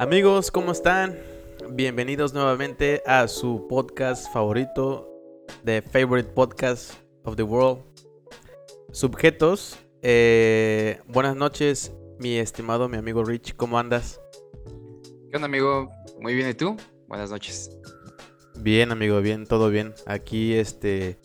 Amigos, 0.00 0.52
¿cómo 0.52 0.70
están? 0.70 1.18
Bienvenidos 1.70 2.32
nuevamente 2.32 3.02
a 3.04 3.26
su 3.26 3.66
podcast 3.66 4.32
favorito, 4.32 5.08
The 5.64 5.82
Favorite 5.82 6.30
Podcast 6.34 6.92
of 7.24 7.34
the 7.34 7.42
World. 7.42 7.82
Subjetos, 8.92 9.76
eh, 10.02 11.00
buenas 11.08 11.34
noches, 11.34 11.92
mi 12.20 12.36
estimado, 12.36 12.88
mi 12.88 12.96
amigo 12.96 13.24
Rich, 13.24 13.56
¿cómo 13.56 13.76
andas? 13.76 14.20
¿Qué 15.30 15.36
onda, 15.36 15.46
amigo? 15.46 15.90
Muy 16.20 16.32
bien, 16.36 16.48
¿y 16.48 16.54
tú? 16.54 16.76
Buenas 17.08 17.32
noches. 17.32 17.76
Bien, 18.60 18.92
amigo, 18.92 19.20
bien, 19.20 19.48
todo 19.48 19.68
bien. 19.68 19.94
Aquí, 20.06 20.54
este, 20.54 21.18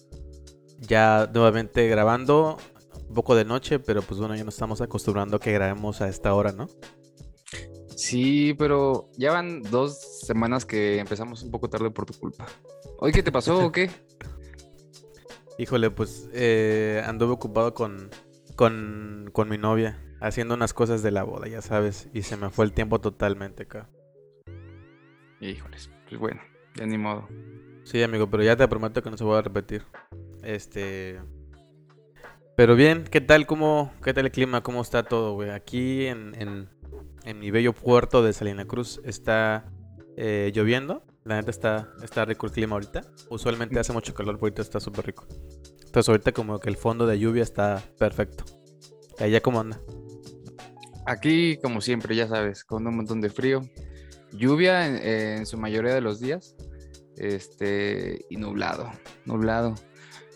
ya 0.79 1.29
nuevamente 1.31 1.87
grabando, 1.87 2.57
un 3.07 3.13
poco 3.13 3.35
de 3.35 3.45
noche, 3.45 3.77
pero 3.77 4.01
pues 4.01 4.19
bueno, 4.19 4.35
ya 4.35 4.43
nos 4.43 4.55
estamos 4.55 4.81
acostumbrando 4.81 5.37
a 5.37 5.39
que 5.39 5.51
grabemos 5.51 6.01
a 6.01 6.09
esta 6.09 6.33
hora, 6.33 6.51
¿no? 6.53 6.67
Sí, 7.95 8.55
pero 8.57 9.09
ya 9.17 9.31
van 9.31 9.61
dos 9.61 10.21
semanas 10.25 10.65
que 10.65 10.99
empezamos 10.99 11.43
un 11.43 11.51
poco 11.51 11.69
tarde 11.69 11.91
por 11.91 12.05
tu 12.05 12.13
culpa. 12.13 12.45
¿Hoy 12.99 13.11
qué 13.11 13.23
te 13.23 13.31
pasó 13.31 13.65
o 13.65 13.71
qué? 13.71 13.89
Híjole, 15.57 15.91
pues 15.91 16.29
eh, 16.33 17.03
anduve 17.05 17.33
ocupado 17.33 17.73
con, 17.73 18.09
con, 18.55 19.29
con 19.31 19.49
mi 19.49 19.57
novia, 19.57 19.99
haciendo 20.19 20.55
unas 20.55 20.73
cosas 20.73 21.03
de 21.03 21.11
la 21.11 21.23
boda, 21.23 21.47
ya 21.47 21.61
sabes, 21.61 22.09
y 22.13 22.23
se 22.23 22.37
me 22.37 22.49
fue 22.49 22.65
el 22.65 22.73
tiempo 22.73 22.99
totalmente 22.99 23.63
acá. 23.63 23.89
Híjoles, 25.39 25.91
pues 26.07 26.19
bueno, 26.19 26.41
ya 26.75 26.85
ni 26.85 26.97
modo. 26.97 27.27
Sí, 27.83 28.01
amigo, 28.01 28.29
pero 28.29 28.43
ya 28.43 28.55
te 28.55 28.67
prometo 28.67 29.03
que 29.03 29.11
no 29.11 29.17
se 29.17 29.25
va 29.25 29.39
a 29.39 29.41
repetir. 29.41 29.83
Este. 30.41 31.19
Pero 32.55 32.75
bien, 32.75 33.03
¿qué 33.03 33.19
tal? 33.19 33.45
¿Cómo, 33.45 33.91
¿Qué 34.03 34.13
tal 34.13 34.25
el 34.25 34.31
clima? 34.31 34.61
¿Cómo 34.61 34.81
está 34.81 35.03
todo, 35.03 35.33
güey? 35.33 35.49
Aquí 35.49 36.05
en, 36.05 36.33
en, 36.39 36.69
en 37.25 37.39
mi 37.39 37.51
bello 37.51 37.73
puerto 37.73 38.23
de 38.23 38.33
Salina 38.33 38.65
Cruz 38.65 39.01
está 39.03 39.71
eh, 40.17 40.51
lloviendo. 40.53 41.03
La 41.23 41.35
neta 41.35 41.51
está, 41.51 41.89
está 42.03 42.25
rico 42.25 42.45
el 42.45 42.51
clima 42.51 42.73
ahorita. 42.73 43.01
Usualmente 43.29 43.79
hace 43.79 43.93
mucho 43.93 44.13
calor, 44.13 44.35
pero 44.35 44.45
ahorita 44.45 44.61
está 44.61 44.79
súper 44.79 45.05
rico. 45.05 45.25
Entonces 45.85 46.09
ahorita 46.09 46.31
como 46.31 46.59
que 46.59 46.69
el 46.69 46.77
fondo 46.77 47.07
de 47.07 47.19
lluvia 47.19 47.43
está 47.43 47.81
perfecto. 47.97 48.43
¿Y 49.19 49.23
allá 49.23 49.41
cómo 49.41 49.59
anda? 49.59 49.79
Aquí, 51.05 51.57
como 51.61 51.81
siempre, 51.81 52.15
ya 52.15 52.27
sabes, 52.27 52.63
con 52.63 52.85
un 52.87 52.95
montón 52.95 53.21
de 53.21 53.29
frío. 53.29 53.61
Lluvia 54.31 54.87
en, 54.87 54.97
en 55.39 55.45
su 55.45 55.57
mayoría 55.57 55.93
de 55.93 56.01
los 56.01 56.19
días. 56.19 56.55
Este, 57.15 58.25
y 58.29 58.37
nublado, 58.37 58.91
nublado. 59.25 59.75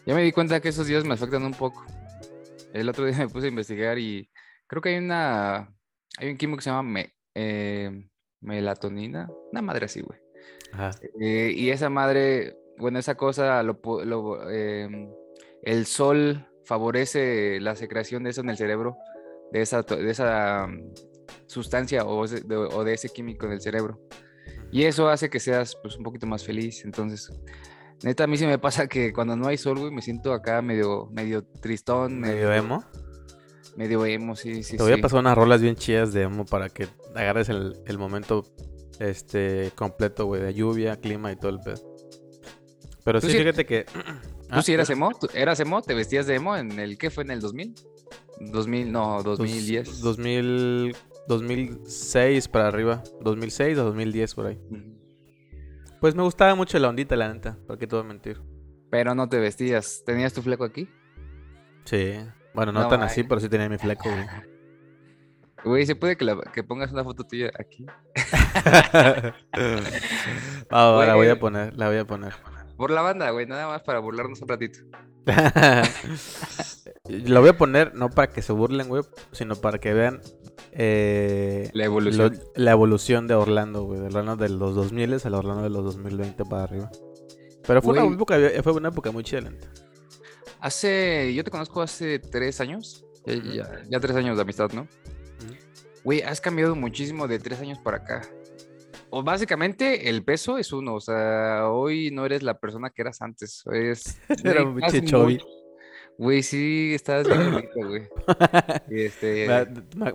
Ya 0.06 0.14
me 0.14 0.22
di 0.22 0.32
cuenta 0.32 0.62
que 0.62 0.70
esos 0.70 0.88
días 0.88 1.04
me 1.04 1.16
afectan 1.16 1.44
un 1.44 1.54
poco. 1.54 1.86
El 2.74 2.90
otro 2.90 3.06
día 3.06 3.18
me 3.18 3.28
puse 3.28 3.48
a 3.48 3.50
investigar 3.50 3.98
y 3.98 4.30
creo 4.68 4.82
que 4.82 4.90
hay 4.90 4.98
una. 4.98 5.74
Hay 6.18 6.30
un 6.30 6.38
químico 6.38 6.58
que 6.58 6.64
se 6.64 6.70
llama 6.70 6.84
me- 6.84 7.14
eh, 7.36 8.08
melatonina. 8.42 9.30
Una 9.52 9.62
madre 9.62 9.86
así, 9.86 10.02
güey. 10.02 10.20
Ajá. 10.74 10.92
Eh, 11.20 11.52
y 11.56 11.70
esa 11.70 11.90
madre, 11.90 12.58
bueno, 12.78 13.00
esa 13.00 13.16
cosa, 13.16 13.62
lo, 13.64 13.82
pu- 13.82 14.04
lo, 14.04 14.50
em, 14.50 15.10
el 15.64 15.86
sol 15.86 16.46
favorece 16.66 17.60
la 17.62 17.76
secreción 17.76 18.24
de 18.24 18.32
eso 18.32 18.42
en 18.42 18.50
el 18.50 18.58
cerebro, 18.58 18.98
de 19.52 19.62
esa, 19.62 19.84
to- 19.84 19.96
de 19.98 20.12
esa 20.12 20.68
mm, 20.68 20.94
sustancia 21.48 22.04
o, 22.06 22.26
ese- 22.26 22.42
de, 22.42 22.56
o 22.58 22.84
de 22.84 22.94
ese 22.94 23.10
químico 23.10 23.46
en 23.46 23.54
el 23.54 23.62
cerebro. 23.62 24.00
Y 24.72 24.84
eso 24.84 25.08
hace 25.10 25.30
que 25.30 25.40
seas 25.40 25.78
pues, 25.82 25.96
un 25.98 26.04
poquito 26.04 26.28
más 26.28 26.44
feliz. 26.46 26.84
Entonces, 26.84 27.30
neta, 28.04 28.26
a 28.26 28.28
mí 28.28 28.38
se 28.38 28.46
me 28.48 28.60
pasa 28.60 28.88
que 28.88 29.14
cuando 29.14 29.36
no 29.38 29.48
hay 29.48 29.58
sol, 29.58 29.80
güey, 29.80 29.92
me 29.92 30.02
siento 30.02 30.34
acá 30.34 30.62
medio, 30.62 31.08
medio 31.12 31.44
tristón, 31.62 32.20
Medio 32.20 32.52
emo. 32.54 32.84
Medio 33.78 34.06
emo, 34.06 34.36
sí, 34.36 34.64
sí, 34.64 34.76
Te 34.76 34.84
voy 34.84 34.94
a 34.94 34.96
sí. 34.96 35.02
pasar 35.02 35.20
unas 35.20 35.38
rolas 35.38 35.62
bien 35.62 35.76
chidas 35.76 36.12
de 36.12 36.24
emo 36.24 36.46
para 36.46 36.68
que 36.70 36.88
agarres 37.16 37.48
el, 37.50 37.78
el 37.86 37.98
momento 37.98 38.44
este 39.00 39.72
completo, 39.76 40.26
güey, 40.26 40.42
de 40.42 40.54
lluvia, 40.54 40.98
clima 40.98 41.32
y 41.32 41.36
todo 41.36 41.52
el 41.52 41.60
pedo. 41.60 41.98
Pero 43.04 43.22
sí, 43.22 43.30
fíjate 43.30 43.66
que... 43.66 43.86
¿Tú 44.54 44.62
sí 44.62 44.74
eras 44.74 44.90
emo? 44.90 45.12
¿Tú 45.20 45.28
eras 45.34 45.60
emo? 45.60 45.82
¿Te 45.82 45.94
vestías 45.94 46.26
de 46.26 46.36
emo 46.36 46.58
en 46.58 46.80
el 46.80 46.98
qué 46.98 47.10
fue 47.10 47.24
en 47.24 47.32
el 47.32 47.40
2000? 47.40 47.76
2000, 48.40 48.92
no, 48.92 49.22
2010. 49.24 50.02
2000, 50.02 50.96
2006 51.28 52.48
para 52.48 52.68
arriba. 52.68 53.04
2006 53.22 53.78
o 53.78 53.84
2010 53.86 54.36
por 54.36 54.48
ahí. 54.48 54.60
Pues 56.00 56.16
me 56.16 56.24
gustaba 56.24 56.56
mucho 56.56 56.80
la 56.80 56.90
ondita, 56.90 57.16
la 57.16 57.34
neta. 57.34 57.58
¿Por 57.68 57.78
qué 57.78 57.88
te 57.88 57.96
voy 57.96 58.06
a 58.06 58.08
mentir? 58.08 58.42
Pero 58.90 59.14
no 59.16 59.28
te 59.28 59.38
vestías. 59.38 60.04
¿Tenías 60.06 60.34
tu 60.34 60.42
fleco 60.42 60.64
aquí? 60.64 60.90
Sí. 61.86 62.14
Bueno, 62.54 62.72
no, 62.72 62.82
No 62.84 62.88
tan 62.88 63.04
así, 63.04 63.24
pero 63.24 63.40
sí 63.42 63.50
tenía 63.50 63.70
mi 63.70 63.78
fleco, 63.78 64.10
güey. 64.10 64.26
Güey, 65.66 65.86
¿se 65.88 65.96
puede 65.96 66.16
que, 66.16 66.24
la- 66.24 66.40
que 66.54 66.64
pongas 66.64 66.92
una 66.92 67.04
foto 67.04 67.24
tuya 67.26 67.52
aquí? 67.60 67.86
Ah, 70.70 71.04
la 71.06 71.16
voy 71.16 71.28
a 71.28 71.32
Güey. 71.32 71.40
poner, 71.40 71.76
la 71.76 71.88
voy 71.88 71.98
a 71.98 72.06
poner. 72.06 72.34
Por 72.78 72.92
la 72.92 73.02
banda, 73.02 73.30
güey, 73.32 73.46
nada 73.48 73.68
más 73.68 73.82
para 73.82 74.00
burlarnos 74.00 74.42
un 74.42 74.48
ratito. 74.48 74.80
la 77.06 77.40
voy 77.40 77.50
a 77.50 77.58
poner 77.58 77.96
no 77.96 78.10
para 78.10 78.32
que 78.32 78.42
se 78.42 78.54
burlen, 78.54 78.88
güey, 78.88 79.04
sino 79.32 79.56
para 79.56 79.80
que 79.80 79.94
vean 79.94 80.22
eh, 80.72 81.70
La 81.74 81.86
evolución. 81.86 82.34
lo- 82.34 82.40
la 82.64 82.72
evolución 82.72 83.28
de 83.28 83.34
Orlando, 83.34 83.84
güey. 83.84 84.00
De 84.00 84.06
Orlando 84.08 84.36
de 84.36 84.50
los 84.50 84.76
2000 84.76 85.18
al 85.26 85.34
Orlando 85.34 85.64
de 85.64 85.70
los 85.70 85.84
2020 85.84 86.46
para 86.46 86.64
arriba. 86.64 86.92
Pero 87.66 87.82
fue 87.82 87.94
una, 87.94 88.04
Güey. 88.04 88.14
época, 88.16 88.38
fue 88.64 88.74
una 88.74 88.90
época 88.90 89.12
muy 89.12 89.24
chida. 89.24 89.50
Hace, 90.60 91.34
yo 91.34 91.44
te 91.44 91.52
conozco 91.52 91.82
hace 91.82 92.20
tres 92.20 92.60
años. 92.62 93.06
Ya, 93.26 93.34
Ujú. 93.38 93.52
ya- 93.52 93.82
ya 93.90 94.00
tres 94.00 94.16
años 94.16 94.36
de 94.38 94.42
amistad, 94.42 94.72
¿no? 94.74 94.88
Güey, 96.04 96.22
has 96.22 96.40
cambiado 96.40 96.76
muchísimo 96.76 97.28
de 97.28 97.38
tres 97.40 97.60
años 97.60 97.80
para 97.80 97.98
acá. 97.98 98.22
O 99.10 99.24
básicamente 99.24 100.10
el 100.10 100.24
peso 100.24 100.58
es 100.58 100.72
uno, 100.74 100.96
o 100.96 101.02
sea, 101.02 101.68
hoy 101.70 102.12
no 102.12 102.26
eres 102.26 102.44
la 102.44 102.60
persona 102.60 102.90
que 102.90 103.02
eras 103.02 103.22
antes. 103.22 103.64
Eres, 103.72 104.18
Era 104.44 104.64
un 104.64 104.80
Güey, 106.20 106.42
sí, 106.42 106.94
estás 106.96 107.28
bien 107.28 107.52
bonito, 107.52 107.88
güey. 107.88 108.04
Este, 108.90 109.48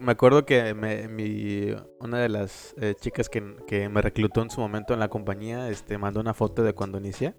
me 0.00 0.12
acuerdo 0.12 0.44
que 0.44 0.74
me- 0.74 1.06
mi, 1.08 1.74
una 2.00 2.18
de 2.18 2.28
las 2.28 2.74
eh, 2.80 2.94
chicas 3.00 3.28
que, 3.28 3.54
que 3.68 3.88
me 3.88 4.02
reclutó 4.02 4.42
en 4.42 4.50
su 4.50 4.60
momento 4.60 4.94
en 4.94 5.00
la 5.00 5.08
compañía 5.08 5.68
este, 5.68 5.98
mandó 5.98 6.20
una 6.20 6.34
foto 6.34 6.64
de 6.64 6.72
cuando 6.72 6.98
inicié. 6.98 7.34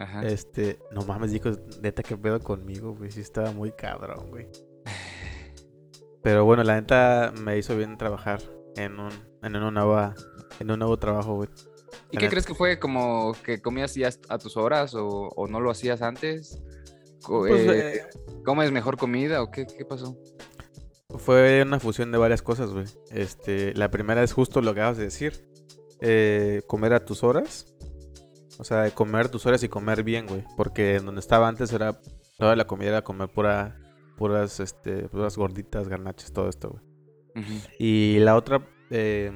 Ajá. 0.00 0.22
Este, 0.26 0.78
no 0.92 1.02
mames, 1.02 1.32
dijo, 1.32 1.50
neta, 1.82 2.02
qué 2.02 2.16
pedo 2.16 2.40
conmigo, 2.40 2.94
güey. 2.94 3.10
Sí, 3.10 3.20
estaba 3.20 3.52
muy 3.52 3.72
cabrón, 3.72 4.30
güey. 4.30 4.48
Pero 6.22 6.44
bueno, 6.44 6.62
la 6.64 6.74
neta 6.80 7.32
me 7.34 7.56
hizo 7.58 7.76
bien 7.76 7.96
trabajar 7.96 8.40
en 8.76 9.00
un, 9.00 9.10
en 9.42 9.56
una 9.56 9.70
nueva, 9.70 10.14
en 10.58 10.70
un 10.70 10.78
nuevo 10.78 10.98
trabajo, 10.98 11.34
güey. 11.36 11.48
¿Y 12.10 12.16
la 12.16 12.20
qué 12.20 12.26
neta. 12.26 12.30
crees 12.30 12.46
que 12.46 12.54
fue? 12.54 12.78
¿Como 12.78 13.32
que 13.44 13.62
comías 13.62 13.94
ya 13.94 14.10
a 14.28 14.38
tus 14.38 14.56
horas 14.56 14.94
o, 14.94 15.06
o 15.06 15.46
no 15.48 15.60
lo 15.60 15.70
hacías 15.70 16.02
antes? 16.02 16.62
Pues, 17.26 17.66
eh, 17.68 17.96
eh, 17.96 18.02
¿Comes 18.44 18.72
mejor 18.72 18.96
comida 18.96 19.42
o 19.42 19.50
qué, 19.50 19.66
qué 19.66 19.84
pasó? 19.84 20.16
Fue 21.18 21.62
una 21.62 21.80
fusión 21.80 22.12
de 22.12 22.18
varias 22.18 22.42
cosas, 22.42 22.70
güey. 22.70 22.86
Este, 23.10 23.74
la 23.74 23.90
primera 23.90 24.22
es 24.22 24.32
justo 24.32 24.60
lo 24.62 24.74
que 24.74 24.80
acabas 24.80 24.98
de 24.98 25.04
decir. 25.04 25.48
eh, 26.00 26.62
comer 26.66 26.94
a 26.94 27.04
tus 27.04 27.24
horas. 27.24 27.69
O 28.60 28.64
sea, 28.64 28.90
comer 28.94 29.28
tus 29.28 29.46
horas 29.46 29.62
y 29.62 29.68
comer 29.68 30.02
bien, 30.04 30.26
güey. 30.26 30.44
Porque 30.56 30.96
en 30.96 31.06
donde 31.06 31.20
estaba 31.20 31.48
antes 31.48 31.72
era 31.72 31.98
toda 32.38 32.54
la 32.56 32.66
comida 32.66 32.90
era 32.90 33.02
comer 33.02 33.28
pura, 33.28 33.78
puras, 34.16 34.60
este, 34.60 35.08
puras 35.08 35.36
gorditas, 35.36 35.88
garnaches, 35.88 36.32
todo 36.32 36.48
esto, 36.48 36.70
güey. 36.70 36.82
Y 37.78 38.18
la 38.20 38.36
otra, 38.36 38.66
eh, 38.90 39.32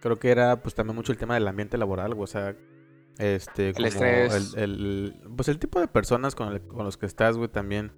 creo 0.00 0.18
que 0.18 0.30
era 0.30 0.62
pues 0.62 0.74
también 0.74 0.96
mucho 0.96 1.12
el 1.12 1.18
tema 1.18 1.34
del 1.34 1.46
ambiente 1.48 1.76
laboral, 1.78 2.14
güey. 2.14 2.24
O 2.24 2.26
sea, 2.26 2.56
este, 3.18 3.72
como 3.72 3.86
estrés. 3.88 4.54
El, 4.54 4.62
el- 4.62 5.30
pues 5.36 5.48
el 5.48 5.58
tipo 5.58 5.80
de 5.80 5.88
personas 5.88 6.34
con, 6.34 6.52
el- 6.52 6.62
con 6.66 6.84
los 6.84 6.96
que 6.96 7.06
estás, 7.06 7.36
güey, 7.36 7.48
también, 7.48 7.92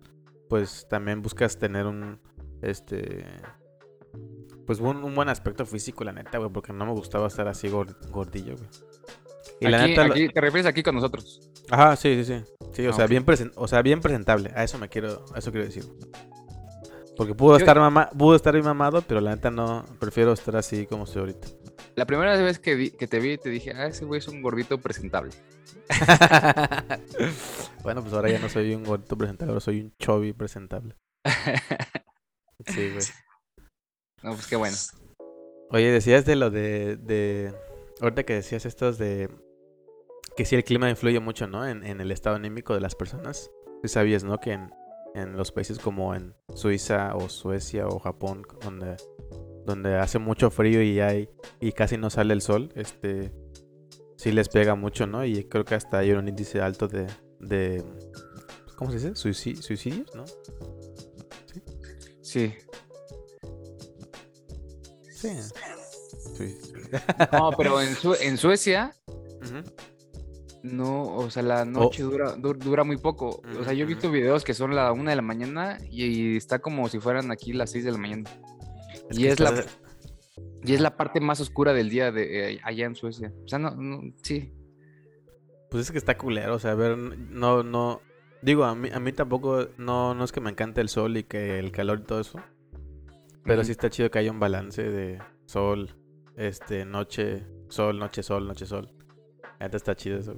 pues 0.49 0.87
también 0.89 1.23
buscas 1.23 1.59
tener 1.59 1.87
un, 1.87 2.21
este, 2.63 3.25
pues 4.67 4.81
un, 4.81 5.03
un 5.05 5.15
buen 5.15 5.29
aspecto 5.29 5.65
físico, 5.67 6.05
la 6.05 6.12
neta, 6.12 6.38
güey, 6.38 6.50
porque 6.50 6.73
no 6.73 6.85
me 6.87 6.93
gustaba 6.93 7.27
estar 7.27 7.49
así 7.49 7.69
gor- 7.69 7.97
gordillo, 8.11 8.56
güey. 8.56 8.69
Y 9.61 9.69
la 9.69 9.87
neta, 9.87 10.05
aquí- 10.05 10.29
¿Te 10.29 10.41
refieres 10.41 10.67
aquí 10.67 10.83
con 10.83 10.95
nosotros? 10.95 11.41
ajá, 11.71 11.97
sí, 11.97 12.23
sí, 12.23 12.25
sí. 12.25 12.45
Sí, 12.73 12.87
o 12.87 12.91
Ah, 12.91 12.93
sea, 12.93 13.06
bien 13.06 13.25
presen- 13.27 13.53
o 13.56 13.67
sea, 13.69 13.83
bien 13.83 14.00
presentable. 14.00 14.53
A 14.55 14.62
eso 14.65 14.79
me 14.79 14.89
quiero, 14.89 15.25
a 15.35 15.39
eso 15.39 15.50
quiero 15.50 15.67
decir. 15.67 15.85
Porque 17.17 17.35
pudo 17.35 17.53
Yo- 17.55 17.59
estar 17.59 17.77
mama, 17.79 18.09
pudo 18.17 18.37
estar 18.37 18.53
bien 18.55 18.65
mamado, 18.65 19.03
pero 19.03 19.21
la 19.21 19.35
neta 19.35 19.50
no, 19.50 19.85
prefiero 19.99 20.33
estar 20.33 20.55
así 20.56 20.87
como 20.87 21.05
estoy 21.05 21.21
ahorita. 21.21 21.49
La 21.97 22.06
primera 22.06 22.37
vez 22.37 22.59
que, 22.61 22.77
vi- 22.77 22.91
que 22.93 23.09
te 23.09 23.19
vi, 23.19 23.37
te 23.39 23.49
dije, 23.50 23.73
ah, 23.75 23.87
ese 23.89 24.05
güey 24.05 24.19
es 24.21 24.29
un 24.29 24.41
gordito 24.43 24.79
presentable. 24.79 25.33
bueno, 27.83 28.03
pues 28.03 28.12
ahora 28.15 28.31
ya 28.31 28.39
no 28.39 28.49
soy 28.49 28.75
un 28.75 28.85
gordito 28.85 29.17
presentable, 29.17 29.51
ahora 29.53 29.61
soy 29.61 29.81
un 29.81 29.93
chubby 29.99 30.33
presentable. 30.33 30.94
Sí, 32.67 32.91
güey. 32.91 33.05
No, 34.23 34.33
pues 34.35 34.49
qué 34.49 34.56
bueno. 34.56 34.77
Oye, 35.71 35.93
decías 35.93 36.25
de 36.25 36.35
lo 36.35 36.51
de, 36.51 36.97
de... 36.97 37.55
Ahorita 38.00 38.25
que 38.25 38.35
decías 38.35 38.67
estos 38.67 38.99
de... 38.99 39.29
Que 40.37 40.45
sí 40.45 40.55
el 40.55 40.65
clima 40.65 40.89
influye 40.89 41.19
mucho, 41.21 41.49
¿no? 41.49 41.67
En, 41.67 41.85
en 41.85 42.00
el 42.00 42.12
estado 42.12 42.37
anímico 42.37 42.75
de 42.75 42.81
las 42.81 42.95
personas. 42.95 43.50
Sí 43.83 43.89
sabías, 43.89 44.23
¿no? 44.25 44.39
Que 44.39 44.53
en, 44.53 44.71
en 45.15 45.37
los 45.37 45.53
países 45.53 45.79
como 45.79 46.15
en 46.15 46.35
Suiza 46.55 47.15
o 47.17 47.29
Suecia 47.29 47.89
o 47.89 47.99
Japón, 47.99 48.43
donde, 48.62 48.97
donde 49.67 49.97
hace 49.97 50.19
mucho 50.19 50.50
frío 50.50 50.83
y 50.83 51.00
hay 51.00 51.29
y 51.61 51.73
casi 51.73 51.97
no 51.97 52.11
sale 52.11 52.35
el 52.35 52.41
sol, 52.41 52.71
este 52.75 53.33
sí 54.17 54.33
les 54.33 54.49
pega 54.49 54.75
mucho, 54.75 55.06
¿no? 55.06 55.25
Y 55.25 55.44
creo 55.44 55.65
que 55.65 55.75
hasta 55.75 55.99
hay 55.99 56.12
un 56.12 56.29
índice 56.29 56.61
alto 56.61 56.89
de, 56.89 57.06
de 57.41 57.85
¿cómo 58.77 58.91
se 58.91 58.99
dice? 58.99 59.15
suicidios, 59.15 60.15
¿no? 60.15 60.25
Sí. 62.23 62.55
Sí. 65.11 65.33
Sí. 66.37 66.59
No, 67.32 67.50
pero 67.56 67.81
en, 67.81 67.96
en 68.20 68.37
Suecia 68.37 68.94
no, 70.62 71.14
o 71.14 71.31
sea, 71.31 71.43
la 71.43 71.64
noche 71.64 72.02
dura, 72.02 72.35
dura 72.37 72.85
muy 72.85 72.96
poco. 72.96 73.43
O 73.58 73.64
sea, 73.64 73.73
yo 73.73 73.85
he 73.85 73.87
visto 73.87 74.11
videos 74.11 74.44
que 74.44 74.55
son 74.55 74.75
la 74.75 74.93
una 74.93 75.11
de 75.11 75.17
la 75.17 75.23
mañana 75.23 75.79
y, 75.90 76.37
está 76.37 76.58
como 76.58 76.88
si 76.88 76.99
fueran 76.99 77.31
aquí 77.31 77.52
las 77.52 77.70
6 77.70 77.85
de 77.85 77.93
la 77.93 77.99
mañana. 77.99 78.31
y 79.11 79.26
es 79.26 79.40
la 79.40 79.64
y 80.64 80.75
es 80.75 80.81
la 80.81 80.96
parte 80.96 81.20
más 81.20 81.40
oscura 81.40 81.73
del 81.73 81.88
día 81.88 82.11
de 82.11 82.55
eh, 82.55 82.61
allá 82.64 82.87
en 82.87 82.96
Suecia. 82.96 83.32
O 83.44 83.49
sea, 83.49 83.58
no, 83.58 83.70
no, 83.70 84.12
sí. 84.23 84.52
Pues 85.70 85.84
es 85.84 85.93
que 85.93 85.99
está 85.99 86.17
culero, 86.17 86.55
o 86.55 86.58
sea, 86.58 86.73
a 86.73 86.75
ver, 86.75 86.96
no, 86.96 87.62
no, 87.62 88.00
digo, 88.43 88.64
a 88.64 88.75
mí, 88.75 88.88
a 88.93 88.99
mí 88.99 89.12
tampoco, 89.12 89.69
no, 89.76 90.14
no 90.14 90.25
es 90.25 90.32
que 90.32 90.41
me 90.41 90.50
encante 90.50 90.81
el 90.81 90.88
sol 90.88 91.17
y 91.19 91.25
que 91.25 91.58
el 91.58 91.73
calor 91.73 92.00
y 92.00 92.05
todo 92.05 92.20
eso, 92.20 92.41
pero 93.44 93.62
sí 93.64 93.73
está 93.73 93.91
chido 93.91 94.11
que 94.11 94.19
haya 94.19 94.32
un 94.32 94.41
balance 94.41 94.82
de 94.82 95.20
sol, 95.44 95.94
este, 96.38 96.85
noche, 96.85 97.44
sol, 97.69 97.99
noche, 97.99 98.23
sol, 98.23 98.46
noche, 98.46 98.64
sol. 98.64 98.90
Ahorita 99.61 99.76
está 99.76 99.96
chido 99.96 100.19
eso, 100.19 100.37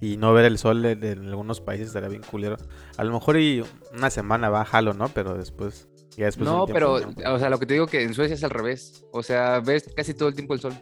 Y 0.00 0.16
no 0.16 0.32
ver 0.32 0.44
el 0.44 0.56
sol 0.56 0.84
en, 0.86 1.28
algunos 1.28 1.60
países 1.60 1.88
estaría 1.88 2.08
bien 2.08 2.22
culero. 2.22 2.56
A 2.96 3.04
lo 3.04 3.12
mejor 3.12 3.38
y 3.38 3.64
una 3.92 4.08
semana 4.10 4.48
va 4.48 4.64
jalo, 4.64 4.94
¿no? 4.94 5.08
Pero 5.08 5.34
después, 5.34 5.88
ya 6.16 6.26
después 6.26 6.48
No, 6.48 6.66
pero, 6.66 6.94
o 6.94 7.38
sea, 7.38 7.50
lo 7.50 7.58
que 7.58 7.66
te 7.66 7.74
digo 7.74 7.88
que 7.88 8.02
en 8.02 8.14
Suecia 8.14 8.34
es 8.34 8.44
al 8.44 8.50
revés. 8.50 9.04
O 9.12 9.22
sea, 9.22 9.60
ves 9.60 9.90
casi 9.94 10.14
todo 10.14 10.28
el 10.28 10.34
tiempo 10.34 10.54
el 10.54 10.60
sol. 10.60 10.74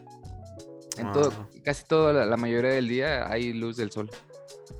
En 0.97 1.11
todo, 1.11 1.33
ah. 1.35 1.49
casi 1.63 1.85
toda 1.85 2.25
la, 2.25 2.37
mayoría 2.37 2.71
del 2.71 2.87
día 2.87 3.27
hay 3.31 3.51
luz 3.51 3.77
del 3.77 3.91
sol. 3.91 4.11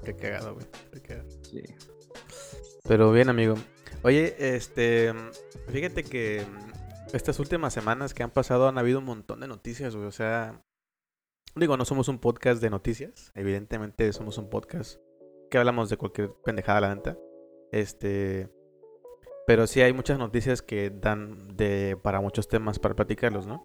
Qué 0.05 0.15
cagado, 0.15 0.53
güey. 0.53 0.67
Qué 0.91 1.01
cagado. 1.01 1.27
Sí. 1.41 1.63
Pero 2.87 3.11
bien, 3.11 3.29
amigo. 3.29 3.55
Oye, 4.03 4.35
este, 4.37 5.11
fíjate 5.69 6.03
que 6.03 6.45
estas 7.13 7.39
últimas 7.39 7.73
semanas 7.73 8.13
que 8.13 8.23
han 8.23 8.31
pasado 8.31 8.67
han 8.67 8.77
habido 8.77 8.99
un 8.99 9.05
montón 9.05 9.39
de 9.39 9.47
noticias. 9.47 9.95
O 9.95 10.11
sea, 10.11 10.63
Digo, 11.55 11.77
no 11.77 11.85
somos 11.85 12.07
un 12.07 12.17
podcast 12.17 12.61
de 12.63 12.71
noticias. 12.71 13.31
Evidentemente 13.35 14.11
somos 14.11 14.39
un 14.39 14.49
podcast 14.49 14.99
que 15.51 15.59
hablamos 15.59 15.87
de 15.89 15.97
cualquier 15.97 16.33
pendejada 16.43 16.79
a 16.79 16.81
la 16.81 16.89
venta. 16.89 17.17
Este. 17.71 18.49
Pero 19.45 19.67
sí 19.67 19.81
hay 19.81 19.93
muchas 19.93 20.17
noticias 20.17 20.63
que 20.63 20.89
dan 20.89 21.55
de 21.55 21.95
para 22.01 22.21
muchos 22.21 22.47
temas 22.47 22.79
para 22.79 22.95
platicarlos, 22.95 23.45
¿no? 23.45 23.63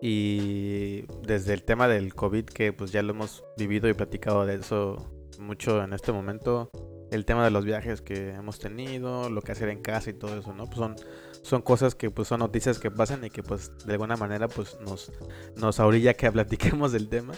Y 0.00 1.06
desde 1.26 1.54
el 1.54 1.64
tema 1.64 1.88
del 1.88 2.14
COVID, 2.14 2.44
que 2.44 2.72
pues 2.72 2.92
ya 2.92 3.02
lo 3.02 3.14
hemos 3.14 3.42
vivido 3.56 3.88
y 3.88 3.94
platicado 3.94 4.46
de 4.46 4.56
eso 4.56 5.10
mucho 5.40 5.82
en 5.82 5.92
este 5.94 6.12
momento, 6.12 6.70
el 7.10 7.24
tema 7.24 7.44
de 7.44 7.50
los 7.50 7.64
viajes 7.64 8.00
que 8.00 8.30
hemos 8.30 8.60
tenido, 8.60 9.28
lo 9.28 9.42
que 9.42 9.52
hacer 9.52 9.70
en 9.70 9.80
casa 9.80 10.10
y 10.10 10.14
todo 10.14 10.38
eso, 10.38 10.52
¿no? 10.52 10.66
Pues 10.66 10.76
son, 10.76 10.96
son 11.42 11.62
cosas 11.62 11.94
que 11.94 12.10
pues 12.10 12.28
son 12.28 12.40
noticias 12.40 12.78
que 12.78 12.90
pasan 12.90 13.24
y 13.24 13.30
que 13.30 13.42
pues 13.42 13.72
de 13.86 13.92
alguna 13.92 14.16
manera 14.16 14.48
pues 14.48 14.78
nos, 14.80 15.12
nos 15.56 15.80
ahorilla 15.80 16.14
que 16.14 16.30
platiquemos 16.32 16.92
del 16.92 17.08
tema. 17.08 17.34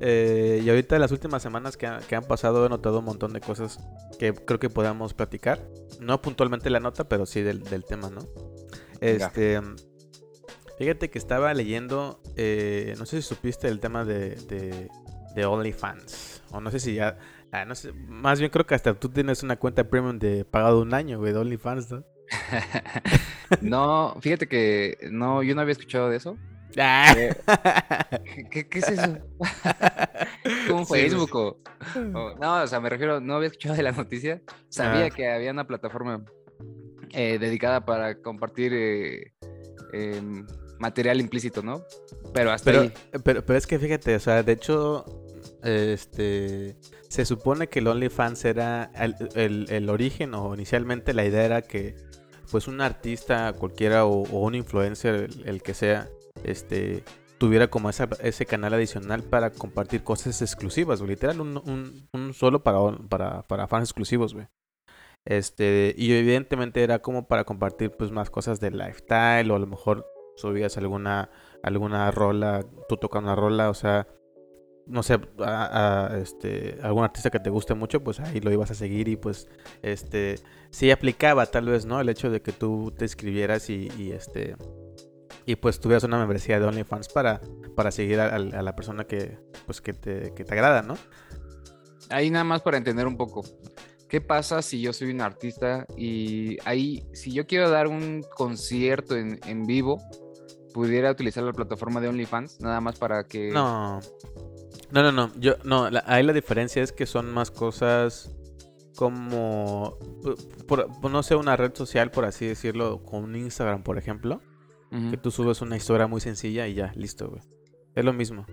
Eh, 0.00 0.62
y 0.64 0.68
ahorita 0.68 0.98
las 0.98 1.12
últimas 1.12 1.42
semanas 1.42 1.76
que, 1.76 1.90
que, 2.08 2.16
han 2.16 2.24
pasado 2.24 2.64
he 2.66 2.68
notado 2.68 3.00
un 3.00 3.04
montón 3.04 3.32
de 3.32 3.40
cosas 3.40 3.78
que 4.18 4.32
creo 4.34 4.58
que 4.58 4.70
podamos 4.70 5.14
platicar. 5.14 5.66
No 6.00 6.20
puntualmente 6.22 6.70
la 6.70 6.80
nota, 6.80 7.08
pero 7.08 7.26
sí 7.26 7.42
del, 7.42 7.62
del 7.62 7.84
tema, 7.84 8.10
¿no? 8.10 8.20
Este... 9.00 9.60
Fíjate 10.76 11.08
que 11.08 11.20
estaba 11.20 11.54
leyendo, 11.54 12.20
eh, 12.34 12.96
no 12.98 13.06
sé 13.06 13.22
si 13.22 13.28
supiste 13.28 13.68
el 13.68 13.78
tema 13.78 14.04
de, 14.04 14.30
de, 14.30 14.88
de 15.36 15.46
OnlyFans. 15.46 16.42
O 16.50 16.60
no 16.60 16.72
sé 16.72 16.80
si 16.80 16.94
ya 16.94 17.16
Ah, 17.54 17.64
no 17.64 17.76
sé, 17.76 17.92
más 17.92 18.40
bien 18.40 18.50
creo 18.50 18.66
que 18.66 18.74
hasta 18.74 18.94
tú 18.94 19.08
tienes 19.08 19.44
una 19.44 19.54
cuenta 19.56 19.84
premium 19.84 20.18
de 20.18 20.44
pagado 20.44 20.82
un 20.82 20.92
año, 20.92 21.20
güey, 21.20 21.32
de 21.32 21.38
OnlyFans, 21.38 21.88
¿no? 21.88 22.04
no, 23.60 24.16
fíjate 24.20 24.46
que 24.46 24.98
no, 25.10 25.42
yo 25.42 25.54
no 25.54 25.60
había 25.60 25.72
escuchado 25.72 26.08
de 26.08 26.16
eso. 26.16 26.36
Ah. 26.76 27.14
Eh, 27.16 27.34
¿Qué, 28.50 28.66
es 28.72 28.88
eso? 28.88 29.18
¿Cómo 30.68 30.84
Facebook 30.86 31.58
No, 32.40 32.62
o 32.62 32.66
sea, 32.66 32.80
me 32.80 32.88
refiero, 32.88 33.20
no 33.20 33.36
había 33.36 33.48
escuchado 33.48 33.76
de 33.76 33.82
la 33.82 33.92
noticia. 33.92 34.42
Sabía 34.68 35.06
ah. 35.06 35.10
que 35.10 35.30
había 35.30 35.52
una 35.52 35.66
plataforma 35.66 36.24
eh, 37.12 37.38
dedicada 37.38 37.84
para 37.84 38.20
compartir 38.20 38.72
eh, 38.74 39.32
em, 39.92 40.46
material 40.78 41.20
implícito, 41.20 41.62
¿no? 41.62 41.84
Pero 42.32 42.50
hasta 42.50 42.70
pero, 42.70 42.82
ahí. 42.82 42.92
Pero, 43.22 43.44
pero 43.44 43.58
es 43.58 43.66
que 43.66 43.78
fíjate, 43.78 44.16
o 44.16 44.20
sea, 44.20 44.42
de 44.42 44.52
hecho, 44.52 45.04
este 45.62 46.76
se 47.14 47.24
supone 47.24 47.68
que 47.68 47.78
el 47.78 47.86
OnlyFans 47.86 48.44
era 48.44 48.90
el, 48.96 49.88
origen 49.88 50.34
o 50.34 50.52
inicialmente 50.52 51.14
la 51.14 51.24
idea 51.24 51.44
era 51.44 51.62
que 51.62 51.94
pues 52.54 52.68
un 52.68 52.80
artista 52.80 53.52
cualquiera 53.52 54.04
o, 54.06 54.20
un 54.20 54.54
influencer, 54.54 55.28
el, 55.44 55.60
que 55.60 55.74
sea, 55.74 56.08
este 56.44 57.02
tuviera 57.36 57.66
como 57.66 57.90
ese 57.90 58.46
canal 58.46 58.74
adicional 58.74 59.24
para 59.24 59.50
compartir 59.50 60.04
cosas 60.04 60.40
exclusivas, 60.40 61.00
literal 61.00 61.40
un, 61.40 62.06
un, 62.12 62.32
solo 62.32 62.62
para, 62.62 62.78
para, 63.08 63.42
para, 63.42 63.66
fans 63.66 63.88
exclusivos, 63.88 64.34
güey. 64.34 64.46
Este, 65.24 65.96
y 65.98 66.12
evidentemente 66.12 66.84
era 66.84 67.00
como 67.00 67.26
para 67.26 67.42
compartir 67.42 67.90
pues 67.90 68.12
más 68.12 68.30
cosas 68.30 68.60
de 68.60 68.70
lifestyle 68.70 69.50
o 69.50 69.56
a 69.56 69.58
lo 69.58 69.66
mejor 69.66 70.06
subías 70.36 70.78
alguna 70.78 71.30
alguna 71.60 72.08
rola, 72.12 72.64
tú 72.88 72.96
tocas 72.98 73.20
una 73.20 73.34
rola, 73.34 73.68
o 73.68 73.74
sea, 73.74 74.06
no 74.86 75.02
sé, 75.02 75.18
a, 75.38 76.16
este, 76.20 76.78
algún 76.82 77.04
artista 77.04 77.30
que 77.30 77.40
te 77.40 77.50
guste 77.50 77.74
mucho, 77.74 78.02
pues 78.02 78.20
ahí 78.20 78.40
lo 78.40 78.52
ibas 78.52 78.70
a 78.70 78.74
seguir 78.74 79.08
y 79.08 79.16
pues, 79.16 79.48
este, 79.82 80.38
sí 80.70 80.90
aplicaba 80.90 81.46
tal 81.46 81.66
vez, 81.66 81.86
¿no? 81.86 82.00
El 82.00 82.08
hecho 82.08 82.30
de 82.30 82.42
que 82.42 82.52
tú 82.52 82.92
te 82.96 83.04
escribieras 83.04 83.70
y, 83.70 84.12
este, 84.12 84.56
y 85.46 85.56
pues 85.56 85.80
tuvieras 85.80 86.04
una 86.04 86.18
membresía 86.18 86.60
de 86.60 86.66
OnlyFans 86.66 87.08
para, 87.08 87.40
para 87.74 87.90
seguir 87.90 88.20
a, 88.20 88.38
la 88.38 88.76
persona 88.76 89.04
que, 89.04 89.38
pues, 89.66 89.80
que 89.80 89.92
te, 89.92 90.34
que 90.34 90.44
te 90.44 90.52
agrada, 90.54 90.82
¿no? 90.82 90.96
Ahí 92.10 92.30
nada 92.30 92.44
más 92.44 92.60
para 92.60 92.76
entender 92.76 93.06
un 93.06 93.16
poco. 93.16 93.42
¿Qué 94.08 94.20
pasa 94.20 94.60
si 94.62 94.80
yo 94.80 94.92
soy 94.92 95.10
un 95.10 95.22
artista 95.22 95.86
y 95.96 96.58
ahí, 96.66 97.04
si 97.14 97.32
yo 97.32 97.46
quiero 97.46 97.70
dar 97.70 97.88
un 97.88 98.22
concierto 98.36 99.16
en, 99.16 99.40
en 99.46 99.64
vivo, 99.64 99.98
pudiera 100.74 101.10
utilizar 101.10 101.42
la 101.42 101.52
plataforma 101.52 102.00
de 102.00 102.08
OnlyFans, 102.08 102.60
nada 102.60 102.80
más 102.80 102.98
para 102.98 103.24
que... 103.24 103.50
No, 103.50 104.00
no, 104.90 105.02
no, 105.02 105.12
no. 105.12 105.30
Yo, 105.38 105.54
no, 105.64 105.88
ahí 106.06 106.22
la 106.22 106.32
diferencia 106.32 106.82
es 106.82 106.92
que 106.92 107.06
son 107.06 107.32
más 107.32 107.50
cosas 107.50 108.34
como, 108.96 109.98
no 111.02 111.22
sé, 111.22 111.34
una 111.34 111.56
red 111.56 111.74
social, 111.74 112.10
por 112.10 112.24
así 112.24 112.46
decirlo, 112.46 113.02
con 113.02 113.24
un 113.24 113.36
Instagram, 113.36 113.82
por 113.82 113.98
ejemplo. 113.98 114.40
Que 115.10 115.16
tú 115.16 115.32
subes 115.32 115.60
una 115.60 115.76
historia 115.76 116.06
muy 116.06 116.20
sencilla 116.20 116.68
y 116.68 116.74
ya, 116.74 116.92
listo, 116.94 117.28
güey. 117.28 117.42
Es 117.96 118.04
lo 118.04 118.12
mismo. 118.12 118.46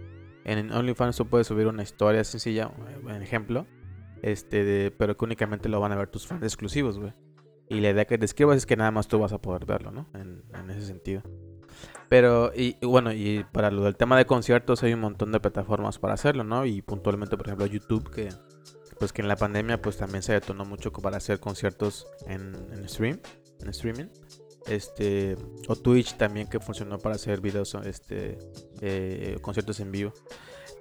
En 0.44 0.72
OnlyFans 0.72 1.16
tú 1.16 1.28
puedes 1.28 1.46
subir 1.46 1.68
una 1.68 1.84
historia 1.84 2.24
sencilla, 2.24 2.72
en 3.08 3.22
ejemplo, 3.22 3.68
este, 4.24 4.90
pero 4.90 5.16
que 5.16 5.26
únicamente 5.26 5.70
lo 5.70 5.80
van 5.80 5.92
a 5.92 5.96
ver 5.96 6.08
tus 6.08 6.26
fans 6.26 6.42
exclusivos, 6.42 6.98
güey. 6.98 7.14
Y 7.70 7.80
la 7.82 7.92
idea 7.92 8.06
que 8.06 8.18
describas 8.18 8.58
es 8.58 8.66
que 8.66 8.76
nada 8.76 8.90
más 8.90 9.08
tú 9.08 9.20
vas 9.20 9.34
a 9.34 9.40
poder 9.40 9.68
verlo, 9.68 9.92
¿no? 9.92 10.10
En, 10.16 10.44
en 10.56 10.70
ese 10.72 10.88
sentido. 10.88 11.22
Pero, 12.12 12.52
y, 12.54 12.76
bueno, 12.86 13.14
y 13.14 13.46
para 13.54 13.72
lo 13.72 13.84
del 13.84 13.96
tema 13.96 14.18
de 14.18 14.26
conciertos 14.26 14.84
hay 14.84 14.94
un 14.94 15.00
montón 15.00 15.32
de 15.32 15.40
plataformas 15.40 15.98
para 15.98 16.14
hacerlo, 16.14 16.44
¿no? 16.44 16.66
Y 16.66 16.82
puntualmente, 16.82 17.38
por 17.38 17.48
ejemplo, 17.48 17.66
YouTube, 17.66 18.12
que 18.12 18.28
pues 19.00 19.14
que 19.14 19.22
en 19.22 19.30
la 19.30 19.38
pandemia 19.38 19.82
pues 19.82 19.96
también 19.96 20.22
se 20.22 20.34
detonó 20.34 20.66
mucho 20.66 20.92
para 20.92 21.16
hacer 21.16 21.40
conciertos 21.40 22.08
en, 22.28 22.54
stream, 22.90 23.22
en 23.62 23.70
streaming. 23.70 24.08
Este, 24.68 25.38
o 25.70 25.76
Twitch 25.78 26.18
también 26.18 26.50
que 26.50 26.60
funcionó 26.60 27.00
para 27.00 27.16
hacer 27.16 27.40
videos, 27.40 27.74
este, 27.86 28.38
eh, 28.82 29.38
conciertos 29.42 29.80
en 29.80 29.94
vivo. 29.94 30.14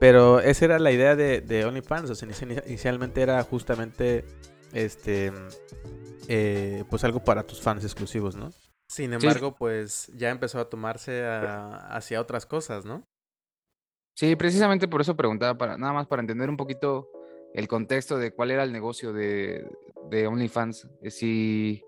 Pero 0.00 0.40
esa 0.40 0.64
era 0.64 0.78
la 0.80 0.90
idea 0.90 1.14
de, 1.14 1.42
de 1.42 1.64
OnlyFans, 1.64 2.10
o 2.10 2.14
sea, 2.16 2.28
inicialmente 2.66 3.22
era 3.22 3.40
justamente, 3.44 4.24
este, 4.72 5.30
eh, 6.26 6.82
pues 6.90 7.04
algo 7.04 7.22
para 7.22 7.46
tus 7.46 7.60
fans 7.60 7.84
exclusivos, 7.84 8.34
¿no? 8.34 8.50
Sin 8.90 9.12
embargo, 9.12 9.54
pues 9.54 10.10
ya 10.16 10.30
empezó 10.30 10.58
a 10.58 10.68
tomarse 10.68 11.24
hacia 11.24 12.20
otras 12.20 12.44
cosas, 12.44 12.84
¿no? 12.84 13.06
Sí, 14.16 14.34
precisamente 14.34 14.88
por 14.88 15.00
eso 15.00 15.16
preguntaba, 15.16 15.56
para, 15.56 15.78
nada 15.78 15.92
más 15.92 16.08
para 16.08 16.22
entender 16.22 16.50
un 16.50 16.56
poquito 16.56 17.08
el 17.54 17.68
contexto 17.68 18.18
de 18.18 18.32
cuál 18.32 18.50
era 18.50 18.64
el 18.64 18.72
negocio 18.72 19.12
de, 19.12 19.64
OnlyFans. 20.10 20.88
Eh, 21.02 21.12
si, 21.12 21.84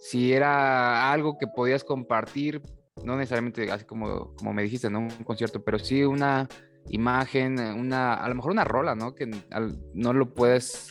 si 0.00 0.32
era 0.32 1.12
algo 1.12 1.38
que 1.38 1.46
podías 1.46 1.84
compartir, 1.84 2.60
no 3.04 3.16
necesariamente 3.16 3.70
así 3.70 3.84
como, 3.84 4.34
como 4.34 4.52
me 4.52 4.64
dijiste, 4.64 4.90
¿no? 4.90 4.98
Un 4.98 5.24
concierto, 5.24 5.62
pero 5.62 5.78
sí 5.78 6.02
una 6.02 6.48
imagen, 6.88 7.60
una, 7.60 8.14
a 8.14 8.28
lo 8.28 8.34
mejor 8.34 8.50
una 8.50 8.64
rola, 8.64 8.96
¿no? 8.96 9.14
Que 9.14 9.30
no 9.94 10.12
lo 10.12 10.34
puedes. 10.34 10.90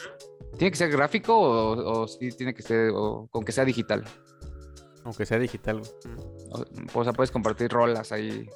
¿Tiene 0.58 0.72
que 0.72 0.78
ser 0.78 0.92
gráfico 0.92 1.38
o, 1.38 2.04
o 2.04 2.08
sí 2.08 2.30
tiene 2.30 2.54
que 2.54 2.62
ser, 2.62 2.92
o 2.96 3.28
con 3.30 3.44
que 3.44 3.52
sea 3.52 3.66
digital? 3.66 4.06
Aunque 5.06 5.26
sea 5.26 5.40
digital, 5.40 5.80
güey. 5.80 5.92
O, 6.94 7.04
sea, 7.04 7.14
puedes 7.14 7.32
compartir 7.32 7.72
rolas 7.72 8.12
ahí. 8.12 8.50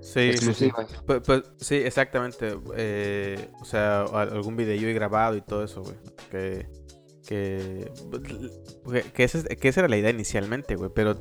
Sí, 0.00 0.36
sí, 0.36 0.70
Pues, 1.06 1.22
pues, 1.24 1.42
sí, 1.56 1.76
exactamente. 1.76 2.56
Eh, 2.76 3.50
o 3.60 3.64
sea, 3.64 4.02
algún 4.02 4.56
video 4.56 4.88
y 4.88 4.92
grabado 4.92 5.36
y 5.36 5.40
todo 5.40 5.64
eso, 5.64 5.82
güey. 5.82 5.96
Que, 6.30 6.68
que, 7.26 7.90
que, 9.14 9.24
esa, 9.24 9.42
que 9.42 9.68
esa 9.68 9.80
era 9.80 9.88
la 9.88 9.96
idea 9.96 10.10
inicialmente, 10.10 10.76
güey. 10.76 10.90
Pero 10.94 11.16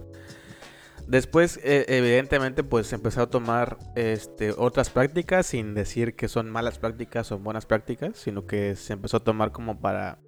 Después, 1.07 1.57
eh, 1.63 1.85
evidentemente, 1.87 2.63
pues 2.65 2.91
empezó 2.91 3.21
a 3.21 3.29
tomar 3.29 3.77
este, 3.95 4.51
otras 4.51 4.89
prácticas 4.89 5.45
sin 5.45 5.73
decir 5.73 6.15
que 6.17 6.27
son 6.27 6.49
malas 6.51 6.79
prácticas 6.79 7.31
o 7.31 7.39
buenas 7.39 7.65
prácticas, 7.65 8.17
sino 8.17 8.45
que 8.45 8.75
se 8.75 8.91
empezó 8.91 9.17
a 9.17 9.19
tomar 9.21 9.53
como 9.53 9.79
para, 9.79 10.19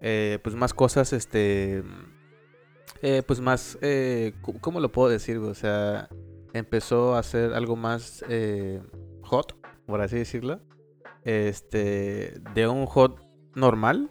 eh, 0.00 0.38
pues 0.42 0.56
más 0.56 0.72
cosas, 0.72 1.12
este, 1.12 1.82
eh, 3.02 3.22
pues 3.26 3.40
más, 3.40 3.78
¿cómo 4.60 4.80
lo 4.80 4.90
puedo 4.92 5.08
decir? 5.08 5.38
O 5.38 5.54
sea, 5.54 6.08
empezó 6.54 7.14
a 7.14 7.18
hacer 7.18 7.52
algo 7.52 7.76
más 7.76 8.24
hot, 9.22 9.56
por 9.86 10.00
así 10.00 10.16
decirlo, 10.16 10.60
este, 11.24 12.40
de 12.54 12.68
un 12.68 12.86
hot 12.86 13.20
normal 13.54 14.10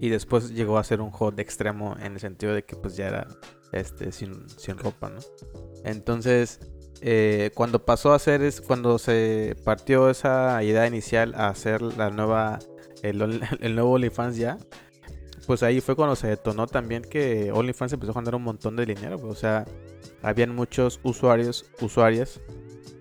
y 0.00 0.08
después 0.08 0.50
llegó 0.50 0.78
a 0.78 0.84
ser 0.84 1.00
un 1.00 1.10
hot 1.10 1.38
extremo 1.38 1.96
en 2.00 2.14
el 2.14 2.20
sentido 2.20 2.54
de 2.54 2.64
que 2.64 2.76
pues 2.76 2.96
ya 2.96 3.08
era 3.08 3.28
este, 3.72 4.12
sin, 4.12 4.48
sin 4.48 4.78
ropa, 4.78 5.10
¿no? 5.10 5.20
Entonces, 5.84 6.60
eh, 7.00 7.50
cuando 7.54 7.84
pasó 7.84 8.12
a 8.12 8.16
hacer, 8.16 8.42
es 8.42 8.60
cuando 8.60 8.98
se 8.98 9.56
partió 9.64 10.10
esa 10.10 10.62
idea 10.62 10.86
inicial 10.86 11.34
a 11.34 11.48
hacer 11.48 11.82
la 11.82 12.10
nueva, 12.10 12.58
el, 13.02 13.42
el 13.60 13.74
nuevo 13.74 13.92
OnlyFans 13.92 14.36
ya, 14.36 14.58
pues 15.44 15.62
ahí 15.62 15.80
fue 15.80 15.96
cuando 15.96 16.16
se 16.16 16.28
detonó 16.28 16.66
también 16.66 17.02
que 17.02 17.52
OnlyFans 17.52 17.92
empezó 17.92 18.12
a 18.12 18.14
ganar 18.14 18.34
un 18.34 18.42
montón 18.42 18.76
de 18.76 18.86
dinero, 18.86 19.18
o 19.22 19.34
sea, 19.34 19.64
habían 20.22 20.54
muchos 20.54 21.00
usuarios, 21.02 21.70
usuarias 21.80 22.40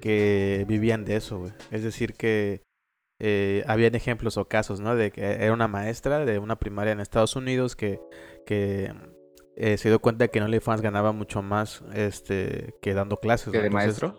que 0.01 0.65
vivían 0.67 1.05
de 1.05 1.15
eso, 1.15 1.39
güey. 1.39 1.53
Es 1.71 1.83
decir, 1.83 2.13
que 2.13 2.61
eh, 3.19 3.63
habían 3.67 3.95
ejemplos 3.95 4.37
o 4.37 4.45
casos, 4.49 4.81
¿no? 4.81 4.95
De 4.95 5.11
que 5.11 5.21
era 5.21 5.53
una 5.53 5.69
maestra 5.69 6.25
de 6.25 6.39
una 6.39 6.57
primaria 6.57 6.91
en 6.91 6.99
Estados 6.99 7.35
Unidos 7.35 7.75
que, 7.75 8.01
que 8.45 8.93
eh, 9.55 9.77
se 9.77 9.89
dio 9.89 9.99
cuenta 9.99 10.25
de 10.25 10.29
que 10.29 10.39
en 10.39 10.45
OnlyFans 10.45 10.81
ganaba 10.81 11.13
mucho 11.13 11.41
más 11.41 11.83
este, 11.93 12.75
que 12.81 12.93
dando 12.93 13.17
clases. 13.17 13.53
¿Que 13.53 13.61
de 13.61 13.69
maestro? 13.69 14.17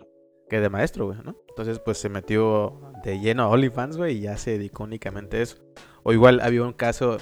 Que 0.49 0.59
de 0.59 0.69
maestro, 0.69 1.07
güey, 1.07 1.19
¿no? 1.23 1.35
Entonces, 1.49 1.79
pues 1.79 1.99
se 1.99 2.09
metió 2.09 2.91
de 3.03 3.19
lleno 3.19 3.43
a 3.43 3.49
OnlyFans, 3.49 3.97
güey, 3.97 4.17
y 4.17 4.21
ya 4.21 4.37
se 4.37 4.51
dedicó 4.51 4.85
únicamente 4.85 5.37
a 5.37 5.41
eso. 5.41 5.57
O 6.03 6.13
igual 6.13 6.39
había 6.39 6.63
un 6.63 6.73
caso 6.73 7.17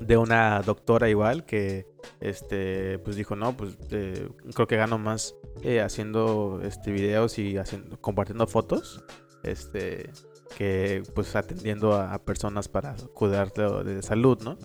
de 0.00 0.16
una 0.16 0.60
doctora 0.62 1.08
igual 1.08 1.44
que 1.44 1.86
este 2.20 2.98
pues 3.00 3.16
dijo 3.16 3.36
no 3.36 3.56
pues 3.56 3.76
eh, 3.90 4.28
creo 4.54 4.66
que 4.66 4.76
gano 4.76 4.98
más 4.98 5.34
eh, 5.62 5.80
haciendo 5.80 6.60
este 6.62 6.92
videos 6.92 7.38
y 7.38 7.56
haciendo 7.56 8.00
compartiendo 8.00 8.46
fotos 8.46 9.04
este 9.42 10.10
que 10.56 11.02
pues 11.14 11.36
atendiendo 11.36 11.94
a, 11.94 12.18
personas 12.24 12.68
para 12.68 12.96
cuidar 13.14 13.52
de 13.52 14.02
salud 14.02 14.38
no 14.42 14.56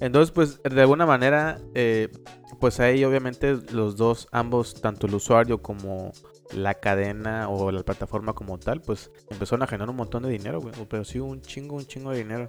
entonces, 0.00 0.30
pues 0.30 0.60
de 0.62 0.80
alguna 0.80 1.06
manera, 1.06 1.58
eh, 1.74 2.08
pues 2.60 2.78
ahí 2.80 3.04
obviamente 3.04 3.58
los 3.72 3.96
dos, 3.96 4.28
ambos, 4.30 4.80
tanto 4.80 5.06
el 5.06 5.14
usuario 5.14 5.60
como 5.60 6.12
la 6.52 6.74
cadena 6.74 7.48
o 7.48 7.70
la 7.70 7.82
plataforma 7.82 8.32
como 8.32 8.58
tal, 8.58 8.80
pues 8.80 9.10
empezaron 9.30 9.62
a 9.62 9.66
generar 9.66 9.90
un 9.90 9.96
montón 9.96 10.22
de 10.22 10.30
dinero, 10.30 10.60
güey. 10.60 10.74
Pero 10.88 11.04
sí, 11.04 11.18
un 11.18 11.40
chingo, 11.40 11.76
un 11.76 11.86
chingo 11.86 12.10
de 12.10 12.18
dinero. 12.18 12.48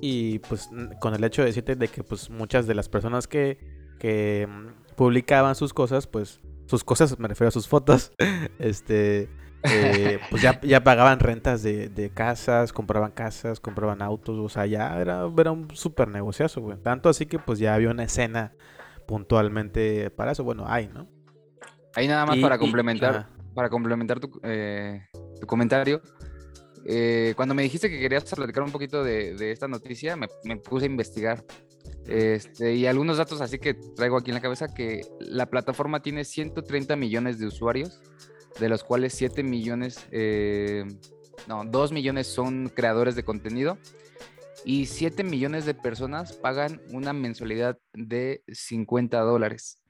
Y 0.00 0.38
pues 0.40 0.70
con 1.00 1.14
el 1.14 1.24
hecho 1.24 1.42
de 1.42 1.48
decirte 1.48 1.76
de 1.76 1.88
que 1.88 2.02
pues 2.02 2.30
muchas 2.30 2.66
de 2.66 2.74
las 2.74 2.88
personas 2.88 3.26
que, 3.26 3.58
que 3.98 4.48
mm, 4.48 4.94
publicaban 4.96 5.54
sus 5.54 5.72
cosas, 5.72 6.06
pues 6.06 6.40
sus 6.66 6.84
cosas, 6.84 7.18
me 7.18 7.28
refiero 7.28 7.48
a 7.48 7.52
sus 7.52 7.68
fotos, 7.68 8.12
este 8.58 9.28
eh, 9.62 10.18
pues 10.30 10.42
ya, 10.42 10.60
ya 10.60 10.84
pagaban 10.84 11.18
rentas 11.18 11.62
de, 11.62 12.10
casas, 12.14 12.72
compraban 12.72 13.10
casas, 13.12 13.60
compraban 13.60 14.02
autos, 14.02 14.38
o 14.38 14.48
sea, 14.48 14.66
ya 14.66 15.00
era, 15.00 15.28
era 15.36 15.52
un 15.52 15.74
súper 15.74 16.08
negociazo, 16.08 16.60
güey. 16.60 16.78
Tanto 16.78 17.08
así 17.08 17.26
que 17.26 17.38
pues 17.38 17.58
ya 17.58 17.74
había 17.74 17.90
una 17.90 18.04
escena 18.04 18.54
puntualmente 19.06 20.10
para 20.10 20.32
eso, 20.32 20.44
bueno, 20.44 20.64
hay, 20.66 20.88
¿no? 20.88 21.08
Ahí 21.96 22.06
nada 22.06 22.26
más 22.26 22.38
para 22.38 22.58
complementar, 22.58 23.26
para 23.54 23.70
complementar 23.70 24.20
tu, 24.20 24.38
eh, 24.42 25.08
tu 25.40 25.46
comentario. 25.46 26.02
Eh, 26.84 27.32
cuando 27.36 27.54
me 27.54 27.62
dijiste 27.62 27.90
que 27.90 27.98
querías 27.98 28.22
platicar 28.24 28.62
un 28.62 28.70
poquito 28.70 29.02
de, 29.02 29.50
esta 29.50 29.66
noticia, 29.66 30.14
me, 30.14 30.28
me, 30.44 30.58
puse 30.58 30.84
a 30.84 30.88
investigar. 30.88 31.42
Este, 32.06 32.74
y 32.74 32.86
algunos 32.86 33.16
datos 33.16 33.40
así 33.40 33.58
que 33.58 33.74
traigo 33.74 34.18
aquí 34.18 34.30
en 34.30 34.36
la 34.36 34.40
cabeza, 34.42 34.68
que 34.72 35.00
la 35.18 35.46
plataforma 35.46 36.02
tiene 36.02 36.24
130 36.24 36.94
millones 36.96 37.38
de 37.38 37.46
usuarios, 37.46 38.00
de 38.60 38.68
los 38.68 38.84
cuales 38.84 39.14
7 39.14 39.42
millones, 39.42 40.06
eh, 40.12 40.84
no, 41.48 41.64
2 41.64 41.92
millones 41.92 42.26
son 42.26 42.68
creadores 42.68 43.16
de 43.16 43.24
contenido 43.24 43.78
y 44.64 44.86
7 44.86 45.24
millones 45.24 45.64
de 45.64 45.74
personas 45.74 46.34
pagan 46.34 46.82
una 46.92 47.12
mensualidad 47.12 47.78
de 47.94 48.42
50 48.48 49.18
dólares. 49.20 49.80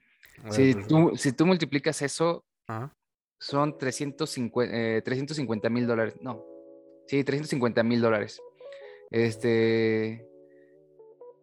Si 0.49 0.75
tú, 0.87 1.11
si 1.15 1.31
tú 1.31 1.45
multiplicas 1.45 2.01
eso, 2.01 2.43
son 3.39 3.77
350 3.77 4.67
eh, 4.67 5.69
mil 5.69 5.87
dólares. 5.87 6.15
No, 6.21 6.43
sí, 7.07 7.23
350 7.23 7.83
mil 7.83 8.01
dólares. 8.01 8.41
Este, 9.09 10.27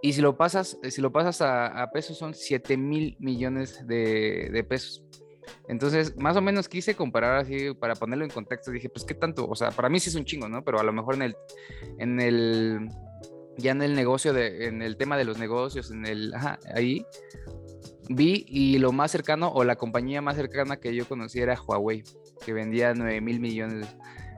y 0.02 0.12
si 0.12 0.20
lo 0.20 0.36
pasas, 0.36 0.78
si 0.88 1.00
lo 1.00 1.12
pasas 1.12 1.40
a, 1.40 1.90
pesos, 1.92 2.18
son 2.18 2.34
7 2.34 2.76
mil 2.76 3.16
millones 3.18 3.86
de, 3.86 4.50
de 4.52 4.64
pesos. 4.64 5.02
Entonces, 5.68 6.16
más 6.16 6.36
o 6.36 6.42
menos 6.42 6.68
quise 6.68 6.94
comparar 6.94 7.38
así 7.38 7.72
para 7.74 7.94
ponerlo 7.94 8.24
en 8.24 8.30
contexto. 8.30 8.70
Dije, 8.70 8.88
pues 8.88 9.04
qué 9.04 9.14
tanto, 9.14 9.48
o 9.48 9.54
sea, 9.54 9.70
para 9.70 9.88
mí 9.88 10.00
sí 10.00 10.10
es 10.10 10.16
un 10.16 10.24
chingo, 10.24 10.48
¿no? 10.48 10.64
Pero 10.64 10.78
a 10.78 10.84
lo 10.84 10.92
mejor 10.92 11.14
en 11.14 11.22
el, 11.22 11.36
en 11.98 12.20
el, 12.20 12.88
ya 13.56 13.72
en 13.72 13.82
el 13.82 13.94
negocio, 13.94 14.32
de, 14.32 14.66
en 14.66 14.82
el 14.82 14.96
tema 14.96 15.16
de 15.16 15.24
los 15.24 15.38
negocios, 15.38 15.90
en 15.90 16.06
el, 16.06 16.34
ajá, 16.34 16.58
ahí 16.74 17.04
vi 18.08 18.44
y 18.48 18.78
lo 18.78 18.92
más 18.92 19.10
cercano 19.10 19.48
o 19.48 19.64
la 19.64 19.76
compañía 19.76 20.20
más 20.22 20.36
cercana 20.36 20.76
que 20.76 20.94
yo 20.94 21.06
conocí 21.06 21.40
era 21.40 21.60
Huawei, 21.60 22.04
que 22.44 22.52
vendía 22.52 22.94
9 22.94 23.20
mil 23.20 23.40
millones. 23.40 23.86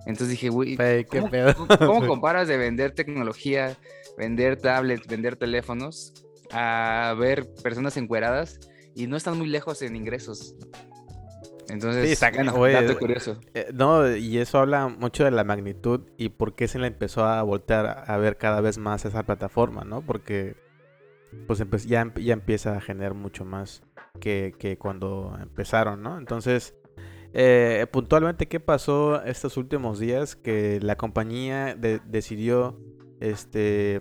Entonces 0.07 0.29
dije, 0.29 0.49
güey, 0.49 0.77
¿cómo, 1.07 1.31
¿cómo 1.79 2.07
comparas 2.07 2.47
de 2.49 2.57
vender 2.57 2.93
tecnología, 2.93 3.77
vender 4.17 4.57
tablets, 4.57 5.07
vender 5.09 5.37
teléfonos 5.37 6.13
a 6.53 7.15
ver 7.19 7.53
personas 7.63 7.97
encueradas 7.97 8.61
y 8.95 9.09
no 9.09 9.17
están 9.17 9.37
muy 9.37 9.49
lejos 9.49 9.83
en 9.83 9.97
ingresos? 9.97 10.55
Entonces, 11.69 12.17
sí, 12.17 12.25
dato 12.25 12.99
curioso. 12.99 13.41
Eh, 13.55 13.71
no, 13.75 14.15
y 14.15 14.39
eso 14.39 14.59
habla 14.59 14.89
mucho 14.89 15.25
de 15.25 15.33
la 15.33 15.43
magnitud 15.43 16.03
y 16.17 16.29
por 16.29 16.55
qué 16.55 16.69
se 16.69 16.79
le 16.79 16.87
empezó 16.87 17.25
a 17.25 17.43
voltear 17.43 18.05
a 18.07 18.17
ver 18.19 18.37
cada 18.37 18.61
vez 18.61 18.79
más 18.79 19.05
esa 19.05 19.25
plataforma, 19.25 19.85
¿no? 19.85 20.01
Porque 20.01 20.55
pues 21.47 21.87
ya, 21.87 22.13
ya 22.17 22.33
empieza 22.33 22.77
a 22.77 22.81
generar 22.81 23.15
mucho 23.15 23.45
más 23.45 23.83
que, 24.21 24.55
que 24.59 24.79
cuando 24.79 25.37
empezaron, 25.41 26.03
¿no? 26.03 26.19
Entonces, 26.19 26.75
eh, 27.39 27.87
puntualmente, 27.91 28.49
¿qué 28.49 28.61
pasó 28.61 29.23
estos 29.23 29.59
últimos 29.59 29.99
días? 29.99 30.37
Que 30.37 30.81
la 30.81 30.97
compañía 30.97 31.75
decidió, 31.75 32.81
este, 33.21 34.01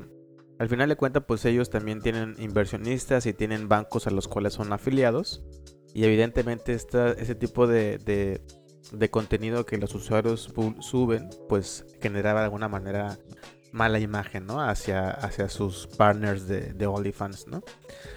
al 0.57 0.69
final 0.69 0.87
de 0.87 0.95
cuentas, 0.95 1.23
pues 1.27 1.43
ellos 1.43 1.69
también 1.69 2.01
tienen 2.01 2.35
inversionistas 2.37 3.25
y 3.25 3.33
tienen 3.33 3.67
bancos 3.67 4.07
a 4.07 4.11
los 4.11 4.29
cuales 4.29 4.53
son 4.53 4.71
afiliados. 4.71 5.43
Y 5.93 6.05
evidentemente 6.05 6.73
esta, 6.73 7.11
ese 7.11 7.35
tipo 7.35 7.67
de, 7.67 7.97
de, 8.91 9.09
contenido 9.09 9.65
que 9.65 9.77
los 9.77 9.93
usuarios 9.95 10.53
suben, 10.79 11.29
pues 11.49 11.85
generaba 12.01 12.39
de 12.39 12.45
alguna 12.45 12.69
manera 12.69 13.17
mala 13.75 13.99
imagen, 13.99 14.45
¿no? 14.45 14.61
Hacia, 14.61 15.09
hacia 15.11 15.49
sus 15.49 15.87
partners 15.87 16.47
de, 16.47 16.73
de 16.73 16.87
OnlyFans, 16.87 17.47
¿no? 17.47 17.61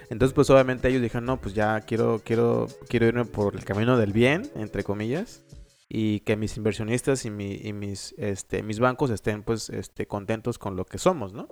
Entonces, 0.09 0.33
pues 0.33 0.49
obviamente 0.51 0.89
ellos 0.89 1.03
dijeron, 1.03 1.25
no, 1.25 1.41
pues 1.41 1.53
ya 1.53 1.81
quiero, 1.81 2.23
quiero, 2.25 2.69
quiero 2.89 3.07
irme 3.07 3.25
por 3.25 3.57
el 3.57 3.65
camino 3.65 3.99
del 3.99 4.13
bien, 4.13 4.49
entre 4.55 4.85
comillas, 4.85 5.43
y 5.89 6.21
que 6.21 6.37
mis 6.37 6.57
inversionistas 6.57 7.25
y, 7.25 7.31
mi, 7.31 7.55
y 7.57 7.73
mis, 7.73 8.15
este, 8.19 8.63
mis 8.63 8.79
bancos 8.79 9.11
estén, 9.11 9.43
pues, 9.43 9.69
este, 9.69 10.07
contentos 10.07 10.59
con 10.59 10.77
lo 10.77 10.85
que 10.85 10.99
somos, 10.99 11.33
¿no? 11.33 11.49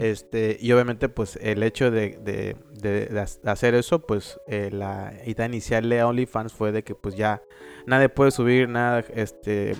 este, 0.00 0.58
y 0.60 0.70
obviamente, 0.72 1.08
pues, 1.08 1.38
el 1.40 1.62
hecho 1.62 1.90
de, 1.90 2.18
de, 2.22 2.56
de, 2.74 3.26
hacer 3.44 3.74
eso, 3.74 4.04
pues, 4.04 4.38
eh, 4.46 4.68
la 4.70 5.14
idea 5.24 5.46
inicial 5.46 5.88
de 5.88 6.02
OnlyFans 6.02 6.52
fue 6.52 6.72
de 6.72 6.82
que, 6.82 6.94
pues, 6.94 7.14
ya 7.14 7.40
nadie 7.86 8.10
puede 8.10 8.32
subir 8.32 8.68
nada, 8.68 9.02
este, 9.14 9.76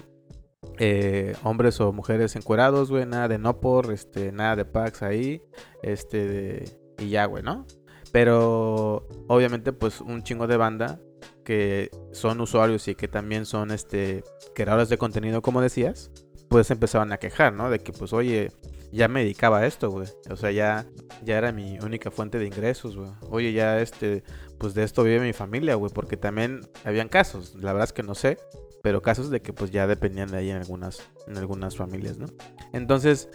eh, 0.79 1.35
hombres 1.43 1.81
o 1.81 1.93
mujeres 1.93 2.37
encuerados, 2.37 2.91
güey, 2.91 3.07
nada 3.07 3.29
de 3.29 3.39
no 3.39 3.61
por, 3.61 3.93
este, 3.93 4.33
nada 4.33 4.57
de 4.57 4.65
packs 4.65 5.03
ahí, 5.03 5.43
este, 5.83 6.27
de, 6.27 6.79
y 6.99 7.11
ya, 7.11 7.27
güey, 7.27 7.43
¿no? 7.43 7.67
Pero, 8.13 9.09
obviamente, 9.29 9.73
pues, 9.73 10.01
un 10.01 10.23
chingo 10.23 10.47
de 10.47 10.57
banda 10.57 11.01
que 11.45 11.91
son 12.13 12.41
usuarios 12.41 12.87
y 12.89 12.95
que 12.95 13.09
también 13.09 13.47
son, 13.47 13.71
este, 13.71 14.23
creadores 14.55 14.89
de 14.89 14.99
contenido, 14.99 15.43
como 15.43 15.61
decías, 15.61 16.11
pues 16.49 16.71
empezaban 16.71 17.13
a 17.13 17.19
quejar, 17.19 17.55
¿no? 17.55 17.71
De 17.71 17.79
que, 17.79 17.93
pues, 17.93 18.13
oye, 18.13 18.51
ya 18.93 19.09
me 19.09 19.21
dedicaba 19.21 19.61
a 19.61 19.67
esto, 19.67 19.91
güey. 19.91 20.07
O 20.31 20.37
sea, 20.37 20.51
ya, 20.51 20.87
ya 21.25 21.39
era 21.39 21.51
mi 21.51 21.79
única 21.79 22.11
fuente 22.11 22.39
de 22.39 22.47
ingresos, 22.47 22.95
güey. 22.97 23.11
Oye, 23.31 23.53
ya 23.53 23.81
este, 23.81 24.23
pues 24.59 24.75
de 24.75 24.85
esto 24.85 25.03
vive 25.03 25.21
mi 25.21 25.33
familia, 25.33 25.75
güey, 25.75 25.91
porque 25.93 26.17
también 26.17 26.61
habían 26.85 27.09
casos, 27.09 27.55
la 27.55 27.73
verdad 27.73 27.85
es 27.85 27.93
que 27.93 28.03
no 28.03 28.15
sé, 28.15 28.39
pero 28.83 29.01
casos 29.01 29.31
de 29.31 29.41
que 29.41 29.53
pues 29.53 29.71
ya 29.71 29.87
dependían 29.87 30.31
de 30.31 30.39
ahí 30.39 30.51
en 30.51 30.57
algunas, 30.57 31.11
en 31.27 31.39
algunas 31.39 31.77
familias, 31.77 32.19
¿no? 32.19 32.27
Entonces, 32.73 33.31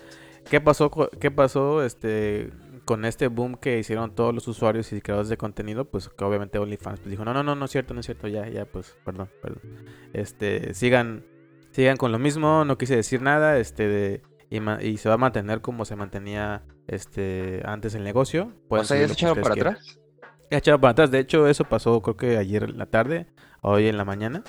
¿qué 0.49 0.61
pasó, 0.61 0.91
qué 1.19 1.31
pasó 1.31 1.83
este, 1.83 2.51
con 2.85 3.05
este 3.05 3.27
boom 3.27 3.55
que 3.55 3.79
hicieron 3.79 4.13
todos 4.13 4.35
los 4.35 4.47
usuarios 4.47 4.91
y 4.91 5.01
creadores 5.01 5.29
de 5.29 5.37
contenido? 5.37 5.85
Pues 5.85 6.09
que 6.09 6.23
obviamente 6.23 6.59
OnlyFans 6.59 6.99
pues, 6.99 7.09
dijo, 7.09 7.25
no, 7.25 7.33
no, 7.33 7.43
no, 7.43 7.55
no 7.55 7.65
es 7.65 7.71
cierto, 7.71 7.93
no 7.93 8.01
es 8.01 8.05
cierto, 8.05 8.27
ya, 8.27 8.47
ya, 8.49 8.65
pues, 8.65 8.97
perdón, 9.05 9.29
perdón. 9.41 9.61
Este, 10.13 10.73
sigan, 10.73 11.25
sigan 11.71 11.97
con 11.97 12.11
lo 12.11 12.19
mismo, 12.19 12.65
no 12.65 12.77
quise 12.77 12.95
decir 12.95 13.21
nada, 13.21 13.57
este, 13.57 13.87
de, 13.87 14.21
y, 14.49 14.97
se 14.97 15.09
va 15.09 15.15
a 15.15 15.17
mantener 15.17 15.61
como 15.61 15.85
se 15.85 15.95
mantenía 15.95 16.63
este 16.87 17.61
antes 17.65 17.95
el 17.95 18.03
negocio. 18.03 18.53
o 18.69 18.83
sea, 18.83 18.99
ya 18.99 19.07
se 19.07 19.13
echaron 19.13 19.41
para 19.41 19.55
atrás. 19.55 19.99
Ya 20.49 20.57
echaron 20.57 20.79
para 20.79 20.91
atrás. 20.91 21.11
De 21.11 21.19
hecho, 21.19 21.47
eso 21.47 21.65
pasó 21.65 22.01
creo 22.01 22.15
que 22.15 22.37
ayer 22.37 22.63
en 22.63 22.77
la 22.77 22.85
tarde, 22.85 23.27
hoy 23.61 23.87
en 23.87 23.97
la 23.97 24.05
mañana. 24.05 24.43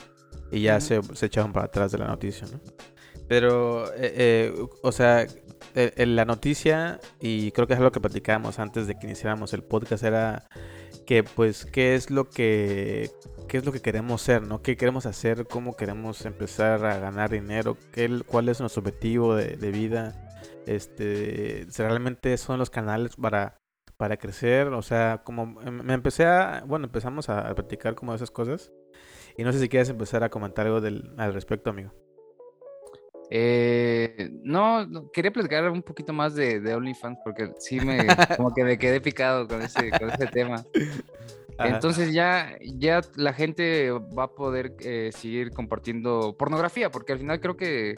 Y 0.51 0.63
ya 0.63 0.81
se, 0.81 1.03
se, 1.15 1.27
echaron 1.27 1.53
para 1.53 1.67
atrás 1.67 1.93
de 1.93 1.99
la 1.99 2.07
noticia, 2.07 2.47
¿no? 2.51 2.61
Pero, 3.29 3.93
eh, 3.95 4.13
eh, 4.17 4.67
o 4.83 4.93
sea, 4.93 5.27
eh, 5.75 6.07
la 6.07 6.25
noticia, 6.25 6.99
y 7.21 7.53
creo 7.53 7.67
que 7.67 7.75
es 7.75 7.79
algo 7.79 7.93
que 7.93 8.01
platicábamos 8.01 8.59
antes 8.59 8.87
de 8.87 8.99
que 8.99 9.07
iniciáramos 9.07 9.53
el 9.53 9.63
podcast, 9.63 10.03
era 10.03 10.49
que, 11.07 11.23
pues, 11.23 11.67
qué 11.67 11.95
es 11.95 12.11
lo 12.11 12.31
que, 12.31 13.11
qué 13.47 13.59
es 13.59 13.67
lo 13.67 13.73
que 13.73 13.81
queremos 13.81 14.23
ser, 14.23 14.43
¿no? 14.43 14.63
¿Qué 14.63 14.77
queremos 14.77 15.05
hacer? 15.05 15.47
¿Cómo 15.47 15.77
queremos 15.77 16.25
empezar 16.25 16.85
a 16.87 16.99
ganar 16.99 17.31
dinero? 17.31 17.77
¿Qué, 17.93 18.23
¿Cuál 18.27 18.49
es 18.49 18.61
nuestro 18.61 18.81
objetivo 18.81 19.35
de, 19.37 19.57
de 19.57 19.71
vida? 19.71 20.29
Este, 20.67 21.67
realmente 21.79 22.37
son 22.37 22.59
los 22.59 22.71
canales 22.71 23.17
para, 23.17 23.59
para 23.99 24.17
crecer, 24.17 24.69
o 24.69 24.81
sea, 24.81 25.23
como 25.25 25.47
me 25.47 25.93
empecé 25.93 26.25
a, 26.25 26.63
bueno, 26.67 26.87
empezamos 26.87 27.29
a, 27.29 27.55
platicar 27.55 27.95
como 27.95 28.15
esas 28.15 28.31
cosas. 28.31 28.71
Y 29.39 29.45
no 29.45 29.53
sé 29.53 29.61
si 29.61 29.69
quieres 29.69 29.89
empezar 29.89 30.25
a 30.25 30.29
comentar 30.29 30.67
algo 30.67 30.81
del, 30.81 31.15
al 31.17 31.33
respecto, 31.33 31.71
amigo. 31.71 31.93
Eh, 33.31 34.31
no, 34.43 35.11
quería 35.13 35.31
platicar 35.31 35.71
un 35.71 35.83
poquito 35.83 36.13
más 36.13 36.35
de, 36.35 36.59
de 36.59 36.75
OnlyFans 36.75 37.21
porque 37.23 37.53
sí 37.59 37.79
me, 37.79 38.05
como 38.37 38.53
que 38.53 38.65
me 38.65 38.79
quedé 38.79 39.01
picado 39.01 39.47
con 39.47 39.63
ese, 39.63 39.91
con 39.91 40.11
ese 40.11 40.27
tema. 40.27 40.65
Entonces 41.61 42.13
ya, 42.13 42.57
ya 42.63 43.01
la 43.15 43.33
gente 43.33 43.93
va 43.93 44.25
a 44.25 44.35
poder 44.35 44.75
eh, 44.81 45.11
seguir 45.13 45.51
compartiendo 45.51 46.37
pornografía, 46.37 46.91
porque 46.91 47.13
al 47.13 47.21
final 47.21 47.41
creo 47.41 47.57
que 47.57 47.95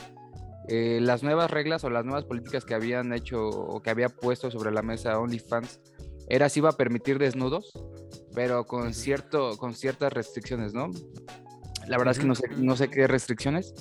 eh, 0.68 0.98
las 1.00 1.22
nuevas 1.22 1.50
reglas 1.50 1.84
o 1.84 1.90
las 1.90 2.04
nuevas 2.04 2.24
políticas 2.24 2.66
que 2.66 2.74
habían 2.74 3.14
hecho 3.14 3.48
o 3.48 3.80
que 3.80 3.88
había 3.88 4.10
puesto 4.10 4.50
sobre 4.50 4.72
la 4.72 4.82
mesa 4.82 5.18
OnlyFans 5.18 5.80
era 6.28 6.50
si 6.50 6.60
iba 6.60 6.68
a 6.68 6.76
permitir 6.76 7.18
desnudos, 7.18 7.72
pero 8.34 8.64
con, 8.64 8.94
cierto, 8.94 9.56
con 9.56 9.74
ciertas 9.74 10.12
restricciones, 10.12 10.74
¿no? 10.74 10.90
La 11.86 11.98
verdad 11.98 12.12
es 12.12 12.18
que 12.18 12.26
no 12.26 12.34
sé, 12.34 12.48
no 12.56 12.76
sé 12.76 12.88
qué 12.88 13.06
restricciones, 13.06 13.74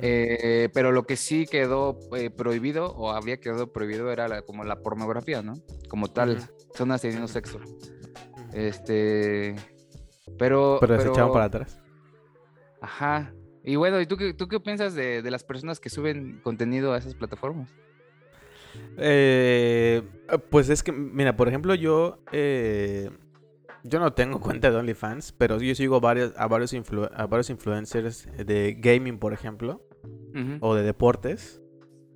eh, 0.00 0.68
pero 0.74 0.92
lo 0.92 1.04
que 1.04 1.16
sí 1.16 1.46
quedó 1.46 1.98
eh, 2.16 2.30
prohibido 2.30 2.92
o 2.94 3.10
había 3.10 3.40
quedado 3.40 3.72
prohibido 3.72 4.10
era 4.12 4.42
como 4.42 4.64
la 4.64 4.82
pornografía, 4.82 5.42
¿no? 5.42 5.54
Como 5.88 6.08
tal, 6.08 6.38
zonas 6.74 7.00
teniendo 7.00 7.28
sexo. 7.28 7.60
Este, 8.52 9.56
pero... 10.38 10.78
Pero, 10.80 11.00
se 11.00 11.08
echaban 11.08 11.32
para 11.32 11.46
atrás. 11.46 11.80
Ajá. 12.80 13.32
Y 13.64 13.76
bueno, 13.76 14.00
¿y 14.00 14.06
tú 14.06 14.16
qué, 14.16 14.34
tú 14.34 14.48
qué 14.48 14.60
piensas 14.60 14.94
de, 14.94 15.22
de 15.22 15.30
las 15.30 15.44
personas 15.44 15.80
que 15.80 15.90
suben 15.90 16.40
contenido 16.42 16.92
a 16.92 16.98
esas 16.98 17.14
plataformas? 17.14 17.70
Eh, 18.96 20.02
pues 20.50 20.68
es 20.68 20.82
que, 20.82 20.92
mira, 20.92 21.36
por 21.36 21.48
ejemplo, 21.48 21.74
yo 21.74 22.18
eh, 22.32 23.10
yo 23.88 23.98
no 23.98 24.12
tengo 24.12 24.40
cuenta 24.40 24.70
de 24.70 24.76
OnlyFans, 24.76 25.32
pero 25.32 25.60
yo 25.60 25.74
sigo 25.74 26.00
varios, 26.00 26.32
a, 26.36 26.46
varios 26.46 26.72
a 27.14 27.26
varios 27.26 27.50
influencers 27.50 28.28
de 28.36 28.76
gaming, 28.78 29.18
por 29.18 29.32
ejemplo, 29.32 29.84
o 30.60 30.74
de 30.74 30.82
deportes, 30.82 31.60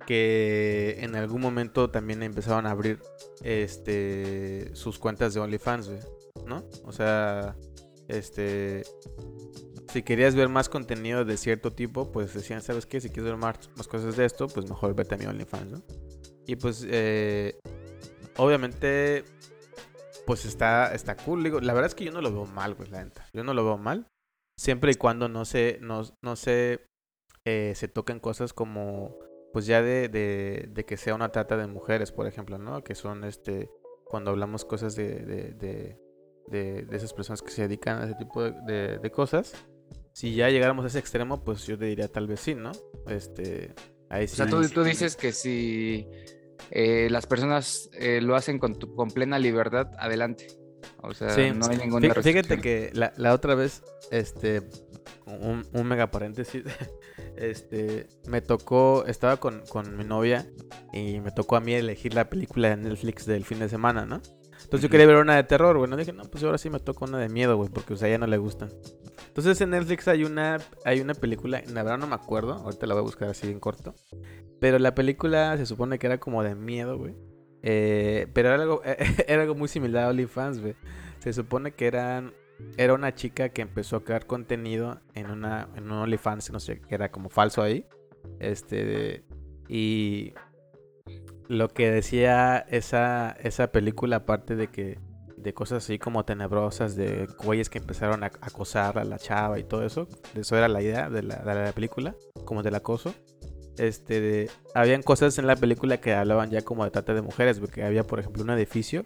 que 0.07 0.97
en 0.99 1.15
algún 1.15 1.41
momento 1.41 1.89
también 1.89 2.23
empezaron 2.23 2.65
a 2.65 2.71
abrir 2.71 2.99
este 3.41 4.73
sus 4.73 4.97
cuentas 4.97 5.33
de 5.33 5.41
OnlyFans, 5.41 5.91
¿no? 6.45 6.63
O 6.85 6.91
sea, 6.91 7.57
este 8.07 8.83
si 9.93 10.01
querías 10.01 10.33
ver 10.33 10.49
más 10.49 10.69
contenido 10.69 11.23
de 11.23 11.37
cierto 11.37 11.71
tipo, 11.71 12.11
pues 12.11 12.33
decían, 12.33 12.61
¿sabes 12.61 12.87
qué? 12.87 12.99
Si 12.99 13.09
quieres 13.09 13.25
ver 13.25 13.37
más, 13.37 13.69
más 13.77 13.87
cosas 13.87 14.17
de 14.17 14.25
esto, 14.25 14.47
pues 14.47 14.67
mejor 14.67 14.95
vete 14.95 15.13
a 15.13 15.17
mi 15.19 15.25
OnlyFans, 15.25 15.71
¿no? 15.71 15.83
Y 16.47 16.55
pues, 16.55 16.85
eh, 16.89 17.59
obviamente, 18.37 19.23
pues 20.25 20.45
está, 20.45 20.93
está 20.93 21.15
cool. 21.15 21.43
Digo, 21.43 21.59
la 21.59 21.73
verdad 21.73 21.87
es 21.87 21.95
que 21.95 22.05
yo 22.05 22.11
no 22.11 22.21
lo 22.21 22.31
veo 22.31 22.45
mal, 22.45 22.75
pues, 22.75 22.89
la 22.89 23.03
neta. 23.03 23.27
Yo 23.33 23.43
no 23.43 23.53
lo 23.53 23.63
veo 23.63 23.77
mal. 23.77 24.07
Siempre 24.57 24.91
y 24.91 24.95
cuando 24.95 25.29
no 25.29 25.45
se, 25.45 25.79
no, 25.81 26.03
no 26.21 26.35
se, 26.35 26.85
eh, 27.45 27.73
se 27.75 27.87
toquen 27.87 28.19
cosas 28.19 28.53
como, 28.53 29.17
pues 29.51 29.65
ya 29.65 29.81
de, 29.81 30.09
de, 30.09 30.69
de, 30.71 30.85
que 30.85 30.97
sea 30.97 31.15
una 31.15 31.31
trata 31.31 31.57
de 31.57 31.67
mujeres, 31.67 32.11
por 32.11 32.27
ejemplo, 32.27 32.57
¿no? 32.57 32.83
Que 32.83 32.95
son, 32.95 33.23
este, 33.23 33.69
cuando 34.05 34.31
hablamos 34.31 34.63
cosas 34.63 34.95
de, 34.95 35.19
de, 35.19 35.53
de, 36.47 36.83
de 36.83 36.95
esas 36.95 37.13
personas 37.13 37.41
que 37.41 37.51
se 37.51 37.63
dedican 37.63 38.01
a 38.01 38.05
ese 38.05 38.15
tipo 38.15 38.43
de, 38.43 38.99
de, 38.99 39.11
cosas. 39.11 39.53
Si 40.13 40.35
ya 40.35 40.49
llegáramos 40.49 40.85
a 40.85 40.89
ese 40.89 40.99
extremo, 40.99 41.43
pues 41.43 41.65
yo 41.65 41.77
te 41.77 41.85
diría 41.85 42.07
tal 42.07 42.27
vez 42.27 42.39
sí, 42.39 42.53
¿no? 42.53 42.71
Este, 43.07 43.73
ahí 44.09 44.27
sí. 44.27 44.33
O 44.33 44.45
sea, 44.45 44.47
tú, 44.47 44.67
tú 44.69 44.83
dices 44.83 45.15
que 45.15 45.31
si 45.31 46.07
eh, 46.71 47.07
las 47.09 47.27
personas 47.27 47.89
eh, 47.93 48.21
lo 48.21 48.35
hacen 48.35 48.59
con, 48.59 48.75
con 48.75 49.09
plena 49.11 49.39
libertad, 49.39 49.87
adelante. 49.97 50.47
O 51.01 51.13
sea, 51.13 51.35
no 51.53 51.67
hay 51.67 51.77
ninguna 51.77 52.13
Fíjate 52.13 52.59
que 52.59 52.91
la, 52.93 53.13
la, 53.17 53.33
otra 53.33 53.55
vez, 53.55 53.83
este, 54.11 54.61
un, 55.25 55.65
un, 55.73 55.87
mega 55.87 56.11
paréntesis, 56.11 56.63
este, 57.37 58.07
me 58.27 58.41
tocó, 58.41 59.05
estaba 59.05 59.37
con, 59.37 59.63
con, 59.69 59.97
mi 59.97 60.03
novia 60.03 60.45
y 60.93 61.19
me 61.19 61.31
tocó 61.31 61.55
a 61.55 61.61
mí 61.61 61.73
elegir 61.73 62.13
la 62.13 62.29
película 62.29 62.69
de 62.69 62.77
Netflix 62.77 63.25
del 63.25 63.45
fin 63.45 63.59
de 63.59 63.69
semana, 63.69 64.05
¿no? 64.05 64.21
Entonces 64.63 64.81
yo 64.81 64.89
quería 64.89 65.05
ver 65.05 65.17
una 65.17 65.35
de 65.35 65.43
terror, 65.43 65.77
bueno, 65.77 65.97
dije, 65.97 66.13
no, 66.13 66.23
pues 66.23 66.43
ahora 66.43 66.57
sí 66.57 66.69
me 66.69 66.79
toca 66.79 67.05
una 67.05 67.19
de 67.19 67.29
miedo, 67.29 67.57
güey, 67.57 67.69
porque 67.69 67.93
a 67.93 68.07
ella 68.07 68.17
no 68.17 68.27
le 68.27 68.37
gustan. 68.37 68.69
Entonces 69.33 69.59
en 69.61 69.71
Netflix 69.71 70.07
hay 70.07 70.25
una, 70.25 70.59
hay 70.85 71.01
una 71.01 71.15
película, 71.15 71.63
la 71.65 71.81
verdad 71.81 71.97
no 71.97 72.05
me 72.05 72.13
acuerdo, 72.13 72.53
ahorita 72.53 72.85
la 72.85 72.93
voy 72.93 73.01
a 73.01 73.05
buscar 73.05 73.29
así 73.29 73.49
en 73.49 73.59
corto, 73.59 73.95
pero 74.59 74.77
la 74.77 74.93
película 74.93 75.57
se 75.57 75.65
supone 75.65 75.97
que 75.97 76.05
era 76.05 76.19
como 76.19 76.43
de 76.43 76.53
miedo, 76.53 76.99
güey. 76.99 77.15
Eh, 77.63 78.27
pero 78.31 78.53
era 78.53 78.61
algo, 78.61 78.83
era 79.27 79.41
algo 79.41 79.55
muy 79.55 79.67
similar 79.69 80.03
a 80.03 80.09
OnlyFans, 80.09 80.61
güey. 80.61 80.75
Se 81.17 81.33
supone 81.33 81.71
que 81.71 81.87
eran, 81.87 82.35
era 82.77 82.93
una 82.93 83.15
chica 83.15 83.49
que 83.49 83.63
empezó 83.63 83.95
a 83.95 84.03
crear 84.03 84.27
contenido 84.27 85.01
en, 85.15 85.31
una, 85.31 85.67
en 85.75 85.85
un 85.85 85.93
OnlyFans, 85.93 86.51
no 86.51 86.59
sé, 86.59 86.79
que 86.81 86.93
era 86.93 87.09
como 87.11 87.31
falso 87.31 87.63
ahí. 87.63 87.87
Este, 88.37 89.23
y 89.67 90.35
lo 91.47 91.69
que 91.69 91.89
decía 91.89 92.59
esa, 92.69 93.31
esa 93.31 93.71
película, 93.71 94.17
aparte 94.17 94.55
de 94.55 94.67
que 94.67 94.99
de 95.43 95.53
cosas 95.53 95.83
así 95.83 95.99
como 95.99 96.25
tenebrosas, 96.25 96.95
de 96.95 97.27
güeyes 97.43 97.69
que 97.69 97.79
empezaron 97.79 98.23
a 98.23 98.27
acosar 98.27 98.97
a 98.97 99.03
la 99.03 99.19
chava 99.19 99.59
y 99.59 99.63
todo 99.63 99.85
eso. 99.85 100.07
Eso 100.35 100.57
era 100.57 100.67
la 100.67 100.81
idea 100.81 101.09
de 101.09 101.23
la, 101.23 101.35
de 101.37 101.65
la 101.65 101.71
película, 101.71 102.15
como 102.45 102.63
del 102.63 102.75
acoso 102.75 103.13
este, 103.77 104.49
habían 104.75 105.01
cosas 105.01 105.37
en 105.39 105.47
la 105.47 105.55
película 105.55 105.99
que 105.99 106.13
hablaban 106.13 106.49
ya 106.49 106.61
como 106.61 106.83
de 106.83 106.91
trata 106.91 107.13
de 107.13 107.21
mujeres, 107.21 107.59
porque 107.59 107.83
había, 107.83 108.03
por 108.03 108.19
ejemplo, 108.19 108.43
un 108.43 108.49
edificio 108.51 109.03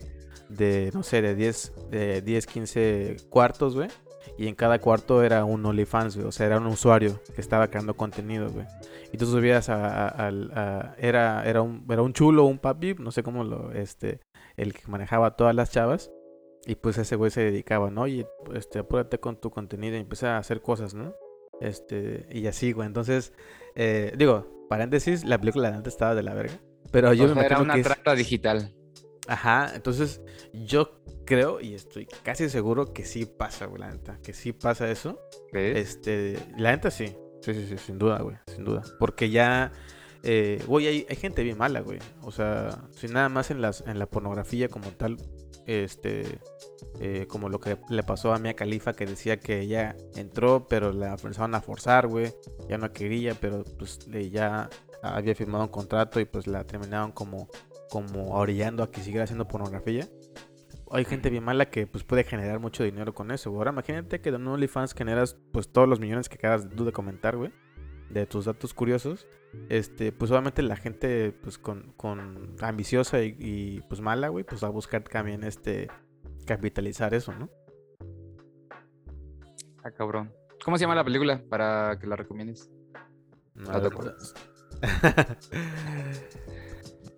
de, 0.49 0.91
no 0.93 1.03
sé, 1.03 1.21
de 1.21 1.35
10, 1.35 1.89
de 1.89 2.21
10 2.21 2.47
15 2.47 3.17
cuartos, 3.29 3.75
güey. 3.75 3.89
Y 4.37 4.47
en 4.47 4.55
cada 4.55 4.79
cuarto 4.79 5.23
era 5.23 5.45
un 5.45 5.65
OnlyFans, 5.65 6.17
güey. 6.17 6.27
O 6.27 6.31
sea, 6.31 6.45
era 6.45 6.57
un 6.57 6.67
usuario 6.67 7.21
que 7.33 7.41
estaba 7.41 7.69
creando 7.69 7.95
contenido, 7.95 8.49
güey. 8.49 8.65
Y 9.11 9.17
tú 9.17 9.25
subías 9.25 9.69
a, 9.69 10.29
era, 10.97 11.43
era, 11.45 11.61
un, 11.61 11.85
era 11.89 12.01
un 12.01 12.13
chulo, 12.13 12.43
un 12.45 12.59
papi, 12.59 12.95
no 12.95 13.11
sé 13.11 13.23
cómo 13.23 13.43
lo, 13.43 13.71
este, 13.71 14.19
el 14.57 14.73
que 14.73 14.81
manejaba 14.87 15.35
todas 15.35 15.55
las 15.55 15.71
chavas. 15.71 16.11
Y 16.67 16.75
pues 16.75 16.97
ese 16.97 17.15
güey 17.15 17.31
se 17.31 17.41
dedicaba, 17.41 17.89
¿no? 17.89 18.07
Y 18.07 18.27
este, 18.53 18.79
apúrate 18.79 19.19
con 19.19 19.39
tu 19.39 19.49
contenido 19.49 19.95
y 19.95 20.01
empieza 20.01 20.35
a 20.35 20.39
hacer 20.39 20.61
cosas, 20.61 20.93
¿no? 20.93 21.15
Este, 21.61 22.27
y 22.29 22.45
así, 22.47 22.73
güey. 22.73 22.87
Entonces, 22.87 23.31
eh, 23.75 24.13
digo, 24.17 24.67
paréntesis, 24.69 25.23
la 25.23 25.39
película 25.39 25.71
de 25.71 25.77
antes 25.77 25.93
estaba 25.93 26.13
de 26.13 26.23
la 26.23 26.33
verga. 26.33 26.59
Pero 26.91 27.13
yo 27.13 27.33
me 27.33 27.45
era 27.45 27.61
una 27.61 27.81
trata 27.81 28.15
digital. 28.15 28.75
Ajá, 29.29 29.71
entonces 29.75 30.21
yo 30.53 31.01
creo 31.25 31.61
y 31.61 31.73
estoy 31.73 32.05
casi 32.23 32.49
seguro 32.49 32.91
que 32.91 33.05
sí 33.05 33.25
pasa, 33.25 33.65
güey, 33.65 33.79
la 33.79 33.91
neta. 33.91 34.19
Que 34.21 34.33
sí 34.33 34.51
pasa 34.51 34.91
eso. 34.91 35.19
Este, 35.53 36.37
la 36.57 36.71
neta 36.71 36.91
sí. 36.91 37.15
Sí, 37.41 37.53
sí, 37.53 37.65
sí, 37.65 37.77
sin 37.77 37.97
duda, 37.97 38.19
güey, 38.21 38.35
sin 38.53 38.65
duda. 38.65 38.83
Porque 38.99 39.29
ya, 39.29 39.71
eh, 40.23 40.61
güey, 40.67 40.87
hay, 40.87 41.05
hay, 41.09 41.15
gente 41.15 41.43
bien 41.43 41.57
mala, 41.57 41.79
güey. 41.79 41.99
O 42.23 42.31
sea, 42.31 42.89
sin 42.91 43.13
nada 43.13 43.29
más 43.29 43.51
en, 43.51 43.61
las, 43.61 43.85
en 43.87 43.99
la 43.99 44.05
pornografía 44.05 44.67
como 44.67 44.89
tal, 44.91 45.17
este, 45.67 46.39
eh, 46.99 47.27
como 47.27 47.49
lo 47.49 47.59
que 47.59 47.77
le 47.89 48.01
pasó 48.01 48.33
a 48.33 48.39
Mia 48.39 48.55
Califa 48.55 48.93
que 48.93 49.05
decía 49.05 49.39
que 49.39 49.59
ella 49.59 49.95
entró, 50.15 50.67
pero 50.67 50.93
la 50.93 51.11
empezaron 51.11 51.53
a 51.53 51.61
forzar, 51.61 52.07
güey. 52.07 52.33
Ya 52.67 52.77
no 52.77 52.91
quería, 52.91 53.35
pero 53.35 53.63
pues 53.77 53.99
ya 54.31 54.69
había 55.03 55.35
firmado 55.35 55.65
un 55.65 55.69
contrato 55.69 56.19
y 56.19 56.25
pues 56.25 56.47
la 56.47 56.63
terminaron 56.63 57.11
como, 57.11 57.49
como 57.89 58.35
orillando 58.35 58.81
a 58.81 58.91
que 58.91 59.01
siguiera 59.01 59.25
haciendo 59.25 59.47
pornografía. 59.47 60.07
hay 60.91 61.05
gente 61.05 61.29
bien 61.29 61.43
mala 61.43 61.69
que 61.69 61.85
pues 61.85 62.03
puede 62.03 62.23
generar 62.23 62.59
mucho 62.59 62.83
dinero 62.83 63.13
con 63.13 63.31
eso. 63.31 63.49
Ahora 63.49 63.71
imagínate 63.71 64.21
que 64.21 64.31
de 64.31 64.37
un 64.37 64.47
OnlyFans 64.47 64.93
generas 64.93 65.37
pues 65.51 65.67
todos 65.69 65.87
los 65.87 65.99
millones 65.99 66.29
que 66.29 66.35
acabas 66.35 66.69
de 66.69 66.91
comentar, 66.91 67.35
güey. 67.35 67.51
De 68.09 68.25
tus 68.25 68.45
datos 68.45 68.73
curiosos. 68.73 69.27
Este, 69.69 70.11
pues 70.11 70.31
obviamente 70.31 70.61
la 70.61 70.75
gente 70.75 71.31
pues 71.31 71.57
con, 71.57 71.93
con 71.97 72.55
ambiciosa 72.61 73.21
y, 73.21 73.35
y, 73.39 73.81
pues 73.89 74.01
mala, 74.01 74.29
güey, 74.29 74.43
pues 74.43 74.63
va 74.63 74.67
a 74.67 74.71
buscar 74.71 75.03
también 75.03 75.43
este 75.43 75.89
capitalizar 76.45 77.13
eso, 77.13 77.33
¿no? 77.33 77.49
Ah, 79.83 79.91
cabrón. 79.91 80.33
¿Cómo 80.63 80.77
se 80.77 80.81
llama 80.81 80.95
la 80.95 81.03
película 81.03 81.41
para 81.49 81.97
que 81.99 82.07
la 82.07 82.15
recomiendes? 82.15 82.69
No, 83.55 83.79
te 83.81 83.87
acuerdas. 83.87 84.33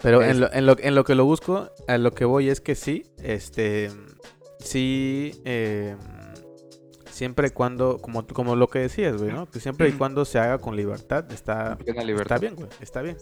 Pero 0.02 0.23
en 0.23 0.39
lo, 0.39 0.54
en, 0.54 0.65
lo, 0.65 0.78
en 0.80 0.95
lo 0.95 1.04
que 1.04 1.15
lo 1.15 1.25
busco, 1.25 1.71
a 1.88 1.97
lo 1.97 2.13
que 2.13 2.25
voy 2.25 2.49
es 2.49 2.62
que 2.62 2.75
sí, 2.75 3.04
este, 3.21 3.91
sí, 4.60 5.41
eh, 5.43 5.97
siempre 7.19 7.49
y 7.49 7.51
cuando, 7.51 7.97
como, 7.97 8.25
como 8.25 8.55
lo 8.55 8.69
que 8.69 8.79
decías, 8.79 9.17
güey, 9.17 9.34
¿no? 9.34 9.45
Que 9.45 9.60
siempre 9.60 9.89
y 9.89 9.91
cuando 9.91 10.23
se 10.23 10.39
haga 10.39 10.58
con 10.58 10.77
libertad, 10.77 11.29
está, 11.34 11.77
libertad. 12.05 12.38
está 12.38 12.38
bien, 12.38 12.55
güey, 12.55 12.69
está 12.79 13.01
bien. 13.01 13.17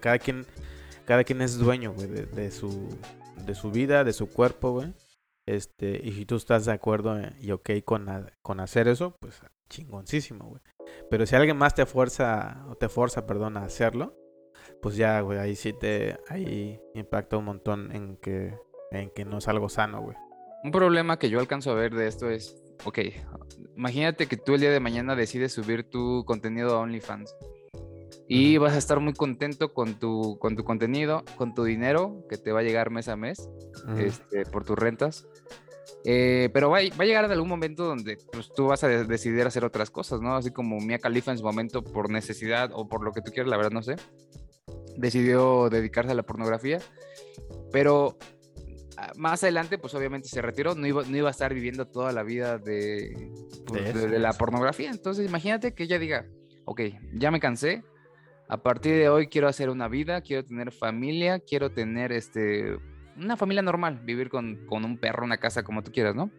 cada 0.00 0.18
quien, 0.18 0.46
cada 1.04 1.22
quien 1.24 1.42
es 1.42 1.58
dueño, 1.58 1.92
güey, 1.92 2.08
de, 2.08 2.24
de, 2.24 2.50
su, 2.50 2.88
de 3.44 3.54
su 3.54 3.70
vida, 3.70 4.02
de 4.02 4.14
su 4.14 4.30
cuerpo, 4.30 4.70
güey. 4.70 4.94
Este, 5.44 6.00
y 6.02 6.12
si 6.12 6.24
tú 6.24 6.36
estás 6.36 6.64
de 6.64 6.72
acuerdo 6.72 7.18
y 7.38 7.50
ok 7.50 7.70
con, 7.84 8.08
con 8.40 8.60
hacer 8.60 8.88
eso, 8.88 9.14
pues 9.20 9.42
chingoncísimo, 9.68 10.46
güey. 10.46 10.62
Pero 11.10 11.26
si 11.26 11.36
alguien 11.36 11.58
más 11.58 11.74
te 11.74 11.84
fuerza, 11.84 12.64
o 12.70 12.76
te 12.76 12.88
forza, 12.88 13.26
perdón, 13.26 13.58
a 13.58 13.64
hacerlo, 13.64 14.16
pues 14.80 14.96
ya, 14.96 15.20
güey, 15.20 15.38
ahí 15.38 15.54
sí 15.54 15.74
te, 15.74 16.18
ahí 16.28 16.80
impacta 16.94 17.36
un 17.36 17.44
montón 17.44 17.94
en 17.94 18.16
que, 18.16 18.58
en 18.90 19.10
que 19.10 19.26
no 19.26 19.36
es 19.36 19.48
algo 19.48 19.68
sano, 19.68 20.00
güey. 20.00 20.16
Un 20.64 20.70
problema 20.70 21.18
que 21.18 21.28
yo 21.28 21.40
alcanzo 21.40 21.72
a 21.72 21.74
ver 21.74 21.94
de 21.94 22.06
esto 22.06 22.30
es, 22.30 22.62
ok, 22.84 22.98
imagínate 23.76 24.26
que 24.26 24.36
tú 24.36 24.54
el 24.54 24.60
día 24.60 24.70
de 24.70 24.80
mañana 24.80 25.14
decides 25.14 25.52
subir 25.52 25.88
tu 25.88 26.24
contenido 26.24 26.76
a 26.76 26.80
OnlyFans 26.80 27.34
y 28.28 28.58
vas 28.58 28.74
a 28.74 28.78
estar 28.78 29.00
muy 29.00 29.14
contento 29.14 29.72
con 29.72 29.98
tu, 29.98 30.38
con 30.38 30.54
tu 30.54 30.64
contenido, 30.64 31.24
con 31.36 31.54
tu 31.54 31.64
dinero 31.64 32.26
que 32.28 32.36
te 32.36 32.52
va 32.52 32.60
a 32.60 32.62
llegar 32.62 32.90
mes 32.90 33.08
a 33.08 33.16
mes 33.16 33.48
este, 33.98 34.44
por 34.44 34.64
tus 34.64 34.78
rentas. 34.78 35.26
Eh, 36.04 36.50
pero 36.52 36.70
va, 36.70 36.78
va, 36.78 37.04
a 37.04 37.06
llegar 37.06 37.24
en 37.24 37.32
algún 37.32 37.48
momento 37.48 37.84
donde 37.84 38.18
pues, 38.30 38.52
tú 38.54 38.66
vas 38.66 38.84
a 38.84 38.88
decidir 38.88 39.46
hacer 39.46 39.64
otras 39.64 39.90
cosas, 39.90 40.20
¿no? 40.20 40.36
Así 40.36 40.50
como 40.50 40.78
Mia 40.78 40.98
Khalifa 40.98 41.32
en 41.32 41.38
su 41.38 41.44
momento, 41.44 41.82
por 41.82 42.10
necesidad 42.10 42.70
o 42.74 42.86
por 42.86 43.02
lo 43.02 43.12
que 43.12 43.22
tú 43.22 43.32
quieras, 43.32 43.50
la 43.50 43.56
verdad 43.56 43.72
no 43.72 43.82
sé, 43.82 43.96
decidió 44.96 45.70
dedicarse 45.70 46.12
a 46.12 46.14
la 46.14 46.22
pornografía. 46.22 46.80
Pero 47.72 48.18
más 49.16 49.42
adelante, 49.42 49.78
pues 49.78 49.94
obviamente 49.94 50.28
se 50.28 50.42
retiró, 50.42 50.74
no 50.74 50.86
iba, 50.86 51.02
no 51.04 51.16
iba 51.16 51.28
a 51.28 51.30
estar 51.30 51.54
viviendo 51.54 51.86
toda 51.86 52.12
la 52.12 52.22
vida 52.22 52.58
de, 52.58 53.30
pues, 53.66 53.94
de, 53.94 54.08
de 54.08 54.18
la 54.18 54.32
pornografía. 54.32 54.90
Entonces, 54.90 55.26
imagínate 55.26 55.74
que 55.74 55.84
ella 55.84 55.98
diga, 55.98 56.26
ok, 56.64 56.80
ya 57.14 57.30
me 57.30 57.40
cansé, 57.40 57.82
a 58.48 58.62
partir 58.62 58.94
de 58.96 59.08
hoy 59.08 59.28
quiero 59.28 59.46
hacer 59.46 59.68
una 59.68 59.88
vida, 59.88 60.22
quiero 60.22 60.44
tener 60.44 60.72
familia, 60.72 61.38
quiero 61.38 61.70
tener 61.70 62.12
este 62.12 62.78
una 63.16 63.36
familia 63.36 63.62
normal, 63.62 64.00
vivir 64.04 64.28
con, 64.28 64.64
con, 64.66 64.84
un 64.84 64.96
perro, 64.96 65.24
una 65.24 65.38
casa, 65.38 65.64
como 65.64 65.82
tú 65.82 65.90
quieras, 65.90 66.14
¿no? 66.14 66.30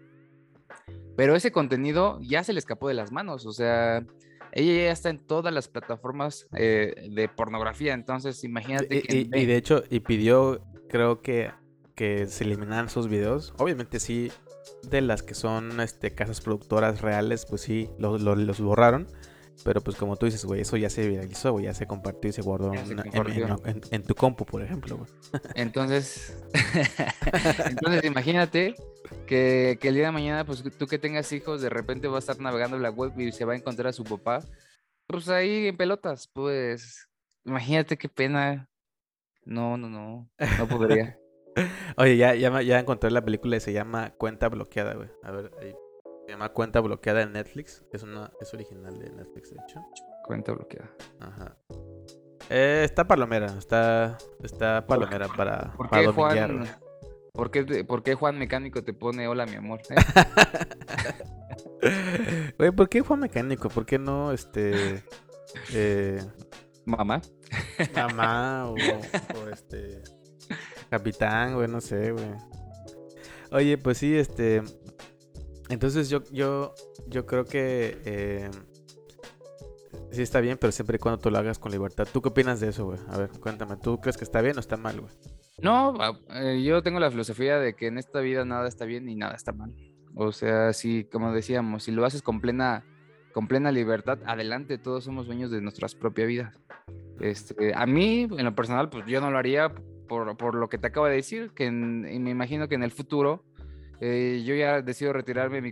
Pero 1.17 1.35
ese 1.35 1.51
contenido 1.51 2.19
ya 2.21 2.43
se 2.43 2.53
le 2.53 2.59
escapó 2.59 2.87
de 2.87 2.93
las 2.93 3.11
manos, 3.11 3.45
o 3.45 3.51
sea, 3.51 4.05
ella 4.53 4.85
ya 4.85 4.91
está 4.91 5.09
en 5.09 5.19
todas 5.19 5.53
las 5.53 5.67
plataformas 5.67 6.47
eh, 6.55 7.09
de 7.11 7.27
pornografía, 7.27 7.93
entonces 7.93 8.43
imagínate 8.43 8.97
y, 8.97 9.01
que... 9.01 9.17
Y, 9.17 9.29
y, 9.41 9.45
de 9.45 9.57
hecho, 9.57 9.83
y 9.89 9.99
pidió, 9.99 10.61
creo 10.87 11.21
que, 11.21 11.51
que 11.99 12.27
se 12.27 12.45
eliminaran 12.45 12.87
sus 12.87 13.09
videos. 13.09 13.53
Obviamente 13.57 13.99
sí, 13.99 14.31
de 14.83 15.01
las 15.01 15.21
que 15.21 15.33
son 15.35 15.81
este, 15.81 16.15
casas 16.15 16.39
productoras 16.39 17.01
reales, 17.01 17.45
pues 17.45 17.59
sí, 17.59 17.89
lo, 17.99 18.17
lo, 18.17 18.35
los 18.35 18.61
borraron. 18.61 19.05
Pero 19.65 19.81
pues 19.81 19.97
como 19.97 20.15
tú 20.15 20.25
dices, 20.25 20.45
güey, 20.45 20.61
eso 20.61 20.77
ya 20.77 20.89
se 20.89 21.05
viralizó, 21.09 21.51
güey, 21.51 21.65
ya 21.65 21.73
se 21.73 21.85
compartió 21.87 22.29
y 22.29 22.31
se 22.33 22.41
guardó 22.41 22.71
se 22.73 22.79
en, 22.79 22.91
en- 22.91 22.97
compartió. 23.11 23.47
en- 23.65 23.69
en- 23.75 23.81
en 23.91 24.03
tu 24.03 24.15
compu, 24.15 24.45
por 24.45 24.63
ejemplo, 24.63 24.95
güey. 24.95 25.09
Entonces, 25.55 26.37
entonces 27.69 28.05
imagínate 28.05 28.75
que, 29.27 29.77
que 29.81 29.89
el 29.89 29.95
día 29.95 30.05
de 30.05 30.11
mañana, 30.13 30.45
pues 30.45 30.63
tú 30.77 30.87
que 30.87 30.97
tengas 30.99 31.29
hijos, 31.33 31.61
de 31.61 31.67
repente 31.69 32.07
va 32.07 32.15
a 32.15 32.19
estar 32.19 32.39
navegando 32.39 32.79
la 32.79 32.89
web 32.91 33.11
y 33.19 33.33
se 33.33 33.43
va 33.43 33.51
a 33.51 33.57
encontrar 33.57 33.87
a 33.87 33.93
su 33.93 34.05
papá, 34.05 34.39
pues 35.07 35.27
ahí 35.27 35.67
en 35.67 35.75
pelotas, 35.75 36.29
pues 36.31 37.09
imagínate 37.43 37.97
qué 37.97 38.07
pena. 38.07 38.69
No, 39.43 39.75
no, 39.77 39.89
no, 39.89 40.29
no 40.57 40.67
podría. 40.69 41.17
Oye, 41.97 42.17
ya, 42.17 42.35
ya, 42.35 42.61
ya 42.61 42.79
encontré 42.79 43.11
la 43.11 43.23
película 43.23 43.57
y 43.57 43.59
se 43.59 43.73
llama 43.73 44.11
Cuenta 44.17 44.49
Bloqueada, 44.49 44.93
güey. 44.93 45.09
A 45.23 45.31
ver, 45.31 45.51
ahí. 45.61 45.75
Se 46.25 46.31
llama 46.31 46.49
Cuenta 46.49 46.79
Bloqueada 46.79 47.21
en 47.21 47.33
Netflix. 47.33 47.83
Es 47.91 48.03
una, 48.03 48.31
es 48.39 48.53
original 48.53 48.97
de 48.99 49.09
Netflix, 49.09 49.49
de 49.51 49.57
hecho. 49.63 49.79
Cuenta 50.25 50.51
bloqueada. 50.51 50.91
Ajá. 51.19 51.57
Eh, 52.49 52.81
está 52.83 53.07
palomera, 53.07 53.47
está, 53.57 54.17
está 54.43 54.85
palomera 54.85 55.27
para, 55.27 55.71
¿Por 55.73 55.89
para 55.89 56.01
qué 56.01 56.07
dominguear, 56.07 56.51
Juan, 56.51 56.69
por 57.31 57.51
qué, 57.51 57.83
por 57.83 58.03
qué 58.03 58.15
Juan 58.15 58.37
Mecánico 58.39 58.83
te 58.83 58.93
pone 58.93 59.27
hola 59.27 59.45
mi 59.45 59.55
amor? 59.55 59.81
eh? 61.81 62.53
Güey, 62.57 62.71
¿por 62.71 62.89
qué 62.89 63.01
Juan 63.01 63.19
Mecánico? 63.19 63.69
¿Por 63.69 63.85
qué 63.85 63.99
no, 63.99 64.31
este, 64.31 65.03
eh, 65.73 66.21
Mamá. 66.85 67.21
mamá 67.95 68.65
o, 68.67 68.73
o, 68.73 69.49
este, 69.51 70.01
capitán, 70.89 71.55
güey, 71.55 71.67
no 71.67 71.81
sé, 71.81 72.11
güey. 72.11 72.25
Oye, 73.51 73.77
pues 73.77 73.97
sí, 73.97 74.15
este, 74.15 74.61
entonces 75.69 76.09
yo, 76.09 76.23
yo, 76.31 76.73
yo 77.07 77.25
creo 77.25 77.45
que 77.45 77.99
eh, 78.05 78.49
sí 80.11 80.21
está 80.21 80.39
bien, 80.41 80.57
pero 80.59 80.71
siempre 80.71 80.97
y 80.97 80.99
cuando 80.99 81.19
tú 81.19 81.31
lo 81.31 81.37
hagas 81.37 81.59
con 81.59 81.71
libertad. 81.71 82.07
¿Tú 82.11 82.21
qué 82.21 82.29
opinas 82.29 82.59
de 82.59 82.69
eso, 82.69 82.85
güey? 82.85 82.99
A 83.09 83.17
ver, 83.17 83.29
cuéntame, 83.39 83.77
¿tú 83.77 83.99
crees 83.99 84.17
que 84.17 84.23
está 84.23 84.41
bien 84.41 84.57
o 84.57 84.59
está 84.59 84.77
mal, 84.77 84.99
güey? 84.99 85.13
No, 85.61 85.93
ah, 85.99 86.17
eh, 86.35 86.63
yo 86.63 86.81
tengo 86.81 86.99
la 86.99 87.11
filosofía 87.11 87.59
de 87.59 87.75
que 87.75 87.87
en 87.87 87.97
esta 87.97 88.19
vida 88.19 88.45
nada 88.45 88.67
está 88.67 88.85
bien 88.85 89.09
y 89.09 89.15
nada 89.15 89.35
está 89.35 89.51
mal. 89.51 89.73
O 90.15 90.31
sea, 90.31 90.73
si, 90.73 91.03
como 91.03 91.33
decíamos, 91.33 91.83
si 91.83 91.91
lo 91.91 92.05
haces 92.05 92.21
con 92.21 92.41
plena, 92.41 92.83
con 93.33 93.47
plena 93.47 93.71
libertad, 93.71 94.19
adelante, 94.25 94.77
todos 94.77 95.03
somos 95.03 95.27
dueños 95.27 95.51
de 95.51 95.61
nuestras 95.61 95.95
propias 95.95 96.27
vidas. 96.27 96.59
Este, 97.19 97.73
a 97.75 97.85
mí, 97.85 98.21
en 98.23 98.45
lo 98.45 98.55
personal, 98.55 98.89
pues 98.89 99.05
yo 99.05 99.21
no 99.21 99.29
lo 99.29 99.37
haría 99.37 99.73
por, 100.09 100.35
por 100.35 100.55
lo 100.55 100.67
que 100.67 100.77
te 100.77 100.87
acabo 100.87 101.05
de 101.05 101.15
decir, 101.15 101.51
que 101.55 101.67
en- 101.67 102.05
y 102.11 102.19
me 102.19 102.31
imagino 102.31 102.67
que 102.67 102.75
en 102.75 102.83
el 102.83 102.91
futuro 102.91 103.45
eh, 104.01 104.43
yo 104.45 104.55
ya 104.55 104.81
decido 104.81 105.13
retirarme, 105.13 105.61
mi 105.61 105.71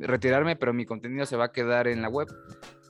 retirarme, 0.00 0.56
pero 0.56 0.72
mi 0.72 0.86
contenido 0.86 1.26
se 1.26 1.36
va 1.36 1.46
a 1.46 1.52
quedar 1.52 1.86
en 1.86 2.02
la 2.02 2.08
web. 2.08 2.28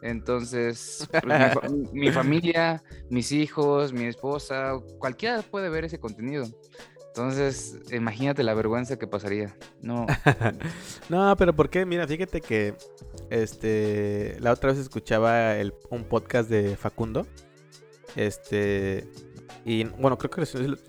Entonces, 0.02 1.08
pues, 1.10 1.24
mi, 1.24 1.30
fa- 1.30 1.60
mi 1.92 2.10
familia, 2.12 2.82
mis 3.10 3.32
hijos, 3.32 3.92
mi 3.94 4.04
esposa, 4.04 4.78
cualquiera 4.98 5.40
puede 5.42 5.68
ver 5.70 5.84
ese 5.86 5.98
contenido. 5.98 6.46
Entonces, 7.08 7.78
imagínate 7.92 8.42
la 8.42 8.54
vergüenza 8.54 8.98
que 8.98 9.06
pasaría. 9.06 9.56
No, 9.80 10.04
No, 11.08 11.34
pero 11.38 11.54
¿por 11.54 11.70
qué? 11.70 11.86
Mira, 11.86 12.06
fíjate 12.06 12.40
que 12.42 12.74
este 13.30 14.36
la 14.40 14.52
otra 14.52 14.70
vez 14.70 14.78
escuchaba 14.80 15.56
el- 15.56 15.72
un 15.90 16.04
podcast 16.04 16.50
de 16.50 16.76
Facundo. 16.76 17.26
Este 18.16 19.08
y 19.64 19.84
bueno, 19.84 20.18
creo 20.18 20.30
que 20.30 20.44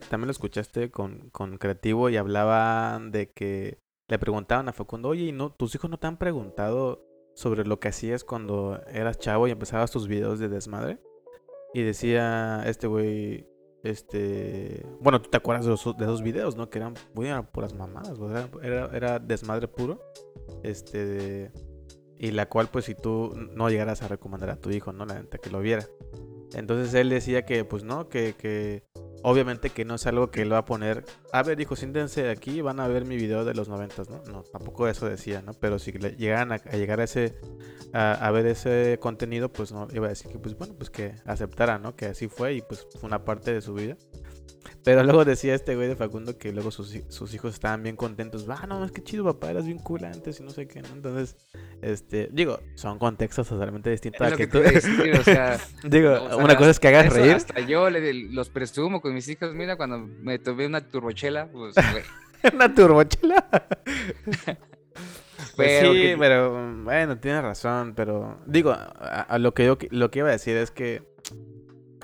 también 0.10 0.28
lo 0.28 0.32
escuchaste 0.32 0.92
con, 0.92 1.30
con 1.32 1.58
Creativo 1.58 2.10
y 2.10 2.18
hablaban 2.18 3.12
de 3.12 3.32
que 3.32 3.80
le 4.08 4.20
preguntaban 4.20 4.68
a 4.70 4.74
Facundo, 4.74 5.10
oye, 5.10 5.24
¿y 5.26 5.32
no, 5.32 5.52
tus 5.52 5.74
hijos 5.76 5.90
no 5.90 5.98
te 5.98 6.08
han 6.08 6.18
preguntado 6.18 7.04
sobre 7.36 7.66
lo 7.66 7.80
que 7.80 7.88
hacías 7.90 8.24
cuando 8.24 8.80
eras 8.88 9.18
chavo 9.20 9.48
y 9.48 9.52
empezabas 9.52 9.92
tus 9.92 10.08
videos 10.08 10.40
de 10.40 10.50
desmadre? 10.50 11.00
Y 11.74 11.82
decía 11.84 12.64
este 12.68 12.88
güey, 12.88 13.48
este, 13.84 14.86
bueno, 15.02 15.22
tú 15.22 15.30
te 15.30 15.38
acuerdas 15.38 15.66
de, 15.66 15.72
los- 15.72 15.98
de 15.98 16.04
esos 16.06 16.22
videos, 16.22 16.56
¿no? 16.56 16.70
Que 16.70 16.80
eran 16.80 16.94
eran 17.18 17.48
puras 17.48 17.74
mamadas, 17.74 18.18
era, 18.64 18.90
era 18.94 19.20
desmadre 19.20 19.68
puro. 19.68 20.00
Este, 20.64 21.52
y 22.18 22.32
la 22.32 22.48
cual, 22.48 22.68
pues, 22.72 22.86
si 22.86 22.96
tú 22.96 23.34
no 23.54 23.70
llegaras 23.70 24.02
a 24.02 24.08
recomendar 24.08 24.50
a 24.52 24.56
tu 24.56 24.70
hijo, 24.72 24.94
¿no? 24.94 25.06
La 25.06 25.16
neta 25.16 25.38
que 25.38 25.50
lo 25.50 25.60
viera. 25.60 25.86
Entonces 26.56 26.94
él 26.94 27.10
decía 27.10 27.46
que, 27.46 27.66
pues, 27.66 27.84
no, 27.84 28.10
que, 28.10 28.34
que 28.34 28.84
obviamente 29.24 29.70
que 29.70 29.86
no 29.86 29.96
es 29.96 30.06
algo 30.08 30.32
que 30.32 30.42
él 30.42 30.52
va 30.54 30.60
a 30.60 30.66
poner. 30.66 31.04
A 31.32 31.44
ver, 31.44 31.58
dijo, 31.58 31.76
siéntense 31.76 32.30
aquí, 32.30 32.62
van 32.62 32.80
a 32.80 32.88
ver 32.88 33.06
mi 33.06 33.18
video 33.18 33.44
de 33.44 33.54
los 33.54 33.68
noventas, 33.68 34.10
¿no? 34.10 34.24
No, 34.32 34.44
tampoco 34.44 34.88
eso 34.88 35.08
decía, 35.08 35.42
¿no? 35.42 35.54
Pero 35.54 35.80
si 35.80 35.92
le 35.92 36.16
llegaran 36.16 36.52
a, 36.52 36.56
a 36.56 36.78
llegar 36.78 37.00
a 37.00 37.04
ese, 37.04 37.36
a, 37.94 38.14
a 38.14 38.32
ver 38.32 38.46
ese 38.46 38.98
contenido, 39.02 39.52
pues 39.52 39.72
no, 39.72 39.88
iba 39.94 40.06
a 40.08 40.10
decir 40.10 40.32
que, 40.32 40.40
pues, 40.40 40.58
bueno, 40.58 40.76
pues 40.78 40.90
que 40.90 41.16
aceptara, 41.26 41.78
¿no? 41.78 41.96
Que 41.96 42.08
así 42.08 42.28
fue 42.28 42.54
y 42.54 42.62
pues 42.62 42.88
fue 43.00 43.08
una 43.08 43.26
parte 43.26 43.54
de 43.54 43.62
su 43.62 43.74
vida. 43.74 43.98
Pero 44.84 45.04
luego 45.04 45.26
decía 45.26 45.56
este 45.56 45.76
güey 45.76 45.88
de 45.88 45.96
Facundo 45.96 46.38
que 46.38 46.52
luego 46.52 46.72
sus, 46.72 46.94
hi- 46.96 47.06
sus 47.10 47.34
hijos 47.34 47.54
estaban 47.54 47.82
bien 47.84 47.96
contentos. 47.96 48.46
Ah, 48.50 48.66
no, 48.68 48.84
es 48.86 48.92
que 48.92 49.04
chido, 49.04 49.24
papá, 49.24 49.52
eras 49.52 49.66
bien 49.66 49.80
cool 49.80 50.04
antes 50.06 50.40
y 50.40 50.44
no 50.44 50.50
sé 50.52 50.68
qué, 50.68 50.82
¿no? 50.82 50.90
Entonces, 50.90 51.36
este, 51.82 52.30
digo, 52.32 52.60
son 52.76 53.00
contextos 53.00 53.48
totalmente 53.48 53.90
distintos 53.90 54.26
es 54.28 54.34
a 54.34 54.38
que 54.38 54.48
que 54.48 54.52
tú. 54.52 54.60
decir, 54.60 55.16
o 55.20 55.24
sea, 55.24 55.60
digo, 55.84 56.12
o 56.14 56.28
sea, 56.30 56.38
una 56.38 56.56
cosa 56.58 56.70
es 56.72 56.80
que 56.80 56.88
hagas 56.90 57.06
eso 57.08 57.16
reír. 57.16 57.34
Hasta 57.36 57.60
yo 57.62 57.90
le- 57.90 58.14
los 58.14 58.50
presumo 58.50 59.02
con 59.02 59.14
mis 59.14 59.28
hijos. 59.28 59.54
Mira, 59.54 59.76
cuando 59.76 60.00
me 60.00 60.40
tomé 60.40 60.66
una 60.68 60.82
turbochela, 60.82 61.48
pues, 61.52 61.76
güey. 61.92 62.04
una 62.54 62.74
turbochela. 62.74 63.46
Pues 65.56 65.80
Pero 65.80 65.94
sí, 65.94 66.02
que- 66.02 66.18
pero 66.18 66.84
bueno, 66.84 67.18
tienes 67.18 67.42
razón, 67.42 67.94
pero 67.96 68.40
digo, 68.46 68.72
a, 68.72 69.22
a 69.22 69.38
lo 69.40 69.54
que 69.54 69.66
yo 69.66 69.78
lo 69.92 70.10
que 70.12 70.20
iba 70.20 70.30
a 70.30 70.32
decir 70.34 70.56
es 70.58 70.72
que, 70.72 71.04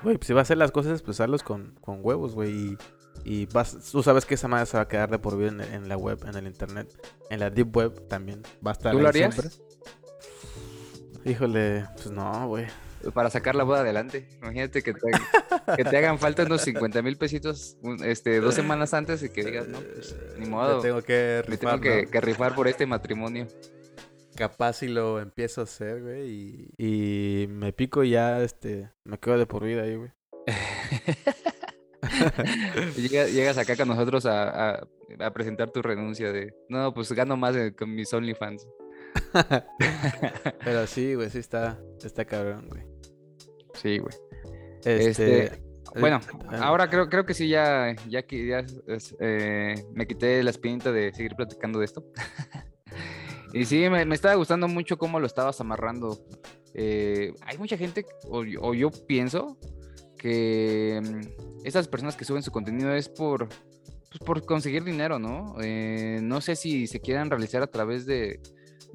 güey, 0.03 0.17
pues 0.17 0.27
si 0.27 0.33
vas 0.33 0.41
a 0.41 0.43
hacer 0.43 0.57
las 0.57 0.71
cosas, 0.71 1.01
pues 1.01 1.19
hazlos 1.21 1.43
con, 1.43 1.75
con 1.81 1.99
huevos, 2.01 2.33
güey, 2.33 2.51
y, 2.51 2.77
y 3.23 3.45
vas, 3.47 3.77
tú 3.91 4.01
sabes 4.03 4.25
que 4.25 4.33
esa 4.35 4.47
madre 4.47 4.65
se 4.65 4.77
va 4.77 4.83
a 4.83 4.87
quedar 4.87 5.09
de 5.09 5.19
por 5.19 5.37
vida 5.37 5.49
en, 5.49 5.61
en 5.61 5.89
la 5.89 5.97
web, 5.97 6.19
en 6.27 6.35
el 6.35 6.47
internet, 6.47 6.87
en 7.29 7.39
la 7.39 7.49
deep 7.49 7.75
web 7.75 8.07
también 8.07 8.41
va 8.65 8.71
a 8.71 8.73
estar 8.73 8.91
¿Tú 8.93 8.99
lo 8.99 9.07
harías? 9.07 9.33
siempre. 9.35 9.55
Híjole, 11.23 11.85
pues 11.95 12.09
no, 12.09 12.47
güey. 12.47 12.65
para 13.13 13.29
sacar 13.29 13.53
la 13.55 13.63
boda 13.63 13.81
adelante. 13.81 14.27
Imagínate 14.41 14.81
que 14.81 14.93
te, 14.93 14.99
que 15.77 15.83
te 15.83 15.97
hagan 15.97 16.17
falta 16.17 16.43
unos 16.43 16.61
50 16.61 17.01
mil 17.03 17.15
pesitos 17.17 17.77
este, 18.03 18.39
dos 18.39 18.55
semanas 18.55 18.93
antes 18.95 19.21
y 19.21 19.29
que 19.29 19.43
digas, 19.43 19.67
no, 19.67 19.79
pues 19.79 20.15
ni 20.39 20.45
Me 20.45 20.51
modo. 20.51 20.79
tengo 20.81 21.01
que 21.03 21.43
Me 21.47 21.57
tengo 21.57 21.79
que, 21.79 22.05
¿no? 22.05 22.11
que 22.11 22.21
rifar 22.21 22.55
por 22.55 22.67
este 22.67 22.87
matrimonio. 22.87 23.47
Capaz 24.35 24.73
si 24.77 24.87
lo 24.87 25.19
empiezo 25.19 25.61
a 25.61 25.63
hacer, 25.65 26.01
güey, 26.01 26.71
y, 26.77 27.43
y 27.43 27.47
me 27.47 27.73
pico 27.73 28.03
y 28.03 28.11
ya, 28.11 28.41
este, 28.41 28.89
me 29.03 29.19
quedo 29.19 29.37
de 29.37 29.45
por 29.45 29.63
vida 29.63 29.83
ahí, 29.83 29.95
güey. 29.95 30.11
Llega- 32.97 33.27
llegas 33.27 33.57
acá 33.57 33.75
con 33.75 33.87
nosotros 33.87 34.25
a, 34.25 34.71
a- 34.77 34.87
a 35.19 35.33
presentar 35.33 35.69
tu 35.71 35.81
renuncia 35.81 36.31
de, 36.31 36.53
no, 36.69 36.93
pues 36.93 37.11
gano 37.11 37.37
más 37.37 37.55
eh, 37.55 37.73
con 37.75 37.93
mis 37.93 38.11
OnlyFans. 38.13 38.67
Pero 40.63 40.87
sí, 40.87 41.15
güey, 41.15 41.29
sí 41.29 41.39
está, 41.39 41.79
está 42.03 42.25
cabrón, 42.25 42.67
güey. 42.69 42.83
Sí, 43.75 43.97
güey. 43.99 44.13
Este, 44.83 45.43
Este, 45.45 45.61
Bueno, 45.99 46.19
eh, 46.51 46.55
ahora 46.59 46.89
creo, 46.89 47.09
creo 47.09 47.25
que 47.25 47.33
sí, 47.33 47.49
ya, 47.49 47.93
ya 48.07 48.23
que 48.23 48.47
ya 48.47 48.59
es- 48.87 49.15
eh, 49.19 49.75
me 49.93 50.07
quité 50.07 50.41
la 50.43 50.49
espinita 50.51 50.91
de 50.91 51.13
seguir 51.13 51.35
platicando 51.35 51.79
de 51.79 51.85
esto. 51.85 52.05
y 53.53 53.65
sí, 53.65 53.89
me, 53.89 54.01
estaba 54.13 54.35
gustando 54.35 54.67
mucho 54.67 54.97
cómo 54.97 55.19
lo 55.19 55.27
estabas 55.27 55.59
amarrando. 55.61 56.19
Eh, 56.73 57.33
hay 57.45 57.57
mucha 57.57 57.77
gente, 57.77 58.05
o, 58.29 58.43
o 58.61 58.73
yo 58.73 58.89
pienso, 59.07 59.57
que 60.17 61.01
mm, 61.03 61.65
esas 61.65 61.87
personas 61.87 62.15
que 62.15 62.25
suben 62.25 62.43
su 62.43 62.51
contenido 62.51 62.93
es 62.93 63.09
por, 63.09 63.47
pues, 63.47 64.19
por 64.25 64.45
conseguir 64.45 64.83
dinero, 64.83 65.17
¿no? 65.17 65.55
Eh, 65.61 66.19
no 66.21 66.41
sé 66.41 66.55
si 66.55 66.85
se 66.85 66.99
quieran 66.99 67.29
realizar 67.29 67.63
a 67.63 67.67
través 67.67 68.05
de, 68.05 68.39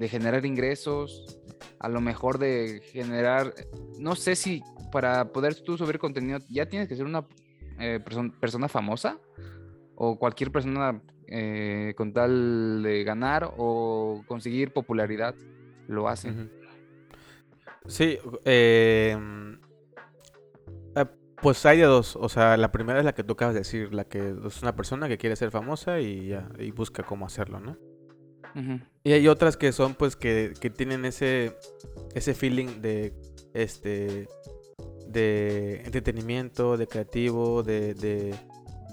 generar 0.09 0.45
ingresos, 0.47 1.41
a 1.81 1.89
lo 1.89 2.01
mejor 2.01 2.39
de 2.39 2.81
generar, 2.93 3.55
no 3.99 4.15
sé 4.15 4.37
si 4.37 4.63
para 4.93 5.33
poder 5.33 5.55
tú 5.55 5.77
subir 5.77 5.99
contenido 5.99 6.39
ya 6.49 6.67
tienes 6.67 6.87
que 6.87 6.97
ser 6.97 7.07
una 7.07 7.27
eh, 7.81 7.99
perso- 8.05 8.33
persona 8.39 8.69
famosa 8.69 9.19
o 9.95 10.19
cualquier 10.19 10.53
persona 10.53 11.03
eh, 11.29 11.95
con 11.97 12.13
tal 12.13 12.83
de 12.83 13.05
ganar 13.05 13.53
o 13.57 14.23
conseguir 14.27 14.73
popularidad 14.73 15.35
lo 15.89 16.09
hace. 16.09 16.31
ujú. 16.31 16.49
Sí, 17.89 18.19
eh, 18.45 19.17
eh, 20.97 21.05
pues 21.41 21.65
hay 21.67 21.79
de 21.79 21.85
dos. 21.85 22.17
O 22.17 22.29
sea, 22.29 22.57
la 22.57 22.73
primera 22.73 22.99
es 22.99 23.05
la 23.05 23.15
que 23.15 23.23
tú 23.23 23.35
acabas 23.35 23.55
de 23.55 23.61
decir, 23.61 23.95
la 23.95 24.05
que 24.05 24.35
es 24.47 24.63
una 24.63 24.75
persona 24.75 25.09
que 25.09 25.19
quiere 25.19 25.37
ser 25.37 25.51
famosa 25.51 26.01
y 26.01 26.29
ya, 26.29 26.49
y 26.59 26.71
busca 26.71 27.03
cómo 27.03 27.27
hacerlo, 27.27 27.61
¿no? 27.61 27.77
Y 29.05 29.13
hay 29.13 29.29
otras 29.29 29.59
que 29.59 29.71
son, 29.71 29.95
pues, 29.95 30.17
que, 30.17 30.55
que 30.59 30.71
tienen 30.71 31.05
ese, 31.05 31.55
ese 32.15 32.33
feeling 32.33 32.81
de, 32.81 33.13
este, 33.53 34.29
de 35.07 35.83
entretenimiento, 35.85 36.79
de 36.79 36.87
creativo, 36.87 37.63
de, 37.63 37.93
de, 37.93 38.35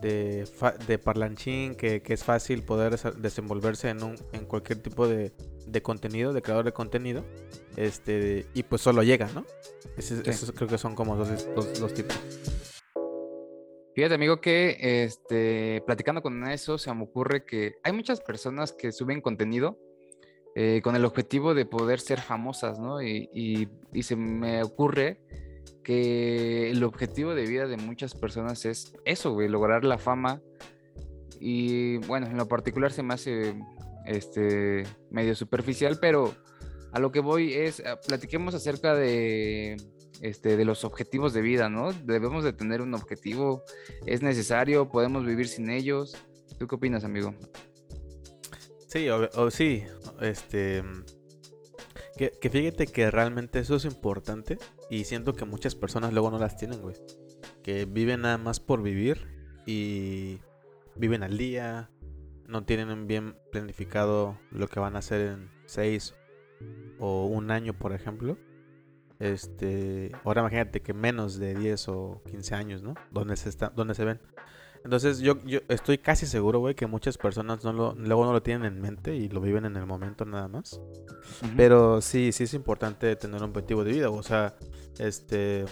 de, 0.04 0.46
de 0.88 0.98
parlanchín, 1.00 1.74
que, 1.76 2.02
que 2.04 2.14
es 2.14 2.24
fácil 2.24 2.62
poder 2.62 3.00
desenvolverse 3.18 3.90
en, 3.90 4.04
un, 4.04 4.16
en 4.34 4.46
cualquier 4.46 4.80
tipo 4.84 5.08
de, 5.08 5.32
de 5.66 5.82
contenido, 5.82 6.34
de 6.34 6.42
creador 6.44 6.66
de 6.66 6.74
contenido, 6.74 7.24
este, 7.78 8.46
y 8.54 8.62
pues 8.64 8.82
solo 8.84 9.02
llega, 9.02 9.30
¿no? 9.34 9.46
Sí. 9.98 10.22
Esos 10.26 10.52
creo 10.52 10.68
que 10.68 10.78
son 10.78 10.94
como 10.96 11.16
dos, 11.16 11.48
dos, 11.56 11.80
dos 11.80 11.94
tipos. 11.94 12.20
Fíjate, 13.96 14.16
amigo, 14.16 14.42
que 14.42 15.04
este, 15.06 15.82
platicando 15.86 16.22
con 16.22 16.48
eso, 16.48 16.78
se 16.78 16.94
me 16.94 17.04
ocurre 17.04 17.46
que 17.46 17.76
hay 17.84 17.94
muchas 17.94 18.22
personas 18.22 18.74
que 18.74 18.92
suben 18.92 19.22
contenido 19.22 19.78
eh, 20.56 20.82
con 20.84 20.96
el 20.96 21.06
objetivo 21.06 21.54
de 21.54 21.66
poder 21.66 22.00
ser 22.00 22.20
famosas, 22.20 22.80
¿no? 22.80 23.02
Y, 23.02 23.30
y- 23.34 23.68
y 23.94 24.04
se 24.04 24.16
me 24.16 24.64
ocurre 24.64 25.20
que 25.84 26.72
el 26.72 26.84
objetivo 26.84 27.36
de 27.36 27.46
vida 27.46 27.68
de 27.68 27.78
muchas 27.78 28.16
personas 28.16 28.66
es 28.66 28.94
eso, 29.06 29.40
lograr 29.42 29.84
la 29.84 29.98
fama. 29.98 30.42
Y 31.40 31.98
bueno, 32.08 32.28
en 32.28 32.38
lo 32.38 32.48
particular 32.48 32.92
se 32.92 33.04
me 33.04 33.14
hace 33.14 33.56
este, 34.06 34.84
medio 35.12 35.36
superficial, 35.36 35.98
pero 36.00 36.34
a 36.94 37.00
lo 37.00 37.12
que 37.12 37.20
voy 37.20 37.54
es, 37.54 37.84
ah, 37.86 38.00
platiquemos 38.00 38.56
acerca 38.56 38.96
de, 38.96 39.76
este, 40.22 40.56
de 40.56 40.66
los 40.66 40.86
objetivos 40.86 41.34
de 41.34 41.42
vida, 41.42 41.70
¿no? 41.70 41.92
Debemos 41.92 42.44
de 42.44 42.54
tener 42.54 42.82
un 42.82 42.94
objetivo, 42.94 43.64
es 44.06 44.22
necesario, 44.22 44.90
podemos 44.90 45.26
vivir 45.26 45.48
sin 45.48 45.70
ellos. 45.70 46.16
¿Tú 46.58 46.68
qué 46.68 46.76
opinas, 46.76 47.04
amigo? 47.04 47.36
Sí, 48.88 49.10
o, 49.10 49.30
o 49.36 49.52
sí, 49.52 49.84
este... 50.22 50.84
Que, 52.16 52.32
que 52.40 52.52
fíjate 52.52 52.86
que 52.86 53.10
realmente 53.10 53.58
eso 53.58 53.76
es 53.76 53.86
importante 53.86 54.60
y 54.94 55.06
siento 55.06 55.34
que 55.34 55.44
muchas 55.44 55.74
personas 55.74 56.14
luego 56.14 56.30
no 56.30 56.38
las 56.38 56.56
tienen, 56.56 56.80
güey. 56.80 56.96
Que 57.64 57.86
viven 57.86 58.22
nada 58.22 58.38
más 58.38 58.60
por 58.60 58.84
vivir 58.84 59.26
y 59.66 60.40
viven 60.96 61.24
al 61.24 61.36
día, 61.36 61.90
no 62.48 62.64
tienen 62.64 63.08
bien 63.08 63.36
planificado 63.52 64.38
lo 64.52 64.68
que 64.68 64.80
van 64.80 64.96
a 64.96 65.00
hacer 65.00 65.22
en 65.22 65.50
seis 65.66 66.14
o 67.00 67.26
un 67.26 67.50
año, 67.50 67.74
por 67.74 67.92
ejemplo. 67.92 68.38
Este, 69.18 70.12
ahora 70.24 70.42
imagínate 70.42 70.84
que 70.84 70.94
menos 70.94 71.40
de 71.40 71.56
10 71.56 71.88
o 71.88 72.22
15 72.30 72.54
años, 72.54 72.84
¿no? 72.84 72.94
¿Dónde 73.10 73.36
se, 73.36 73.50
está, 73.50 73.70
dónde 73.70 73.96
se 73.96 74.06
ven? 74.06 74.22
Entonces 74.84 75.20
yo, 75.20 75.42
yo 75.46 75.60
estoy 75.70 75.98
casi 75.98 76.26
seguro, 76.26 76.60
güey, 76.60 76.76
que 76.76 76.88
muchas 76.88 77.18
personas 77.18 77.64
no 77.64 77.72
lo, 77.72 77.96
luego 77.96 78.26
no 78.26 78.34
lo 78.34 78.44
tienen 78.44 78.66
en 78.74 78.82
mente 78.82 79.16
y 79.16 79.30
lo 79.30 79.40
viven 79.40 79.66
en 79.66 79.78
el 79.78 79.86
momento 79.86 80.26
nada 80.26 80.50
más. 80.50 80.80
Pero 81.56 82.02
sí, 82.02 82.32
sí 82.34 82.44
es 82.44 82.54
importante 82.54 83.16
tener 83.16 83.42
un 83.42 83.50
objetivo 83.50 83.84
de 83.84 83.92
vida. 83.92 84.10
O 84.10 84.24
sea, 84.24 84.56
este. 85.00 85.66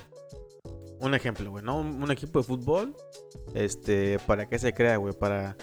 Un 0.99 1.15
ejemplo, 1.15 1.49
güey, 1.49 1.63
¿no? 1.63 1.79
Un, 1.79 2.01
un 2.01 2.11
equipo 2.11 2.39
de 2.39 2.45
fútbol. 2.45 2.95
Este. 3.53 4.17
¿Para 4.19 4.47
qué 4.47 4.57
se 4.59 4.73
crea, 4.73 4.95
güey? 4.97 5.13
Para, 5.13 5.57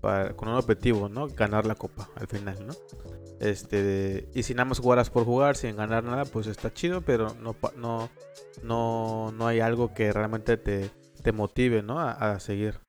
para. 0.00 0.34
Con 0.34 0.48
un 0.48 0.54
objetivo, 0.54 1.08
¿no? 1.10 1.28
Ganar 1.28 1.66
la 1.66 1.74
copa 1.74 2.08
al 2.16 2.26
final, 2.26 2.66
¿no? 2.66 2.72
Este. 3.38 4.30
Y 4.34 4.44
si 4.44 4.54
nada 4.54 4.64
más 4.64 4.78
jugaras 4.78 5.10
por 5.10 5.24
jugar 5.24 5.56
sin 5.56 5.76
ganar 5.76 6.04
nada, 6.04 6.24
pues 6.24 6.46
está 6.46 6.72
chido, 6.72 7.02
pero 7.02 7.34
no, 7.42 7.54
no, 7.76 8.08
no, 8.62 9.32
no 9.32 9.46
hay 9.46 9.60
algo 9.60 9.92
que 9.92 10.10
realmente 10.10 10.56
te, 10.56 10.90
te 11.22 11.32
motive, 11.32 11.82
¿no? 11.82 12.00
A, 12.00 12.12
a 12.12 12.40
seguir. 12.40 12.83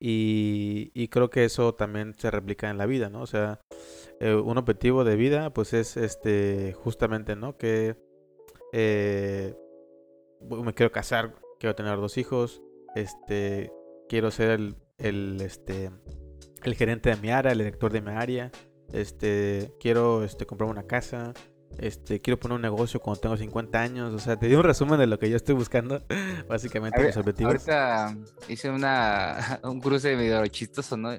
Y, 0.00 1.08
creo 1.08 1.30
que 1.30 1.44
eso 1.44 1.74
también 1.74 2.14
se 2.14 2.30
replica 2.30 2.70
en 2.70 2.78
la 2.78 2.86
vida, 2.86 3.10
¿no? 3.10 3.22
O 3.22 3.26
sea, 3.26 3.60
eh, 4.20 4.34
un 4.34 4.58
objetivo 4.58 5.04
de 5.04 5.16
vida, 5.16 5.52
pues 5.52 5.72
es 5.72 5.96
este, 5.96 6.72
justamente, 6.72 7.34
¿no? 7.34 7.56
Que 7.56 7.96
eh, 8.72 9.54
me 10.40 10.74
quiero 10.74 10.92
casar, 10.92 11.34
quiero 11.58 11.74
tener 11.74 11.96
dos 11.96 12.16
hijos, 12.16 12.62
este, 12.94 13.72
quiero 14.08 14.30
ser 14.30 14.50
el, 14.50 14.76
el, 14.98 15.40
este, 15.40 15.90
el 16.62 16.74
gerente 16.74 17.10
de 17.10 17.16
mi 17.16 17.30
área, 17.30 17.52
el 17.52 17.58
director 17.58 17.92
de 17.92 18.00
mi 18.00 18.12
área, 18.12 18.52
este, 18.92 19.74
quiero, 19.80 20.24
este, 20.24 20.46
comprar 20.46 20.70
una 20.70 20.84
casa, 20.84 21.34
este, 21.78 22.20
quiero 22.20 22.38
poner 22.38 22.56
un 22.56 22.62
negocio 22.62 23.00
cuando 23.00 23.20
tengo 23.20 23.36
50 23.36 23.80
años, 23.80 24.14
o 24.14 24.18
sea, 24.18 24.38
te 24.38 24.48
di 24.48 24.54
un 24.54 24.62
resumen 24.62 24.98
de 24.98 25.06
lo 25.06 25.18
que 25.18 25.30
yo 25.30 25.36
estoy 25.36 25.54
buscando, 25.54 26.02
básicamente 26.48 26.98
ver, 26.98 27.08
mis 27.08 27.16
objetivos. 27.16 27.52
Ahorita 27.52 28.16
hice 28.48 28.70
una, 28.70 29.60
un 29.64 29.80
cruce 29.80 30.16
medio 30.16 30.46
chistoso, 30.46 30.96
¿no? 30.96 31.10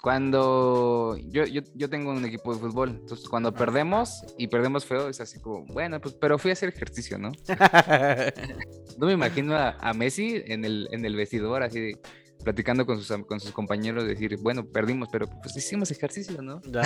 Cuando 0.00 1.16
yo, 1.16 1.44
yo, 1.44 1.62
yo 1.74 1.90
tengo 1.90 2.12
un 2.12 2.24
equipo 2.24 2.54
de 2.54 2.60
fútbol, 2.60 2.90
entonces 2.90 3.28
cuando 3.28 3.52
perdemos 3.52 4.22
y 4.38 4.46
perdemos 4.46 4.84
feo, 4.84 5.08
es 5.08 5.20
así 5.20 5.40
como, 5.40 5.66
bueno, 5.66 6.00
pues 6.00 6.14
pero 6.14 6.38
fui 6.38 6.50
a 6.50 6.52
hacer 6.52 6.68
ejercicio, 6.68 7.18
¿no? 7.18 7.32
No 8.98 9.06
me 9.06 9.12
imagino 9.12 9.54
a, 9.54 9.76
a 9.78 9.94
Messi 9.94 10.42
en 10.46 10.64
el, 10.64 10.88
en 10.90 11.04
el 11.04 11.14
vestidor, 11.14 11.62
así 11.62 11.78
de, 11.78 11.98
platicando 12.42 12.86
con 12.86 13.00
sus, 13.00 13.24
con 13.26 13.40
sus 13.40 13.52
compañeros, 13.52 14.06
decir, 14.06 14.36
bueno, 14.38 14.64
perdimos, 14.66 15.08
pero 15.10 15.26
pues 15.42 15.56
hicimos 15.56 15.90
ejercicio, 15.90 16.40
¿no? 16.42 16.60
Ya, 16.62 16.82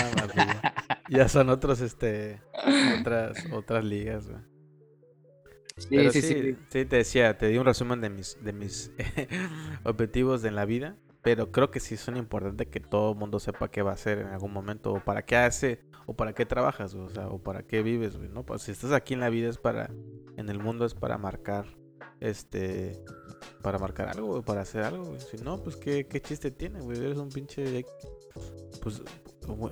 ya. 1.09 1.29
Son 1.29 1.49
otros, 1.49 1.81
este, 1.81 2.41
otras, 3.01 3.45
otras 3.53 3.85
ligas, 3.85 4.29
güey. 4.29 4.43
Sí, 5.77 5.89
Pero 5.91 6.13
sí, 6.13 6.21
sí, 6.21 6.29
sí. 6.29 6.57
sí, 6.69 6.85
te 6.85 6.97
decía, 6.97 7.39
te 7.39 7.49
di 7.49 7.57
un 7.57 7.65
resumen 7.65 8.01
de 8.01 8.11
mis, 8.11 8.43
de 8.45 8.53
mis 8.53 8.93
objetivos 9.85 10.45
en 10.45 10.55
la 10.55 10.67
vida, 10.67 10.97
pero 11.23 11.51
creo 11.51 11.71
que 11.71 11.81
sí 11.81 11.97
son 11.97 12.17
importantes 12.17 12.69
que 12.69 12.81
todo 12.81 13.13
el 13.13 13.19
mundo 13.19 13.39
sepa 13.41 13.71
qué 13.71 13.83
va 13.83 13.93
a 13.93 13.95
hacer 13.95 14.19
en 14.19 14.27
algún 14.27 14.53
momento, 14.53 14.93
o 14.93 15.01
para 15.03 15.25
qué 15.25 15.37
hace, 15.37 15.81
o 16.07 16.15
para 16.15 16.35
qué 16.35 16.45
trabajas, 16.45 16.95
o 16.95 17.09
sea, 17.09 17.29
o 17.29 17.43
para 17.43 17.63
qué 17.63 17.83
vives, 17.83 18.17
güey, 18.17 18.29
¿no? 18.29 18.45
Pues 18.45 18.63
si 18.63 18.73
estás 18.73 18.93
aquí 18.93 19.15
en 19.15 19.21
la 19.21 19.31
vida 19.31 19.49
es 19.49 19.59
para, 19.59 19.91
en 20.37 20.49
el 20.51 20.59
mundo 20.59 20.85
es 20.85 20.95
para 20.95 21.17
marcar, 21.17 21.67
este, 22.21 23.03
para 23.63 23.79
marcar 23.79 24.09
algo, 24.09 24.43
para 24.43 24.61
hacer 24.61 24.83
algo, 24.83 25.05
güey. 25.05 25.21
Si 25.21 25.39
no, 25.39 25.63
pues 25.63 25.77
qué, 25.77 26.07
qué 26.07 26.21
chiste 26.21 26.51
tiene, 26.51 26.81
güey, 26.81 26.99
eres 26.99 27.19
un 27.19 27.31
pinche 27.31 27.87
pues 28.83 29.03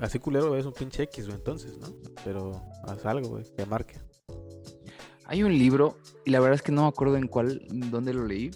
así 0.01 0.19
culero 0.19 0.57
es 0.57 0.67
un 0.67 0.73
pinche 0.73 1.05
X, 1.05 1.29
entonces, 1.29 1.79
¿no? 1.79 1.89
Pero 2.25 2.63
haz 2.85 3.05
algo, 3.07 3.31
güey, 3.31 3.45
que 3.57 3.67
marque. 3.67 3.99
Hay 5.25 5.43
un 5.43 5.57
libro, 5.57 5.99
y 6.25 6.31
la 6.31 6.41
verdad 6.41 6.57
es 6.57 6.63
que 6.63 6.73
no 6.73 6.83
me 6.83 6.89
acuerdo 6.89 7.17
en 7.17 7.29
cuál, 7.29 7.67
dónde 7.69 8.13
lo 8.13 8.27
leí, 8.27 8.51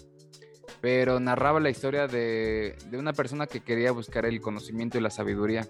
pero 0.81 1.19
narraba 1.19 1.59
la 1.59 1.69
historia 1.69 2.07
de, 2.07 2.75
de 2.89 2.97
una 2.97 3.13
persona 3.13 3.47
que 3.47 3.61
quería 3.61 3.91
buscar 3.91 4.25
el 4.25 4.41
conocimiento 4.41 4.97
y 4.97 5.01
la 5.01 5.09
sabiduría. 5.09 5.67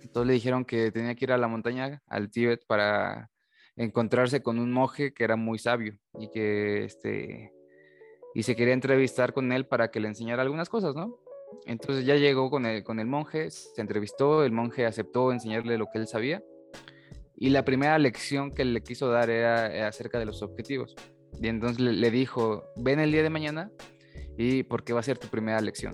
Entonces 0.00 0.26
le 0.26 0.32
dijeron 0.34 0.64
que 0.64 0.92
tenía 0.92 1.14
que 1.14 1.24
ir 1.24 1.32
a 1.32 1.38
la 1.38 1.48
montaña, 1.48 2.02
al 2.06 2.30
Tíbet, 2.30 2.64
para 2.66 3.30
encontrarse 3.76 4.42
con 4.42 4.58
un 4.58 4.72
monje 4.72 5.12
que 5.14 5.24
era 5.24 5.36
muy 5.36 5.58
sabio 5.58 5.98
y 6.18 6.30
que 6.30 6.84
este 6.84 7.52
y 8.34 8.42
se 8.44 8.56
quería 8.56 8.74
entrevistar 8.74 9.32
con 9.32 9.52
él 9.52 9.66
para 9.66 9.90
que 9.90 10.00
le 10.00 10.08
enseñara 10.08 10.42
algunas 10.42 10.68
cosas, 10.68 10.94
¿no? 10.94 11.18
Entonces 11.66 12.04
ya 12.04 12.16
llegó 12.16 12.50
con 12.50 12.66
el, 12.66 12.82
con 12.82 13.00
el 13.00 13.06
monje, 13.06 13.50
se 13.50 13.80
entrevistó, 13.80 14.44
el 14.44 14.52
monje 14.52 14.86
aceptó 14.86 15.32
enseñarle 15.32 15.78
lo 15.78 15.86
que 15.86 15.98
él 15.98 16.06
sabía 16.06 16.42
y 17.42 17.50
la 17.50 17.64
primera 17.64 17.98
lección 17.98 18.52
que 18.52 18.64
le 18.64 18.84
quiso 18.84 19.08
dar 19.10 19.28
era, 19.28 19.88
acerca 19.88 20.16
de 20.20 20.24
los 20.24 20.42
objetivos. 20.42 20.94
Y 21.40 21.48
entonces 21.48 21.80
le, 21.80 22.10
dijo, 22.12 22.62
ven 22.76 23.00
el 23.00 23.10
día 23.10 23.24
de 23.24 23.30
mañana 23.30 23.68
y 24.38 24.62
porque 24.62 24.92
va 24.92 25.00
a 25.00 25.02
ser 25.02 25.18
tu 25.18 25.26
primera 25.26 25.60
lección. 25.60 25.92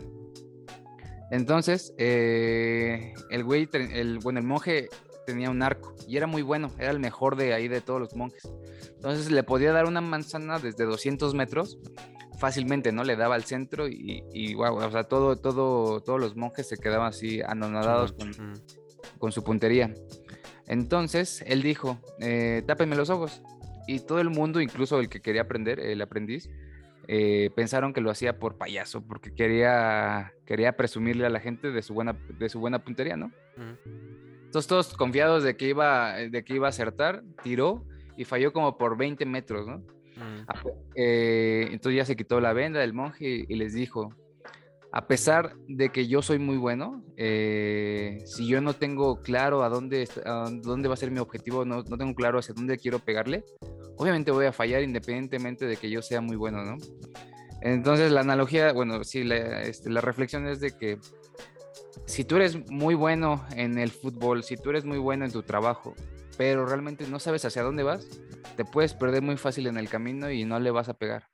Entonces, 1.30 1.94
eh, 1.96 3.14
el 3.30 3.44
güey, 3.44 3.66
el, 3.72 4.18
bueno, 4.18 4.40
el 4.40 4.46
monje 4.46 4.90
tenía 5.28 5.50
un 5.50 5.62
arco 5.62 5.94
y 6.08 6.16
era 6.16 6.26
muy 6.26 6.40
bueno, 6.40 6.70
era 6.78 6.90
el 6.90 7.00
mejor 7.00 7.36
de 7.36 7.52
ahí 7.52 7.68
de 7.68 7.82
todos 7.82 8.00
los 8.00 8.16
monjes. 8.16 8.50
Entonces 8.94 9.30
le 9.30 9.42
podía 9.42 9.72
dar 9.72 9.84
una 9.84 10.00
manzana 10.00 10.58
desde 10.58 10.86
200 10.86 11.34
metros 11.34 11.78
fácilmente, 12.38 12.92
¿no? 12.92 13.04
Le 13.04 13.14
daba 13.14 13.34
al 13.34 13.44
centro 13.44 13.88
y, 13.88 14.24
y 14.32 14.54
wow, 14.54 14.76
o 14.76 14.90
sea, 14.90 15.04
todo, 15.04 15.36
todo, 15.36 16.00
todos 16.00 16.18
los 16.18 16.34
monjes 16.34 16.66
se 16.66 16.78
quedaban 16.78 17.08
así 17.08 17.42
anonadados 17.42 18.14
con, 19.18 19.32
su 19.32 19.44
puntería. 19.44 19.92
Entonces 20.66 21.44
él 21.46 21.60
dijo, 21.60 22.00
eh, 22.20 22.62
tápenme 22.66 22.96
los 22.96 23.10
ojos. 23.10 23.42
Y 23.86 24.00
todo 24.00 24.20
el 24.20 24.30
mundo, 24.30 24.62
incluso 24.62 24.98
el 24.98 25.10
que 25.10 25.20
quería 25.20 25.42
aprender, 25.42 25.78
el 25.78 26.00
aprendiz, 26.00 26.48
eh, 27.06 27.50
pensaron 27.54 27.92
que 27.92 28.00
lo 28.00 28.10
hacía 28.10 28.38
por 28.38 28.56
payaso, 28.56 29.02
porque 29.02 29.34
quería, 29.34 30.32
quería 30.46 30.76
presumirle 30.76 31.26
a 31.26 31.30
la 31.30 31.40
gente 31.40 31.70
de 31.70 31.82
su 31.82 31.92
buena, 31.92 32.16
de 32.38 32.48
su 32.48 32.60
buena 32.60 32.78
puntería, 32.78 33.16
¿no? 33.16 33.30
Entonces 34.48 34.66
todos 34.66 34.96
confiados 34.96 35.42
de 35.42 35.58
que, 35.58 35.68
iba, 35.68 36.14
de 36.14 36.42
que 36.42 36.54
iba 36.54 36.68
a 36.68 36.70
acertar, 36.70 37.22
tiró 37.42 37.84
y 38.16 38.24
falló 38.24 38.50
como 38.50 38.78
por 38.78 38.96
20 38.96 39.26
metros, 39.26 39.66
¿no? 39.66 39.84
Ah, 40.48 40.62
eh, 40.94 41.68
entonces 41.70 41.98
ya 41.98 42.06
se 42.06 42.16
quitó 42.16 42.40
la 42.40 42.54
venda 42.54 42.80
del 42.80 42.94
monje 42.94 43.44
y 43.46 43.54
les 43.56 43.74
dijo, 43.74 44.08
a 44.90 45.06
pesar 45.06 45.54
de 45.68 45.90
que 45.90 46.08
yo 46.08 46.22
soy 46.22 46.38
muy 46.38 46.56
bueno, 46.56 47.04
eh, 47.18 48.22
si 48.24 48.48
yo 48.48 48.62
no 48.62 48.72
tengo 48.72 49.20
claro 49.20 49.62
a 49.62 49.68
dónde, 49.68 50.08
dónde 50.62 50.88
va 50.88 50.94
a 50.94 50.96
ser 50.96 51.10
mi 51.10 51.18
objetivo, 51.18 51.66
no, 51.66 51.82
no, 51.82 51.98
tengo 51.98 52.14
claro 52.14 52.38
hacia 52.38 52.54
dónde 52.54 52.78
quiero 52.78 52.98
pegarle, 53.00 53.44
obviamente 53.98 54.30
voy 54.30 54.46
a 54.46 54.52
fallar 54.52 54.82
independientemente 54.82 55.66
de 55.66 55.76
que 55.76 55.90
yo 55.90 56.00
sea 56.00 56.22
muy 56.22 56.36
bueno, 56.36 56.64
¿no? 56.64 56.78
Entonces 57.60 58.12
la 58.12 58.20
analogía, 58.20 58.72
bueno, 58.72 59.04
sí, 59.04 59.24
la, 59.24 59.62
este, 59.62 59.90
la 59.90 60.00
reflexión 60.00 60.46
es 60.46 60.60
de 60.60 60.70
que 60.70 60.98
si 62.08 62.24
tú 62.24 62.36
eres 62.36 62.70
muy 62.70 62.94
bueno 62.94 63.44
en 63.54 63.78
el 63.78 63.90
fútbol, 63.90 64.42
si 64.42 64.56
tú 64.56 64.70
eres 64.70 64.86
muy 64.86 64.98
bueno 64.98 65.26
en 65.26 65.30
tu 65.30 65.42
trabajo, 65.42 65.94
pero 66.38 66.64
realmente 66.64 67.06
no 67.06 67.20
sabes 67.20 67.44
hacia 67.44 67.62
dónde 67.62 67.82
vas, 67.82 68.08
te 68.56 68.64
puedes 68.64 68.94
perder 68.94 69.22
muy 69.22 69.36
fácil 69.36 69.66
en 69.66 69.76
el 69.76 69.90
camino 69.90 70.30
y 70.30 70.44
no 70.44 70.58
le 70.58 70.70
vas 70.70 70.88
a 70.88 70.94
pegar. 70.94 71.28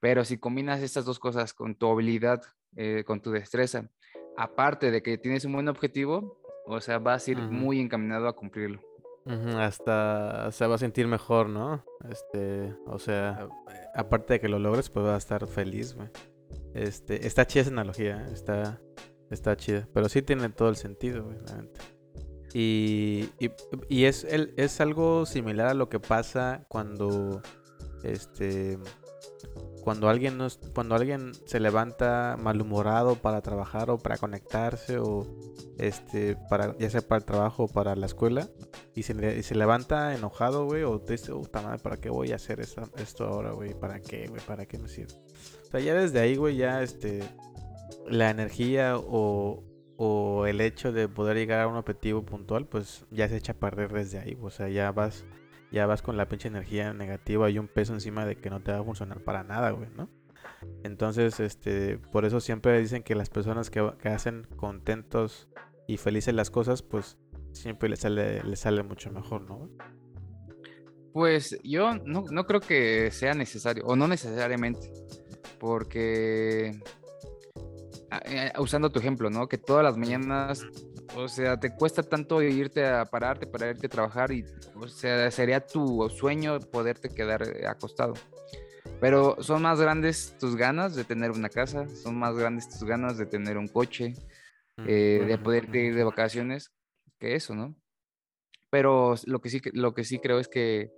Pero 0.00 0.24
si 0.24 0.38
combinas 0.38 0.82
estas 0.82 1.04
dos 1.04 1.20
cosas 1.20 1.54
con 1.54 1.76
tu 1.76 1.86
habilidad, 1.86 2.42
eh, 2.74 3.04
con 3.06 3.20
tu 3.20 3.30
destreza, 3.30 3.90
aparte 4.36 4.90
de 4.90 5.02
que 5.02 5.18
tienes 5.18 5.44
un 5.44 5.52
buen 5.52 5.68
objetivo, 5.68 6.36
o 6.66 6.80
sea, 6.80 6.98
vas 6.98 7.28
a 7.28 7.30
ir 7.30 7.38
muy 7.38 7.80
encaminado 7.80 8.26
a 8.26 8.34
cumplirlo. 8.34 8.80
Hasta 9.56 10.50
se 10.50 10.66
va 10.66 10.74
a 10.74 10.78
sentir 10.78 11.06
mejor, 11.06 11.48
¿no? 11.48 11.84
Este, 12.10 12.74
o 12.86 12.98
sea, 12.98 13.48
aparte 13.94 14.34
de 14.34 14.40
que 14.40 14.48
lo 14.48 14.58
logres, 14.58 14.90
pues 14.90 15.06
vas 15.06 15.14
a 15.14 15.18
estar 15.18 15.46
feliz, 15.46 15.94
güey. 15.94 16.08
Este, 16.74 17.24
está 17.24 17.46
chida 17.46 17.62
esa 17.62 17.70
analogía, 17.70 18.26
¿eh? 18.26 18.32
está, 18.32 18.80
está 19.32 19.56
chida. 19.56 19.88
Pero 19.92 20.08
sí 20.08 20.22
tiene 20.22 20.48
todo 20.50 20.68
el 20.68 20.76
sentido, 20.76 21.24
güey, 21.24 21.38
Y, 22.54 23.30
y, 23.88 24.04
es, 24.04 24.24
el, 24.24 24.54
es 24.56 24.80
algo 24.80 25.26
similar 25.26 25.68
a 25.68 25.74
lo 25.74 25.88
que 25.88 26.00
pasa 26.00 26.64
cuando 26.68 27.42
este 28.02 28.78
cuando 29.82 30.08
alguien 30.08 30.38
cuando 30.74 30.94
alguien 30.94 31.32
se 31.46 31.58
levanta 31.58 32.36
malhumorado 32.38 33.16
para 33.16 33.40
trabajar 33.42 33.90
o 33.90 33.98
para 33.98 34.16
conectarse 34.16 34.98
o 34.98 35.26
este 35.78 36.36
para 36.48 36.76
ya 36.78 36.88
sea 36.88 37.02
para 37.02 37.18
el 37.18 37.24
trabajo 37.24 37.64
o 37.64 37.68
para 37.68 37.96
la 37.96 38.06
escuela 38.06 38.48
y 38.94 39.02
se, 39.02 39.42
se 39.42 39.54
levanta 39.54 40.14
enojado 40.14 40.66
güey 40.66 40.84
o 40.84 41.00
te 41.00 41.14
dice 41.14 41.32
puta 41.32 41.62
madre 41.62 41.80
para 41.80 41.96
qué 41.96 42.10
voy 42.10 42.32
a 42.32 42.36
hacer 42.36 42.60
esto 42.60 43.24
ahora 43.24 43.52
güey 43.52 43.74
para 43.74 44.00
qué 44.00 44.28
güey 44.28 44.40
para 44.46 44.66
qué 44.66 44.78
me 44.78 44.88
sirve 44.88 45.14
o 45.14 45.70
sea 45.70 45.80
ya 45.80 45.94
desde 45.94 46.20
ahí 46.20 46.36
güey 46.36 46.56
ya 46.56 46.82
este 46.82 47.22
la 48.08 48.30
energía 48.30 48.96
o, 48.96 49.62
o 49.96 50.46
el 50.46 50.60
hecho 50.60 50.92
de 50.92 51.08
poder 51.08 51.36
llegar 51.36 51.60
a 51.60 51.68
un 51.68 51.76
objetivo 51.76 52.24
puntual 52.24 52.66
pues 52.66 53.06
ya 53.10 53.28
se 53.28 53.36
echa 53.36 53.52
a 53.52 53.56
perder 53.56 53.92
desde 53.92 54.18
ahí 54.18 54.38
o 54.40 54.50
sea 54.50 54.68
ya 54.68 54.90
vas 54.92 55.24
ya 55.72 55.86
vas 55.86 56.02
con 56.02 56.16
la 56.16 56.28
pinche 56.28 56.48
energía 56.48 56.92
negativa 56.92 57.48
y 57.48 57.58
un 57.58 57.66
peso 57.66 57.94
encima 57.94 58.26
de 58.26 58.36
que 58.36 58.50
no 58.50 58.62
te 58.62 58.70
va 58.70 58.80
a 58.80 58.84
funcionar 58.84 59.24
para 59.24 59.42
nada, 59.42 59.70
güey, 59.70 59.88
¿no? 59.96 60.08
Entonces, 60.84 61.40
este, 61.40 61.98
por 61.98 62.24
eso 62.26 62.40
siempre 62.40 62.78
dicen 62.78 63.02
que 63.02 63.14
las 63.14 63.30
personas 63.30 63.70
que, 63.70 63.80
hacen 64.04 64.46
contentos 64.56 65.48
y 65.88 65.96
felices 65.96 66.34
las 66.34 66.50
cosas, 66.50 66.82
pues 66.82 67.18
siempre 67.52 67.88
les 67.88 68.00
sale, 68.00 68.42
les 68.44 68.60
sale 68.60 68.82
mucho 68.82 69.10
mejor, 69.10 69.42
¿no? 69.42 69.70
Pues 71.14 71.58
yo 71.64 71.96
no, 72.04 72.24
no 72.30 72.46
creo 72.46 72.60
que 72.60 73.10
sea 73.10 73.34
necesario, 73.34 73.84
o 73.86 73.96
no 73.96 74.06
necesariamente, 74.08 74.92
porque 75.58 76.80
usando 78.58 78.90
tu 78.90 78.98
ejemplo, 78.98 79.30
¿no? 79.30 79.48
Que 79.48 79.58
todas 79.58 79.84
las 79.84 79.96
mañanas 79.96 80.66
o 81.14 81.28
sea, 81.28 81.58
te 81.58 81.74
cuesta 81.74 82.02
tanto 82.02 82.42
irte 82.42 82.86
a 82.86 83.04
pararte 83.04 83.46
para 83.46 83.70
irte 83.70 83.86
a 83.86 83.90
trabajar 83.90 84.32
y, 84.32 84.44
o 84.74 84.88
sea, 84.88 85.30
sería 85.30 85.60
tu 85.60 86.08
sueño 86.08 86.58
poderte 86.60 87.08
quedar 87.08 87.42
eh, 87.42 87.66
acostado. 87.66 88.14
Pero 89.00 89.36
son 89.42 89.62
más 89.62 89.80
grandes 89.80 90.36
tus 90.38 90.56
ganas 90.56 90.94
de 90.94 91.04
tener 91.04 91.30
una 91.30 91.48
casa, 91.48 91.88
son 91.88 92.18
más 92.18 92.36
grandes 92.36 92.68
tus 92.68 92.84
ganas 92.84 93.18
de 93.18 93.26
tener 93.26 93.58
un 93.58 93.68
coche, 93.68 94.14
mm, 94.78 94.84
eh, 94.86 95.24
de 95.26 95.38
poderte 95.38 95.84
ir 95.84 95.94
de 95.94 96.04
vacaciones, 96.04 96.72
que 97.18 97.34
eso, 97.34 97.54
¿no? 97.54 97.74
Pero 98.70 99.14
lo 99.26 99.40
que 99.40 99.50
sí, 99.50 99.60
lo 99.72 99.92
que 99.92 100.04
sí 100.04 100.18
creo 100.18 100.38
es 100.38 100.48
que 100.48 100.92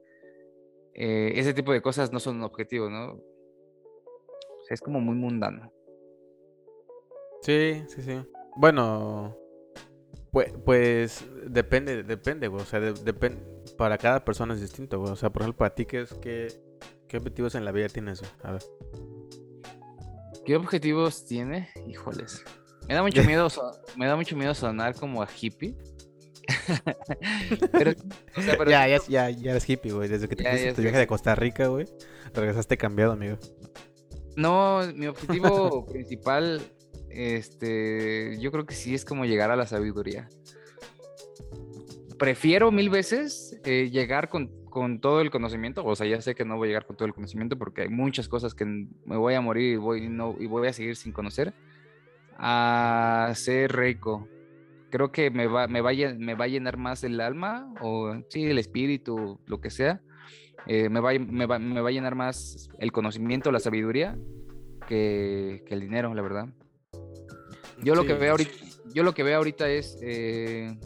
eh, 0.95 1.33
ese 1.35 1.55
tipo 1.55 1.73
de 1.73 1.83
cosas 1.83 2.13
no 2.13 2.21
son 2.21 2.37
un 2.37 2.45
objetivo, 2.45 2.89
¿no? 2.89 3.15
O 3.15 4.65
sea, 4.67 4.75
es 4.75 4.81
como 4.81 5.01
muy 5.01 5.17
mundano. 5.17 5.73
Sí, 7.45 7.85
sí, 7.89 8.03
sí. 8.03 8.23
Bueno, 8.57 9.37
pues, 10.33 10.53
pues 10.65 11.25
depende, 11.47 12.03
depende, 12.03 12.49
güey. 12.49 12.63
O 12.63 12.67
sea, 12.67 12.81
depende. 12.81 13.43
Para 13.77 13.99
cada 13.99 14.25
persona 14.25 14.55
es 14.55 14.63
distinto, 14.63 14.99
güey. 14.99 15.13
O 15.13 15.17
sea, 15.17 15.31
por 15.31 15.43
ejemplo, 15.43 15.59
para 15.59 15.75
ti, 15.75 15.85
¿qué, 15.85 16.01
es, 16.01 16.15
qué, 16.15 16.49
qué 17.07 17.19
objetivos 17.19 17.55
en 17.55 17.67
la 17.67 17.73
vida 17.73 17.89
tienes, 17.89 18.21
güey? 18.21 18.33
A 18.45 18.53
ver. 18.53 18.63
¿Qué 20.47 20.57
objetivos 20.57 21.27
tiene? 21.27 21.69
Híjoles. 21.87 22.43
Me 22.89 22.95
da 22.95 23.03
mucho 23.03 23.23
miedo, 23.25 23.49
me 23.97 24.07
da 24.07 24.17
mucho 24.17 24.37
miedo 24.37 24.55
sonar 24.55 24.95
como 24.95 25.23
a 25.23 25.29
hippie. 25.29 25.77
pero, 27.73 27.93
o 28.37 28.43
sea, 28.43 28.57
pero... 28.57 28.71
Ya, 28.71 28.89
ya, 28.89 28.99
ya, 29.07 29.31
ya 29.31 29.51
eres 29.51 29.69
hippie, 29.69 29.93
güey. 29.93 30.09
Desde 30.09 30.29
que 30.29 30.37
te 30.37 30.49
fuiste 30.49 30.73
tu 30.73 30.83
viaje 30.83 30.99
de 30.99 31.07
Costa 31.07 31.35
Rica, 31.35 31.67
güey, 31.67 31.87
regresaste 32.33 32.79
cambiado, 32.79 33.13
amigo. 33.13 33.37
No, 34.37 34.81
mi 34.95 35.07
objetivo 35.07 35.87
principal 35.93 36.63
este, 37.15 38.37
yo 38.41 38.51
creo 38.51 38.67
que 38.67 38.75
sí 38.75 38.95
es 38.95 39.05
como 39.05 39.25
llegar 39.25 39.51
a 39.51 39.57
la 39.57 39.67
sabiduría. 39.67 40.29
Prefiero 42.19 42.71
mil 42.71 42.91
veces 42.91 43.61
eh, 43.65 43.91
llegar 43.91 44.29
con, 44.29 44.51
todo 45.01 45.21
el 45.21 45.31
conocimiento, 45.31 45.85
o 45.85 45.95
sea, 45.95 46.07
ya 46.07 46.21
sé 46.21 46.35
que 46.35 46.45
no 46.45 46.57
voy 46.57 46.67
a 46.67 46.71
llegar 46.71 46.87
con 46.87 46.97
todo 46.97 47.07
el 47.07 47.15
conocimiento 47.15 47.57
porque 47.57 47.83
hay 47.83 47.89
muchas 47.89 48.27
cosas 48.29 48.55
que 48.55 48.65
me 48.65 49.17
voy 49.17 49.35
a 49.35 49.41
morir 49.41 49.75
y 49.75 49.77
voy, 49.77 50.09
no, 50.09 50.35
y 50.39 50.47
voy 50.47 50.67
a 50.67 50.73
seguir 50.73 50.97
sin 50.97 51.13
conocer, 51.13 51.55
a 52.37 53.31
ser 53.37 53.73
rico. 53.77 54.29
Creo 54.91 55.13
que 55.13 55.31
me 55.31 55.47
va, 55.47 55.69
me, 55.69 55.81
va, 55.81 55.93
me 55.93 56.35
va 56.35 56.45
a 56.45 56.49
llenar 56.49 56.77
más 56.77 57.05
el 57.05 57.21
alma, 57.21 57.73
o 57.81 58.15
sí, 58.29 58.45
el 58.45 58.59
espíritu, 58.59 59.39
lo 59.47 59.61
que 59.61 59.71
sea. 59.71 60.01
Eh, 60.67 60.89
me, 60.89 61.01
va, 61.01 61.13
me, 61.19 61.47
va, 61.47 61.59
me, 61.59 61.81
va, 61.81 61.89
a 61.89 61.93
llenar 61.93 62.15
más 62.15 62.69
el 62.79 62.91
conocimiento, 62.91 63.53
la 63.53 63.61
sabiduría, 63.61 64.17
que, 64.89 65.63
que 65.67 65.75
el 65.75 65.81
dinero, 65.81 66.15
la 66.15 66.23
verdad. 66.23 66.49
Yo 67.85 67.95
lo 67.95 68.07
que 68.07 68.15
veo 68.15 68.31
ahorita, 68.33 68.53
yo 68.93 69.03
lo 69.03 69.15
que 69.15 69.23
veo 69.23 69.37
ahorita 69.37 69.69
es 69.69 69.99
eh, 70.03 70.77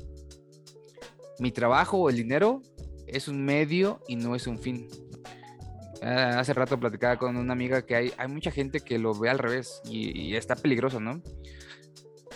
mi 1.38 1.53
trabajo 1.53 1.99
o 1.99 2.11
el 2.11 2.16
dinero 2.16 2.62
es 3.07 3.28
un 3.28 3.44
medio 3.44 4.01
y 4.09 4.16
no 4.16 4.34
es 4.34 4.46
un 4.46 4.59
fin. 4.59 4.88
Ah, 6.03 6.38
hace 6.38 6.55
rato 6.55 6.78
platicaba 6.78 7.16
con 7.18 7.36
una 7.36 7.53
amiga 7.53 7.84
que 7.84 7.96
hay, 7.96 8.12
hay 8.18 8.28
mucha 8.28 8.51
gente 8.51 8.80
que 8.80 8.99
lo 8.99 9.14
ve 9.18 9.28
al 9.30 9.38
revés 9.38 9.80
y, 9.84 10.34
está 10.36 10.55
peligroso, 10.57 11.01
¿no? 11.01 11.22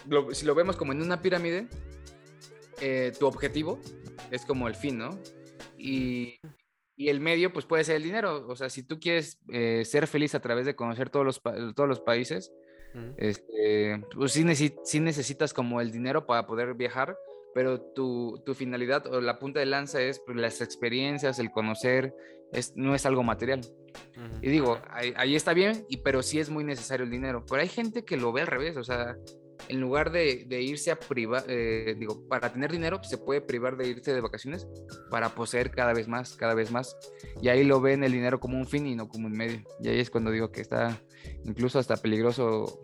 lo- 0.08 0.34
si 0.34 0.44
lo 0.46 0.54
vemos 0.54 0.76
como 0.76 0.92
en 0.92 1.00
una 1.00 1.22
pirámide, 1.22 1.68
eh, 2.80 3.12
tu 3.18 3.26
objetivo 3.26 3.78
es 4.30 4.44
como 4.44 4.66
el 4.66 4.74
fin, 4.74 4.98
¿no? 4.98 5.16
Y, 5.78 6.40
y 6.96 7.08
el 7.08 7.20
medio, 7.20 7.52
pues 7.52 7.66
puede 7.66 7.84
ser 7.84 7.96
el 7.96 8.02
dinero. 8.02 8.46
O 8.48 8.56
sea, 8.56 8.68
si 8.68 8.82
tú 8.82 8.98
quieres 8.98 9.38
eh, 9.52 9.84
ser 9.84 10.06
feliz 10.08 10.34
a 10.34 10.40
través 10.40 10.66
de 10.66 10.74
conocer 10.74 11.10
todos 11.10 11.24
los, 11.24 11.40
todos 11.74 11.88
los 11.88 12.00
países, 12.00 12.50
Ujú. 12.94 13.14
este, 13.16 14.02
pues 14.14 14.32
sí, 14.32 14.44
necesi- 14.44 14.78
sí 14.84 15.00
necesitas 15.00 15.52
como 15.54 15.80
el 15.80 15.92
dinero 15.92 16.26
para 16.26 16.46
poder 16.46 16.74
viajar, 16.74 17.16
pero 17.54 17.80
tu, 17.80 18.40
tu 18.44 18.54
finalidad 18.54 19.06
o 19.06 19.20
la 19.20 19.38
punta 19.38 19.60
de 19.60 19.66
lanza 19.66 20.00
es 20.00 20.20
pues, 20.20 20.36
las 20.36 20.60
experiencias, 20.60 21.38
el 21.38 21.50
conocer, 21.50 22.14
es, 22.52 22.74
no 22.76 22.94
es 22.94 23.06
algo 23.06 23.22
material. 23.22 23.60
Y 24.40 24.48
digo, 24.48 24.78
ahí, 24.90 25.12
ahí 25.16 25.36
está 25.36 25.52
bien, 25.52 25.84
y, 25.88 25.98
pero 25.98 26.22
sí 26.22 26.38
es 26.40 26.48
muy 26.50 26.64
necesario 26.64 27.04
el 27.04 27.10
dinero. 27.10 27.44
Pero 27.48 27.60
hay 27.62 27.68
gente 27.68 28.04
que 28.04 28.16
lo 28.16 28.32
ve 28.32 28.40
al 28.42 28.46
revés, 28.46 28.76
o 28.76 28.84
sea, 28.84 29.16
en 29.68 29.80
lugar 29.80 30.10
de, 30.12 30.44
de 30.46 30.62
irse 30.62 30.90
a 30.90 30.98
privar, 30.98 31.44
digo, 31.46 32.26
para 32.28 32.52
tener 32.52 32.70
dinero, 32.72 32.98
pues, 32.98 33.10
se 33.10 33.18
puede 33.18 33.40
privar 33.40 33.76
de 33.76 33.88
irse 33.88 34.12
de 34.12 34.20
vacaciones 34.20 34.66
para 35.10 35.34
poseer 35.34 35.70
cada 35.70 35.92
vez 35.92 36.08
más, 36.08 36.36
cada 36.36 36.54
vez 36.54 36.70
más. 36.70 36.96
Y 37.40 37.48
ahí 37.48 37.64
lo 37.64 37.80
ven 37.80 38.04
el 38.04 38.12
dinero 38.12 38.40
como 38.40 38.58
un 38.58 38.66
fin 38.66 38.86
y 38.86 38.94
no 38.94 39.08
como 39.08 39.26
un 39.26 39.32
medio. 39.32 39.62
Y 39.80 39.88
ahí 39.88 40.00
es 40.00 40.10
cuando 40.10 40.30
digo 40.30 40.50
que 40.52 40.60
está 40.60 41.00
incluso 41.44 41.78
hasta 41.78 41.96
peligroso 41.96 42.80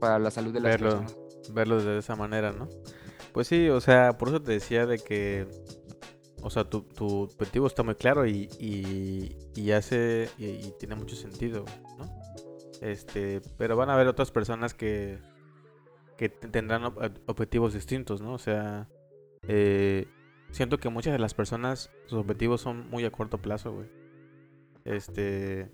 para 0.00 0.18
la 0.18 0.30
salud 0.30 0.52
de 0.52 0.60
las 0.60 0.72
Verlo. 0.72 0.90
personas. 0.90 1.16
verlo 1.52 1.82
de 1.82 1.98
esa 1.98 2.16
manera, 2.16 2.52
¿no? 2.52 2.68
Pues 3.32 3.46
sí, 3.46 3.68
o 3.68 3.80
sea, 3.80 4.18
por 4.18 4.28
eso 4.28 4.42
te 4.42 4.52
decía 4.52 4.86
de 4.86 4.98
que, 4.98 5.46
o 6.42 6.50
sea, 6.50 6.64
tu, 6.64 6.82
tu 6.82 7.22
objetivo 7.22 7.66
está 7.66 7.82
muy 7.82 7.94
claro 7.94 8.26
y, 8.26 8.48
y, 8.58 9.36
y 9.54 9.70
hace, 9.72 10.28
y, 10.38 10.46
y 10.46 10.74
tiene 10.78 10.94
mucho 10.96 11.14
sentido, 11.16 11.64
¿no? 11.98 12.06
Este, 12.80 13.40
pero 13.56 13.76
van 13.76 13.90
a 13.90 13.94
haber 13.94 14.06
otras 14.08 14.30
personas 14.30 14.72
que, 14.74 15.18
que 16.18 16.28
te- 16.28 16.48
tendrán 16.48 16.82
ob- 16.82 17.18
objetivos 17.26 17.72
distintos, 17.72 18.20
¿no? 18.20 18.34
O 18.34 18.38
sea, 18.38 18.88
eh, 19.46 20.06
siento 20.50 20.78
que 20.78 20.90
muchas 20.90 21.14
de 21.14 21.18
las 21.18 21.32
personas, 21.32 21.90
sus 22.06 22.18
objetivos 22.18 22.60
son 22.60 22.90
muy 22.90 23.04
a 23.06 23.10
corto 23.10 23.38
plazo, 23.38 23.72
güey. 23.72 23.88
Este, 24.84 25.70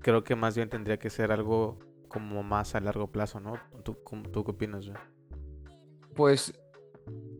creo 0.00 0.24
que 0.24 0.34
más 0.36 0.56
bien 0.56 0.68
tendría 0.68 0.98
que 0.98 1.08
ser 1.08 1.32
algo 1.32 1.78
como 2.08 2.42
más 2.42 2.74
a 2.74 2.80
largo 2.80 3.06
plazo, 3.12 3.40
¿no? 3.40 3.54
¿Tú, 3.84 3.96
tú 4.32 4.44
qué 4.44 4.50
opinas, 4.50 4.86
güey? 4.86 4.98
Pues 6.14 6.52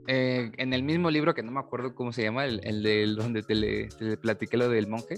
eh, 0.07 0.53
en 0.57 0.73
el 0.73 0.83
mismo 0.83 1.11
libro, 1.11 1.35
que 1.35 1.43
no 1.43 1.51
me 1.53 1.61
acuerdo 1.61 1.95
cómo 1.95 2.13
se 2.13 2.23
llama, 2.23 2.45
el, 2.47 2.83
del 2.83 3.17
donde 3.17 3.43
te 3.43 3.55
le, 3.55 3.89
te 3.89 4.05
le 4.05 4.17
platiqué 4.17 4.57
lo 4.57 4.69
del 4.69 4.87
monje, 4.87 5.17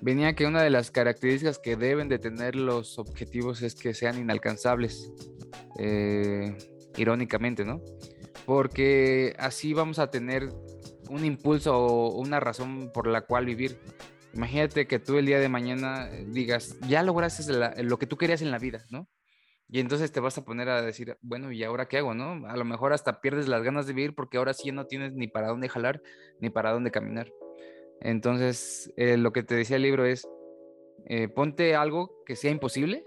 venía 0.00 0.34
que 0.34 0.46
una 0.46 0.62
de 0.62 0.70
las 0.70 0.90
características 0.90 1.58
que 1.58 1.76
deben 1.76 2.08
de 2.08 2.18
tener 2.18 2.56
los 2.56 2.98
objetivos 2.98 3.62
es 3.62 3.74
que 3.74 3.92
sean 3.94 4.18
inalcanzables, 4.18 5.12
eh, 5.78 6.56
irónicamente, 6.96 7.64
¿no? 7.64 7.80
Porque 8.44 9.34
así 9.38 9.74
vamos 9.74 9.98
a 9.98 10.10
tener 10.10 10.48
un 11.08 11.24
impulso 11.24 11.76
o 11.76 12.20
una 12.20 12.40
razón 12.40 12.90
por 12.92 13.06
la 13.06 13.22
cual 13.22 13.46
vivir. 13.46 13.78
Imagínate 14.34 14.86
que 14.86 14.98
tú 14.98 15.16
el 15.18 15.26
día 15.26 15.40
de 15.40 15.48
mañana 15.48 16.08
digas, 16.28 16.76
ya 16.88 17.02
lograste 17.02 17.52
la- 17.52 17.74
lo 17.82 17.98
que 17.98 18.06
tú 18.06 18.16
querías 18.16 18.42
en 18.42 18.50
la 18.50 18.58
vida, 18.58 18.84
¿no? 18.90 19.08
Y 19.68 19.80
entonces 19.80 20.12
te 20.12 20.20
vas 20.20 20.38
a 20.38 20.44
poner 20.44 20.68
a 20.68 20.82
decir, 20.82 21.16
bueno, 21.22 21.50
¿y 21.50 21.64
ahora 21.64 21.88
qué 21.88 21.98
hago, 21.98 22.14
no? 22.14 22.46
A 22.46 22.56
lo 22.56 22.64
mejor 22.64 22.92
hasta 22.92 23.20
pierdes 23.20 23.48
las 23.48 23.62
ganas 23.62 23.86
de 23.86 23.94
vivir 23.94 24.14
porque 24.14 24.38
ahora 24.38 24.54
sí 24.54 24.70
no 24.70 24.86
tienes 24.86 25.12
ni 25.14 25.26
para 25.26 25.48
dónde 25.48 25.68
jalar 25.68 26.00
ni 26.40 26.50
para 26.50 26.72
dónde 26.72 26.90
caminar. 26.92 27.32
Entonces, 28.00 28.92
eh, 28.96 29.16
lo 29.16 29.32
que 29.32 29.42
te 29.42 29.56
decía 29.56 29.76
el 29.76 29.82
libro 29.82 30.04
es, 30.04 30.28
eh, 31.08 31.28
ponte 31.28 31.74
algo 31.74 32.22
que 32.24 32.36
sea 32.36 32.50
imposible, 32.50 33.04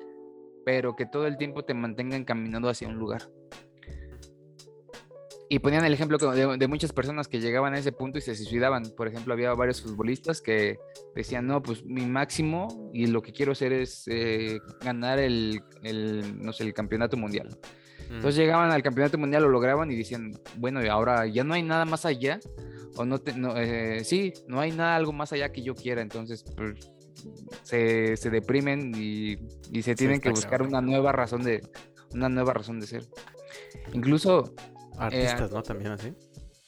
pero 0.69 0.95
que 0.95 1.07
todo 1.07 1.25
el 1.25 1.35
tiempo 1.35 1.65
te 1.65 1.73
mantenga 1.73 2.15
encaminando 2.15 2.69
hacia 2.69 2.87
un 2.87 2.93
lugar. 2.93 3.23
Y 5.49 5.57
ponían 5.57 5.83
el 5.83 5.91
ejemplo 5.91 6.19
de, 6.19 6.57
de 6.57 6.67
muchas 6.67 6.93
personas 6.93 7.27
que 7.27 7.39
llegaban 7.39 7.73
a 7.73 7.79
ese 7.79 7.91
punto 7.91 8.19
y 8.19 8.21
se 8.21 8.35
suicidaban. 8.35 8.83
Por 8.95 9.07
ejemplo, 9.07 9.33
había 9.33 9.51
varios 9.55 9.81
futbolistas 9.81 10.41
que 10.41 10.77
decían, 11.15 11.47
no, 11.47 11.63
pues 11.63 11.83
mi 11.83 12.05
máximo 12.05 12.91
y 12.93 13.07
lo 13.07 13.23
que 13.23 13.31
quiero 13.31 13.53
hacer 13.53 13.73
es 13.73 14.03
eh, 14.11 14.59
ganar 14.85 15.17
el, 15.17 15.59
el, 15.81 16.39
no 16.39 16.53
sé, 16.53 16.65
el 16.65 16.75
campeonato 16.75 17.17
mundial. 17.17 17.57
Entonces 18.01 18.35
llegaban 18.35 18.69
al 18.69 18.83
campeonato 18.83 19.17
mundial, 19.17 19.41
lo 19.41 19.49
lograban 19.49 19.89
y 19.89 19.95
decían, 19.95 20.33
bueno, 20.57 20.85
y 20.85 20.87
ahora 20.87 21.25
ya 21.25 21.43
no 21.43 21.55
hay 21.55 21.63
nada 21.63 21.85
más 21.85 22.05
allá, 22.05 22.39
o 22.95 23.05
no, 23.05 23.17
te, 23.17 23.33
no 23.33 23.57
eh, 23.57 24.03
sí, 24.03 24.33
no 24.47 24.59
hay 24.59 24.71
nada 24.71 24.95
algo 24.95 25.13
más 25.13 25.33
allá 25.33 25.51
que 25.51 25.63
yo 25.63 25.73
quiera, 25.73 26.03
entonces 26.03 26.43
pues, 26.55 26.91
se, 27.63 28.17
se 28.17 28.29
deprimen 28.29 28.93
y, 28.95 29.37
y 29.71 29.81
se 29.81 29.95
tienen 29.95 30.21
que 30.21 30.29
buscar 30.29 30.61
una 30.61 30.81
nueva 30.81 31.11
razón 31.11 31.43
de, 31.43 31.61
una 32.13 32.29
nueva 32.29 32.53
razón 32.53 32.79
de 32.79 32.87
ser. 32.87 33.03
Incluso 33.93 34.53
Artistas, 34.97 35.51
¿no? 35.51 35.63
También 35.63 35.91
así. 35.93 36.13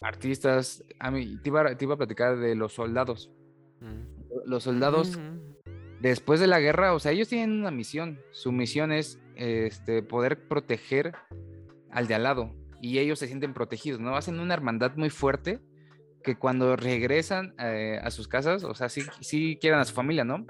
artistas, 0.02 0.84
a 1.00 1.12
mí 1.12 1.38
te 1.44 1.50
iba, 1.50 1.76
te 1.76 1.86
iba 1.86 1.96
a 1.96 1.98
platicar 1.98 2.38
de 2.40 2.56
los 2.56 2.74
soldados. 2.74 3.30
Mm. 3.82 4.22
Los 4.46 4.64
soldados 4.64 5.18
Mm. 5.18 5.40
después 6.00 6.40
de 6.40 6.48
la 6.48 6.60
guerra, 6.60 6.94
o 6.94 7.00
sea, 7.00 7.12
ellos 7.12 7.28
tienen 7.28 7.52
una 7.52 7.72
misión. 7.72 8.20
Su 8.32 8.52
misión 8.52 8.92
es 8.92 9.20
este, 9.36 10.02
poder 10.02 10.48
proteger 10.48 11.14
al 11.92 12.08
de 12.08 12.16
al 12.16 12.24
lado. 12.24 12.56
Y 12.82 13.00
ellos 13.00 13.20
se 13.20 13.28
sienten 13.28 13.54
protegidos, 13.54 14.00
¿no? 14.00 14.16
Hacen 14.16 14.40
una 14.40 14.54
hermandad 14.54 14.96
muy 14.96 15.10
fuerte 15.10 15.60
que 16.22 16.38
cuando 16.38 16.76
regresan 16.76 17.54
eh, 17.60 18.00
a 18.02 18.12
sus 18.12 18.28
casas, 18.28 18.64
o 18.64 18.74
sea, 18.76 18.90
sí, 18.90 19.02
sí 19.22 19.58
quieran 19.60 19.80
a 19.80 19.86
su 19.86 19.94
familia, 19.94 20.24
¿no? 20.24 20.46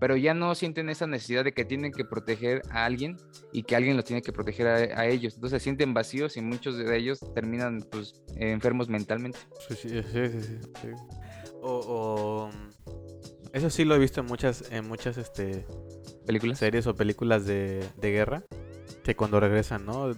Pero 0.00 0.16
ya 0.16 0.32
no 0.32 0.54
sienten 0.54 0.88
esa 0.90 1.08
necesidad 1.08 1.42
de 1.42 1.52
que 1.52 1.64
tienen 1.64 1.90
que 1.90 2.04
proteger 2.04 2.62
a 2.70 2.84
alguien 2.84 3.16
y 3.52 3.64
que 3.64 3.74
alguien 3.74 3.96
los 3.96 4.04
tiene 4.04 4.22
que 4.22 4.32
proteger 4.32 4.66
a, 4.68 5.00
a 5.00 5.06
ellos. 5.06 5.34
Entonces 5.34 5.60
se 5.60 5.64
sienten 5.64 5.92
vacíos 5.92 6.36
y 6.36 6.40
muchos 6.40 6.76
de 6.78 6.96
ellos 6.96 7.18
terminan 7.34 7.84
pues 7.90 8.22
enfermos 8.36 8.88
mentalmente. 8.88 9.38
Sí, 9.68 9.74
sí, 9.74 9.88
sí, 9.88 10.02
sí, 10.28 10.40
sí, 10.40 10.58
sí. 10.82 10.88
O, 11.60 12.50
o, 12.86 12.90
Eso 13.52 13.70
sí 13.70 13.84
lo 13.84 13.96
he 13.96 13.98
visto 13.98 14.20
en 14.20 14.26
muchas, 14.26 14.70
en 14.70 14.86
muchas 14.86 15.18
este, 15.18 15.66
¿Películas? 16.26 16.58
series 16.60 16.86
o 16.86 16.94
películas 16.94 17.44
de, 17.44 17.84
de 17.96 18.10
guerra. 18.12 18.44
Que 19.02 19.16
cuando 19.16 19.40
regresan, 19.40 19.84
¿no? 19.84 20.12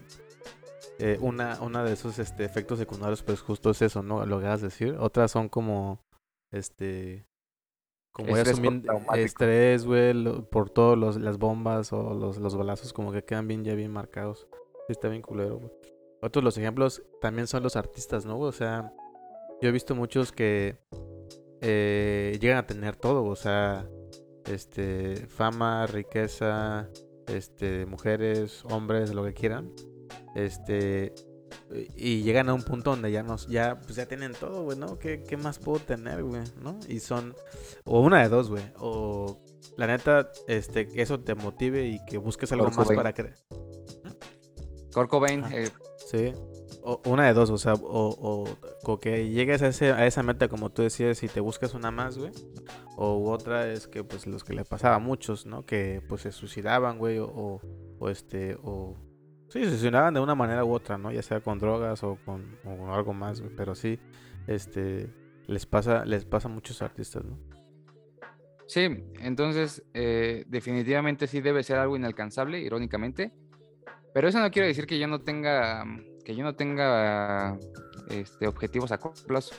Eh, 1.01 1.19
una, 1.21 1.59
una 1.63 1.83
de 1.85 1.93
esos 1.95 2.19
este, 2.19 2.45
efectos 2.45 2.79
secundarios, 2.79 3.23
pues 3.23 3.41
justo 3.41 3.71
es 3.71 3.81
eso, 3.83 4.03
¿no? 4.03 4.25
Lo 4.27 4.39
que 4.41 4.47
vas 4.47 4.63
a 4.63 4.67
decir. 4.67 4.97
Otras 4.99 5.31
son 5.31 5.49
como. 5.49 6.01
Este. 6.53 7.27
Como 8.13 8.31
ya 8.31 8.39
Estrés 8.39 8.57
son 8.57 8.63
bien. 8.63 8.75
postraumático. 8.83 9.15
Estrés, 9.25 9.85
güey. 9.87 10.13
lo- 10.15 10.49
Por 10.51 10.69
todas 10.71 11.17
las 11.17 11.39
bombas 11.39 11.93
o 11.93 12.15
los, 12.15 12.39
los 12.39 12.57
balazos, 12.57 12.93
como 12.93 13.13
que 13.13 13.25
quedan 13.25 13.47
bien, 13.49 13.65
ya 13.65 13.75
bien 13.75 13.93
marcados. 13.93 14.49
Sí, 14.87 14.93
está 14.93 15.09
bien 15.09 15.23
culero, 15.23 15.59
güey. 15.59 15.71
Otros 16.23 16.45
los 16.45 16.59
ejemplos 16.59 17.03
también 17.21 17.47
son 17.47 17.63
los 17.63 17.77
artistas, 17.77 18.27
¿no? 18.27 18.39
O 18.39 18.53
sea, 18.53 18.93
yo 19.63 19.69
he 19.69 19.73
visto 19.73 19.95
muchos 19.95 20.33
que 20.33 20.77
eh, 21.63 22.37
llegan 22.41 22.59
a 22.59 22.67
tener 22.67 22.97
todo, 22.97 23.25
o 23.25 23.37
sea, 23.37 23.89
este, 24.47 25.17
fama, 25.29 25.87
riqueza, 25.87 26.89
este, 27.27 27.87
mujeres, 27.87 28.65
hombres, 28.67 29.15
lo 29.15 29.25
que 29.25 29.33
quieran, 29.35 29.73
este, 30.35 31.15
y 31.97 32.23
llegan 32.23 32.49
a 32.49 32.55
un 32.55 32.63
punto 32.63 32.91
donde 32.91 33.11
ya 33.13 33.23
nos, 33.23 33.47
ya, 33.49 33.81
pues 33.81 33.97
ya 33.97 34.07
tienen 34.07 34.33
todo, 34.33 34.63
güey, 34.65 34.79
¿no? 34.79 34.99
¿Qué, 34.99 35.23
qué 35.23 35.37
más 35.37 35.59
puedo 35.59 35.79
tener, 35.81 36.23
güey? 36.23 36.43
¿No? 36.63 36.79
Y 36.89 37.01
son, 37.01 37.35
o 37.85 38.01
una 38.01 38.23
de 38.23 38.29
dos, 38.29 38.49
güey, 38.51 38.65
o 38.79 39.41
la 39.77 39.87
neta, 39.87 40.31
este, 40.49 40.87
que 40.89 41.03
eso 41.03 41.21
te 41.21 41.35
motive 41.35 41.87
y 41.87 42.05
que 42.05 42.19
busques 42.19 42.51
algo 42.53 42.71
más 42.71 42.89
para 42.89 43.13
creer. 43.13 43.35
Kurt 44.93 45.09
Cobain, 45.11 45.45
Ah. 45.45 45.51
eh, 45.53 45.69
Sí. 46.11 46.33
O, 46.83 47.01
una 47.05 47.27
de 47.27 47.35
dos, 47.35 47.51
o 47.51 47.59
sea, 47.59 47.75
o, 47.75 47.81
o, 48.09 48.45
o 48.85 48.99
que 48.99 49.29
llegues 49.29 49.61
a, 49.63 49.69
ese, 49.69 49.93
a 49.93 50.07
esa 50.07 50.23
meta 50.23 50.49
como 50.49 50.71
tú 50.71 50.83
decías 50.83 51.23
y 51.23 51.29
te 51.29 51.39
buscas 51.41 51.75
una 51.75 51.91
más, 51.91 52.17
güey. 52.19 52.33
O 52.97 53.31
otra 53.31 53.71
es 53.71 53.87
que 53.87 54.03
pues 54.03 54.27
los 54.27 54.43
que 54.45 54.55
le 54.55 54.65
pasaba 54.65 54.97
a 54.97 54.99
muchos, 54.99 55.45
¿no? 55.47 55.65
Que 55.67 56.03
pues 56.09 56.23
se 56.23 56.33
suicidaban, 56.33 56.99
güey, 56.99 57.19
o, 57.19 57.27
o, 57.27 57.61
o 57.99 58.09
este, 58.09 58.57
o... 58.63 58.97
Sí, 59.51 59.65
se 59.65 59.71
suicidaban 59.71 60.15
de 60.15 60.21
una 60.21 60.37
manera 60.37 60.65
u 60.65 60.73
otra, 60.73 60.97
¿no? 60.97 61.11
Ya 61.11 61.23
sea 61.23 61.41
con 61.41 61.59
drogas 61.59 62.05
o 62.05 62.17
con, 62.25 62.57
algo 62.89 63.13
más. 63.13 63.43
Pero 63.57 63.75
sí, 63.75 63.99
este, 64.47 65.13
les 65.49 65.67
pasa, 65.67 66.05
les 66.05 66.25
pasa 66.25 66.49
a 66.49 66.53
muchos 66.53 66.81
artistas, 66.83 67.25
¿no? 67.25 67.37
Sí, 68.69 68.87
entonces 69.19 69.83
eh, 69.93 70.45
definitivamente 70.47 71.27
sí 71.27 71.41
debe 71.41 71.65
ser 71.65 71.79
algo 71.79 71.97
inalcanzable, 71.97 72.61
irónicamente. 72.61 73.33
Pero 74.15 74.29
eso 74.29 74.39
no 74.39 74.51
quiere 74.53 74.69
decir 74.69 74.87
que 74.87 75.01
yo 75.01 75.09
no 75.09 75.21
tenga, 75.21 75.85
que 76.25 76.37
yo 76.37 76.45
no 76.45 76.55
tenga 76.55 77.59
este, 78.09 78.47
objetivos 78.47 78.93
a 78.93 78.99
corto 78.99 79.27
plazo. 79.27 79.57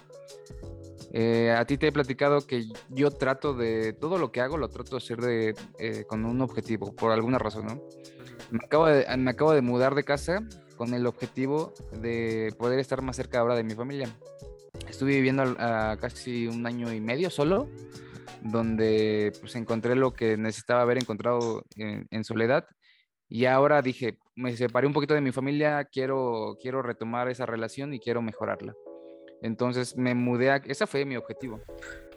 Eh, 1.11 1.51
a 1.51 1.65
ti 1.65 1.77
te 1.77 1.87
he 1.87 1.91
platicado 1.91 2.47
que 2.47 2.63
yo 2.89 3.11
trato 3.11 3.53
de, 3.53 3.91
todo 3.91 4.17
lo 4.17 4.31
que 4.31 4.39
hago 4.39 4.57
lo 4.57 4.69
trato 4.69 4.91
de 4.91 4.97
hacer 4.97 5.19
de, 5.19 5.55
eh, 5.77 6.05
con 6.07 6.23
un 6.23 6.39
objetivo, 6.39 6.95
por 6.95 7.11
alguna 7.11 7.37
razón, 7.37 7.65
¿no? 7.65 7.81
Me 8.49 8.59
acabo, 8.63 8.87
de, 8.87 9.05
me 9.17 9.31
acabo 9.31 9.53
de 9.53 9.61
mudar 9.61 9.95
de 9.95 10.03
casa 10.03 10.43
con 10.75 10.93
el 10.93 11.05
objetivo 11.05 11.73
de 12.01 12.53
poder 12.57 12.79
estar 12.79 13.01
más 13.01 13.15
cerca 13.15 13.39
ahora 13.39 13.55
de 13.55 13.63
mi 13.63 13.75
familia. 13.75 14.09
Estuve 14.89 15.11
viviendo 15.11 15.55
casi 15.99 16.47
un 16.47 16.65
año 16.65 16.91
y 16.91 16.99
medio 16.99 17.29
solo, 17.29 17.69
donde 18.41 19.31
pues 19.39 19.55
encontré 19.55 19.95
lo 19.95 20.13
que 20.13 20.37
necesitaba 20.37 20.81
haber 20.81 20.97
encontrado 20.97 21.63
en, 21.75 22.07
en 22.09 22.23
soledad 22.23 22.65
Y 23.29 23.45
ahora 23.45 23.81
dije, 23.81 24.17
me 24.35 24.55
separé 24.57 24.87
un 24.87 24.93
poquito 24.93 25.13
de 25.13 25.21
mi 25.21 25.31
familia, 25.31 25.85
quiero, 25.85 26.57
quiero 26.59 26.81
retomar 26.81 27.29
esa 27.29 27.45
relación 27.45 27.93
y 27.93 27.99
quiero 27.99 28.21
mejorarla. 28.21 28.73
Entonces 29.41 29.95
me 29.95 30.15
mudé 30.15 30.51
a... 30.51 30.57
Ese 30.57 30.85
fue 30.87 31.05
mi 31.05 31.15
objetivo. 31.15 31.61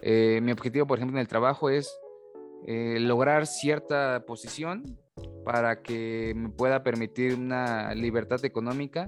Eh, 0.01 0.39
mi 0.41 0.51
objetivo, 0.51 0.85
por 0.85 0.97
ejemplo, 0.97 1.17
en 1.17 1.21
el 1.21 1.27
trabajo 1.27 1.69
es 1.69 1.95
eh, 2.67 2.97
lograr 2.99 3.47
cierta 3.47 4.23
posición 4.25 4.99
para 5.43 5.81
que 5.81 6.33
me 6.35 6.49
pueda 6.49 6.83
permitir 6.83 7.35
una 7.35 7.93
libertad 7.93 8.43
económica. 8.45 9.05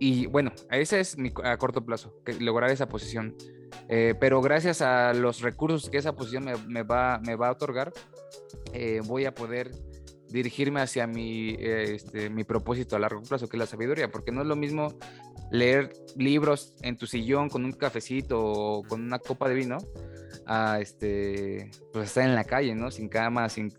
Y 0.00 0.26
bueno, 0.26 0.52
ese 0.70 1.00
es 1.00 1.16
mi, 1.16 1.32
a 1.44 1.56
corto 1.56 1.84
plazo, 1.84 2.14
lograr 2.40 2.70
esa 2.70 2.88
posición. 2.88 3.36
Eh, 3.88 4.14
pero 4.18 4.40
gracias 4.40 4.82
a 4.82 5.12
los 5.14 5.40
recursos 5.40 5.88
que 5.88 5.98
esa 5.98 6.14
posición 6.14 6.44
me, 6.66 6.82
va, 6.82 7.20
me 7.24 7.36
va 7.36 7.48
a 7.48 7.52
otorgar, 7.52 7.92
voy 9.06 9.26
a 9.26 9.34
poder 9.34 9.70
dirigirme 10.32 10.80
hacia 10.80 11.06
mi, 11.06 11.56
este, 11.58 12.30
mi 12.30 12.42
propósito 12.42 12.96
a 12.96 12.98
largo 12.98 13.22
plazo, 13.22 13.48
que 13.48 13.56
es 13.56 13.58
la 13.58 13.66
sabiduría, 13.66 14.10
porque 14.10 14.32
no 14.32 14.40
es 14.40 14.48
lo 14.48 14.56
mismo 14.56 14.98
leer 15.50 15.92
libros 16.16 16.74
en 16.80 16.96
tu 16.96 17.06
sillón 17.06 17.50
con 17.50 17.64
un 17.64 17.72
cafecito 17.72 18.42
o 18.42 18.82
con 18.82 19.02
una 19.02 19.18
copa 19.18 19.48
de 19.48 19.54
vino 19.54 19.78
a 20.46 20.80
este, 20.80 21.70
pues 21.92 22.08
estar 22.08 22.24
en 22.24 22.34
la 22.34 22.44
calle, 22.44 22.74
¿no? 22.74 22.90
Sin 22.90 23.08
cama, 23.08 23.48
sin, 23.48 23.72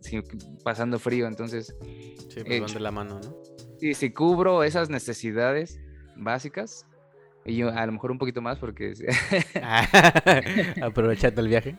pasando 0.64 1.00
frío, 1.00 1.28
entonces... 1.28 1.76
Sí, 2.30 2.44
pues 2.46 2.62
van 2.62 2.74
de 2.74 2.80
la 2.80 2.92
mano, 2.92 3.20
¿no? 3.20 3.36
Sí, 3.80 3.94
si 3.94 4.12
cubro 4.12 4.64
esas 4.64 4.90
necesidades 4.90 5.80
básicas, 6.16 6.86
y 7.46 7.58
yo 7.58 7.70
a 7.70 7.86
lo 7.86 7.92
mejor 7.92 8.12
un 8.12 8.18
poquito 8.18 8.42
más 8.42 8.58
porque... 8.58 8.94
Aprovechando 10.82 11.42
el 11.42 11.48
viaje. 11.48 11.78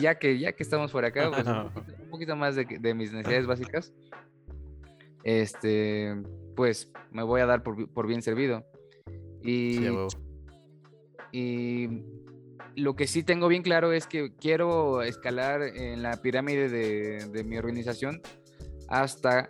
ya, 0.00 0.18
que, 0.18 0.38
ya 0.38 0.52
que 0.52 0.62
estamos 0.62 0.92
por 0.92 1.04
acá, 1.04 1.30
pues, 1.30 1.46
un, 1.46 2.10
poquito, 2.10 2.36
más 2.36 2.54
de, 2.56 2.94
mis 2.94 3.12
necesidades 3.12 3.46
básicas. 3.46 3.92
Este, 5.24 6.14
pues 6.56 6.90
me 7.10 7.22
voy 7.22 7.40
a 7.40 7.46
dar 7.46 7.62
por, 7.62 8.06
bien 8.06 8.22
servido. 8.22 8.64
Y, 9.42 9.80
y 11.32 11.88
lo 12.76 12.94
que 12.96 13.06
sí 13.06 13.22
tengo 13.22 13.48
bien 13.48 13.62
claro 13.62 13.92
es 13.92 14.06
que 14.06 14.34
quiero 14.36 15.02
escalar 15.02 15.62
en 15.62 16.02
la 16.02 16.20
pirámide 16.22 16.68
de, 16.68 17.44
mi 17.44 17.58
organización 17.58 18.20
hasta 18.88 19.48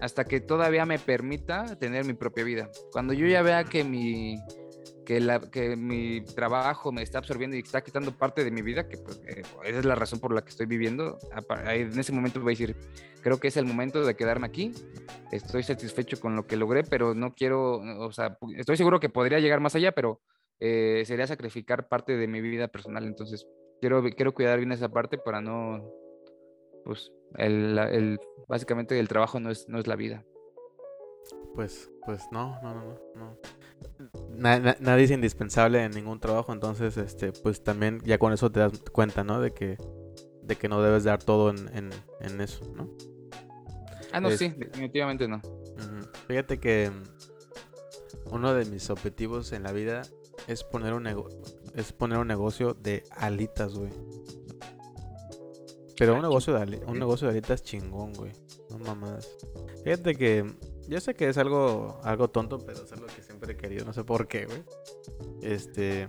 hasta 0.00 0.24
que 0.24 0.40
todavía 0.40 0.86
me 0.86 0.98
permita 0.98 1.76
tener 1.76 2.04
mi 2.04 2.14
propia 2.14 2.44
vida. 2.44 2.70
Cuando 2.92 3.12
yo 3.12 3.26
ya 3.26 3.42
vea 3.42 3.64
que 3.64 3.84
mi, 3.84 4.38
que, 5.04 5.20
la, 5.20 5.40
que 5.40 5.76
mi 5.76 6.22
trabajo 6.22 6.92
me 6.92 7.02
está 7.02 7.18
absorbiendo 7.18 7.56
y 7.56 7.60
está 7.60 7.82
quitando 7.82 8.16
parte 8.16 8.42
de 8.44 8.50
mi 8.50 8.62
vida, 8.62 8.88
que 8.88 8.96
pues, 8.96 9.20
eh, 9.26 9.42
esa 9.64 9.78
es 9.78 9.84
la 9.84 9.94
razón 9.94 10.18
por 10.18 10.34
la 10.34 10.42
que 10.42 10.50
estoy 10.50 10.66
viviendo, 10.66 11.18
en 11.66 11.98
ese 11.98 12.12
momento 12.12 12.40
voy 12.40 12.54
a 12.54 12.56
decir, 12.56 12.76
creo 13.20 13.38
que 13.38 13.48
es 13.48 13.56
el 13.56 13.66
momento 13.66 14.04
de 14.04 14.16
quedarme 14.16 14.46
aquí, 14.46 14.72
estoy 15.30 15.62
satisfecho 15.62 16.18
con 16.18 16.36
lo 16.36 16.46
que 16.46 16.56
logré, 16.56 16.84
pero 16.84 17.14
no 17.14 17.34
quiero, 17.34 17.74
o 17.74 18.12
sea, 18.12 18.38
estoy 18.56 18.76
seguro 18.76 19.00
que 19.00 19.08
podría 19.08 19.40
llegar 19.40 19.60
más 19.60 19.74
allá, 19.74 19.92
pero 19.92 20.20
eh, 20.64 21.02
sería 21.06 21.26
sacrificar 21.26 21.88
parte 21.88 22.16
de 22.16 22.28
mi 22.28 22.40
vida 22.40 22.68
personal, 22.68 23.04
entonces 23.04 23.48
quiero, 23.80 24.02
quiero 24.16 24.32
cuidar 24.32 24.58
bien 24.58 24.70
esa 24.70 24.88
parte 24.88 25.18
para 25.18 25.40
no, 25.40 25.90
pues, 26.84 27.10
el, 27.36 27.76
el, 27.78 28.20
básicamente 28.46 28.98
el 28.98 29.08
trabajo 29.08 29.40
no 29.40 29.50
es, 29.50 29.68
no 29.68 29.80
es 29.80 29.88
la 29.88 29.96
vida. 29.96 30.24
Pues, 31.56 31.90
pues 32.06 32.22
no, 32.30 32.60
no, 32.62 32.74
no, 32.74 32.98
no 33.16 33.38
nadie 34.36 35.04
es 35.04 35.10
indispensable 35.10 35.82
en 35.82 35.92
ningún 35.92 36.20
trabajo, 36.20 36.52
entonces, 36.52 36.96
este, 36.96 37.32
pues 37.32 37.62
también 37.62 38.00
ya 38.04 38.18
con 38.18 38.32
eso 38.32 38.50
te 38.50 38.60
das 38.60 38.72
cuenta, 38.92 39.24
¿no? 39.24 39.40
De 39.40 39.52
que, 39.52 39.78
de 40.42 40.56
que 40.56 40.68
no 40.68 40.82
debes 40.82 41.04
dar 41.04 41.22
todo 41.22 41.50
en, 41.50 41.90
en, 42.20 42.40
eso, 42.40 42.72
¿no? 42.76 42.88
Ah, 44.12 44.20
no, 44.20 44.30
sí, 44.30 44.52
definitivamente 44.56 45.26
no. 45.26 45.40
Fíjate 46.28 46.58
que 46.58 46.90
uno 48.30 48.54
de 48.54 48.64
mis 48.66 48.90
objetivos 48.90 49.52
en 49.52 49.62
la 49.62 49.72
vida 49.72 50.02
es 50.46 50.64
poner 50.64 50.94
un, 50.94 51.06
es 51.74 51.92
poner 51.92 52.18
un 52.18 52.28
negocio 52.28 52.74
de 52.74 53.04
alitas, 53.10 53.74
güey. 53.74 53.90
Pero 55.98 56.14
un 56.14 56.20
ah, 56.20 56.22
negocio 56.22 56.54
de, 56.54 56.78
un 56.86 56.98
negocio 56.98 57.28
de 57.28 57.34
alitas 57.34 57.62
chingón, 57.62 58.12
güey. 58.14 58.32
No 58.70 58.78
mamadas. 58.78 59.28
Fíjate 59.84 60.14
que 60.14 60.44
yo 60.88 61.00
sé 61.00 61.14
que 61.14 61.28
es 61.28 61.38
algo, 61.38 62.00
algo 62.02 62.28
tonto, 62.28 62.58
pero 62.58 62.82
es 62.82 62.92
algo 62.92 63.06
que 63.06 63.22
siempre 63.22 63.52
he 63.52 63.56
querido. 63.56 63.84
No 63.84 63.92
sé 63.92 64.04
por 64.04 64.28
qué, 64.28 64.46
güey. 64.46 64.62
Este. 65.42 66.08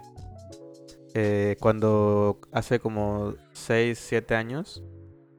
Eh, 1.15 1.57
cuando 1.59 2.39
hace 2.51 2.79
como 2.79 3.35
6, 3.51 3.99
7 3.99 4.33
años 4.33 4.83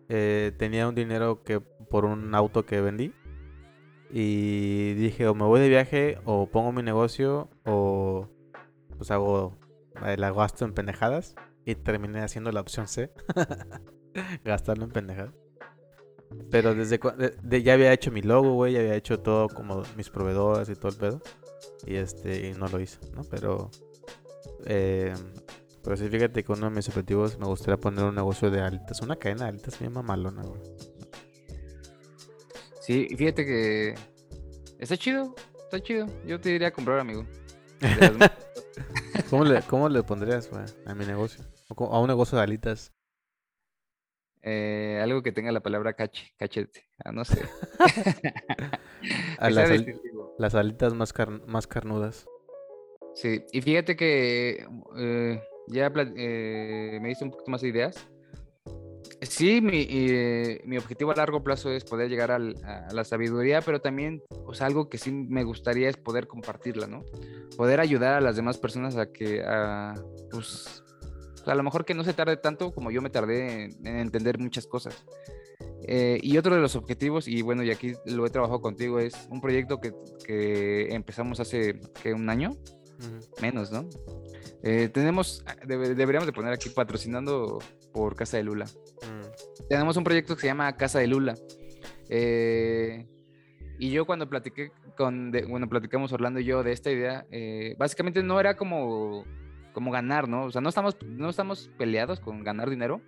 eh, 0.09 0.53
tenía 0.57 0.87
un 0.87 0.95
dinero 0.95 1.43
que 1.43 1.59
por 1.61 2.05
un 2.05 2.35
auto 2.35 2.65
que 2.65 2.81
vendí. 2.81 3.13
Y 4.11 4.95
dije, 4.95 5.27
o 5.27 5.35
me 5.35 5.45
voy 5.45 5.61
de 5.61 5.69
viaje, 5.69 6.19
o 6.25 6.47
pongo 6.47 6.71
mi 6.71 6.83
negocio, 6.83 7.49
o 7.65 8.29
pues 8.97 9.11
hago 9.11 9.57
la 10.17 10.33
gasto 10.33 10.65
en 10.65 10.75
pendejadas. 10.75 11.35
Y 11.67 11.75
terminé 11.77 12.21
haciendo 12.21 12.53
la 12.53 12.61
opción 12.61 12.89
C. 12.89 13.11
Gastarlo 14.45 14.85
en 14.85 14.91
pendejadas. 14.91 15.35
Pero 16.51 16.75
desde 16.75 17.01
de, 17.43 17.63
ya 17.63 17.75
había 17.75 17.93
hecho 17.93 18.11
mi 18.11 18.23
logo, 18.23 18.55
güey, 18.55 18.75
ya 18.75 18.81
había 18.81 18.97
hecho 18.97 19.21
todo 19.21 19.49
como 19.49 19.83
mis 19.97 20.11
proveedores 20.11 20.69
y 20.69 20.75
todo 20.75 20.89
el 20.89 20.97
pedo. 20.97 21.23
Y 21.87 21.97
este, 21.97 22.49
y 22.49 22.53
no 22.53 22.69
lo 22.69 22.81
hice, 22.81 22.99
¿no? 23.15 23.23
Pero, 23.25 23.71
eh, 24.67 25.15
pero 25.83 25.97
sí, 25.97 26.09
fíjate 26.09 26.45
que 26.45 26.53
uno 26.53 26.69
de 26.69 26.77
mis 26.77 26.89
objetivos 26.89 27.39
me 27.39 27.47
gustaría 27.47 27.77
poner 27.77 28.05
un 28.05 28.15
negocio 28.15 28.51
de 28.51 28.61
alitas, 28.61 29.01
una 29.01 29.17
cadena 29.17 29.45
de 29.45 29.51
alitas 29.51 29.79
bien 29.79 29.93
mamalona, 29.93 30.43
güey. 30.43 30.61
Sí, 32.81 33.09
fíjate 33.17 33.47
que 33.47 33.95
está 34.79 34.97
chido, 34.97 35.35
está 35.65 35.81
chido. 35.81 36.07
Yo 36.27 36.41
te 36.41 36.51
diría 36.51 36.73
comprar, 36.73 36.99
amigo. 36.99 37.25
¿Cómo, 39.31 39.45
le, 39.45 39.63
¿Cómo 39.63 39.89
le 39.89 40.03
pondrías, 40.03 40.51
a 40.87 40.95
mi 40.95 41.05
negocio? 41.05 41.45
a 41.79 42.01
un 42.01 42.09
negocio 42.09 42.37
de 42.39 42.45
alitas. 42.45 42.93
Eh, 44.43 45.01
algo 45.03 45.23
que 45.23 45.33
tenga 45.33 45.53
la 45.53 45.61
palabra 45.61 45.95
cache, 45.95 46.35
cachete, 46.37 46.89
ah, 47.05 47.13
no 47.13 47.25
sé. 47.25 47.41
a 49.39 49.51
las, 49.51 49.71
las, 50.39 50.55
alitas 50.55 50.93
más, 50.93 51.15
más 51.47 51.67
carnudas. 51.67 52.27
Sí, 53.15 53.43
y 53.53 53.63
fíjate 53.63 53.97
que 53.97 54.67
eh, 54.99 55.43
ya 55.69 55.91
eh, 56.17 56.99
me 57.01 57.09
diste 57.09 57.25
un 57.25 57.31
poquito 57.31 57.51
más 57.51 57.63
de 57.63 57.69
ideas. 57.69 58.07
Sí, 59.29 59.61
mi, 59.61 59.87
mi, 60.65 60.77
objetivo 60.77 61.13
a 61.13 61.15
largo 61.15 61.43
plazo 61.43 61.71
es 61.71 61.85
poder 61.85 62.09
llegar 62.09 62.31
a 62.31 62.39
la 62.39 63.05
sabiduría, 63.05 63.61
pero 63.63 63.81
también, 63.81 64.23
o 64.47 64.55
sea, 64.55 64.67
algo 64.67 64.89
que 64.89 64.99
sí 64.99 65.13
me 65.13 65.45
gustaría 65.45 65.89
es 65.89 65.97
poder 65.97 66.27
compartirla, 66.27 66.87
¿no? 66.87 67.05
Poder 67.57 67.81
ayudar 67.81 68.15
a 68.15 68.21
las 68.21 68.37
demás 68.37 68.59
personas 68.59 68.97
a 68.97 69.13
que, 69.13 69.43
a, 69.47 69.95
pues, 70.31 70.83
a 71.47 71.55
lo 71.55 71.63
mejor 71.63 71.85
que 71.85 71.95
no 71.95 72.05
se 72.05 72.15
tarde 72.15 72.37
tanto 72.37 72.73
como 72.73 72.91
yo 72.91 73.03
me 73.03 73.11
tardé 73.11 73.65
en, 73.65 73.87
entender 73.87 74.39
muchas 74.39 74.67
cosas. 74.67 75.05
Eh, 75.87 76.19
y 76.23 76.39
otro 76.39 76.55
de 76.55 76.61
los 76.61 76.77
objetivos, 76.77 77.29
y 77.29 77.43
bueno, 77.43 77.63
y 77.63 77.71
aquí 77.71 77.93
lo 78.07 78.27
he 78.27 78.31
trabajado 78.31 78.61
contigo, 78.61 78.99
es 78.99 79.15
un 79.31 79.41
proyecto 79.41 79.81
que, 79.81 79.93
que 80.25 80.95
empezamos 80.95 81.41
hace 81.41 81.79
que 82.03 82.15
un 82.15 82.29
año, 82.31 82.51
menos, 83.41 83.71
¿no? 83.71 83.89
Eh, 84.65 84.89
tenemos, 84.89 85.45
deberíamos 85.67 86.27
de 86.27 86.33
poner 86.33 86.53
aquí 86.53 86.71
patrocinando 86.71 87.59
por 87.93 88.17
Casa 88.17 88.39
de 88.39 88.45
Lula. 88.45 88.65
Mm. 88.65 89.69
Tenemos 89.69 89.97
un 89.97 90.05
proyecto 90.05 90.35
que 90.35 90.41
se 90.41 90.47
llama 90.49 90.77
Casa 90.77 90.99
de 90.99 91.07
Lula. 91.07 91.35
Eh, 92.09 93.07
y 93.79 93.91
yo 93.91 94.07
cuando 94.07 94.29
platiqué 94.29 94.73
con, 94.97 95.31
bueno, 95.49 95.69
platicamos 95.69 96.13
Orlando 96.13 96.41
y 96.41 96.45
yo 96.45 96.63
de 96.63 96.73
esta 96.73 96.91
idea, 96.91 97.27
básicamente 97.77 98.23
no 98.23 98.41
era 98.41 98.57
como 98.57 99.25
como 99.75 99.91
ganar, 99.91 100.27
¿no? 100.27 100.45
O 100.45 100.51
sea, 100.51 100.63
no 100.63 100.71
estamos, 100.71 100.97
no 101.05 101.29
estamos 101.29 101.71
peleados 101.77 102.21
con 102.21 102.43
ganar 102.43 102.71
dinero, 102.71 103.03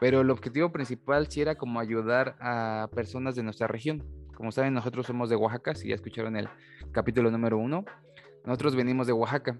pero 0.00 0.22
el 0.22 0.30
objetivo 0.30 0.72
principal 0.72 1.28
sí 1.28 1.42
era 1.42 1.54
como 1.54 1.78
ayudar 1.78 2.34
a 2.40 2.88
personas 2.92 3.36
de 3.36 3.44
nuestra 3.44 3.68
región. 3.68 4.02
Como 4.34 4.50
saben, 4.50 4.74
nosotros 4.74 5.06
somos 5.06 5.28
de 5.28 5.36
Oaxaca, 5.36 5.76
si 5.76 5.88
ya 5.88 5.94
escucharon 5.94 6.34
el 6.34 6.48
capítulo 6.90 7.30
número 7.30 7.58
uno, 7.58 7.84
nosotros 8.44 8.74
venimos 8.74 9.06
de 9.06 9.12
Oaxaca. 9.12 9.58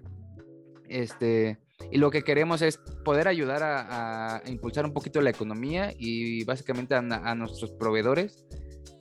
Este, 0.91 1.57
y 1.89 1.97
lo 1.97 2.11
que 2.11 2.21
queremos 2.21 2.61
es 2.61 2.77
poder 3.05 3.29
ayudar 3.29 3.61
a, 3.63 4.43
impulsar 4.45 4.85
un 4.85 4.93
poquito 4.93 5.21
la 5.21 5.29
economía 5.29 5.93
y 5.97 6.43
básicamente 6.43 6.95
a, 6.95 7.01
nuestros 7.35 7.71
proveedores, 7.71 8.45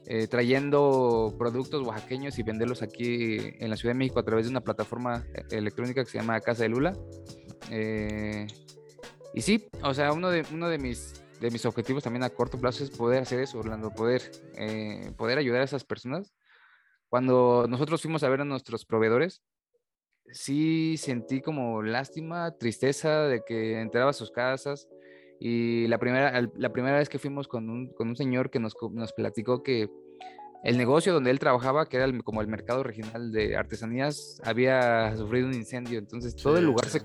eh, 0.07 0.29
trayendo 0.29 1.35
productos 1.37 1.85
oaxaqueños 1.85 2.39
y 2.39 2.45
venderlos 2.45 2.83
aquí 2.83 3.39
en 3.59 3.71
la 3.71 3.77
Ciudad 3.77 3.95
de 3.95 3.99
México 3.99 4.21
a 4.21 4.25
través 4.25 4.47
de 4.47 4.51
una 4.51 4.61
plataforma 4.61 5.25
electrónica 5.51 6.05
que 6.05 6.11
se 6.11 6.19
llama 6.19 6.41
Casa 6.41 6.63
de 6.63 6.69
Lula. 6.69 6.97
Eh, 7.71 8.47
y 9.35 9.43
sí, 9.43 9.69
o 9.83 9.93
sea, 9.93 10.13
uno 10.13 10.31
de, 10.31 10.45
uno 10.53 10.69
de 10.69 10.79
mis, 10.79 11.25
de 11.41 11.51
mis 11.51 11.67
objetivos 11.67 12.05
también 12.05 12.23
a 12.23 12.31
corto 12.31 12.59
plazo 12.59 12.85
es 12.85 12.91
poder 12.91 13.23
hacer 13.23 13.41
eso, 13.41 13.59
Orlando, 13.59 13.91
poder, 13.91 14.31
eh, 14.55 15.13
poder 15.17 15.39
ayudar 15.39 15.63
a 15.63 15.65
esas 15.65 15.85
personas. 15.85 16.33
Cuando 17.09 17.67
nosotros 17.69 18.01
fuimos 18.01 18.23
a 18.23 18.29
ver 18.29 18.43
a 18.43 18.45
nuestros 18.45 18.85
proveedores, 18.85 19.43
sí 20.33 20.97
sentí 20.97 21.41
como 21.41 21.83
lástima, 21.83 22.53
tristeza 22.57 23.23
de 23.27 23.43
que 23.47 23.81
entraba 23.81 24.11
a 24.11 24.15
sus 24.15 24.31
casas. 24.31 24.89
Y 25.39 25.87
la 25.87 25.99
primera, 25.99 26.47
la 26.55 26.73
primera 26.73 26.99
vez 26.99 27.09
que 27.09 27.19
fuimos 27.19 27.49
con 27.49 27.71
un, 27.71 27.89
con 27.95 28.09
un 28.09 28.17
señor 28.17 28.51
que 28.51 28.59
nos, 28.61 28.75
nos 28.93 29.13
platicó 29.13 29.63
que 29.63 29.89
el 30.63 30.77
negocio 30.77 31.15
donde 31.15 31.31
él 31.31 31.39
trabajaba, 31.39 31.87
que 31.89 31.97
era 31.97 32.05
el- 32.05 32.23
como 32.23 32.43
el 32.43 32.47
mercado 32.49 32.83
regional 32.83 33.33
de 33.33 33.57
artesanías, 33.57 34.41
había 34.45 35.17
sufrido 35.17 35.47
un 35.49 35.55
incendio. 35.55 35.99
Entonces 35.99 36.37
todo 36.37 36.59
el 36.59 36.65
lugar 36.67 36.87
se, 36.91 37.01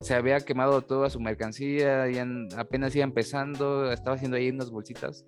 se 0.00 0.14
había 0.14 0.40
quemado 0.40 0.80
toda 0.80 1.10
su 1.10 1.20
mercancía, 1.20 2.08
iban- 2.08 2.48
apenas 2.56 2.96
iba 2.96 3.04
empezando, 3.04 3.92
estaba 3.92 4.16
haciendo 4.16 4.38
ahí 4.38 4.48
unas 4.48 4.70
bolsitas. 4.70 5.26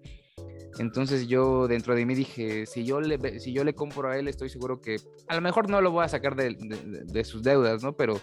Entonces 0.78 1.26
yo 1.26 1.66
dentro 1.68 1.94
de 1.94 2.04
mí 2.04 2.14
dije, 2.14 2.66
si 2.66 2.84
yo 2.84 3.00
le, 3.00 3.16
ve- 3.16 3.40
si 3.40 3.52
yo 3.52 3.64
le 3.64 3.74
compro 3.74 4.08
a 4.10 4.18
él, 4.18 4.28
estoy 4.28 4.50
seguro 4.50 4.80
que 4.80 4.96
a 5.28 5.34
lo 5.34 5.40
mejor 5.40 5.70
no 5.70 5.80
lo 5.80 5.90
voy 5.90 6.04
a 6.04 6.08
sacar 6.08 6.36
de, 6.36 6.54
de- 6.54 6.76
de- 6.76 7.04
de 7.04 7.24
sus 7.24 7.42
deudas, 7.42 7.82
¿no? 7.82 7.94
Pero 7.96 8.20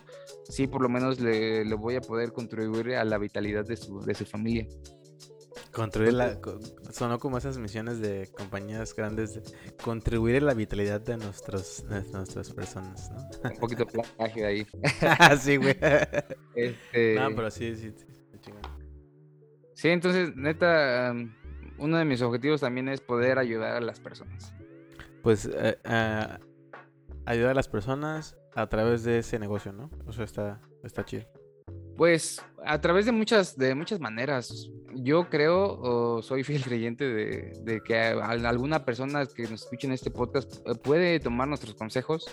sí, 0.50 0.68
por 0.68 0.82
lo 0.82 0.90
menos 0.90 1.20
le, 1.20 1.66
le 1.66 1.76
voy 1.76 1.96
a 1.96 2.02
poder 2.02 2.32
contribuir 2.32 2.96
a 2.96 3.04
la 3.06 3.18
vitalidad 3.18 3.66
de 3.66 3.76
su, 3.76 4.02
de 4.02 4.14
su 4.14 4.26
familia. 4.26 4.68
Construir 5.72 6.14
la, 6.14 6.40
sonó 6.92 7.18
como 7.18 7.40
esas 7.40 7.58
misiones 7.58 8.00
de 8.00 8.30
compañías 8.38 8.96
grandes 8.96 9.34
de 9.34 9.42
contribuir 9.84 10.44
a 10.44 10.46
la 10.46 10.54
vitalidad 10.54 11.02
de 11.02 11.18
nuestros 11.18 11.84
de 11.90 12.04
nuestras 12.12 12.52
personas, 12.52 13.10
¿no? 13.12 13.50
Un 13.50 13.58
poquito 13.60 13.86
de 13.86 14.04
plagio 14.16 14.46
ahí. 14.48 14.68
sí, 15.40 15.58
güey. 15.58 15.76
Este, 16.54 17.16
No, 17.16 17.36
pero 17.36 17.50
sí, 17.50 17.76
sí, 17.76 17.92
sí. 17.98 18.06
Sí, 19.74 19.90
entonces, 19.90 20.36
neta, 20.36 21.12
um, 21.12 21.34
uno 21.84 21.98
de 21.98 22.06
mis 22.06 22.22
objetivos 22.22 22.62
también 22.62 22.88
es 22.88 23.02
poder 23.02 23.38
ayudar 23.38 23.76
a 23.76 23.82
las 23.82 24.00
personas. 24.00 24.54
Pues 25.22 25.46
eh, 25.46 25.78
eh, 25.84 26.28
ayudar 27.26 27.52
a 27.52 27.54
las 27.54 27.68
personas 27.68 28.38
a 28.56 28.68
través 28.68 29.04
de 29.04 29.20
ese 29.20 29.38
negocio, 29.38 29.74
¿no? 29.74 29.90
O 30.08 30.14
sea, 30.14 30.24
está, 30.24 30.62
está 30.84 31.04
chido. 31.04 31.26
Pues 31.98 32.42
a 32.66 32.80
través 32.80 33.06
de 33.06 33.12
muchas, 33.12 33.58
de 33.58 33.76
muchas 33.76 34.00
maneras. 34.00 34.70
Yo 34.96 35.30
creo 35.30 35.80
o 35.82 36.22
soy 36.22 36.44
fiel 36.44 36.64
creyente 36.64 37.04
de, 37.04 37.54
de 37.64 37.82
que 37.82 37.98
alguna 37.98 38.86
persona 38.86 39.26
que 39.26 39.44
nos 39.44 39.64
escuche 39.64 39.88
en 39.88 39.94
este 39.94 40.12
podcast 40.12 40.66
eh, 40.68 40.76
puede 40.76 41.20
tomar 41.20 41.48
nuestros 41.48 41.76
consejos. 41.76 42.28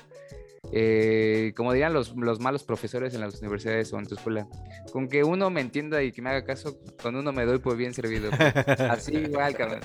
Eh, 0.73 1.53
como 1.57 1.73
dirían 1.73 1.93
los, 1.93 2.15
los 2.17 2.41
malos 2.41 2.63
profesores 2.65 3.15
en 3.15 3.21
las 3.21 3.41
universidades 3.41 3.93
o 3.93 3.99
en 3.99 4.07
tu 4.07 4.15
escuela, 4.15 4.47
con 4.93 5.09
que 5.09 5.25
uno 5.25 5.51
me 5.51 5.61
entienda 5.61 6.03
y 6.03 6.13
que 6.13 6.23
me 6.23 6.31
haga 6.31 6.45
caso, 6.45 6.79
con 7.03 7.17
uno 7.17 7.33
me 7.33 7.45
doy 7.45 7.59
por 7.59 7.77
bien 7.77 7.93
servido. 7.95 8.31
Así 8.91 9.17
igual, 9.17 9.55
cabrón. 9.57 9.81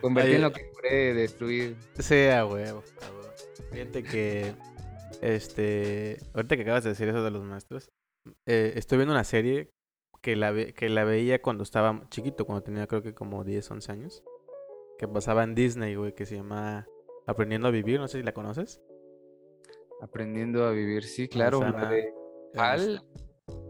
Convertí 0.00 0.28
Oye. 0.30 0.36
en 0.36 0.42
lo 0.42 0.52
que 0.52 0.70
juré 0.74 1.14
destruir. 1.14 1.76
Sí, 1.98 2.26
a 2.26 2.44
huevo, 2.46 2.82
huevo. 3.00 3.30
Fíjate 3.72 4.02
que, 4.02 4.54
este, 5.22 6.18
ahorita 6.34 6.56
que 6.56 6.62
acabas 6.62 6.84
de 6.84 6.90
decir 6.90 7.08
eso 7.08 7.22
de 7.22 7.30
los 7.30 7.42
maestros, 7.44 7.88
eh, 8.46 8.72
estoy 8.76 8.98
viendo 8.98 9.14
una 9.14 9.24
serie 9.24 9.70
que 10.22 10.36
la, 10.36 10.50
ve- 10.50 10.72
que 10.74 10.88
la 10.88 11.04
veía 11.04 11.40
cuando 11.42 11.62
estaba 11.62 12.06
chiquito, 12.10 12.44
cuando 12.44 12.62
tenía 12.62 12.86
creo 12.86 13.02
que 13.02 13.14
como 13.14 13.44
10, 13.44 13.70
11 13.70 13.92
años, 13.92 14.22
que 14.98 15.06
pasaba 15.08 15.44
en 15.44 15.54
Disney, 15.54 15.94
güey, 15.94 16.14
que 16.14 16.26
se 16.26 16.36
llama 16.36 16.86
Aprendiendo 17.26 17.68
a 17.68 17.70
Vivir, 17.70 18.00
no 18.00 18.08
sé 18.08 18.18
si 18.18 18.24
la 18.24 18.32
conoces. 18.32 18.80
Aprendiendo 20.00 20.64
a 20.66 20.70
vivir, 20.72 21.04
sí, 21.04 21.28
claro. 21.28 21.58
Susana. 21.58 21.82
la 21.84 21.90
de 21.90 22.12
Al. 22.56 23.02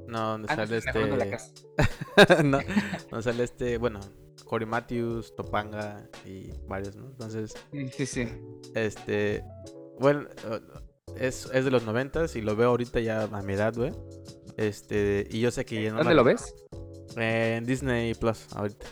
No, 0.09 0.31
donde 0.33 0.49
Ah, 0.51 0.57
no, 0.57 0.67
sale 0.67 0.81
la 1.17 1.25
este... 1.25 1.31
casa. 1.31 1.53
no, 2.45 2.59
donde 3.11 3.23
sale 3.23 3.45
este, 3.45 3.79
bueno, 3.79 4.01
Corey 4.45 4.67
Matthews, 4.69 5.35
Topanga 5.37 6.09
y 6.25 6.51
varios, 6.67 6.95
¿no? 6.97 7.07
Entonces... 7.07 7.55
Sí, 7.73 7.89
sí, 7.89 8.07
sí. 8.07 8.29
Este, 8.75 9.43
bueno, 9.99 10.29
es, 11.19 11.49
es 11.53 11.65
de 11.65 11.71
los 11.71 11.85
noventas 11.85 12.37
y 12.37 12.43
lo 12.43 12.55
veo 12.57 12.69
ahorita 12.71 13.01
ya 13.01 13.23
a 13.25 13.43
mi 13.43 13.55
edad, 13.55 13.75
güey. 13.75 13.93
Este, 14.57 15.27
y 15.31 15.41
yo 15.41 15.51
sé 15.51 15.65
que 15.65 15.91
no 15.91 15.97
¿Dónde 15.99 16.11
la- 16.15 16.17
lo 16.17 16.25
ves? 16.25 16.55
En 17.17 17.65
Disney 17.65 18.15
Plus, 18.15 18.47
ahorita. 18.55 18.87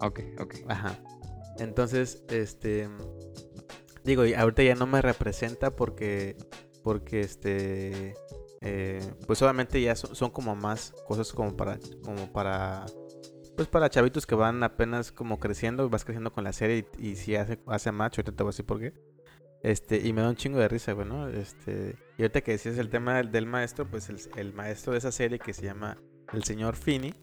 Ok, 0.00 0.20
ok. 0.40 0.54
Ajá. 0.68 0.98
Entonces, 1.58 2.24
este, 2.28 2.88
digo, 4.04 4.24
y 4.26 4.34
ahorita 4.34 4.62
ya 4.62 4.74
no 4.74 4.86
me 4.86 5.00
representa 5.00 5.74
porque, 5.74 6.36
porque 6.88 7.20
este, 7.20 8.14
eh, 8.62 9.12
pues 9.26 9.42
obviamente 9.42 9.78
ya 9.78 9.94
son, 9.94 10.30
como 10.30 10.56
más 10.56 10.94
cosas 11.06 11.30
como 11.34 11.54
para, 11.54 11.78
como 12.02 12.32
para, 12.32 12.86
pues 13.56 13.68
para 13.68 13.90
chavitos 13.90 14.24
que 14.26 14.34
van 14.34 14.62
apenas 14.62 15.12
como 15.12 15.38
creciendo, 15.38 15.90
vas 15.90 16.06
creciendo 16.06 16.32
con 16.32 16.44
la 16.44 16.54
serie 16.54 16.86
y, 16.98 17.16
si 17.16 17.36
hace, 17.36 17.58
hace 17.66 17.92
match, 17.92 18.16
ahorita 18.16 18.32
te 18.32 18.42
voy 18.42 18.48
a 18.48 18.52
decir 18.52 18.64
por 18.64 18.80
qué. 18.80 18.94
Este, 19.62 19.98
y 19.98 20.14
me 20.14 20.22
da 20.22 20.30
un 20.30 20.36
chingo 20.36 20.58
de 20.58 20.66
risa, 20.66 20.92
güey, 20.94 21.06
¿no? 21.06 21.28
Este, 21.28 21.96
y 22.16 22.22
ahorita 22.22 22.40
que 22.40 22.52
decías 22.52 22.78
el 22.78 22.88
tema 22.88 23.22
del, 23.22 23.44
maestro, 23.44 23.86
pues 23.86 24.08
el, 24.08 24.54
maestro 24.54 24.92
de 24.92 24.98
esa 25.00 25.12
serie 25.12 25.38
que 25.38 25.52
se 25.52 25.66
llama 25.66 25.98
el 26.32 26.42
señor 26.42 26.74
Finney. 26.74 27.14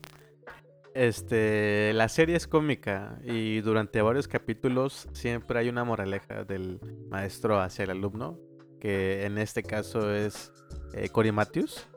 Este, 0.94 1.92
la 1.94 2.08
serie 2.08 2.36
es 2.36 2.46
cómica 2.46 3.18
y 3.24 3.62
durante 3.62 4.00
varios 4.04 4.28
capítulos 4.28 5.10
siempre 5.14 5.58
hay 5.58 5.70
una 5.70 5.84
moraleja 5.84 6.44
del 6.44 6.80
maestro 7.10 7.60
hacia 7.60 7.82
el 7.86 7.90
alumno, 7.90 8.38
que 8.80 9.26
en 9.26 9.38
este 9.38 9.64
caso 9.64 10.14
es 10.14 10.52
eh, 10.94 11.32
Matthews. 11.32 11.88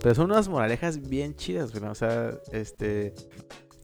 Pero 0.00 0.14
son 0.14 0.30
unas 0.30 0.48
moralejas 0.48 1.08
bien 1.08 1.34
chidas, 1.34 1.74
o 1.74 1.94
sea, 1.94 2.38
este, 2.52 3.14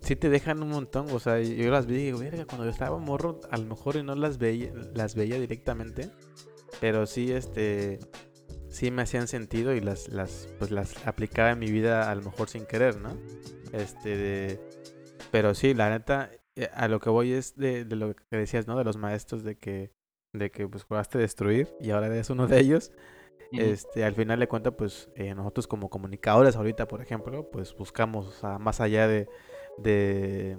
sí 0.00 0.16
te 0.16 0.28
dejan 0.28 0.62
un 0.62 0.70
montón, 0.70 1.06
o 1.10 1.18
sea, 1.18 1.40
yo 1.40 1.70
las 1.70 1.86
vi 1.86 1.94
y 1.94 2.04
digo, 2.06 2.18
verga, 2.18 2.44
cuando 2.44 2.64
yo 2.64 2.70
estaba 2.70 2.98
morro, 2.98 3.40
a 3.50 3.56
lo 3.56 3.64
mejor 3.64 3.96
y 3.96 4.02
no 4.02 4.14
las 4.14 4.38
veía, 4.38 4.72
las 4.94 5.14
veía 5.14 5.40
directamente, 5.40 6.10
pero 6.80 7.06
sí, 7.06 7.32
este, 7.32 7.98
sí 8.68 8.90
me 8.90 9.02
hacían 9.02 9.28
sentido 9.28 9.74
y 9.74 9.80
las, 9.80 10.08
las, 10.08 10.48
pues 10.58 10.70
las 10.70 11.06
aplicaba 11.06 11.50
en 11.50 11.58
mi 11.58 11.70
vida 11.70 12.10
a 12.10 12.14
lo 12.14 12.22
mejor 12.22 12.48
sin 12.48 12.66
querer, 12.66 13.00
¿no? 13.00 13.16
Este, 13.72 14.60
pero 15.30 15.54
sí, 15.54 15.74
la 15.74 15.90
neta, 15.90 16.30
eh, 16.56 16.68
a 16.74 16.88
lo 16.88 17.00
que 17.00 17.10
voy 17.10 17.32
es 17.32 17.56
de 17.56 17.84
lo 17.84 18.14
que 18.14 18.36
decías, 18.36 18.66
¿no? 18.66 18.76
De 18.76 18.84
los 18.84 18.96
maestros 18.96 19.44
de 19.44 19.56
que, 19.56 19.92
de 20.32 20.50
que 20.50 20.66
pues 20.66 20.84
jugaste 20.84 21.18
destruir 21.18 21.74
y 21.80 21.90
ahora 21.90 22.06
eres 22.06 22.30
uno 22.30 22.46
de 22.46 22.60
ellos. 22.60 22.92
Este, 23.52 24.02
al 24.02 24.14
final 24.14 24.40
de 24.40 24.48
cuentas, 24.48 24.72
pues 24.78 25.10
eh, 25.14 25.34
nosotros 25.34 25.66
como 25.66 25.90
comunicadores 25.90 26.56
ahorita, 26.56 26.88
por 26.88 27.02
ejemplo, 27.02 27.50
pues 27.50 27.74
buscamos, 27.76 28.26
o 28.26 28.30
sea, 28.30 28.58
más 28.58 28.80
allá 28.80 29.06
de, 29.06 29.28
de, 29.76 30.56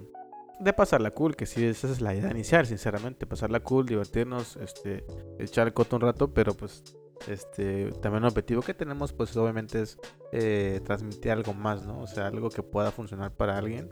de 0.60 0.72
pasarla 0.72 1.10
cool, 1.10 1.34
que 1.34 1.44
sí, 1.44 1.66
esa 1.66 1.90
es 1.90 2.00
la 2.00 2.14
idea 2.14 2.30
inicial, 2.30 2.66
sinceramente, 2.66 3.26
pasarla 3.26 3.58
cool, 3.58 3.86
divertirnos, 3.86 4.56
este, 4.58 5.04
echar 5.40 5.66
el 5.66 5.74
coto 5.74 5.96
un 5.96 6.02
rato, 6.02 6.32
pero 6.32 6.54
pues, 6.54 6.84
este, 7.26 7.90
también 8.00 8.22
el 8.22 8.28
objetivo 8.28 8.62
que 8.62 8.74
tenemos, 8.74 9.12
pues 9.12 9.36
obviamente 9.36 9.82
es 9.82 9.98
eh, 10.30 10.80
transmitir 10.84 11.32
algo 11.32 11.52
más, 11.52 11.84
¿no? 11.84 11.98
O 11.98 12.06
sea, 12.06 12.28
algo 12.28 12.48
que 12.48 12.62
pueda 12.62 12.92
funcionar 12.92 13.32
para 13.32 13.58
alguien 13.58 13.88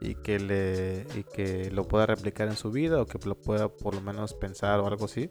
y 0.00 0.14
que 0.16 0.38
le 0.38 1.06
y 1.14 1.24
que 1.24 1.70
lo 1.70 1.84
pueda 1.88 2.06
replicar 2.06 2.48
en 2.48 2.56
su 2.56 2.70
vida 2.70 3.00
o 3.00 3.06
que 3.06 3.18
lo 3.26 3.34
pueda 3.34 3.68
por 3.68 3.94
lo 3.94 4.00
menos 4.00 4.34
pensar 4.34 4.80
o 4.80 4.86
algo 4.86 5.06
así. 5.06 5.30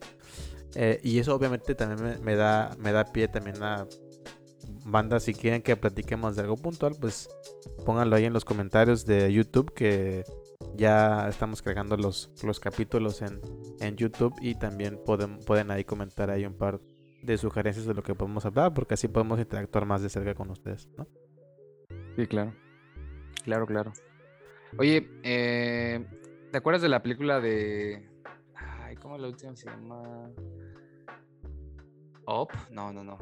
Eh, 0.76 1.00
y 1.04 1.20
eso 1.20 1.36
obviamente 1.36 1.76
también 1.76 2.04
me, 2.04 2.18
me 2.20 2.36
da 2.36 2.72
me 2.80 2.92
da 2.92 3.06
pie 3.06 3.28
también 3.28 3.62
a 3.64 3.88
bandas 4.86 5.24
si 5.24 5.34
quieren 5.34 5.62
que 5.62 5.76
platiquemos 5.76 6.36
de 6.36 6.44
algo 6.44 6.56
puntual, 6.56 6.96
pues 7.00 7.30
pónganlo 7.86 8.16
ahí 8.16 8.26
en 8.26 8.34
los 8.34 8.46
comentarios 8.46 9.06
de 9.06 9.32
YouTube 9.32 9.74
que 9.74 10.24
ya 10.76 11.28
estamos 11.28 11.62
cargando 11.62 11.98
los, 11.98 12.32
los 12.44 12.60
capítulos 12.60 13.22
en, 13.22 13.42
en 13.80 13.96
YouTube 13.96 14.34
y 14.42 14.56
también 14.56 15.00
pueden, 15.04 15.40
pueden 15.40 15.72
ahí 15.72 15.84
comentar 15.84 16.30
ahí 16.30 16.46
un 16.46 16.56
par 16.56 16.80
de 17.24 17.38
sugerencias 17.38 17.86
de 17.86 17.94
lo 17.94 18.04
que 18.04 18.14
podemos 18.14 18.46
hablar 18.46 18.74
porque 18.74 18.94
así 18.94 19.08
podemos 19.08 19.40
interactuar 19.40 19.86
más 19.86 20.02
de 20.02 20.10
cerca 20.10 20.36
con 20.36 20.52
ustedes, 20.52 20.88
¿no? 20.98 21.08
Sí, 22.16 22.28
claro. 22.28 22.54
Claro, 23.44 23.66
claro. 23.66 23.94
Oye, 24.78 25.10
eh, 25.24 26.06
¿te 26.52 26.58
acuerdas 26.58 26.82
de 26.82 26.90
la 26.90 27.02
película 27.02 27.40
de. 27.40 28.10
Ay, 28.56 28.96
¿cómo 28.98 29.18
la 29.18 29.28
última 29.28 29.56
se 29.56 29.66
llama? 29.70 30.02
Up? 32.28 32.50
No, 32.72 32.92
no, 32.92 33.04
no. 33.04 33.18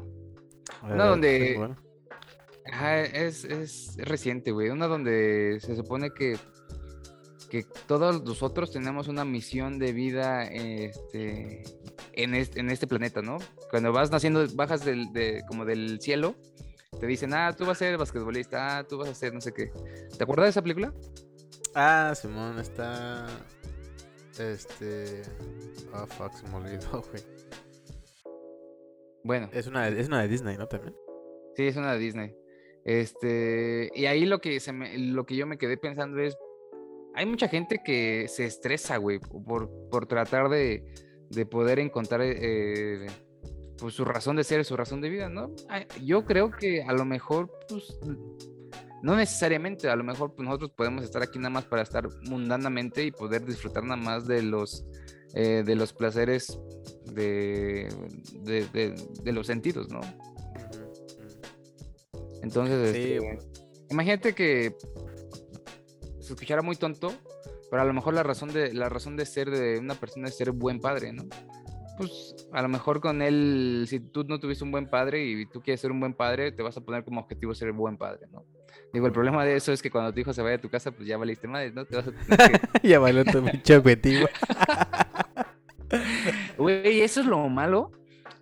Una 0.82 1.04
Eh, 1.04 1.08
donde- 1.08 1.54
bueno. 1.58 1.76
Ajá, 2.72 3.02
es, 3.02 3.44
es 3.44 3.94
reciente, 3.98 4.50
güey. 4.50 4.70
Una 4.70 4.86
donde 4.86 5.58
se 5.60 5.76
supone 5.76 6.10
que, 6.10 6.38
que 7.50 7.64
todos 7.86 8.24
nosotros 8.24 8.72
tenemos 8.72 9.06
una 9.06 9.24
misión 9.26 9.78
de 9.78 9.92
vida 9.92 10.44
este, 10.44 11.62
en, 12.14 12.34
este, 12.34 12.60
en 12.60 12.70
este 12.70 12.86
planeta, 12.86 13.20
¿no? 13.20 13.36
Cuando 13.70 13.92
vas 13.92 14.10
naciendo, 14.10 14.46
bajas 14.54 14.82
del, 14.84 15.12
de, 15.12 15.42
como 15.46 15.66
del 15.66 16.00
cielo, 16.00 16.36
te 16.98 17.06
dicen, 17.06 17.34
ah, 17.34 17.54
tú 17.56 17.66
vas 17.66 17.76
a 17.76 17.80
ser 17.80 17.98
basquetbolista, 17.98 18.78
ah, 18.78 18.84
tú 18.84 18.96
vas 18.96 19.10
a 19.10 19.14
ser 19.14 19.34
no 19.34 19.42
sé 19.42 19.52
qué. 19.52 19.70
¿Te 20.16 20.24
acuerdas 20.24 20.46
de 20.46 20.50
esa 20.50 20.62
película? 20.62 20.94
Ah, 21.74 22.12
Simón 22.14 22.58
está. 22.58 23.26
Este. 24.38 25.22
Ah, 25.92 26.06
fuck, 26.06 26.32
se 26.34 26.46
me 26.48 26.56
olvidó, 26.56 27.02
güey. 27.10 27.22
Bueno, 29.24 29.48
Es 29.52 29.66
una, 29.66 29.88
es 29.88 30.08
una 30.08 30.22
de 30.22 30.28
Disney, 30.28 30.56
¿no? 30.56 30.66
También. 30.68 30.94
sí, 31.56 31.66
es 31.66 31.76
una 31.76 31.94
de 31.94 31.98
Disney. 31.98 32.36
Este, 32.84 33.90
y 33.94 34.04
ahí 34.04 34.26
lo 34.26 34.40
que, 34.40 34.60
se 34.60 34.72
me, 34.72 34.98
lo 34.98 35.24
que 35.24 35.36
yo 35.36 35.46
me 35.46 35.56
quedé 35.56 35.78
pensando 35.78 36.20
es, 36.20 36.36
hay 37.14 37.24
mucha 37.24 37.48
gente 37.48 37.80
que 37.82 38.26
se 38.28 38.44
estresa, 38.44 38.98
güey, 38.98 39.18
por, 39.18 39.70
por 39.88 40.06
tratar 40.06 40.50
de, 40.50 40.84
de 41.30 41.46
poder 41.46 41.78
encontrar 41.78 42.20
eh, 42.22 43.06
pues 43.78 43.94
su 43.94 44.04
razón 44.04 44.36
de 44.36 44.44
ser, 44.44 44.64
su 44.64 44.76
razón 44.76 45.00
de 45.00 45.08
vida, 45.08 45.28
¿no? 45.30 45.50
Yo 46.02 46.24
creo 46.24 46.50
que 46.50 46.82
a 46.82 46.92
lo 46.92 47.04
mejor, 47.06 47.50
pues, 47.68 47.98
no 49.04 49.16
necesariamente, 49.16 49.88
a 49.88 49.96
lo 49.96 50.02
mejor 50.04 50.34
pues, 50.34 50.46
nosotros 50.46 50.70
podemos 50.70 51.04
estar 51.04 51.22
aquí 51.22 51.38
nada 51.38 51.50
más 51.50 51.64
para 51.66 51.82
estar 51.82 52.08
mundanamente 52.22 53.04
y 53.04 53.10
poder 53.10 53.44
disfrutar 53.44 53.84
nada 53.84 53.96
más 54.00 54.26
de 54.26 54.42
los 54.42 54.84
eh, 55.34 55.62
de 55.66 55.74
los 55.74 55.92
placeres 55.92 56.58
de, 57.12 57.88
de, 58.42 58.66
de- 58.72 58.94
de 59.22 59.32
los 59.32 59.46
sentidos, 59.46 59.88
¿no? 59.90 60.00
Entonces, 62.42 62.92
Sí, 62.94 63.14
este, 63.14 63.38
imagínate 63.90 64.34
que 64.34 64.74
se 66.20 66.32
escuchara 66.32 66.62
muy 66.62 66.76
tonto, 66.76 67.12
pero 67.70 67.82
a 67.82 67.84
lo 67.84 67.92
mejor 67.92 68.14
la 68.14 68.22
razón 68.22 68.52
de 68.52 68.72
la 68.72 68.88
razón 68.88 69.16
de 69.16 69.26
ser 69.26 69.50
de 69.50 69.78
una 69.78 69.94
persona 69.94 70.28
es 70.28 70.36
ser 70.36 70.52
buen 70.52 70.80
padre, 70.80 71.12
¿no? 71.12 71.24
Pues 71.96 72.34
a 72.52 72.62
lo 72.62 72.68
mejor 72.68 73.00
con 73.00 73.22
él, 73.22 73.84
si 73.88 74.00
tú 74.00 74.24
no 74.24 74.40
tuviste 74.40 74.64
un 74.64 74.72
buen 74.72 74.88
padre 74.88 75.24
y 75.24 75.46
tú 75.46 75.62
quieres 75.62 75.80
ser 75.80 75.92
un 75.92 76.00
buen 76.00 76.14
padre, 76.14 76.52
te 76.52 76.62
vas 76.62 76.76
a 76.76 76.80
poner 76.80 77.04
como 77.04 77.20
objetivo 77.20 77.54
ser 77.54 77.72
buen 77.72 77.96
padre, 77.96 78.26
¿no? 78.32 78.44
Digo, 78.92 79.06
el 79.06 79.12
problema 79.12 79.44
de 79.44 79.56
eso 79.56 79.72
es 79.72 79.82
que 79.82 79.90
cuando 79.90 80.12
tu 80.12 80.20
hijo 80.20 80.32
se 80.32 80.42
vaya 80.42 80.56
a 80.56 80.60
tu 80.60 80.70
casa, 80.70 80.92
pues 80.92 81.06
ya 81.06 81.16
valiste 81.16 81.48
madre, 81.48 81.72
¿no? 81.72 81.84
Te 81.84 81.96
vas 81.96 82.08
a 82.08 82.12
tener 82.12 82.60
que 82.80 82.88
ya 82.88 82.98
valió 82.98 83.24
tu 83.24 83.38
objetivo. 83.38 84.28
Güey, 86.58 87.02
eso 87.02 87.20
es 87.20 87.26
lo 87.26 87.48
malo 87.48 87.92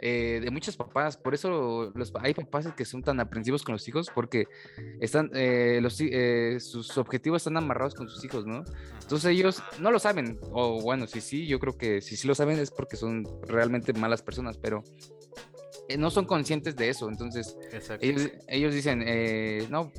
eh, 0.02 0.40
de 0.42 0.50
muchos 0.50 0.76
papás. 0.76 1.16
Por 1.16 1.32
eso 1.32 1.92
los, 1.94 2.12
hay 2.20 2.34
papás 2.34 2.66
que 2.76 2.84
son 2.84 3.02
tan 3.02 3.20
aprensivos 3.20 3.62
con 3.62 3.72
los 3.72 3.86
hijos 3.88 4.08
porque 4.14 4.46
están, 5.00 5.30
eh, 5.32 5.78
los, 5.80 5.98
eh, 6.00 6.58
sus 6.60 6.98
objetivos 6.98 7.42
están 7.42 7.56
amarrados 7.56 7.94
con 7.94 8.08
sus 8.08 8.24
hijos, 8.24 8.44
¿no? 8.44 8.64
Entonces 9.00 9.30
ellos 9.30 9.62
no 9.78 9.90
lo 9.90 9.98
saben. 9.98 10.38
O 10.50 10.82
bueno, 10.82 11.06
si 11.06 11.20
sí, 11.20 11.46
yo 11.46 11.58
creo 11.60 11.78
que 11.78 12.00
si 12.00 12.16
sí 12.16 12.26
lo 12.26 12.34
saben 12.34 12.58
es 12.58 12.70
porque 12.70 12.96
son 12.96 13.24
realmente 13.46 13.92
malas 13.92 14.22
personas, 14.22 14.58
pero 14.58 14.82
eh, 15.88 15.96
no 15.96 16.10
son 16.10 16.24
conscientes 16.24 16.76
de 16.76 16.88
eso. 16.88 17.08
Entonces 17.08 17.56
ellos, 18.00 18.30
ellos 18.48 18.74
dicen, 18.74 19.02
eh, 19.06 19.66
no, 19.70 19.92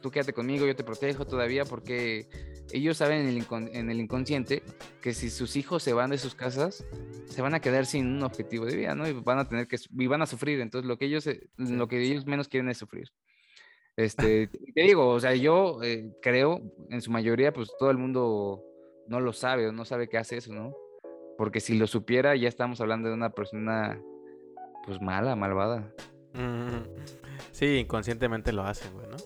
tú 0.00 0.10
quédate 0.10 0.32
conmigo, 0.32 0.66
yo 0.66 0.76
te 0.76 0.84
protejo 0.84 1.26
todavía, 1.26 1.64
porque 1.64 2.28
ellos 2.72 2.96
saben 2.96 3.20
en 3.22 3.28
el, 3.28 3.42
incon- 3.44 3.70
en 3.72 3.90
el 3.90 4.00
inconsciente 4.00 4.62
que 5.00 5.14
si 5.14 5.30
sus 5.30 5.56
hijos 5.56 5.82
se 5.82 5.92
van 5.92 6.10
de 6.10 6.18
sus 6.18 6.34
casas, 6.34 6.84
se 7.26 7.42
van 7.42 7.54
a 7.54 7.60
quedar 7.60 7.86
sin 7.86 8.06
un 8.06 8.22
objetivo 8.22 8.64
de 8.66 8.76
vida, 8.76 8.94
¿no? 8.94 9.08
Y 9.08 9.12
van 9.12 9.38
a 9.38 9.48
tener 9.48 9.66
que, 9.68 9.76
y 9.96 10.06
van 10.06 10.22
a 10.22 10.26
sufrir. 10.26 10.60
Entonces 10.60 10.86
lo 10.88 10.98
que 10.98 11.06
ellos, 11.06 11.26
eh, 11.26 11.48
lo 11.56 11.88
que 11.88 12.00
ellos 12.02 12.26
menos 12.26 12.48
quieren 12.48 12.68
es 12.68 12.78
sufrir. 12.78 13.10
Este, 13.96 14.46
te 14.46 14.82
digo, 14.82 15.08
o 15.08 15.18
sea, 15.20 15.34
yo 15.34 15.82
eh, 15.82 16.12
creo, 16.22 16.60
en 16.90 17.02
su 17.02 17.10
mayoría, 17.10 17.52
pues 17.52 17.70
todo 17.78 17.90
el 17.90 17.98
mundo 17.98 18.62
no 19.08 19.18
lo 19.20 19.32
sabe 19.32 19.66
o 19.66 19.72
no 19.72 19.84
sabe 19.84 20.08
que 20.08 20.18
hace 20.18 20.36
eso, 20.36 20.52
¿no? 20.52 20.72
Porque 21.36 21.60
si 21.60 21.76
lo 21.78 21.86
supiera, 21.86 22.36
ya 22.36 22.48
estamos 22.48 22.80
hablando 22.80 23.08
de 23.08 23.14
una 23.14 23.30
persona, 23.30 24.00
pues 24.86 25.00
mala, 25.00 25.34
malvada. 25.36 25.92
Mm, 26.34 26.82
Sí, 27.52 27.66
inconscientemente 27.78 28.52
lo 28.52 28.62
hacen, 28.62 28.92
güey, 28.92 29.06
¿no? 29.08 29.16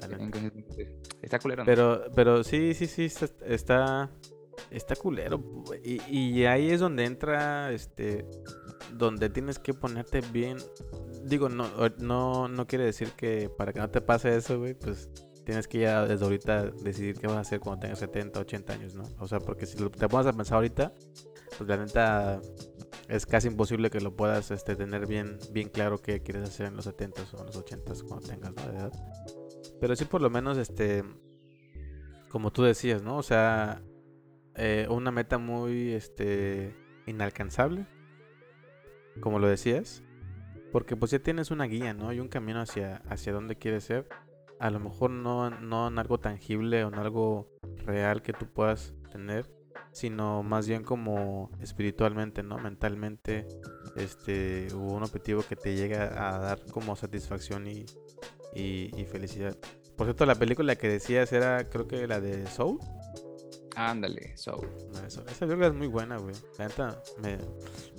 Neta. 0.00 0.22
Inconscientemente. 0.22 0.99
Está 1.22 1.38
culero. 1.38 1.62
¿no? 1.62 1.66
Pero, 1.66 2.04
pero 2.14 2.44
sí, 2.44 2.74
sí, 2.74 2.86
sí, 2.86 3.04
está, 3.44 4.10
está, 4.70 4.96
culero. 4.96 5.42
Y, 5.84 6.00
y 6.08 6.44
ahí 6.46 6.70
es 6.70 6.80
donde 6.80 7.04
entra, 7.04 7.72
este, 7.72 8.26
donde 8.92 9.28
tienes 9.30 9.58
que 9.58 9.74
ponerte 9.74 10.20
bien. 10.32 10.58
Digo, 11.24 11.48
no, 11.48 11.68
no, 11.98 12.48
no 12.48 12.66
quiere 12.66 12.84
decir 12.84 13.12
que 13.12 13.50
para 13.50 13.72
que 13.72 13.80
no 13.80 13.90
te 13.90 14.00
pase 14.00 14.36
eso, 14.36 14.58
güey, 14.58 14.74
pues 14.74 15.10
tienes 15.44 15.68
que 15.68 15.80
ya 15.80 16.06
desde 16.06 16.24
ahorita 16.24 16.70
decidir 16.70 17.18
qué 17.18 17.26
vas 17.26 17.36
a 17.36 17.40
hacer 17.40 17.60
cuando 17.60 17.80
tengas 17.80 17.98
70, 17.98 18.40
80 18.40 18.72
años, 18.72 18.94
¿no? 18.94 19.04
O 19.18 19.28
sea, 19.28 19.40
porque 19.40 19.66
si 19.66 19.76
te 19.76 20.08
pones 20.08 20.26
a 20.26 20.32
pensar 20.32 20.56
ahorita, 20.56 20.92
pues 21.58 21.68
la 21.68 21.76
neta 21.76 22.40
es 23.08 23.26
casi 23.26 23.48
imposible 23.48 23.90
que 23.90 24.00
lo 24.00 24.14
puedas 24.14 24.50
este, 24.50 24.76
tener 24.76 25.06
bien, 25.06 25.38
bien 25.52 25.68
claro 25.68 25.98
qué 25.98 26.22
quieres 26.22 26.48
hacer 26.48 26.66
en 26.66 26.76
los 26.76 26.84
70 26.84 27.22
o 27.32 27.40
en 27.40 27.46
los 27.46 27.56
80 27.56 27.92
cuando 28.06 28.28
tengas 28.28 28.54
de 28.54 28.62
edad. 28.62 28.92
Pero 29.80 29.96
sí 29.96 30.04
por 30.04 30.20
lo 30.20 30.30
menos, 30.30 30.58
este, 30.58 31.04
como 32.28 32.52
tú 32.52 32.62
decías, 32.62 33.02
¿no? 33.02 33.16
O 33.16 33.22
sea, 33.22 33.82
eh, 34.54 34.86
una 34.90 35.10
meta 35.10 35.38
muy, 35.38 35.92
este, 35.92 36.74
inalcanzable, 37.06 37.86
como 39.20 39.38
lo 39.38 39.48
decías, 39.48 40.02
porque 40.72 40.96
pues 40.96 41.10
ya 41.10 41.18
tienes 41.18 41.50
una 41.50 41.64
guía, 41.64 41.94
¿no? 41.94 42.12
Y 42.12 42.20
un 42.20 42.28
camino 42.28 42.60
hacia, 42.60 43.02
hacia 43.08 43.32
dónde 43.32 43.56
quieres 43.56 43.84
ser. 43.84 44.08
A 44.58 44.70
lo 44.70 44.78
mejor 44.78 45.10
no, 45.10 45.50
no 45.50 45.88
en 45.88 45.98
algo 45.98 46.20
tangible 46.20 46.84
o 46.84 46.88
en 46.88 46.94
algo 46.94 47.48
real 47.86 48.22
que 48.22 48.32
tú 48.34 48.46
puedas 48.46 48.94
tener, 49.10 49.50
sino 49.92 50.42
más 50.42 50.68
bien 50.68 50.84
como 50.84 51.50
espiritualmente, 51.60 52.42
¿no? 52.42 52.58
Mentalmente, 52.58 53.48
este, 53.96 54.68
un 54.74 55.02
objetivo 55.02 55.42
que 55.48 55.56
te 55.56 55.74
llega 55.74 56.34
a 56.34 56.38
dar 56.38 56.66
como 56.70 56.94
satisfacción 56.94 57.66
y, 57.66 57.86
y, 58.54 58.90
y 59.00 59.04
felicidad. 59.04 59.56
Por 59.96 60.06
cierto, 60.06 60.24
la 60.26 60.34
película 60.34 60.76
que 60.76 60.88
decías 60.88 61.32
era, 61.32 61.68
creo 61.68 61.86
que 61.86 62.06
la 62.06 62.20
de 62.20 62.46
Soul. 62.46 62.78
Ándale, 63.76 64.36
so. 64.36 64.60
No, 64.92 65.06
eso- 65.06 65.24
esa 65.28 65.40
película 65.46 65.68
es 65.68 65.74
muy 65.74 65.86
buena, 65.86 66.16
güey. 66.18 66.34
La 66.58 66.68
neta, 66.68 67.02
me, 67.22 67.38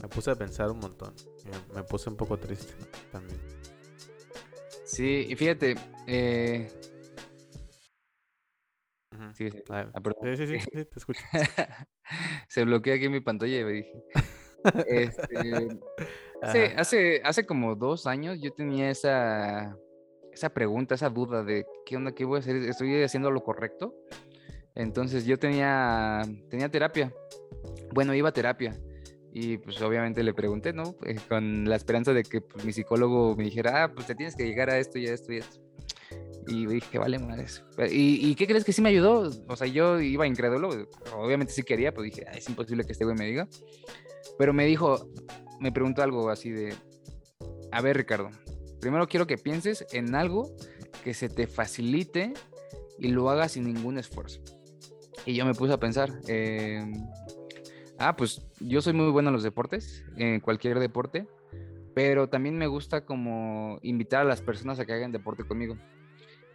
me 0.02 0.08
puse 0.10 0.32
a 0.32 0.36
pensar 0.36 0.70
un 0.70 0.80
montón. 0.80 1.14
Me, 1.46 1.76
me 1.76 1.84
puse 1.84 2.10
un 2.10 2.18
poco 2.18 2.38
triste 2.38 2.74
también. 3.12 3.40
Sí, 4.86 5.28
y 5.30 5.36
fíjate, 5.36 5.76
eh, 6.08 6.68
sí, 9.34 9.50
sí. 9.50 9.64
Ah. 9.70 9.90
Sí, 10.24 10.38
sí, 10.38 10.48
sí, 10.48 10.60
sí, 10.60 10.86
te 10.86 11.00
escucho. 11.00 11.22
Se 12.50 12.66
bloquea 12.66 12.96
aquí 12.96 13.08
mi 13.10 13.22
pantalla 13.22 13.60
y 13.60 13.64
me 13.64 13.72
dije. 13.72 14.04
Este, 14.88 15.70
hace, 16.40 16.66
hace, 16.78 17.22
hace 17.24 17.46
como 17.48 17.76
dos 17.76 18.06
años 18.06 18.38
yo 18.40 18.54
tenía 18.54 18.92
esa, 18.92 19.76
esa 20.34 20.50
pregunta, 20.50 20.96
esa 20.96 21.10
duda 21.10 21.44
de 21.44 21.66
qué 21.86 21.98
onda, 21.98 22.14
qué 22.14 22.26
voy 22.26 22.38
a 22.38 22.40
hacer, 22.40 22.56
estoy 22.58 23.02
haciendo 23.04 23.32
lo 23.32 23.44
correcto. 23.44 23.96
Entonces 24.76 25.26
yo 25.26 25.38
tenía, 25.38 26.22
tenía 26.50 26.70
terapia. 26.70 27.14
Bueno, 27.94 28.14
iba 28.14 28.30
a 28.30 28.34
terapia. 28.34 28.76
Y 29.34 29.58
pues 29.58 29.82
obviamente 29.82 30.24
le 30.24 30.34
pregunté, 30.34 30.74
¿no? 30.74 30.96
Eh, 31.06 31.16
con 31.30 31.68
la 31.70 31.76
esperanza 31.76 32.14
de 32.14 32.24
que 32.24 32.42
pues, 32.42 32.66
mi 32.66 32.74
psicólogo 32.74 33.36
me 33.36 33.46
dijera, 33.46 33.84
ah, 33.84 33.94
pues 33.94 34.08
te 34.08 34.16
tienes 34.16 34.36
que 34.36 34.46
llegar 34.46 34.70
a 34.70 34.78
esto 34.78 34.98
y 34.98 35.08
a 35.08 35.14
esto 35.14 35.32
y 35.32 35.38
a 35.38 35.40
esto. 35.40 35.62
Y 36.48 36.66
dije, 36.66 36.98
vale, 36.98 37.20
madres. 37.20 37.64
¿Y, 37.90 38.30
¿Y 38.30 38.36
qué 38.36 38.48
crees 38.48 38.66
que 38.66 38.74
sí 38.74 38.82
me 38.82 38.90
ayudó? 38.90 39.32
O 39.48 39.56
sea, 39.56 39.68
yo 39.68 40.02
iba 40.02 40.28
incrédulo, 40.28 40.70
obviamente 41.16 41.54
sí 41.54 41.64
quería, 41.64 41.94
pues 41.94 42.06
dije, 42.06 42.26
"Ah, 42.28 42.34
es 42.36 42.50
imposible 42.50 42.84
que 42.84 42.92
este 42.92 43.06
güey 43.06 43.16
me 43.16 43.26
diga. 43.26 43.48
Pero 44.38 44.52
me 44.52 44.66
dijo, 44.66 45.08
me 45.60 45.72
preguntó 45.72 46.02
algo 46.02 46.30
así 46.30 46.50
de, 46.50 46.74
a 47.72 47.82
ver 47.82 47.98
Ricardo, 47.98 48.30
primero 48.82 49.08
quiero 49.08 49.26
que 49.28 49.38
pienses 49.38 49.86
en 49.94 50.16
algo 50.16 50.50
que 51.04 51.14
se 51.14 51.30
te 51.30 51.48
facilite 51.48 52.34
y 53.00 53.08
lo 53.10 53.30
hagas 53.30 53.54
sin 53.54 53.64
ningún 53.66 53.98
esfuerzo. 53.98 54.42
Y 55.26 55.36
yo 55.36 55.46
me 55.46 55.54
puse 55.54 55.74
a 55.74 55.80
pensar, 55.80 56.12
eh, 56.28 56.84
ah, 58.00 58.16
pues 58.16 58.42
yo 58.60 58.82
soy 58.82 58.94
muy 58.94 59.10
bueno 59.12 59.30
en 59.30 59.34
los 59.34 59.44
deportes, 59.44 60.04
en 60.18 60.40
cualquier 60.40 60.80
deporte, 60.80 61.28
pero 61.94 62.28
también 62.30 62.58
me 62.58 62.68
gusta 62.68 63.06
como 63.06 63.78
invitar 63.84 64.22
a 64.22 64.26
las 64.26 64.42
personas 64.42 64.80
a 64.80 64.86
que 64.86 64.94
hagan 64.94 65.12
deporte 65.12 65.44
conmigo. 65.44 65.78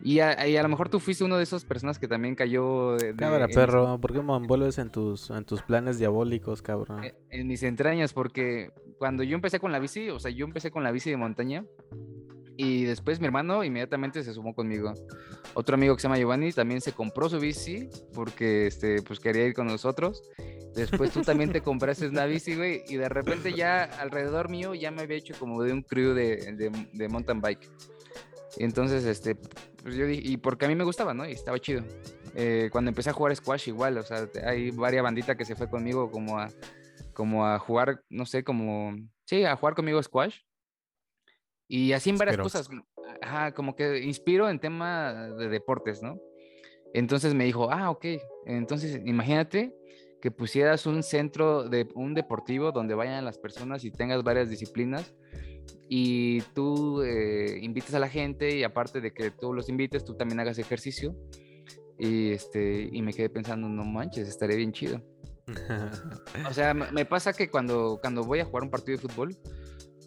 Y 0.02 0.20
a, 0.20 0.46
y 0.46 0.56
a 0.58 0.62
lo 0.62 0.68
mejor 0.68 0.90
tú 0.90 1.00
fuiste 1.00 1.24
una 1.24 1.38
de 1.38 1.42
esas 1.42 1.64
personas 1.64 1.98
que 1.98 2.06
también 2.06 2.34
cayó 2.34 2.96
de, 2.96 3.12
de- 3.12 3.16
Cámara, 3.16 3.48
perro, 3.48 3.98
¿por 3.98 4.12
qué 4.12 4.20
me 4.20 4.36
envuelves 4.36 4.76
en 4.78 4.90
tus, 4.90 5.30
en 5.30 5.44
tus 5.44 5.62
planes 5.62 5.98
diabólicos, 5.98 6.60
cabrón? 6.60 7.02
en, 7.02 7.14
en 7.30 7.46
mis 7.46 7.62
entrañas, 7.62 8.12
porque 8.12 8.70
cuando 8.98 9.22
yo 9.22 9.34
empecé 9.34 9.58
con 9.58 9.72
la 9.72 9.78
bici, 9.78 10.10
o 10.10 10.18
sea, 10.18 10.30
yo 10.30 10.44
empecé 10.44 10.70
con 10.70 10.82
la 10.82 10.90
bici 10.92 11.08
de 11.10 11.16
montaña 11.16 11.64
y 12.56 12.84
después 12.84 13.20
mi 13.20 13.26
hermano 13.26 13.64
inmediatamente 13.64 14.22
se 14.24 14.32
sumó 14.32 14.54
conmigo. 14.54 14.94
Otro 15.54 15.74
amigo 15.74 15.94
que 15.94 16.02
se 16.02 16.08
llama 16.08 16.18
Giovanni 16.18 16.52
también 16.52 16.80
se 16.80 16.92
compró 16.92 17.28
su 17.28 17.38
bici 17.38 17.88
porque 18.14 18.66
este, 18.66 19.02
pues 19.02 19.20
quería 19.20 19.46
ir 19.46 19.54
con 19.54 19.66
nosotros. 19.66 20.22
Después 20.74 21.10
tú 21.10 21.22
también 21.22 21.52
te 21.52 21.62
compraste 21.62 22.10
la 22.12 22.26
bici, 22.26 22.54
güey, 22.54 22.82
y 22.88 22.96
de 22.96 23.08
repente 23.08 23.52
ya 23.52 23.84
alrededor 23.84 24.50
mío 24.50 24.74
ya 24.74 24.90
me 24.90 25.02
había 25.02 25.16
hecho 25.16 25.34
como 25.38 25.62
de 25.62 25.72
un 25.72 25.82
crew 25.82 26.12
de, 26.12 26.52
de, 26.52 26.88
de 26.92 27.08
mountain 27.08 27.40
bike. 27.40 27.70
Entonces, 28.58 29.04
este, 29.04 29.34
pues 29.82 29.94
yo 29.94 30.06
dije, 30.06 30.22
y 30.24 30.36
porque 30.36 30.64
a 30.64 30.68
mí 30.68 30.74
me 30.74 30.84
gustaba, 30.84 31.14
¿no? 31.14 31.28
Y 31.28 31.32
estaba 31.32 31.58
chido. 31.58 31.82
Eh, 32.34 32.68
cuando 32.72 32.90
empecé 32.90 33.10
a 33.10 33.12
jugar 33.12 33.34
squash 33.34 33.68
igual, 33.68 33.98
o 33.98 34.02
sea, 34.02 34.28
hay 34.44 34.70
varias 34.70 35.02
banditas 35.02 35.36
que 35.36 35.44
se 35.44 35.56
fue 35.56 35.70
conmigo 35.70 36.10
como 36.10 36.38
a, 36.38 36.48
como 37.14 37.46
a 37.46 37.58
jugar, 37.58 38.02
no 38.10 38.26
sé, 38.26 38.44
como, 38.44 38.94
sí, 39.24 39.44
a 39.44 39.56
jugar 39.56 39.74
conmigo 39.74 40.02
squash. 40.02 40.36
Y 41.68 41.92
así 41.92 42.10
en 42.10 42.18
varias 42.18 42.38
cosas, 42.38 42.68
ajá, 43.20 43.52
como 43.52 43.74
que 43.74 44.02
inspiro 44.02 44.48
en 44.48 44.58
tema 44.60 45.28
de 45.36 45.48
deportes, 45.48 46.02
¿no? 46.02 46.20
Entonces 46.94 47.34
me 47.34 47.44
dijo, 47.44 47.70
ah, 47.70 47.90
ok, 47.90 48.06
entonces 48.46 49.00
imagínate 49.04 49.74
que 50.20 50.30
pusieras 50.30 50.86
un 50.86 51.02
centro 51.02 51.68
de 51.68 51.88
un 51.94 52.14
deportivo 52.14 52.72
donde 52.72 52.94
vayan 52.94 53.24
las 53.24 53.38
personas 53.38 53.84
y 53.84 53.90
tengas 53.90 54.22
varias 54.22 54.48
disciplinas 54.48 55.14
y 55.88 56.40
tú 56.54 57.02
eh, 57.02 57.58
invites 57.62 57.94
a 57.94 57.98
la 57.98 58.08
gente 58.08 58.56
y 58.56 58.64
aparte 58.64 59.00
de 59.00 59.12
que 59.12 59.30
tú 59.30 59.52
los 59.52 59.68
invites, 59.68 60.04
tú 60.04 60.14
también 60.14 60.40
hagas 60.40 60.58
ejercicio. 60.58 61.14
Y, 61.98 62.32
este, 62.32 62.88
y 62.92 63.00
me 63.02 63.12
quedé 63.12 63.30
pensando, 63.30 63.68
no 63.68 63.84
manches, 63.84 64.28
estaría 64.28 64.56
bien 64.56 64.72
chido. 64.72 65.02
O 66.48 66.52
sea, 66.52 66.74
me 66.74 66.90
me 66.90 67.04
pasa 67.04 67.32
que 67.32 67.48
cuando, 67.48 67.98
cuando 68.00 68.24
voy 68.24 68.40
a 68.40 68.44
jugar 68.44 68.64
un 68.64 68.70
partido 68.70 68.98
de 68.98 69.08
fútbol, 69.08 69.36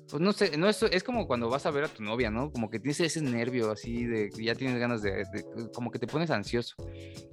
pues 0.10 0.22
no 0.22 0.34
sé, 0.34 0.58
no 0.58 0.68
es, 0.68 0.82
es 0.82 1.04
como 1.04 1.28
cuando 1.28 1.50
vas 1.50 1.66
a 1.66 1.72
ver 1.72 1.84
a 1.84 1.88
tu 1.88 2.02
novia, 2.02 2.32
¿no? 2.32 2.52
Como 2.52 2.70
que 2.70 2.80
tienes 2.80 3.00
ese 3.00 3.22
nervio 3.22 3.72
así 3.72 4.06
de 4.06 4.30
que 4.30 4.44
ya 4.44 4.56
tienes 4.56 4.80
ganas 4.80 5.02
de, 5.02 5.24
como 5.74 5.92
que 5.92 6.00
te 6.00 6.08
pones 6.08 6.32
ansioso. 6.32 6.76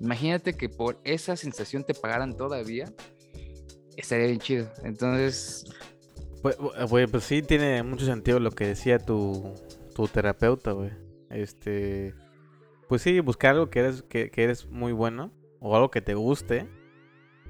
Imagínate 0.01 0.55
que 0.55 0.69
por 0.69 1.01
esa 1.05 1.37
sensación 1.37 1.85
te 1.85 1.95
pagaran 1.95 2.37
todavía. 2.37 2.93
estaría 3.97 4.27
bien 4.27 4.41
chido. 4.41 4.71
Entonces, 4.85 5.65
Pues, 6.43 6.57
güey, 6.91 7.07
pues 7.07 7.25
sí 7.25 7.43
tiene 7.43 7.83
mucho 7.83 8.05
sentido 8.05 8.41
lo 8.41 8.51
que 8.51 8.67
decía 8.67 8.99
tu, 8.99 9.55
tu 9.95 10.07
terapeuta, 10.09 10.73
güey. 10.73 10.91
Este, 11.31 12.15
pues 12.89 13.03
sí, 13.03 13.21
buscar 13.21 13.53
algo 13.53 13.71
que 13.71 13.81
eres, 13.81 14.03
que, 14.03 14.31
eres 14.37 14.67
muy 14.67 14.93
bueno 14.93 15.33
o 15.61 15.75
algo 15.75 15.91
que 15.91 16.03
te 16.03 16.15
guste 16.15 16.69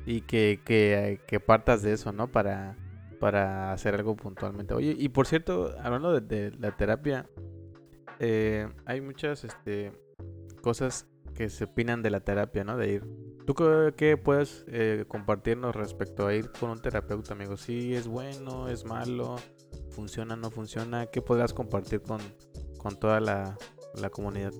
y 0.07 0.20
que, 0.20 0.61
que, 0.64 1.20
que 1.27 1.41
partas 1.41 1.83
de 1.83 1.93
eso, 1.93 2.12
¿no? 2.12 2.31
Para, 2.31 2.77
para 3.19 3.73
hacer 3.73 3.95
algo 3.95 4.17
puntualmente. 4.17 4.75
Oye, 4.75 4.95
y 4.97 5.09
por 5.09 5.27
cierto, 5.27 5.75
hablando 5.83 6.12
de, 6.12 6.21
de 6.21 6.57
la 6.59 6.77
terapia, 6.77 7.29
eh, 8.19 8.69
hay 8.85 9.01
muchas 9.01 9.45
este, 9.45 9.93
cosas 10.62 11.07
que 11.35 11.51
se 11.51 11.64
opinan 11.64 12.03
de 12.03 12.11
la 12.11 12.21
terapia, 12.21 12.64
¿no? 12.64 12.77
De 12.77 12.93
ir. 12.93 13.05
¿Tú 13.47 13.55
qué, 13.55 13.95
qué 13.97 14.17
puedes 14.17 14.64
eh, 14.69 15.05
compartirnos 15.07 15.77
respecto 15.77 16.27
a 16.27 16.35
ir 16.35 16.51
con 16.59 16.71
un 16.71 16.81
terapeuta, 16.81 17.35
amigo? 17.35 17.57
¿Sí 17.57 17.95
es 17.95 18.09
bueno, 18.09 18.69
es 18.69 18.85
malo, 18.85 19.37
funciona, 19.91 20.35
no 20.35 20.51
funciona? 20.51 21.07
¿Qué 21.07 21.23
podrás 21.23 21.53
compartir 21.53 22.01
con, 22.01 22.21
con 22.79 22.99
toda 22.99 23.21
la, 23.21 23.57
la 23.95 24.11
comunidad? 24.11 24.53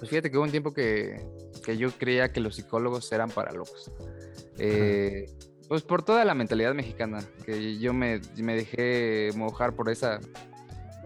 pues 0.00 0.08
fíjate 0.08 0.30
que 0.30 0.38
hubo 0.38 0.44
un 0.44 0.50
tiempo 0.50 0.72
que, 0.72 1.22
que 1.62 1.76
yo 1.76 1.90
creía 1.90 2.32
que 2.32 2.40
los 2.40 2.56
psicólogos 2.56 3.12
eran 3.12 3.28
para 3.28 3.52
locos. 3.52 3.92
Eh, 4.56 5.26
pues 5.70 5.84
por 5.84 6.02
toda 6.02 6.24
la 6.24 6.34
mentalidad 6.34 6.74
mexicana, 6.74 7.20
que 7.46 7.78
yo 7.78 7.94
me, 7.94 8.20
me 8.38 8.56
dejé 8.56 9.30
mojar 9.36 9.76
por 9.76 9.88
esa, 9.88 10.18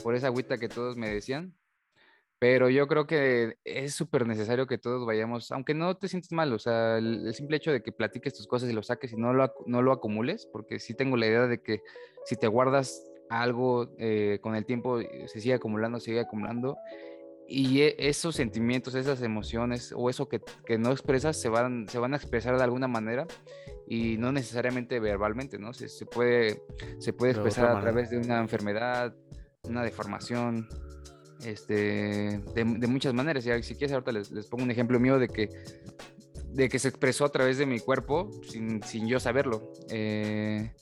por 0.02 0.14
esa 0.14 0.28
agüita 0.28 0.56
que 0.56 0.70
todos 0.70 0.96
me 0.96 1.10
decían. 1.10 1.52
Pero 2.38 2.70
yo 2.70 2.86
creo 2.86 3.06
que 3.06 3.58
es 3.62 3.92
súper 3.94 4.26
necesario 4.26 4.66
que 4.66 4.78
todos 4.78 5.04
vayamos, 5.04 5.52
aunque 5.52 5.74
no 5.74 5.98
te 5.98 6.08
sientes 6.08 6.32
mal, 6.32 6.50
o 6.54 6.58
sea, 6.58 6.96
el, 6.96 7.26
el 7.26 7.34
simple 7.34 7.58
hecho 7.58 7.72
de 7.72 7.82
que 7.82 7.92
platiques 7.92 8.32
tus 8.32 8.46
cosas 8.46 8.70
y 8.70 8.72
lo 8.72 8.82
saques 8.82 9.12
y 9.12 9.16
no 9.16 9.34
lo, 9.34 9.52
no 9.66 9.82
lo 9.82 9.92
acumules, 9.92 10.48
porque 10.50 10.78
sí 10.80 10.94
tengo 10.94 11.18
la 11.18 11.26
idea 11.26 11.46
de 11.46 11.60
que 11.60 11.82
si 12.24 12.36
te 12.36 12.46
guardas 12.46 13.04
algo 13.28 13.90
eh, 13.98 14.38
con 14.40 14.54
el 14.56 14.64
tiempo, 14.64 14.98
eh, 14.98 15.26
se 15.28 15.42
sigue 15.42 15.54
acumulando, 15.56 16.00
se 16.00 16.06
sigue 16.06 16.20
acumulando, 16.20 16.78
y 17.46 17.82
e- 17.82 17.96
esos 17.98 18.34
sentimientos, 18.34 18.94
esas 18.94 19.20
emociones 19.20 19.92
o 19.94 20.08
eso 20.08 20.26
que, 20.26 20.40
que 20.64 20.78
no 20.78 20.90
expresas 20.90 21.38
se 21.38 21.50
van, 21.50 21.86
se 21.90 21.98
van 21.98 22.14
a 22.14 22.16
expresar 22.16 22.56
de 22.56 22.64
alguna 22.64 22.88
manera 22.88 23.26
y 23.86 24.16
no 24.16 24.32
necesariamente 24.32 24.98
verbalmente, 25.00 25.58
¿no? 25.58 25.72
Se, 25.72 25.88
se 25.88 26.06
puede, 26.06 26.62
se 26.98 27.12
puede 27.12 27.32
De 27.32 27.40
expresar 27.40 27.76
a 27.76 27.80
través 27.80 28.10
de 28.10 28.18
una 28.18 28.38
enfermedad, 28.38 29.14
una 29.68 29.82
deformación, 29.82 30.68
este, 31.44 32.40
de, 32.54 32.64
de 32.64 32.86
muchas 32.86 33.14
maneras. 33.14 33.46
Y 33.46 33.62
si 33.62 33.74
quieres, 33.74 33.92
ahorita 33.92 34.12
les, 34.12 34.30
les 34.30 34.46
pongo 34.46 34.64
un 34.64 34.70
ejemplo 34.70 34.98
mío 34.98 35.18
de 35.18 35.28
que, 35.28 35.50
de 36.52 36.68
que 36.68 36.78
se 36.78 36.88
expresó 36.88 37.24
a 37.24 37.30
través 37.30 37.58
de 37.58 37.66
mi 37.66 37.80
cuerpo 37.80 38.30
sin, 38.48 38.82
sin 38.82 39.06
yo 39.06 39.20
saberlo. 39.20 39.72
Eh, 39.90 40.72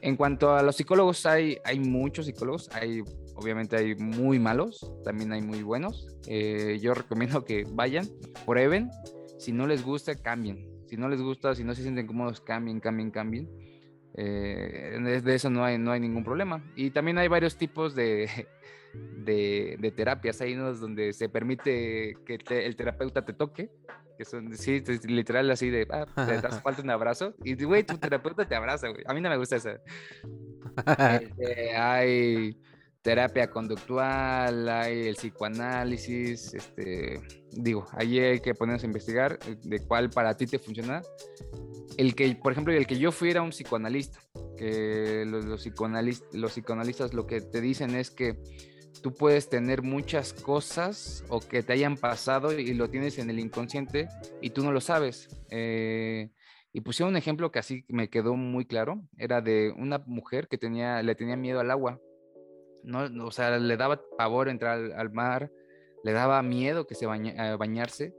en 0.00 0.16
cuanto 0.16 0.54
a 0.54 0.62
los 0.62 0.76
psicólogos, 0.76 1.26
hay, 1.26 1.58
hay 1.64 1.80
muchos 1.80 2.26
psicólogos, 2.26 2.70
hay, 2.72 3.02
obviamente 3.34 3.76
hay 3.76 3.94
muy 3.96 4.38
malos, 4.38 4.92
también 5.04 5.32
hay 5.32 5.42
muy 5.42 5.62
buenos. 5.62 6.06
Eh, 6.26 6.78
yo 6.80 6.94
recomiendo 6.94 7.44
que 7.44 7.64
vayan, 7.68 8.08
prueben, 8.46 8.90
si 9.38 9.52
no 9.52 9.66
les 9.66 9.82
gusta, 9.82 10.14
cambien. 10.14 10.77
Si 10.88 10.96
no 10.96 11.08
les 11.08 11.20
gusta, 11.20 11.54
si 11.54 11.64
no 11.64 11.74
se 11.74 11.82
sienten 11.82 12.06
cómodos, 12.06 12.40
cambien, 12.40 12.80
cambien, 12.80 13.10
cambien. 13.10 13.48
Eh, 14.14 15.20
de, 15.22 15.34
eso 15.34 15.50
no 15.50 15.64
hay, 15.64 15.78
no 15.78 15.92
hay 15.92 16.00
ningún 16.00 16.24
problema. 16.24 16.64
Y 16.74 16.90
también 16.90 17.18
hay 17.18 17.28
varios 17.28 17.56
tipos 17.56 17.94
de, 17.94 18.28
de, 19.24 19.76
de 19.78 19.90
terapias. 19.92 20.40
Hay 20.40 20.54
unos 20.54 20.80
donde 20.80 21.12
se 21.12 21.28
permite 21.28 22.16
que 22.26 22.38
te- 22.38 22.66
el 22.66 22.74
terapeuta 22.74 23.24
te 23.24 23.32
toque, 23.34 23.70
que 24.16 24.24
son, 24.24 24.56
sí, 24.56 24.80
te- 24.80 24.98
literal 25.06 25.50
así 25.50 25.70
de, 25.70 25.86
ah, 25.90 26.06
te 26.26 26.40
das 26.40 26.60
falta 26.62 26.82
un 26.82 26.90
abrazo. 26.90 27.34
Y, 27.44 27.62
güey, 27.62 27.84
tu 27.84 27.98
terapeuta 27.98 28.48
te 28.48 28.54
abraza, 28.56 28.88
güey. 28.88 29.04
A 29.06 29.14
mí 29.14 29.20
no 29.20 29.28
me 29.30 29.36
gusta 29.36 29.56
eso. 29.56 29.70
Este, 31.20 31.76
hay 31.76 32.56
terapia 33.02 33.50
conductual, 33.50 34.68
hay 34.68 35.08
el 35.08 35.14
psicoanálisis, 35.16 36.54
este, 36.54 37.20
digo, 37.52 37.86
ahí 37.92 38.18
hay 38.18 38.40
que 38.40 38.54
ponernos 38.54 38.82
a 38.82 38.86
investigar 38.86 39.38
eh, 39.46 39.56
de 39.62 39.80
cuál 39.86 40.10
para 40.10 40.36
ti 40.36 40.46
te 40.46 40.58
funciona. 40.58 41.02
El 41.96 42.14
que, 42.14 42.34
por 42.36 42.52
ejemplo, 42.52 42.72
el 42.72 42.86
que 42.86 42.98
yo 42.98 43.10
fui 43.10 43.30
era 43.30 43.42
un 43.42 43.50
psicoanalista, 43.50 44.20
que 44.56 45.24
los, 45.26 45.44
los, 45.44 45.66
psicoanalis- 45.66 46.24
los 46.32 46.52
psicoanalistas 46.52 47.14
lo 47.14 47.26
que 47.26 47.40
te 47.40 47.60
dicen 47.60 47.94
es 47.94 48.10
que 48.10 48.38
tú 49.02 49.14
puedes 49.14 49.48
tener 49.48 49.82
muchas 49.82 50.32
cosas 50.32 51.24
o 51.28 51.40
que 51.40 51.62
te 51.62 51.72
hayan 51.72 51.96
pasado 51.96 52.58
y 52.58 52.74
lo 52.74 52.88
tienes 52.88 53.18
en 53.18 53.30
el 53.30 53.38
inconsciente 53.38 54.08
y 54.42 54.50
tú 54.50 54.64
no 54.64 54.72
lo 54.72 54.80
sabes. 54.80 55.28
Eh, 55.50 56.30
y 56.72 56.80
pusieron 56.82 57.12
un 57.14 57.16
ejemplo 57.16 57.50
que 57.50 57.58
así 57.58 57.84
me 57.88 58.10
quedó 58.10 58.34
muy 58.34 58.66
claro, 58.66 59.02
era 59.16 59.40
de 59.40 59.72
una 59.76 59.98
mujer 60.06 60.48
que 60.48 60.58
tenía, 60.58 61.02
le 61.02 61.14
tenía 61.14 61.36
miedo 61.36 61.60
al 61.60 61.70
agua. 61.70 62.00
No, 62.82 63.26
o 63.26 63.30
sea, 63.30 63.58
le 63.58 63.76
daba 63.76 64.00
pavor 64.16 64.48
entrar 64.48 64.92
al, 64.92 65.10
mar, 65.12 65.50
le 66.04 66.12
daba 66.12 66.42
miedo 66.42 66.86
que 66.86 66.94
se 66.94 67.06
baña- 67.06 67.52
a 67.52 67.56
bañarse. 67.56 68.14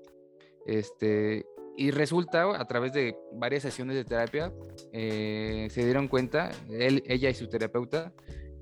Este, 0.65 1.45
y 1.77 1.91
resulta, 1.91 2.59
a 2.59 2.65
través 2.65 2.93
de 2.93 3.15
varias 3.33 3.63
sesiones 3.63 3.95
de 3.95 4.03
terapia, 4.03 4.53
eh, 4.91 5.67
se 5.71 5.83
dieron 5.85 6.07
cuenta, 6.07 6.51
él, 6.69 7.03
ella 7.07 7.29
y 7.29 7.33
su 7.33 7.47
terapeuta, 7.47 8.13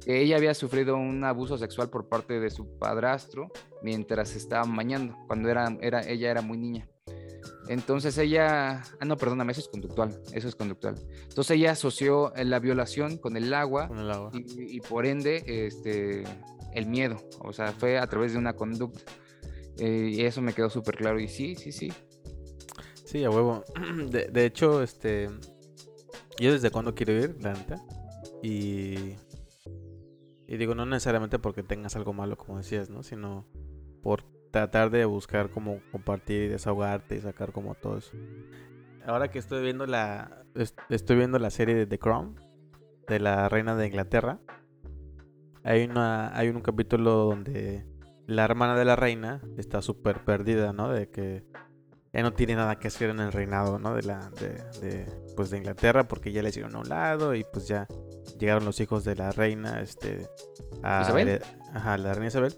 que 0.05 0.21
ella 0.21 0.37
había 0.37 0.53
sufrido 0.53 0.95
un 0.95 1.23
abuso 1.23 1.57
sexual 1.57 1.89
por 1.89 2.07
parte 2.07 2.39
de 2.39 2.49
su 2.49 2.77
padrastro 2.77 3.49
mientras 3.81 4.29
se 4.29 4.37
estaban 4.37 4.73
bañando, 4.75 5.17
cuando 5.27 5.49
era, 5.49 5.75
era, 5.81 6.01
ella 6.01 6.31
era 6.31 6.41
muy 6.41 6.57
niña. 6.57 6.87
Entonces 7.67 8.17
ella, 8.17 8.83
ah, 8.99 9.05
no, 9.05 9.17
perdóname, 9.17 9.51
eso 9.51 9.61
es 9.61 9.67
conductual, 9.67 10.21
eso 10.33 10.47
es 10.47 10.55
conductual. 10.55 10.95
Entonces 11.23 11.57
ella 11.57 11.71
asoció 11.71 12.33
eh, 12.35 12.45
la 12.45 12.59
violación 12.59 13.17
con 13.17 13.35
el 13.37 13.53
agua 13.53 13.87
Con 13.87 13.99
el 13.99 14.09
agua. 14.11 14.31
y, 14.33 14.77
y 14.77 14.79
por 14.81 15.05
ende 15.05 15.43
este, 15.45 16.23
el 16.73 16.85
miedo, 16.85 17.17
o 17.39 17.51
sea, 17.53 17.71
fue 17.73 17.97
a 17.97 18.07
través 18.07 18.33
de 18.33 18.39
una 18.39 18.53
conducta. 18.53 19.01
Eh, 19.79 20.11
y 20.13 20.21
eso 20.21 20.41
me 20.41 20.53
quedó 20.53 20.69
súper 20.69 20.95
claro. 20.95 21.19
Y 21.19 21.27
sí, 21.27 21.55
sí, 21.55 21.71
sí. 21.71 21.91
Sí, 23.05 23.23
a 23.23 23.29
huevo. 23.29 23.63
De, 24.09 24.27
de 24.27 24.45
hecho, 24.45 24.81
este. 24.81 25.29
Yo 26.39 26.51
desde 26.51 26.71
cuando 26.71 26.93
quiero 26.95 27.13
ir, 27.13 27.37
la 27.41 27.53
neta. 27.53 27.81
Y. 28.43 29.15
Y 30.49 30.57
digo, 30.57 30.75
no 30.75 30.85
necesariamente 30.85 31.39
porque 31.39 31.61
tengas 31.61 31.95
algo 31.95 32.13
malo, 32.13 32.37
como 32.37 32.57
decías, 32.57 32.89
¿no? 32.89 33.03
Sino 33.03 33.45
por 34.01 34.23
tratar 34.51 34.89
de 34.89 35.05
buscar 35.05 35.49
cómo 35.49 35.79
compartir 35.91 36.43
y 36.43 36.47
desahogarte 36.47 37.15
y 37.15 37.21
sacar 37.21 37.51
como 37.51 37.75
todo 37.75 37.97
eso. 37.97 38.11
Ahora 39.05 39.29
que 39.29 39.39
estoy 39.39 39.61
viendo 39.63 39.85
la. 39.85 40.43
est- 40.55 40.77
Estoy 40.89 41.17
viendo 41.17 41.39
la 41.39 41.49
serie 41.49 41.75
de 41.75 41.85
The 41.85 41.99
Crown. 41.99 42.35
De 43.07 43.19
la 43.19 43.47
reina 43.49 43.75
de 43.75 43.87
Inglaterra. 43.87 44.39
Hay 45.63 45.83
una. 45.85 46.35
Hay 46.37 46.49
un 46.49 46.61
capítulo 46.61 47.11
donde 47.25 47.85
la 48.25 48.43
hermana 48.43 48.75
de 48.75 48.85
la 48.85 48.95
reina 48.95 49.41
está 49.57 49.81
súper 49.81 50.23
perdida, 50.25 50.73
¿no? 50.73 50.89
De 50.89 51.09
que 51.09 51.45
ya 52.13 52.21
no 52.23 52.33
tiene 52.33 52.55
nada 52.55 52.77
que 52.79 52.87
hacer 52.87 53.09
en 53.09 53.19
el 53.19 53.31
reinado, 53.31 53.79
¿no? 53.79 53.93
De 53.93 54.03
la, 54.03 54.29
de, 54.31 54.49
de, 54.81 55.05
pues 55.35 55.49
de 55.49 55.57
Inglaterra, 55.59 56.07
porque 56.07 56.31
ya 56.31 56.41
le 56.41 56.49
hicieron 56.49 56.75
a 56.75 56.79
un 56.79 56.89
lado 56.89 57.35
y 57.35 57.45
pues 57.53 57.67
ya 57.67 57.87
llegaron 58.39 58.65
los 58.65 58.79
hijos 58.81 59.03
de 59.05 59.15
la 59.15 59.31
reina, 59.31 59.81
este, 59.81 60.27
a 60.83 61.01
¿Isabel? 61.03 61.27
hered- 61.27 61.43
ajá, 61.73 61.97
la 61.97 62.13
reina 62.13 62.27
Isabel, 62.27 62.53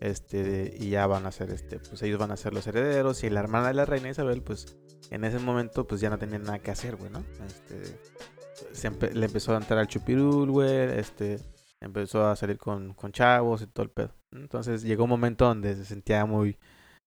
este, 0.00 0.74
y 0.78 0.90
ya 0.90 1.06
van 1.06 1.26
a 1.26 1.32
ser, 1.32 1.50
este, 1.50 1.78
pues 1.78 2.02
ellos 2.02 2.18
van 2.18 2.30
a 2.30 2.36
ser 2.36 2.52
los 2.52 2.66
herederos 2.66 3.24
y 3.24 3.30
la 3.30 3.40
hermana 3.40 3.68
de 3.68 3.74
la 3.74 3.84
reina 3.84 4.10
Isabel, 4.10 4.42
pues 4.42 4.76
en 5.10 5.24
ese 5.24 5.38
momento, 5.38 5.86
pues 5.86 6.00
ya 6.00 6.10
no 6.10 6.18
tenía 6.18 6.38
nada 6.38 6.58
que 6.58 6.70
hacer, 6.70 6.96
güey. 6.96 7.10
Este, 7.46 9.14
le 9.14 9.26
empezó 9.26 9.54
a 9.54 9.58
entrar 9.58 9.78
al 9.78 9.88
chupirul, 9.88 10.64
este, 10.64 11.38
empezó 11.80 12.26
a 12.26 12.36
salir 12.36 12.58
con, 12.58 12.94
chavos 13.12 13.62
y 13.62 13.66
todo 13.66 13.84
el 13.84 13.90
pedo. 13.90 14.14
Entonces 14.32 14.82
llegó 14.82 15.04
un 15.04 15.10
momento 15.10 15.46
donde 15.46 15.74
se 15.74 15.84
sentía 15.84 16.24
muy, 16.26 16.58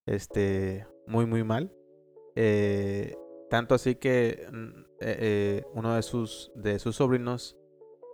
este, 0.06 0.88
muy, 1.08 1.26
muy 1.26 1.44
mal. 1.44 1.72
Eh, 2.36 3.16
tanto 3.50 3.76
así 3.76 3.96
que 3.96 4.48
mm, 4.52 4.80
eh, 5.02 5.18
eh, 5.20 5.66
uno 5.74 5.96
de 5.96 6.04
sus, 6.04 6.52
de 6.56 6.80
sus 6.80 6.96
sobrinos, 6.96 7.58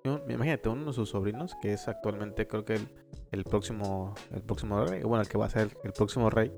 imagínate, 0.04 0.70
uno 0.70 0.86
de 0.86 0.94
sus 0.94 1.10
sobrinos, 1.10 1.56
que 1.62 1.74
es 1.74 1.88
actualmente 1.88 2.48
creo 2.48 2.66
que 2.66 2.76
el, 2.76 2.88
el 3.36 3.44
próximo, 3.44 4.16
el 4.32 4.42
próximo 4.42 4.84
rey, 4.86 5.04
bueno, 5.04 5.22
el 5.22 5.28
que 5.28 5.38
va 5.38 5.46
a 5.46 5.50
ser 5.50 5.78
el 5.84 5.94
próximo 5.94 6.30
rey, 6.30 6.52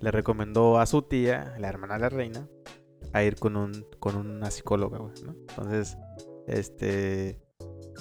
le 0.00 0.10
recomendó 0.10 0.78
a 0.78 0.86
su 0.86 1.02
tía, 1.02 1.54
la 1.58 1.68
hermana 1.68 1.94
de 1.94 2.00
la 2.00 2.08
reina, 2.08 2.48
a 3.12 3.22
ir 3.22 3.36
con 3.36 3.56
un, 3.56 3.86
con 3.98 4.16
una 4.16 4.50
psicóloga, 4.50 4.98
güey, 4.98 5.14
¿no? 5.24 5.34
Entonces, 5.48 5.96
este, 6.46 7.40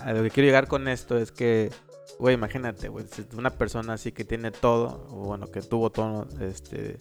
a 0.02 0.14
lo 0.14 0.24
que 0.24 0.30
quiero 0.30 0.48
llegar 0.48 0.68
con 0.68 0.88
esto 0.88 1.18
es 1.18 1.32
que, 1.32 1.72
güey, 2.20 2.36
imagínate, 2.36 2.90
güey, 2.90 3.06
si 3.08 3.26
una 3.36 3.52
persona 3.52 3.94
así 3.94 4.12
que 4.12 4.26
tiene 4.26 4.52
todo, 4.52 5.08
o 5.10 5.28
bueno, 5.28 5.48
que 5.48 5.62
tuvo 5.62 5.90
todo, 5.92 6.28
este, 6.42 6.98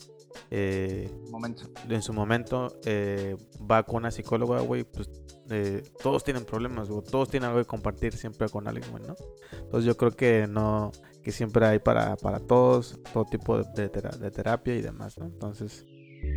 eh, 0.51 1.11
Momento. 1.31 1.65
en 1.89 2.03
su 2.03 2.13
momento 2.13 2.79
eh, 2.85 3.37
va 3.71 3.83
con 3.83 3.97
una 3.97 4.11
psicóloga, 4.11 4.61
güey, 4.61 4.85
pues 4.85 5.11
eh, 5.51 5.83
todos 6.03 6.25
tienen 6.25 6.45
problemas, 6.45 6.89
güey, 6.89 7.03
todos 7.05 7.29
tienen 7.29 7.49
algo 7.49 7.61
que 7.61 7.67
compartir 7.67 8.15
siempre 8.17 8.49
con 8.49 8.69
alguien, 8.69 8.91
güey, 8.91 9.03
¿no? 9.05 9.17
Entonces 9.53 9.85
yo 9.85 9.97
creo 9.97 10.13
que 10.13 10.47
no, 10.47 10.93
que 11.23 11.33
siempre 11.33 11.67
hay 11.67 11.79
para, 11.79 12.17
para 12.17 12.39
todos, 12.41 12.99
todo 13.13 13.25
tipo 13.25 13.59
de, 13.59 13.65
de 13.75 13.89
tera- 13.89 14.17
de 14.17 14.31
terapia 14.31 14.75
y 14.77 14.83
demás, 14.83 15.19
¿no? 15.19 15.27
Entonces, 15.27 15.85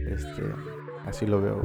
este, 0.08 0.44
así 1.06 1.26
lo 1.26 1.42
veo. 1.42 1.62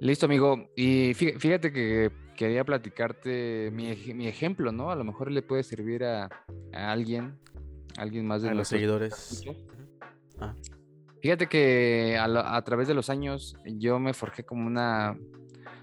Listo, 0.00 0.26
amigo. 0.26 0.70
Y 0.76 1.12
fíjate 1.14 1.72
que 1.72 2.10
quería 2.36 2.64
platicarte 2.64 3.70
mi, 3.72 3.94
mi 4.14 4.26
ejemplo, 4.26 4.72
¿no? 4.72 4.90
A 4.90 4.96
lo 4.96 5.04
mejor 5.04 5.30
le 5.30 5.42
puede 5.42 5.62
servir 5.62 6.04
a, 6.04 6.24
a 6.72 6.90
alguien, 6.90 7.38
a 7.98 8.02
alguien 8.02 8.26
más 8.26 8.40
de 8.42 8.54
los 8.54 8.68
seguidores. 8.68 9.44
Ah. 10.38 10.54
Fíjate 11.20 11.48
que 11.48 12.16
a, 12.18 12.56
a, 12.56 12.62
través 12.64 12.88
de 12.88 12.94
los 12.94 13.10
años 13.10 13.54
yo 13.66 13.98
me 13.98 14.14
forjé 14.14 14.42
como 14.42 14.66
una, 14.66 15.18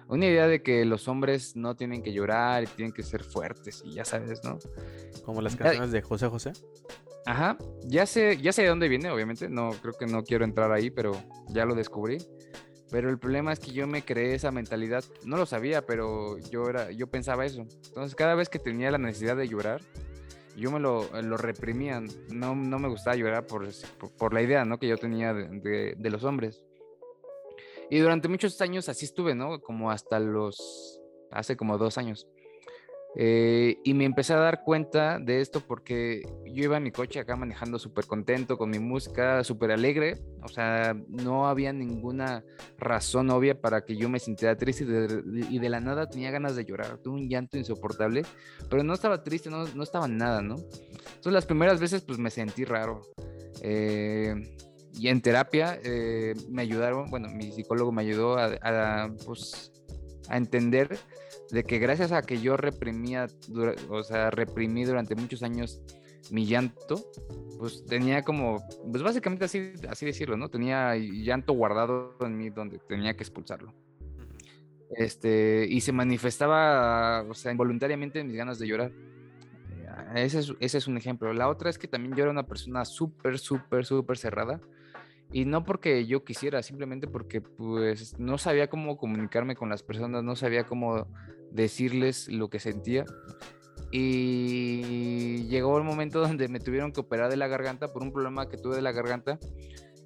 una 0.08 0.26
idea 0.26 0.48
de 0.48 0.62
que 0.62 0.86
los 0.86 1.08
hombres 1.08 1.56
no 1.56 1.76
tienen 1.76 2.02
que 2.02 2.14
llorar 2.14 2.64
y 2.64 2.68
tienen 2.68 2.94
que 2.94 3.04
ser 3.04 3.24
fuertes 3.24 3.84
y 3.86 3.94
ya 3.94 4.06
sabes, 4.06 4.44
¿no? 4.44 4.58
Como 5.26 5.42
las 5.42 5.56
canciones 5.56 5.92
de 5.92 6.02
José 6.02 6.28
José. 6.28 6.54
Ajá, 7.26 7.58
ya 7.84 8.06
sé, 8.06 8.38
ya 8.38 8.54
sé 8.54 8.62
de 8.62 8.70
dónde 8.70 8.88
viene, 8.88 9.12
obviamente, 9.12 9.50
no 9.50 9.72
creo 9.82 9.94
que 9.94 10.06
no 10.06 10.24
quiero 10.24 10.46
entrar 10.46 10.72
ahí, 10.72 10.90
pero 10.90 11.12
ya 11.50 11.66
lo 11.66 11.76
descubrí. 11.76 12.18
Pero 12.90 13.10
el 13.10 13.20
problema 13.20 13.52
es 13.52 13.60
que 13.60 13.72
yo 13.72 13.86
me 13.86 14.04
creé 14.04 14.36
esa 14.36 14.50
mentalidad, 14.52 15.04
no 15.26 15.36
lo 15.36 15.46
sabía, 15.46 15.86
pero 15.86 16.38
yo 16.38 16.70
era, 16.70 16.90
yo 16.92 17.08
pensaba 17.08 17.46
eso. 17.46 17.66
Entonces 17.88 18.16
cada 18.16 18.34
vez 18.36 18.48
que 18.48 18.60
tenía 18.60 18.92
la 18.92 18.98
necesidad 18.98 19.36
de 19.36 19.50
llorar, 19.50 19.82
yo 20.56 20.72
me 20.72 20.80
lo, 20.80 21.06
lo 21.22 21.36
reprimía, 21.36 22.02
no, 22.30 22.56
no 22.56 22.80
me 22.80 22.88
gustaba 22.88 23.18
llorar 23.18 23.46
por, 23.46 23.68
por, 24.18 24.34
la 24.34 24.42
idea 24.42 24.64
¿no? 24.64 24.80
que 24.80 24.88
yo 24.88 24.98
tenía 24.98 25.34
de, 25.34 25.96
de 25.98 26.10
los 26.10 26.24
hombres. 26.24 26.64
Y 27.90 28.00
durante 28.00 28.28
muchos 28.28 28.60
años 28.62 28.90
así 28.90 29.06
estuve, 29.06 29.36
¿no? 29.36 29.62
Como 29.62 29.92
hasta 29.92 30.20
los, 30.20 31.02
hace 31.32 31.56
como 31.56 31.78
dos 31.78 31.98
años. 31.98 32.28
Eh, 33.20 33.80
y 33.84 33.96
me 33.96 34.06
empecé 34.06 34.34
a 34.34 34.38
dar 34.38 34.64
cuenta 34.64 35.18
de 35.18 35.42
esto 35.42 35.62
porque 35.62 36.22
yo 36.46 36.66
iba 36.66 36.78
en 36.78 36.84
mi 36.84 36.92
coche 36.92 37.20
acá 37.20 37.36
manejando 37.36 37.80
súper 37.80 38.06
contento 38.06 38.60
con 38.60 38.70
mi 38.70 38.78
música, 38.78 39.44
súper 39.44 39.72
alegre. 39.72 40.20
O 40.44 40.48
sea, 40.48 40.96
no 41.08 41.48
había 41.48 41.74
ninguna 41.74 42.44
razón 42.78 43.32
obvia 43.32 43.60
para 43.60 43.86
que 43.86 43.96
yo 43.96 44.08
me 44.08 44.20
sintiera 44.20 44.56
triste 44.56 44.84
y 44.84 45.58
de, 45.58 45.70
la 45.70 45.80
nada 45.80 46.08
tenía 46.08 46.30
ganas 46.30 46.56
de 46.56 46.66
llorar. 46.66 47.00
Tuve 47.00 47.16
un 47.16 47.30
llanto 47.30 47.58
insoportable, 47.58 48.24
pero 48.70 48.84
no 48.84 48.94
estaba 48.94 49.24
triste, 49.24 49.50
no, 49.50 49.66
no 49.68 49.82
estaba 49.82 50.08
nada, 50.08 50.42
¿no? 50.42 50.56
Entonces 50.56 51.34
las 51.34 51.46
primeras 51.48 51.80
veces 51.80 52.04
pues 52.04 52.20
me 52.20 52.30
sentí 52.30 52.66
raro. 52.66 53.02
Eh, 53.62 54.36
y 54.98 55.10
en 55.10 55.22
terapia 55.22 55.80
eh, 55.84 56.34
me 56.50 56.64
ayudaron, 56.64 57.10
bueno, 57.10 57.30
mi 57.30 57.52
psicólogo 57.52 57.92
me 57.92 58.02
ayudó 58.02 58.38
a, 58.38 59.12
pues, 59.26 59.72
a 60.30 60.38
entender 60.38 60.98
de 61.52 61.64
que 61.64 61.80
gracias 61.80 62.12
a 62.12 62.22
que 62.22 62.40
yo 62.42 62.58
reprimía, 62.58 63.28
o 63.90 64.04
sea, 64.04 64.32
reprimí 64.32 64.86
durante 64.86 65.16
muchos 65.16 65.44
años 65.44 65.82
mi 66.32 66.46
llanto, 66.46 67.06
pues 67.60 67.86
tenía 67.86 68.24
como, 68.24 68.58
pues 68.92 69.04
básicamente 69.04 69.46
así, 69.46 69.74
así 69.90 70.06
decirlo, 70.06 70.36
¿no? 70.36 70.50
Tenía 70.50 70.96
llanto 70.96 71.54
guardado 71.54 72.16
en 72.22 72.38
mí 72.38 72.50
donde 72.50 72.80
tenía 72.80 73.16
que 73.16 73.24
expulsarlo. 73.24 73.74
Este, 74.90 75.68
y 75.70 75.82
se 75.82 75.92
manifestaba, 75.92 77.24
o 77.24 77.34
sea, 77.34 77.52
involuntariamente 77.52 78.24
mis 78.24 78.36
ganas 78.36 78.60
de 78.60 78.68
llorar. 78.68 78.92
Ese 80.16 80.40
es, 80.40 80.54
ese 80.60 80.78
es 80.78 80.88
un 80.88 80.98
ejemplo. 80.98 81.34
La 81.34 81.50
otra 81.50 81.70
es 81.70 81.78
que 81.78 81.88
también 81.88 82.16
yo 82.16 82.24
era 82.24 82.32
una 82.32 82.46
persona 82.46 82.86
súper, 82.86 83.40
súper, 83.40 83.86
súper 83.86 84.18
cerrada. 84.18 84.62
Y 85.32 85.46
no 85.46 85.64
porque 85.64 86.06
yo 86.06 86.24
quisiera, 86.24 86.64
simplemente 86.64 87.08
porque 87.08 87.42
pues 87.42 88.18
no 88.18 88.38
sabía 88.38 88.70
cómo 88.70 88.98
comunicarme 88.98 89.56
con 89.56 89.70
las 89.70 89.84
personas, 89.84 90.24
no 90.24 90.36
sabía 90.36 90.66
cómo 90.66 91.08
decirles 91.52 92.30
lo 92.30 92.50
que 92.50 92.60
sentía. 92.60 93.06
Y 93.92 95.48
llegó 95.48 95.78
el 95.78 95.84
momento 95.84 96.22
donde 96.28 96.48
me 96.48 96.60
tuvieron 96.60 96.92
que 96.92 97.02
operar 97.02 97.30
de 97.30 97.38
la 97.38 97.48
garganta 97.48 97.92
por 97.92 98.04
un 98.04 98.12
problema 98.12 98.50
que 98.50 98.58
tuve 98.58 98.76
de 98.76 98.82
la 98.82 98.92
garganta. 98.92 99.40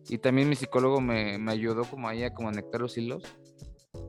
Y 0.09 0.17
también 0.17 0.49
mi 0.49 0.55
psicólogo 0.55 0.99
me, 0.99 1.37
me 1.37 1.51
ayudó 1.51 1.85
como 1.85 2.09
ahí 2.09 2.23
a 2.23 2.33
conectar 2.33 2.81
los 2.81 2.97
hilos, 2.97 3.23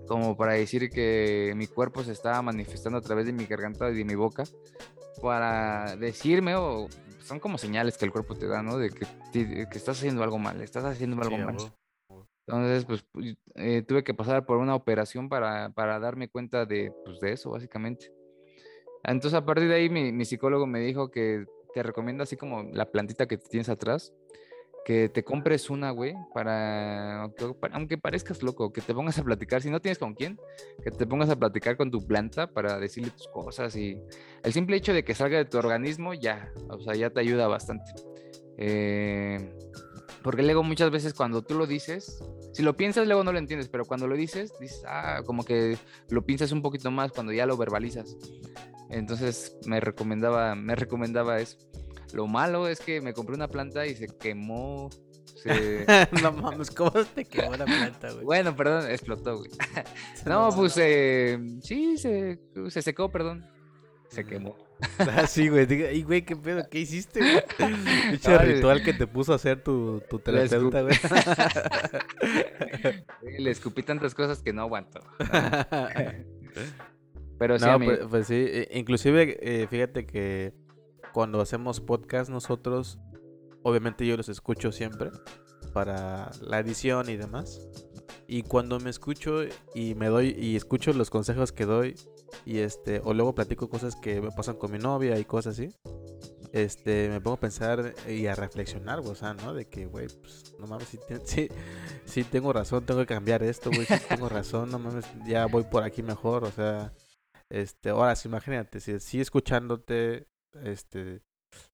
como 0.08 0.36
para 0.36 0.54
decir 0.54 0.88
que 0.88 1.52
mi 1.54 1.66
cuerpo 1.66 2.02
se 2.02 2.12
estaba 2.12 2.40
manifestando 2.40 2.98
a 2.98 3.02
través 3.02 3.26
de 3.26 3.32
mi 3.32 3.44
garganta 3.44 3.90
y 3.90 3.94
de 3.94 4.04
mi 4.04 4.14
boca, 4.14 4.44
para 5.20 5.96
decirme 5.96 6.56
o 6.56 6.88
son 7.22 7.40
como 7.40 7.58
señales 7.58 7.96
que 7.96 8.04
el 8.04 8.12
cuerpo 8.12 8.34
te 8.34 8.46
da, 8.46 8.62
¿no? 8.62 8.78
De 8.78 8.90
que, 8.90 9.06
que 9.32 9.78
estás 9.78 9.98
haciendo 9.98 10.22
algo 10.22 10.38
mal, 10.38 10.60
estás 10.60 10.84
haciendo 10.84 11.20
algo 11.22 11.38
mal. 11.38 11.56
Entonces, 12.46 12.84
pues, 12.84 13.04
pues 13.12 13.36
eh, 13.54 13.82
tuve 13.82 14.02
que 14.02 14.14
pasar 14.14 14.44
por 14.44 14.58
una 14.58 14.74
operación 14.74 15.28
para, 15.28 15.70
para 15.70 15.98
darme 15.98 16.28
cuenta 16.28 16.66
de, 16.66 16.92
pues, 17.04 17.20
de 17.20 17.32
eso, 17.32 17.50
básicamente. 17.50 18.12
Entonces, 19.04 19.34
a 19.38 19.44
partir 19.44 19.68
de 19.68 19.76
ahí, 19.76 19.88
mi, 19.88 20.12
mi 20.12 20.24
psicólogo 20.24 20.66
me 20.66 20.80
dijo 20.80 21.10
que 21.10 21.46
te 21.72 21.82
recomiendo 21.82 22.22
así 22.22 22.36
como 22.36 22.64
la 22.72 22.90
plantita 22.90 23.26
que 23.26 23.38
tienes 23.38 23.68
atrás, 23.68 24.12
que 24.84 25.08
te 25.08 25.22
compres 25.22 25.70
una, 25.70 25.90
güey, 25.90 26.14
para, 26.34 27.30
aunque 27.72 27.98
parezcas 27.98 28.42
loco, 28.42 28.72
que 28.72 28.80
te 28.80 28.94
pongas 28.94 29.18
a 29.18 29.22
platicar, 29.24 29.62
si 29.62 29.70
no 29.70 29.80
tienes 29.80 29.98
con 29.98 30.14
quién, 30.14 30.38
que 30.82 30.90
te 30.90 31.06
pongas 31.06 31.30
a 31.30 31.36
platicar 31.36 31.76
con 31.76 31.90
tu 31.90 32.06
planta 32.06 32.48
para 32.48 32.78
decirle 32.78 33.10
tus 33.10 33.28
cosas 33.28 33.76
y 33.76 33.98
el 34.42 34.52
simple 34.52 34.76
hecho 34.76 34.92
de 34.92 35.04
que 35.04 35.14
salga 35.14 35.38
de 35.38 35.44
tu 35.44 35.58
organismo 35.58 36.14
ya, 36.14 36.52
o 36.68 36.80
sea, 36.80 36.94
ya 36.94 37.10
te 37.10 37.20
ayuda 37.20 37.46
bastante. 37.46 37.92
Eh, 38.58 39.54
porque 40.22 40.42
luego 40.42 40.62
muchas 40.62 40.90
veces 40.90 41.14
cuando 41.14 41.42
tú 41.42 41.54
lo 41.54 41.66
dices, 41.66 42.22
si 42.52 42.62
lo 42.62 42.76
piensas 42.76 43.06
luego 43.06 43.24
no 43.24 43.32
lo 43.32 43.38
entiendes, 43.38 43.68
pero 43.68 43.84
cuando 43.84 44.06
lo 44.06 44.16
dices, 44.16 44.52
dices, 44.60 44.82
ah, 44.86 45.22
como 45.24 45.44
que 45.44 45.78
lo 46.10 46.24
piensas 46.24 46.52
un 46.52 46.62
poquito 46.62 46.90
más 46.90 47.12
cuando 47.12 47.32
ya 47.32 47.46
lo 47.46 47.56
verbalizas. 47.56 48.16
Entonces 48.90 49.56
me 49.66 49.80
recomendaba, 49.80 50.54
me 50.54 50.76
recomendaba 50.76 51.40
eso. 51.40 51.56
Lo 52.12 52.26
malo 52.26 52.68
es 52.68 52.80
que 52.80 53.00
me 53.00 53.12
compré 53.12 53.34
una 53.34 53.48
planta 53.48 53.86
y 53.86 53.94
se 53.94 54.06
quemó. 54.06 54.90
no 56.22 56.32
mames, 56.42 56.70
¿cómo 56.70 56.90
te 56.90 57.24
quemó 57.24 57.56
la 57.56 57.64
planta, 57.64 58.12
güey? 58.12 58.24
Bueno, 58.24 58.54
perdón, 58.54 58.90
explotó, 58.90 59.38
güey. 59.38 59.50
no, 60.26 60.50
pues 60.54 60.76
eh, 60.76 61.38
sí, 61.62 61.96
se, 61.96 62.38
se 62.68 62.82
secó, 62.82 63.10
perdón. 63.10 63.46
Se 64.08 64.24
quemó. 64.24 64.56
Ah, 64.98 65.26
sí, 65.26 65.48
güey. 65.48 65.66
Y, 65.72 66.02
güey, 66.02 66.22
¿qué 66.22 66.36
pedo? 66.36 66.68
¿Qué 66.68 66.80
hiciste, 66.80 67.20
güey? 67.20 68.12
Dicho 68.12 68.36
ritual 68.36 68.82
que 68.82 68.92
te 68.92 69.06
puso 69.06 69.32
a 69.32 69.36
hacer 69.36 69.62
tu, 69.62 70.02
tu 70.10 70.18
terapeuta, 70.18 70.82
güey. 70.82 70.94
Le 73.38 73.50
escupí 73.50 73.82
tantas 73.82 74.14
cosas 74.14 74.42
que 74.42 74.52
no 74.52 74.62
aguanto. 74.62 75.00
Pero 77.38 77.58
sí, 77.58 77.64
no, 77.64 77.80
pues, 77.80 78.00
pues, 78.10 78.26
sí. 78.26 78.34
E, 78.34 78.68
inclusive, 78.74 79.38
eh, 79.40 79.66
fíjate 79.68 80.04
que 80.04 80.52
cuando 81.12 81.40
hacemos 81.40 81.80
podcast 81.80 82.30
nosotros, 82.30 82.98
obviamente 83.62 84.06
yo 84.06 84.16
los 84.16 84.28
escucho 84.28 84.72
siempre 84.72 85.10
para 85.72 86.30
la 86.40 86.58
edición 86.58 87.08
y 87.08 87.16
demás. 87.16 87.68
Y 88.26 88.42
cuando 88.42 88.80
me 88.80 88.90
escucho 88.90 89.42
y 89.74 89.94
me 89.94 90.08
doy 90.08 90.34
y 90.38 90.56
escucho 90.56 90.92
los 90.92 91.10
consejos 91.10 91.52
que 91.52 91.66
doy 91.66 91.94
y 92.46 92.58
este 92.58 93.00
o 93.04 93.12
luego 93.12 93.34
platico 93.34 93.68
cosas 93.68 93.94
que 93.96 94.20
me 94.20 94.30
pasan 94.30 94.56
con 94.56 94.72
mi 94.72 94.78
novia 94.78 95.18
y 95.18 95.24
cosas 95.24 95.58
así, 95.58 95.74
este 96.52 97.08
me 97.08 97.20
pongo 97.20 97.36
a 97.36 97.40
pensar 97.40 97.94
y 98.08 98.26
a 98.26 98.34
reflexionar, 98.34 99.00
o 99.00 99.14
sea, 99.14 99.34
¿no? 99.34 99.54
De 99.54 99.66
que, 99.66 99.86
güey, 99.86 100.08
pues 100.08 100.54
no 100.58 100.66
mames, 100.66 100.88
si, 101.24 101.48
si, 102.04 102.24
tengo 102.24 102.52
razón, 102.52 102.86
tengo 102.86 103.00
que 103.00 103.06
cambiar 103.06 103.42
esto, 103.42 103.70
güey, 103.70 103.86
si 103.86 103.98
tengo 104.08 104.28
razón, 104.28 104.70
no 104.70 104.78
mames, 104.78 105.04
ya 105.26 105.46
voy 105.46 105.64
por 105.64 105.82
aquí 105.82 106.02
mejor, 106.02 106.44
o 106.44 106.50
sea, 106.50 106.92
este, 107.48 107.90
ahora 107.90 108.14
sí, 108.16 108.28
imagínate, 108.28 108.80
si, 108.80 109.00
si 109.00 109.20
escuchándote 109.20 110.28
este, 110.64 111.22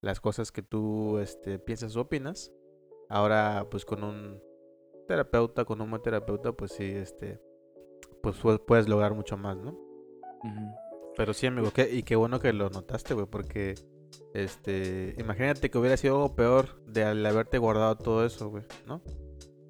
las 0.01 0.21
cosas 0.21 0.53
que 0.53 0.63
tú 0.63 1.19
este, 1.19 1.59
piensas 1.59 1.97
o 1.97 2.03
opinas. 2.03 2.53
Ahora, 3.09 3.67
pues 3.71 3.85
con 3.85 4.05
un 4.05 4.41
terapeuta, 5.07 5.65
con 5.65 5.81
un 5.81 5.91
buen 5.91 6.03
terapeuta, 6.03 6.53
pues 6.53 6.73
sí, 6.73 6.85
este, 6.85 7.41
pues 8.23 8.37
puedes 8.67 8.89
lograr 8.89 9.15
mucho 9.15 9.37
más, 9.37 9.57
¿no? 9.57 9.79
Pero 11.17 11.35
sí, 11.35 11.47
amigo, 11.47 11.73
y 11.91 12.03
qué 12.03 12.17
bueno 12.17 12.39
que 12.39 12.53
lo 12.53 12.71
notaste, 12.71 13.15
güey, 13.15 13.27
porque, 13.27 13.75
este, 14.35 15.15
imagínate 15.19 15.71
que 15.71 15.79
hubiera 15.79 15.97
sido 15.97 16.17
algo 16.17 16.37
peor 16.37 16.85
de 16.87 17.05
al 17.05 17.25
haberte 17.25 17.59
guardado 17.59 17.97
todo 17.97 18.25
eso, 18.25 18.51
güey, 18.51 18.65
¿no? 18.87 19.03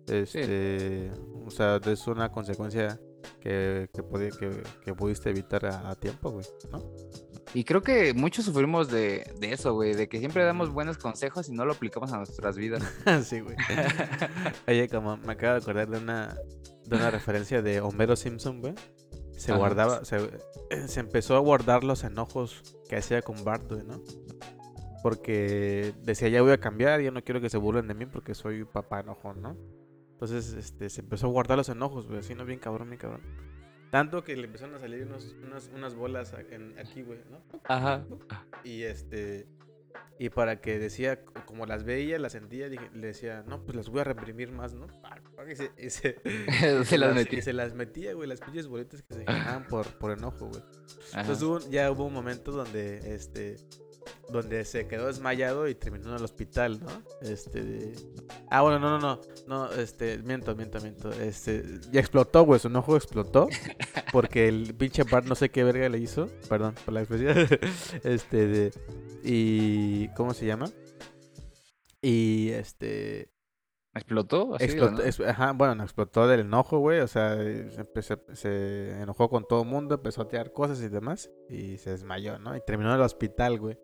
Este, 0.09 1.11
o 1.47 1.51
sea, 1.51 1.77
es 1.77 2.07
una 2.07 2.31
consecuencia 2.31 3.01
que, 3.41 3.89
que, 3.93 4.63
que, 4.85 4.95
pudiste 4.95 5.31
evitar 5.31 5.67
a, 5.67 5.91
a 5.91 5.95
tiempo, 5.95 6.31
güey, 6.31 6.47
¿no? 6.71 6.79
Y 7.55 7.65
creo 7.65 7.83
que 7.83 8.13
muchos 8.15 8.45
sufrimos 8.45 8.91
de, 8.91 9.33
de 9.39 9.53
eso, 9.53 9.75
güey, 9.75 9.95
de 9.95 10.09
que 10.09 10.19
siempre 10.19 10.45
damos 10.45 10.71
buenos 10.71 10.99
consejos 10.99 11.49
y 11.49 11.53
no 11.53 11.65
lo 11.65 11.73
aplicamos 11.73 12.13
a 12.13 12.19
nuestras 12.19 12.57
vidas. 12.57 12.83
sí, 13.25 13.41
güey. 13.41 13.57
Oye, 14.69 14.89
como 14.89 15.17
me 15.17 15.33
acabo 15.33 15.55
de 15.55 15.61
acordar 15.61 15.89
de 15.89 15.99
una, 15.99 16.37
de 16.85 16.97
una 16.97 17.11
referencia 17.11 17.63
de 17.63 17.81
Homero 17.81 18.17
Simpson, 18.17 18.61
güey. 18.61 18.75
Se 19.37 19.55
guardaba, 19.55 20.05
se, 20.05 20.19
se, 20.89 21.01
empezó 21.01 21.37
a 21.37 21.39
guardar 21.39 21.85
los 21.85 22.03
enojos 22.03 22.77
que 22.89 22.97
hacía 22.97 23.23
con 23.23 23.45
Bart, 23.45 23.71
güey, 23.71 23.85
¿no? 23.85 24.03
Porque 25.03 25.95
decía, 26.03 26.29
ya 26.29 26.43
voy 26.43 26.51
a 26.51 26.59
cambiar, 26.59 27.01
ya 27.01 27.13
no 27.13 27.23
quiero 27.23 27.41
que 27.41 27.49
se 27.49 27.57
burlen 27.57 27.87
de 27.87 27.95
mí 27.95 28.05
porque 28.07 28.35
soy 28.35 28.65
papá 28.65 28.99
enojón, 28.99 29.41
¿no? 29.41 29.57
Entonces, 30.11 30.55
este, 30.55 30.91
se 30.91 31.03
empezó 31.03 31.29
a 31.29 31.31
guardar 31.31 31.57
los 31.57 31.69
enojos, 31.69 32.09
güey, 32.09 32.19
así, 32.19 32.35
¿no? 32.35 32.45
Bien 32.45 32.59
cabrón, 32.59 32.89
bien 32.89 32.99
cabrón. 32.99 33.21
Tanto 33.91 34.23
que 34.23 34.37
le 34.37 34.45
empezaron 34.45 34.75
a 34.75 34.79
salir 34.79 35.05
unos, 35.07 35.35
unas, 35.47 35.71
unas 35.75 35.95
bolas 35.95 36.35
aquí, 36.35 37.03
güey, 37.03 37.21
¿no? 37.31 37.41
Ajá. 37.65 38.05
Y 38.65 38.83
este. 38.83 39.47
Y 40.21 40.31
para 40.31 40.61
que 40.61 40.79
decía, 40.81 41.25
como 41.47 41.65
las 41.65 41.85
veía, 41.85 42.19
las 42.19 42.33
sentía, 42.33 42.69
dije, 42.69 42.91
le 42.93 43.07
decía, 43.07 43.45
no, 43.47 43.63
pues 43.65 43.77
las 43.77 43.89
voy 43.89 44.01
a 44.01 44.05
reprimir 44.05 44.51
más, 44.51 44.75
¿no? 44.75 44.89
Y 45.49 45.55
se, 45.55 45.71
y 45.79 45.91
se, 45.91 46.21
Se 46.85 46.99
las 46.99 47.13
y 47.13 47.15
metí. 47.15 47.41
se 47.41 47.53
las 47.53 47.73
metía, 47.75 48.15
güey, 48.15 48.29
las 48.29 48.41
pinches 48.41 48.67
bolitas 48.67 49.03
que 49.03 49.15
se 49.15 49.21
generaban 49.27 49.67
por, 49.69 49.87
por 49.99 50.11
enojo, 50.11 50.47
güey. 50.49 50.63
Entonces 51.15 51.43
hubo- 51.43 51.71
ya 51.71 51.91
hubo 51.93 52.07
un 52.07 52.13
momento 52.15 52.51
donde, 52.51 53.15
este, 53.15 53.57
donde 54.31 54.65
se 54.65 54.87
quedó 54.87 55.07
desmayado 55.07 55.69
y 55.69 55.75
terminó 55.75 56.11
en 56.11 56.17
el 56.17 56.25
hospital, 56.25 56.81
¿no? 56.81 56.89
Este, 57.21 57.63
de- 57.63 57.95
ah, 58.51 58.63
bueno, 58.63 58.79
no, 58.79 58.99
no, 58.99 58.99
no, 58.99 59.21
no, 59.47 59.73
este, 59.73 60.19
miento, 60.19 60.55
miento, 60.55 60.81
miento, 60.81 61.11
este, 61.13 61.63
ya 61.91 62.01
explotó, 62.01 62.43
güey, 62.45 62.61
su 62.61 62.69
enojo 62.69 62.97
explotó, 62.97 63.49
porque 64.13 64.49
el 64.49 64.75
pinche 64.75 65.05
Bart 65.05 65.27
no 65.27 65.35
sé 65.35 65.51
qué 65.51 65.65
verga 65.65 65.89
le 65.89 65.99
hizo, 65.99 66.29
perdón 66.49 66.75
por 66.85 66.95
la 66.95 67.01
expresión, 67.01 67.37
este, 68.05 68.47
de, 68.47 68.73
y, 69.23 70.09
¿cómo 70.15 70.35
se 70.35 70.47
llama? 70.47 70.67
Y, 72.01 72.51
este, 72.51 73.31
¿Explotó? 73.95 74.55
Así, 74.55 74.65
¿o 74.65 74.67
Explotó, 74.67 75.03
no? 75.25 75.29
ajá, 75.31 75.53
bueno, 75.53 75.75
no, 75.75 75.83
explotó 75.83 76.29
del 76.29 76.41
enojo, 76.41 76.79
güey. 76.79 77.01
O 77.01 77.09
sea, 77.09 77.37
se, 77.37 78.19
se 78.35 79.01
enojó 79.01 79.29
con 79.29 79.45
todo 79.45 79.63
el 79.63 79.69
mundo, 79.69 79.97
empezó 79.97 80.23
a 80.23 80.29
tirar 80.29 80.53
cosas 80.53 80.81
y 80.81 80.89
demás. 80.89 81.31
Y 81.49 81.79
se 81.79 81.91
desmayó, 81.91 82.39
¿no? 82.39 82.57
Y 82.57 82.61
terminó 82.61 82.91
en 82.91 82.97
el 82.97 83.03
hospital, 83.03 83.59
güey. 83.59 83.79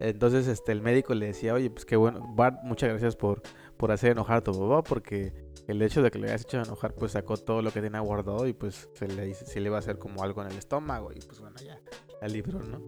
Entonces, 0.00 0.46
este, 0.46 0.72
el 0.72 0.80
médico 0.82 1.14
le 1.14 1.26
decía, 1.26 1.54
oye, 1.54 1.70
pues 1.70 1.84
qué 1.84 1.96
bueno, 1.96 2.20
Bart, 2.36 2.58
muchas 2.62 2.90
gracias 2.90 3.16
por, 3.16 3.42
por 3.76 3.90
hacer 3.90 4.12
enojar 4.12 4.38
a 4.38 4.40
tu 4.42 4.52
papá, 4.52 4.82
porque 4.82 5.32
el 5.66 5.82
hecho 5.82 6.02
de 6.02 6.10
que 6.10 6.18
le 6.18 6.28
hayas 6.28 6.42
hecho 6.42 6.58
enojar, 6.60 6.94
pues 6.94 7.12
sacó 7.12 7.36
todo 7.36 7.62
lo 7.62 7.70
que 7.72 7.80
tenía 7.82 8.00
guardado 8.00 8.46
y 8.46 8.52
pues 8.52 8.88
se 8.94 9.08
le, 9.08 9.34
se 9.34 9.60
le 9.60 9.66
iba 9.66 9.76
a 9.76 9.80
hacer 9.80 9.98
como 9.98 10.22
algo 10.22 10.40
en 10.42 10.48
el 10.52 10.56
estómago. 10.58 11.10
Y 11.12 11.18
pues 11.20 11.40
bueno, 11.40 11.56
ya, 11.64 11.78
la 12.22 12.28
libró, 12.28 12.60
¿no? 12.60 12.80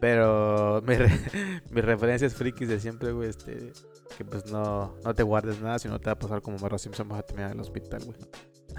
Pero 0.00 0.82
mi 0.86 0.94
re- 0.96 1.08
mis 1.70 1.84
referencias 1.84 2.34
frikis 2.34 2.68
de 2.68 2.80
siempre, 2.80 3.12
güey, 3.12 3.30
este, 3.30 3.72
que 4.16 4.24
pues 4.24 4.46
no, 4.52 4.94
no 5.04 5.14
te 5.14 5.22
guardes 5.22 5.60
nada, 5.60 5.78
si 5.78 5.88
no 5.88 5.98
te 5.98 6.06
va 6.06 6.12
a 6.12 6.18
pasar 6.18 6.42
como 6.42 6.58
Mero 6.58 6.78
Simpson, 6.78 7.08
vas 7.08 7.20
a 7.20 7.22
terminar 7.22 7.52
el 7.52 7.60
hospital, 7.60 8.04
güey. 8.04 8.18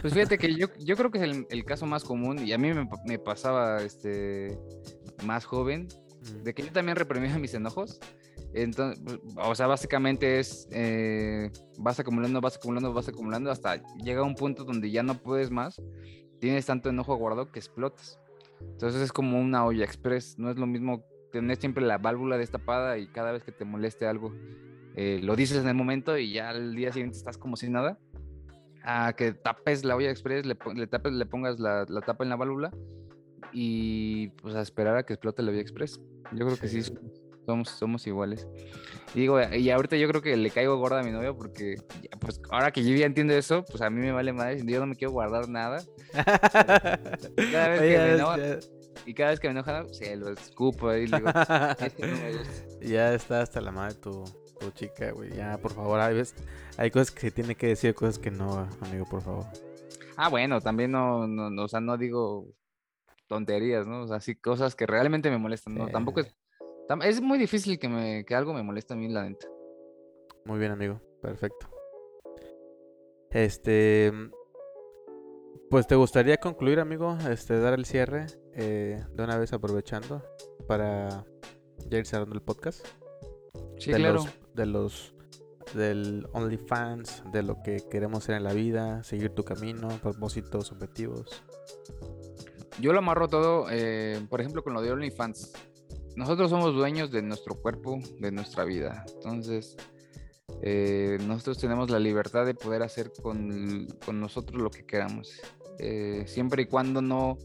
Pues 0.02 0.14
fíjate 0.14 0.38
que 0.38 0.54
yo, 0.56 0.68
yo 0.80 0.96
creo 0.96 1.12
que 1.12 1.20
es 1.20 1.24
el, 1.24 1.48
el 1.50 1.66
caso 1.66 1.86
más 1.86 2.04
común 2.04 2.40
y 2.40 2.52
a 2.52 2.58
mí 2.58 2.74
me, 2.74 2.88
me 3.06 3.20
pasaba 3.20 3.82
este 3.84 4.58
más 5.24 5.46
joven 5.46 5.88
De 6.44 6.54
que 6.54 6.64
yo 6.64 6.72
también 6.72 6.96
reprimía 6.96 7.38
mis 7.38 7.54
enojos. 7.54 8.00
Entonces, 8.54 9.04
o 9.36 9.56
sea, 9.56 9.68
básicamente 9.68 10.40
es, 10.40 10.68
eh, 10.72 11.52
vas 11.80 12.00
acumulando, 12.00 12.40
vas 12.40 12.58
acumulando, 12.58 12.94
vas 12.94 13.08
acumulando, 13.08 13.50
hasta 13.50 13.82
llega 13.96 14.22
un 14.22 14.36
punto 14.36 14.64
donde 14.64 14.92
ya 14.92 15.02
no 15.02 15.16
puedes 15.16 15.50
más, 15.50 15.82
tienes 16.40 16.66
tanto 16.66 16.90
enojo 16.90 17.16
guardado 17.16 17.52
que 17.52 17.60
explotas. 17.60 18.20
Entonces 18.62 19.02
es 19.02 19.12
como 19.12 19.40
una 19.40 19.66
olla 19.66 19.84
express, 19.84 20.38
no 20.38 20.52
es 20.52 20.58
lo 20.58 20.68
mismo 20.68 21.04
tener 21.32 21.58
siempre 21.58 21.84
la 21.84 21.98
válvula 21.98 22.38
destapada 22.38 23.00
y 23.00 23.08
cada 23.08 23.32
vez 23.32 23.44
que 23.44 23.52
te 23.52 23.66
moleste 23.66 24.06
algo, 24.06 24.32
eh, 24.96 25.20
lo 25.24 25.36
dices 25.36 25.58
en 25.58 25.68
el 25.68 25.74
momento 25.74 26.16
y 26.18 26.34
ya 26.34 26.50
al 26.50 26.76
día 26.76 26.94
siguiente 26.94 27.18
estás 27.18 27.40
como 27.40 27.56
si 27.56 27.70
nada, 27.70 27.98
a 28.84 29.14
que 29.14 29.34
tapes 29.34 29.84
la 29.84 29.96
olla 29.96 30.12
express, 30.12 30.46
le, 30.46 30.56
le 30.76 30.88
tapes, 30.88 31.14
le 31.14 31.26
pongas 31.26 31.60
la, 31.60 31.86
la 31.90 32.02
tapa 32.02 32.24
en 32.24 32.30
la 32.30 32.36
válvula 32.36 32.72
y 33.52 34.28
pues 34.42 34.54
a 34.56 34.62
esperar 34.62 34.98
a 34.98 35.04
que 35.04 35.14
explote 35.14 35.42
la 35.42 35.52
vía 35.52 35.62
express. 35.62 36.00
Yo 36.32 36.46
creo 36.46 36.58
que 36.58 36.68
sí, 36.68 36.82
Sí. 36.84 36.94
somos, 37.46 37.70
somos 37.70 38.08
iguales. 38.08 38.48
Y 39.14 39.20
digo, 39.22 39.40
y 39.42 39.70
ahorita 39.70 39.96
yo 39.98 40.08
creo 40.08 40.22
que 40.22 40.36
le 40.38 40.50
caigo 40.50 40.78
gorda 40.78 41.02
a 41.02 41.04
mi 41.04 41.12
novia 41.12 41.34
porque, 41.34 41.76
ya, 42.02 42.18
pues 42.20 42.42
ahora 42.50 42.72
que 42.72 42.84
yo 42.84 42.96
ya 42.96 43.06
entiendo 43.06 43.34
eso, 43.34 43.64
pues 43.66 43.82
a 43.82 43.90
mí 43.90 44.00
me 44.00 44.12
vale 44.12 44.34
madre, 44.34 44.64
yo 44.66 44.80
no 44.80 44.88
me 44.88 44.96
quiero 44.96 45.12
guardar 45.12 45.48
nada. 45.50 45.84
Cada 47.52 47.68
vez 47.70 47.82
que 47.82 47.98
me 47.98 48.14
enoja, 48.14 48.38
y 49.06 49.14
cada 49.14 49.30
vez 49.32 49.40
que 49.40 49.48
me 49.50 49.52
enoja, 49.52 49.86
se 49.92 50.16
lo 50.16 50.30
escupo 50.30 50.90
le 50.92 51.00
digo, 51.02 51.30
"Este 51.80 52.08
no 52.08 52.18
me 52.18 52.32
gusta". 52.38 52.54
Ya 52.82 53.14
está 53.14 53.42
hasta 53.42 53.62
la 53.62 53.72
madre 53.72 53.96
tu, 53.96 54.24
tu 54.60 54.72
chica, 54.72 55.12
güey. 55.12 55.34
Ya, 55.36 55.58
por 55.58 55.74
favor, 55.74 56.00
hay, 56.00 56.16
ves, 56.16 56.36
hay 56.78 56.92
cosas 56.92 57.12
que 57.12 57.22
se 57.22 57.32
tiene 57.32 57.56
que 57.56 57.68
decir, 57.68 57.94
cosas 57.96 58.20
que 58.20 58.30
no, 58.32 58.68
amigo, 58.82 59.06
por 59.10 59.22
favor. 59.22 59.46
Ah, 60.18 60.30
bueno, 60.30 60.60
también 60.62 60.92
no, 60.92 61.28
no, 61.28 61.50
no, 61.50 61.64
o 61.64 61.68
sea, 61.68 61.80
no 61.80 61.98
digo 61.98 62.46
tonterías, 63.34 63.88
¿no? 63.88 64.04
O 64.04 64.08
sea, 64.08 64.20
sí, 64.20 64.36
cosas 64.36 64.76
que 64.76 64.86
realmente 64.86 65.32
me 65.32 65.40
molestan, 65.40 65.74
¿no? 65.76 65.88
Tampoco 65.88 66.20
es, 66.20 66.36
tam- 66.88 67.04
es 67.04 67.20
muy 67.20 67.40
difícil 67.40 67.80
que, 67.80 67.90
me, 67.90 68.26
que 68.26 68.36
algo 68.36 68.54
me 68.54 68.62
moleste 68.62 68.94
a 68.94 68.96
mí, 68.96 69.10
la 69.10 69.28
neta. 69.28 69.48
Muy 70.46 70.60
bien, 70.60 70.72
amigo. 70.72 71.02
Perfecto. 71.22 71.68
Este. 73.32 74.12
Pues 75.70 75.88
te 75.88 75.96
gustaría 75.96 76.38
concluir, 76.38 76.80
amigo, 76.80 77.18
este, 77.28 77.60
dar 77.60 77.74
el 77.74 77.86
cierre 77.86 78.28
eh, 78.54 79.04
de 79.12 79.24
una 79.24 79.38
vez 79.38 79.54
aprovechando 79.54 80.22
para 80.68 81.26
ya 81.90 81.98
ir 81.98 82.06
cerrando 82.06 82.36
el 82.36 82.44
podcast. 82.44 82.86
Sí, 83.80 83.92
de 83.92 83.98
claro. 83.98 84.16
los, 84.16 84.30
de 84.54 84.66
los 84.68 85.16
del 85.74 86.28
OnlyFans, 86.34 87.24
de 87.32 87.42
lo 87.42 87.64
que 87.64 87.82
queremos 87.90 88.24
hacer 88.24 88.36
en 88.36 88.44
la 88.44 88.54
vida, 88.54 89.04
seguir 89.04 89.32
tu 89.32 89.44
camino, 89.44 89.88
propósitos, 90.04 90.72
objetivos. 90.72 91.44
Yo 92.80 92.92
lo 92.94 93.00
amarro 93.00 93.28
todo, 93.28 93.68
eh, 93.72 94.26
por 94.30 94.42
ejemplo, 94.42 94.64
con 94.64 94.74
lo 94.74 94.82
de 94.82 94.92
OnlyFans. 94.92 95.54
Nosotros 96.16 96.50
somos 96.50 96.74
dueños 96.74 97.12
de 97.12 97.22
nuestro 97.22 97.56
cuerpo, 97.56 98.00
de 98.20 98.32
nuestra 98.32 98.64
vida. 98.66 99.04
Entonces, 99.16 99.76
eh, 100.62 101.18
nosotros 101.26 101.58
tenemos 101.60 101.90
la 101.90 102.00
libertad 102.00 102.46
de 102.46 102.54
poder 102.54 102.84
hacer 102.84 103.12
con, 103.22 103.88
con 104.06 104.20
nosotros 104.20 104.62
lo 104.62 104.70
que 104.70 104.86
queramos. 104.86 105.32
eh, 105.80 106.26
siempre 106.28 106.64
y 106.64 106.66
cuando 106.68 107.02
no, 107.02 107.38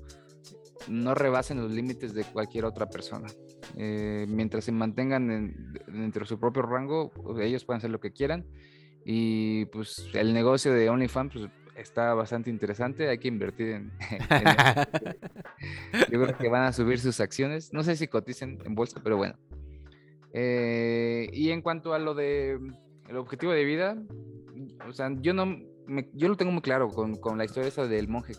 no 0.87 1.15
rebasen 1.15 1.63
los 1.63 1.73
límites 1.73 2.13
de 2.13 2.25
cualquier 2.25 2.67
otra 2.67 2.87
persona. 2.87 3.27
Mientras 3.75 4.65
se 4.65 4.73
mantengan 4.73 5.31
en- 5.31 5.73
dentro 5.87 6.21
de 6.23 6.27
su 6.29 6.39
propio 6.39 6.63
rango, 6.63 7.11
ellos 7.41 7.65
pueden 7.65 7.79
hacer 7.79 7.91
lo 7.91 8.01
que 8.01 8.13
quieran. 8.13 8.45
Y 9.05 9.65
pues 9.67 10.09
el 10.13 10.35
negocio 10.35 10.73
de 10.75 10.91
OnlyFans 10.91 11.33
pues, 11.33 11.51
está 11.79 12.15
bastante 12.15 12.51
interesante. 12.51 13.09
Hay 13.09 13.19
que 13.19 13.29
invertir 13.29 13.69
en, 13.71 13.93
yo 16.11 16.23
creo 16.23 16.39
que 16.39 16.49
van 16.49 16.65
a 16.65 16.73
subir 16.73 16.99
sus 17.01 17.21
acciones. 17.21 17.73
No 17.73 17.83
sé 17.83 17.97
si 17.97 18.09
coticen 18.09 18.59
en 18.65 18.75
bolsa, 18.75 19.01
pero 19.03 19.17
bueno. 19.17 19.37
Eh, 20.33 21.29
y 21.33 21.51
en 21.51 21.63
cuanto 21.63 21.95
a 21.95 21.99
lo 21.99 22.15
de 22.15 22.59
el 23.09 23.17
objetivo 23.17 23.53
de 23.53 23.65
vida, 23.65 23.97
o 24.87 24.93
sea, 24.93 25.11
yo 25.21 25.33
no 25.33 25.47
me- 25.87 26.09
yo 26.13 26.29
lo 26.29 26.37
tengo 26.37 26.53
muy 26.53 26.61
claro 26.63 26.89
con, 26.89 27.17
con 27.17 27.39
la 27.39 27.45
historia 27.45 27.69
esa 27.69 27.87
del 27.87 28.09
monje. 28.09 28.35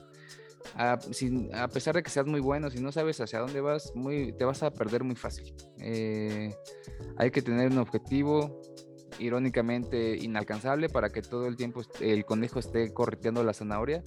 A, 0.76 1.00
sin- 1.00 1.54
a 1.56 1.68
pesar 1.68 1.96
de 1.96 2.04
que 2.04 2.10
seas 2.10 2.28
muy 2.28 2.42
bueno, 2.42 2.70
si 2.70 2.82
no 2.82 2.92
sabes 2.92 3.20
hacia 3.22 3.40
dónde 3.40 3.62
vas, 3.62 3.92
muy, 3.96 4.34
te 4.34 4.46
vas 4.46 4.62
a 4.62 4.72
perder 4.72 5.04
muy 5.04 5.16
fácil. 5.16 5.54
Eh, 5.80 6.54
hay 7.18 7.32
que 7.32 7.42
tener 7.42 7.72
un 7.72 7.80
objetivo 7.80 8.62
irónicamente 9.20 10.18
inalcanzable 10.18 10.90
para 10.90 11.10
que 11.10 11.22
todo 11.22 11.48
el 11.48 11.56
tiempo 11.58 11.82
el 12.02 12.26
conejo 12.26 12.60
esté 12.60 12.94
correteando 12.94 13.44
la 13.44 13.54
zanahoria 13.54 14.04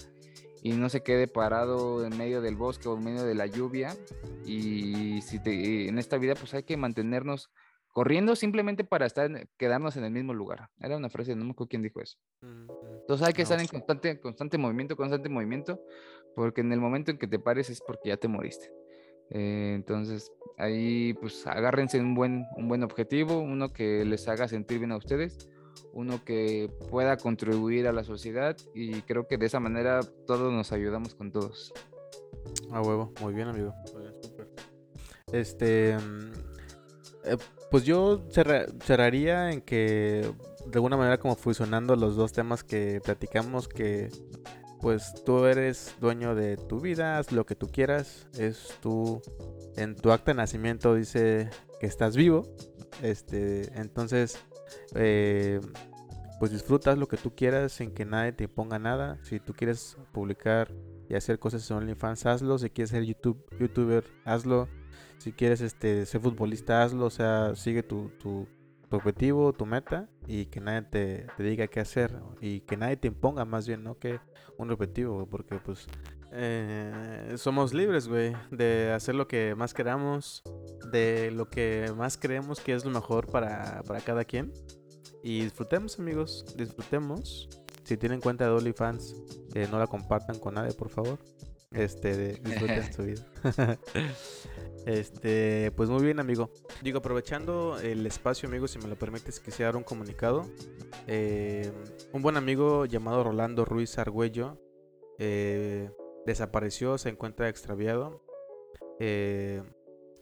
y 0.61 0.71
no 0.73 0.89
se 0.89 1.01
quede 1.03 1.27
parado 1.27 2.05
en 2.05 2.17
medio 2.17 2.41
del 2.41 2.55
bosque 2.55 2.87
o 2.87 2.97
en 2.97 3.03
medio 3.03 3.23
de 3.23 3.35
la 3.35 3.45
lluvia. 3.47 3.95
Y 4.45 5.21
si 5.21 5.41
te- 5.41 5.87
en 5.87 5.97
esta 5.99 6.17
vida 6.17 6.35
pues 6.35 6.53
hay 6.53 6.63
que 6.63 6.77
mantenernos 6.77 7.49
corriendo 7.87 8.35
simplemente 8.35 8.83
para 8.83 9.05
estar 9.05 9.29
quedarnos 9.57 9.95
en 9.97 10.03
el 10.03 10.11
mismo 10.11 10.33
lugar. 10.33 10.69
Era 10.79 10.97
una 10.97 11.09
frase, 11.09 11.35
no 11.35 11.45
me 11.45 11.51
acuerdo 11.51 11.69
quién 11.69 11.83
dijo 11.83 12.01
eso. 12.01 12.17
Entonces 12.41 13.27
hay 13.27 13.33
que 13.33 13.41
Me 13.41 13.43
estar 13.43 13.59
en 13.59 13.65
gusta. 13.65 13.77
constante, 13.77 14.19
constante 14.19 14.57
movimiento, 14.57 14.95
constante 14.95 15.29
movimiento, 15.29 15.79
porque 16.35 16.61
en 16.61 16.71
el 16.73 16.79
momento 16.79 17.11
en 17.11 17.17
que 17.17 17.27
te 17.27 17.37
pares 17.39 17.69
es 17.69 17.81
porque 17.81 18.09
ya 18.09 18.17
te 18.17 18.27
moriste. 18.27 18.71
Eh, 19.29 19.73
entonces 19.75 20.31
ahí 20.57 21.13
pues 21.15 21.45
agárrense 21.47 21.99
un 21.99 22.15
buen, 22.15 22.45
un 22.57 22.67
buen 22.67 22.83
objetivo, 22.83 23.39
uno 23.39 23.69
que 23.73 24.05
les 24.05 24.27
haga 24.27 24.47
sentir 24.47 24.79
bien 24.79 24.91
a 24.91 24.97
ustedes, 24.97 25.49
uno 25.93 26.23
que 26.23 26.71
pueda 26.89 27.17
contribuir 27.17 27.87
a 27.87 27.91
la 27.91 28.03
sociedad 28.03 28.55
y 28.73 29.01
creo 29.03 29.27
que 29.27 29.37
de 29.37 29.45
esa 29.45 29.59
manera 29.59 30.01
todos 30.27 30.51
nos 30.51 30.71
ayudamos 30.71 31.15
con 31.15 31.31
todos. 31.31 31.73
A 32.71 32.81
huevo, 32.81 33.11
muy 33.21 33.33
bien, 33.33 33.47
amigo. 33.47 33.73
Este. 35.31 35.97
mm, 35.97 36.31
eh, 37.25 37.37
pues 37.71 37.85
yo 37.85 38.25
cerra- 38.29 38.65
cerraría 38.83 39.51
en 39.51 39.61
que 39.61 40.31
de 40.67 40.71
alguna 40.75 40.97
manera 40.97 41.17
como 41.17 41.35
fusionando 41.35 41.95
los 41.95 42.15
dos 42.15 42.31
temas 42.33 42.63
que 42.63 43.01
platicamos 43.03 43.67
que 43.67 44.09
pues 44.83 45.15
tú 45.25 45.45
eres 45.45 45.95
dueño 45.99 46.35
de 46.35 46.57
tu 46.57 46.79
vida, 46.79 47.17
haz 47.17 47.31
lo 47.31 47.45
que 47.45 47.55
tú 47.55 47.69
quieras, 47.69 48.27
es 48.37 48.77
tu 48.81 49.21
en 49.75 49.95
tu 49.95 50.11
acta 50.11 50.31
de 50.31 50.35
nacimiento 50.35 50.93
dice 50.93 51.49
que 51.79 51.87
estás 51.87 52.15
vivo, 52.15 52.43
este, 53.01 53.71
entonces 53.79 54.37
eh, 54.93 55.59
pues 56.39 56.51
disfrutas 56.51 56.97
lo 56.97 57.07
que 57.07 57.17
tú 57.17 57.33
quieras 57.33 57.71
sin 57.71 57.91
que 57.91 58.05
nadie 58.05 58.33
te 58.33 58.43
imponga 58.43 58.77
nada, 58.77 59.17
si 59.23 59.39
tú 59.39 59.53
quieres 59.53 59.97
publicar 60.11 60.69
y 61.09 61.15
hacer 61.15 61.39
cosas 61.39 61.69
en 61.69 61.77
OnlyFans, 61.77 62.25
hazlo. 62.25 62.57
Si 62.57 62.69
quieres 62.69 62.89
ser 62.89 63.03
YouTube, 63.03 63.43
youtuber, 63.59 64.03
hazlo. 64.25 64.67
Si 65.17 65.31
quieres 65.31 65.61
este, 65.61 66.05
ser 66.05 66.21
futbolista, 66.21 66.83
hazlo. 66.83 67.05
O 67.05 67.09
sea, 67.09 67.55
sigue 67.55 67.83
tu, 67.83 68.09
tu, 68.19 68.47
tu 68.93 68.97
objetivo, 68.97 69.53
tu 69.53 69.65
meta 69.65 70.07
y 70.27 70.45
que 70.45 70.59
nadie 70.59 70.83
te, 70.83 71.43
diga 71.43 71.65
qué 71.65 71.79
hacer 71.79 72.15
y 72.39 72.59
que 72.59 72.77
nadie 72.77 72.95
te 72.95 73.07
imponga 73.07 73.43
más 73.43 73.67
bien, 73.67 73.83
¿no? 73.83 73.97
Que 73.97 74.19
un 74.59 74.69
objetivo, 74.69 75.25
porque 75.25 75.55
pues 75.55 75.87
eh, 76.31 77.33
somos 77.37 77.73
libres, 77.73 78.07
güey, 78.07 78.35
de 78.51 78.91
hacer 78.91 79.15
lo 79.15 79.27
que 79.27 79.55
más 79.55 79.73
queramos, 79.73 80.43
de 80.91 81.31
lo 81.31 81.49
que 81.49 81.91
más 81.97 82.17
creemos 82.17 82.59
que 82.59 82.75
es 82.75 82.85
lo 82.85 82.91
mejor 82.91 83.25
para, 83.31 83.81
para 83.81 83.99
cada 83.99 84.25
quien. 84.25 84.53
Y 85.23 85.41
disfrutemos, 85.41 85.97
amigos, 85.97 86.45
disfrutemos. 86.55 87.49
Si 87.85 87.97
tienen 87.97 88.21
cuenta 88.21 88.45
de 88.45 88.51
OnlyFans, 88.51 89.15
eh, 89.55 89.67
no 89.71 89.79
la 89.79 89.87
compartan 89.87 90.37
con 90.37 90.53
nadie, 90.53 90.73
por 90.73 90.89
favor. 90.89 91.17
Este, 91.73 92.15
de, 92.15 92.33
disfruten 92.43 92.93
su 92.93 93.03
vida. 93.03 93.27
este, 94.85 95.71
pues 95.75 95.89
muy 95.89 96.03
bien, 96.03 96.19
amigo. 96.19 96.51
Digo, 96.81 96.99
aprovechando 96.99 97.79
el 97.79 98.05
espacio, 98.05 98.47
amigo, 98.47 98.67
si 98.67 98.79
me 98.79 98.87
lo 98.87 98.95
permites, 98.95 99.39
quisiera 99.39 99.69
dar 99.69 99.77
un 99.77 99.83
comunicado. 99.83 100.45
Eh, 101.07 101.71
un 102.11 102.21
buen 102.21 102.37
amigo 102.37 102.85
llamado 102.85 103.23
Rolando 103.23 103.65
Ruiz 103.65 103.97
Argüello 103.97 104.61
eh, 105.19 105.89
desapareció, 106.25 106.97
se 106.97 107.09
encuentra 107.09 107.49
extraviado. 107.49 108.23
Eh, 108.99 109.63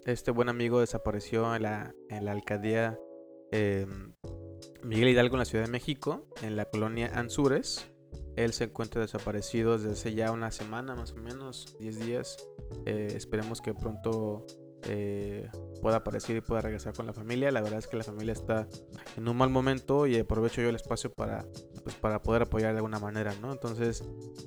este 0.06 0.32
buen 0.32 0.49
amigo 0.49 0.80
desapareció 0.80 1.56
en 1.56 1.64
la, 1.64 1.94
en 2.10 2.26
la 2.26 2.32
alcaldía 2.32 2.98
Miguel 4.84 5.10
Hidalgo 5.10 5.36
en 5.36 5.40
la 5.40 5.45
Ciudad 5.45 5.65
de 5.65 5.72
México, 5.72 6.26
en 6.41 6.56
la 6.56 6.65
colonia 6.65 7.11
Anzures. 7.14 7.91
Él 8.36 8.53
se 8.53 8.66
encuentra 8.66 9.02
desaparecido 9.02 9.78
desde 9.78 10.14
ya 10.14 10.32
una 10.32 10.52
semana, 10.52 10.95
más 10.95 11.12
o 11.12 11.18
menos, 11.18 11.76
10 11.80 12.06
días. 12.06 12.38
Eh, 12.86 13.14
esperemos 13.16 13.62
que 13.62 13.74
pronto 13.74 14.45
eh, 14.84 15.48
pueda 15.82 15.98
aparecer 15.98 16.36
y 16.38 16.41
pueda 16.41 16.62
regresar 16.62 16.94
con 16.94 17.06
la 17.06 17.14
familia. 17.14 17.52
La 17.52 17.62
verdad 17.62 17.80
es 17.80 17.88
que 17.88 17.98
la 17.98 18.03
familia 18.03 18.34
está 18.34 18.68
en 19.18 19.28
un 19.28 19.38
mal 19.38 19.49
momento 19.49 20.08
y 20.08 20.18
aprovecho 20.18 20.62
yo 20.62 20.70
el 20.70 20.76
espacio 20.76 21.12
para, 21.12 21.45
pues, 21.84 21.95
para 21.95 22.22
poder 22.22 22.44
apoyar 22.44 22.72
de 22.72 22.78
alguna 22.78 22.99
manera, 22.99 23.34
¿no? 23.41 23.52
Entonces 23.52 24.03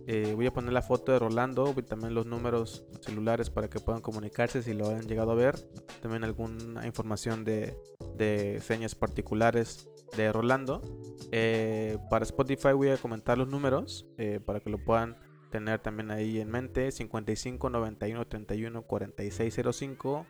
eh, 0.06 0.32
voy 0.34 0.46
a 0.46 0.52
poner 0.52 0.72
la 0.72 0.82
foto 0.82 1.12
de 1.12 1.18
Rolando 1.18 1.74
y 1.76 1.82
también 1.82 2.14
los 2.14 2.26
números 2.26 2.84
celulares 3.00 3.50
para 3.50 3.68
que 3.68 3.80
puedan 3.80 4.00
comunicarse 4.00 4.62
si 4.62 4.74
lo 4.74 4.88
han 4.88 5.06
llegado 5.06 5.32
a 5.32 5.34
ver. 5.34 5.56
También 6.00 6.24
alguna 6.24 6.86
información 6.86 7.44
de, 7.44 7.76
de 8.16 8.60
señas 8.60 8.94
particulares 8.94 9.88
de 10.16 10.32
Rolando. 10.32 10.82
Eh, 11.32 11.98
para 12.10 12.24
Spotify 12.24 12.72
voy 12.72 12.88
a 12.88 12.96
comentar 12.96 13.38
los 13.38 13.48
números 13.48 14.06
eh, 14.18 14.40
para 14.44 14.60
que 14.60 14.70
lo 14.70 14.78
puedan 14.78 15.16
tener 15.50 15.80
también 15.80 16.10
ahí 16.10 16.40
en 16.40 16.50
mente. 16.50 16.90
55 16.90 17.70
91 17.70 18.26
31 18.26 18.82
46 18.82 19.60
05 19.72 20.26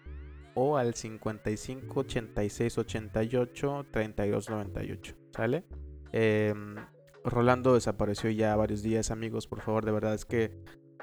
o 0.55 0.77
al 0.77 0.95
55 0.95 2.01
86 2.01 2.79
88 2.79 3.87
32 3.91 4.51
98. 4.51 5.15
¿Sale? 5.33 5.65
Em, 6.13 6.77
Rolando 7.25 7.75
desapareció 7.75 8.31
ya 8.31 8.55
varios 8.55 8.83
días, 8.83 9.11
amigos. 9.11 9.47
Por 9.47 9.63
favor, 9.63 9.85
de 9.85 9.93
verdad 9.93 10.15
es 10.15 10.25
que 10.25 10.53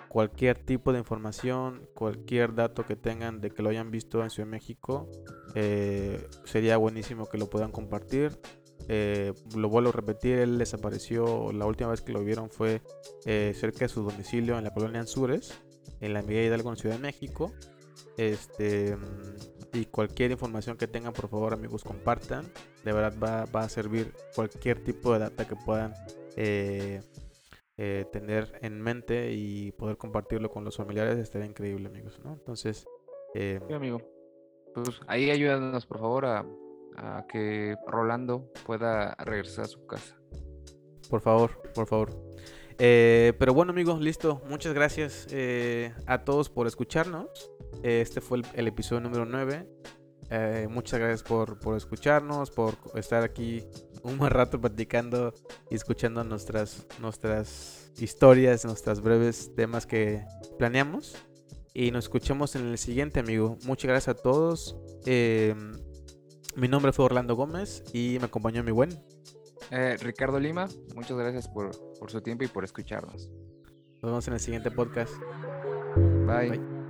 cualquier 0.08 0.58
tipo 0.58 0.94
de 0.94 1.00
información, 1.00 1.88
cualquier 1.96 2.54
dato 2.54 2.86
que 2.86 2.96
tengan 2.96 3.42
de 3.42 3.50
que 3.50 3.64
lo 3.64 3.70
hayan 3.70 3.92
visto 3.92 4.22
en 4.24 4.30
Ciudad 4.30 4.48
de 4.48 4.52
México, 4.52 5.10
eh, 5.56 6.28
sería 6.46 6.78
buenísimo 6.78 7.28
que 7.28 7.38
lo 7.38 7.50
puedan 7.50 7.72
compartir. 7.72 8.40
Eh, 8.94 9.32
lo 9.56 9.70
vuelvo 9.70 9.88
a 9.88 9.94
repetir, 9.94 10.40
él 10.40 10.58
desapareció, 10.58 11.54
la 11.54 11.66
última 11.66 11.92
vez 11.92 12.02
que 12.02 12.12
lo 12.12 12.26
vieron 12.26 12.50
fue 12.50 12.82
eh, 13.26 13.54
cerca 13.56 13.86
de 13.86 13.88
su 13.88 14.04
domicilio 14.04 14.58
en 14.58 14.66
la 14.66 14.74
colonia 14.74 15.00
Anzures, 15.00 15.62
en 16.02 16.14
la 16.14 16.22
Miguel 16.22 16.48
Hidalgo 16.48 16.72
en 16.72 16.76
Ciudad 16.76 16.96
de 16.96 17.02
México. 17.02 17.54
Este, 18.18 18.98
mm, 18.98 19.78
y 19.78 19.86
cualquier 19.86 20.32
información 20.32 20.76
que 20.76 20.88
tengan, 20.88 21.14
por 21.14 21.30
favor 21.30 21.54
amigos, 21.54 21.86
compartan. 21.86 22.52
De 22.84 22.92
verdad 22.92 23.48
va, 23.54 23.62
a 23.62 23.70
servir 23.70 24.14
cualquier 24.36 24.84
tipo 24.84 25.14
de 25.14 25.20
data 25.20 25.48
que 25.48 25.56
puedan 25.56 25.94
eh, 26.36 27.00
tener 28.12 28.60
en 28.62 28.82
mente 28.82 29.32
y 29.32 29.72
poder 29.72 29.96
compartirlo 29.96 30.52
con 30.52 30.66
los 30.66 30.76
familiares. 30.76 31.18
Estaría 31.18 31.48
increíble 31.48 31.88
amigos, 31.88 32.20
¿no? 32.26 32.34
Entonces... 32.34 32.86
sí, 33.34 33.74
amigo. 33.74 34.02
Pues 34.76 35.00
ahí 35.08 35.32
ayúdanos 35.32 35.86
por 35.86 36.00
favor 36.00 36.26
a 36.26 36.46
a 36.98 37.26
que 37.28 37.76
Rolando 37.88 38.52
pueda 38.66 39.16
regresar 39.16 39.66
a 39.66 39.68
su 39.68 39.86
casa. 39.86 40.16
Por 41.10 41.22
favor, 41.22 41.62
por 41.74 41.88
favor. 41.88 42.32
Eh, 42.84 43.34
pero 43.38 43.54
bueno 43.54 43.72
amigos, 43.72 44.02
listo. 44.02 44.42
Muchas 44.50 44.74
gracias 44.74 45.28
eh, 45.30 45.94
a 46.08 46.24
todos 46.24 46.50
por 46.50 46.68
escucharnos. 46.68 47.52
Este 47.84 48.22
fue 48.22 48.42
el, 48.54 48.68
episodio 48.68 49.02
número 49.02 49.26
9. 49.26 49.68
Eh, 50.30 50.68
muchas 50.70 51.00
gracias 51.00 51.24
por, 51.24 51.60
por, 51.60 51.76
escucharnos, 51.76 52.50
por 52.50 52.76
estar 52.96 53.24
aquí 53.24 53.66
un 54.04 54.18
buen 54.18 54.32
rato 54.32 54.60
platicando 54.60 55.34
y 55.70 55.76
escuchando 55.76 56.24
nuestras, 56.24 56.88
nuestras 57.00 57.92
historias, 57.98 58.66
nuestras 58.66 59.02
breves 59.02 59.54
temas 59.56 59.86
que 59.86 60.24
planeamos. 60.58 61.16
Y 61.74 61.92
nos 61.92 62.06
escuchamos 62.06 62.56
en 62.56 62.68
el 62.68 62.78
siguiente, 62.78 63.20
amigo. 63.20 63.58
Muchas 63.66 63.90
gracias 63.90 64.18
a 64.18 64.22
todos. 64.22 64.76
Mi 66.56 66.68
nombre 66.68 66.92
fue 66.92 67.06
Orlando 67.06 67.36
Gómez 67.36 67.84
y 67.94 68.18
me 68.20 68.26
acompañó 68.26 68.64
mi 68.64 68.72
buen. 68.72 68.90
Eh, 69.72 69.98
Ricardo 70.02 70.40
Lima, 70.40 70.68
muchas 70.96 71.18
gracias 71.18 71.48
por, 71.48 71.72
por 71.98 72.12
su 72.12 72.22
tiempo 72.22 72.44
y 72.44 72.48
por 72.48 72.64
escucharnos. 72.64 73.32
Nos 74.02 74.12
vemos 74.12 74.28
en 74.28 74.34
el 74.34 74.40
siguiente 74.40 74.72
podcast. 74.72 75.14
Bye. 76.26 76.81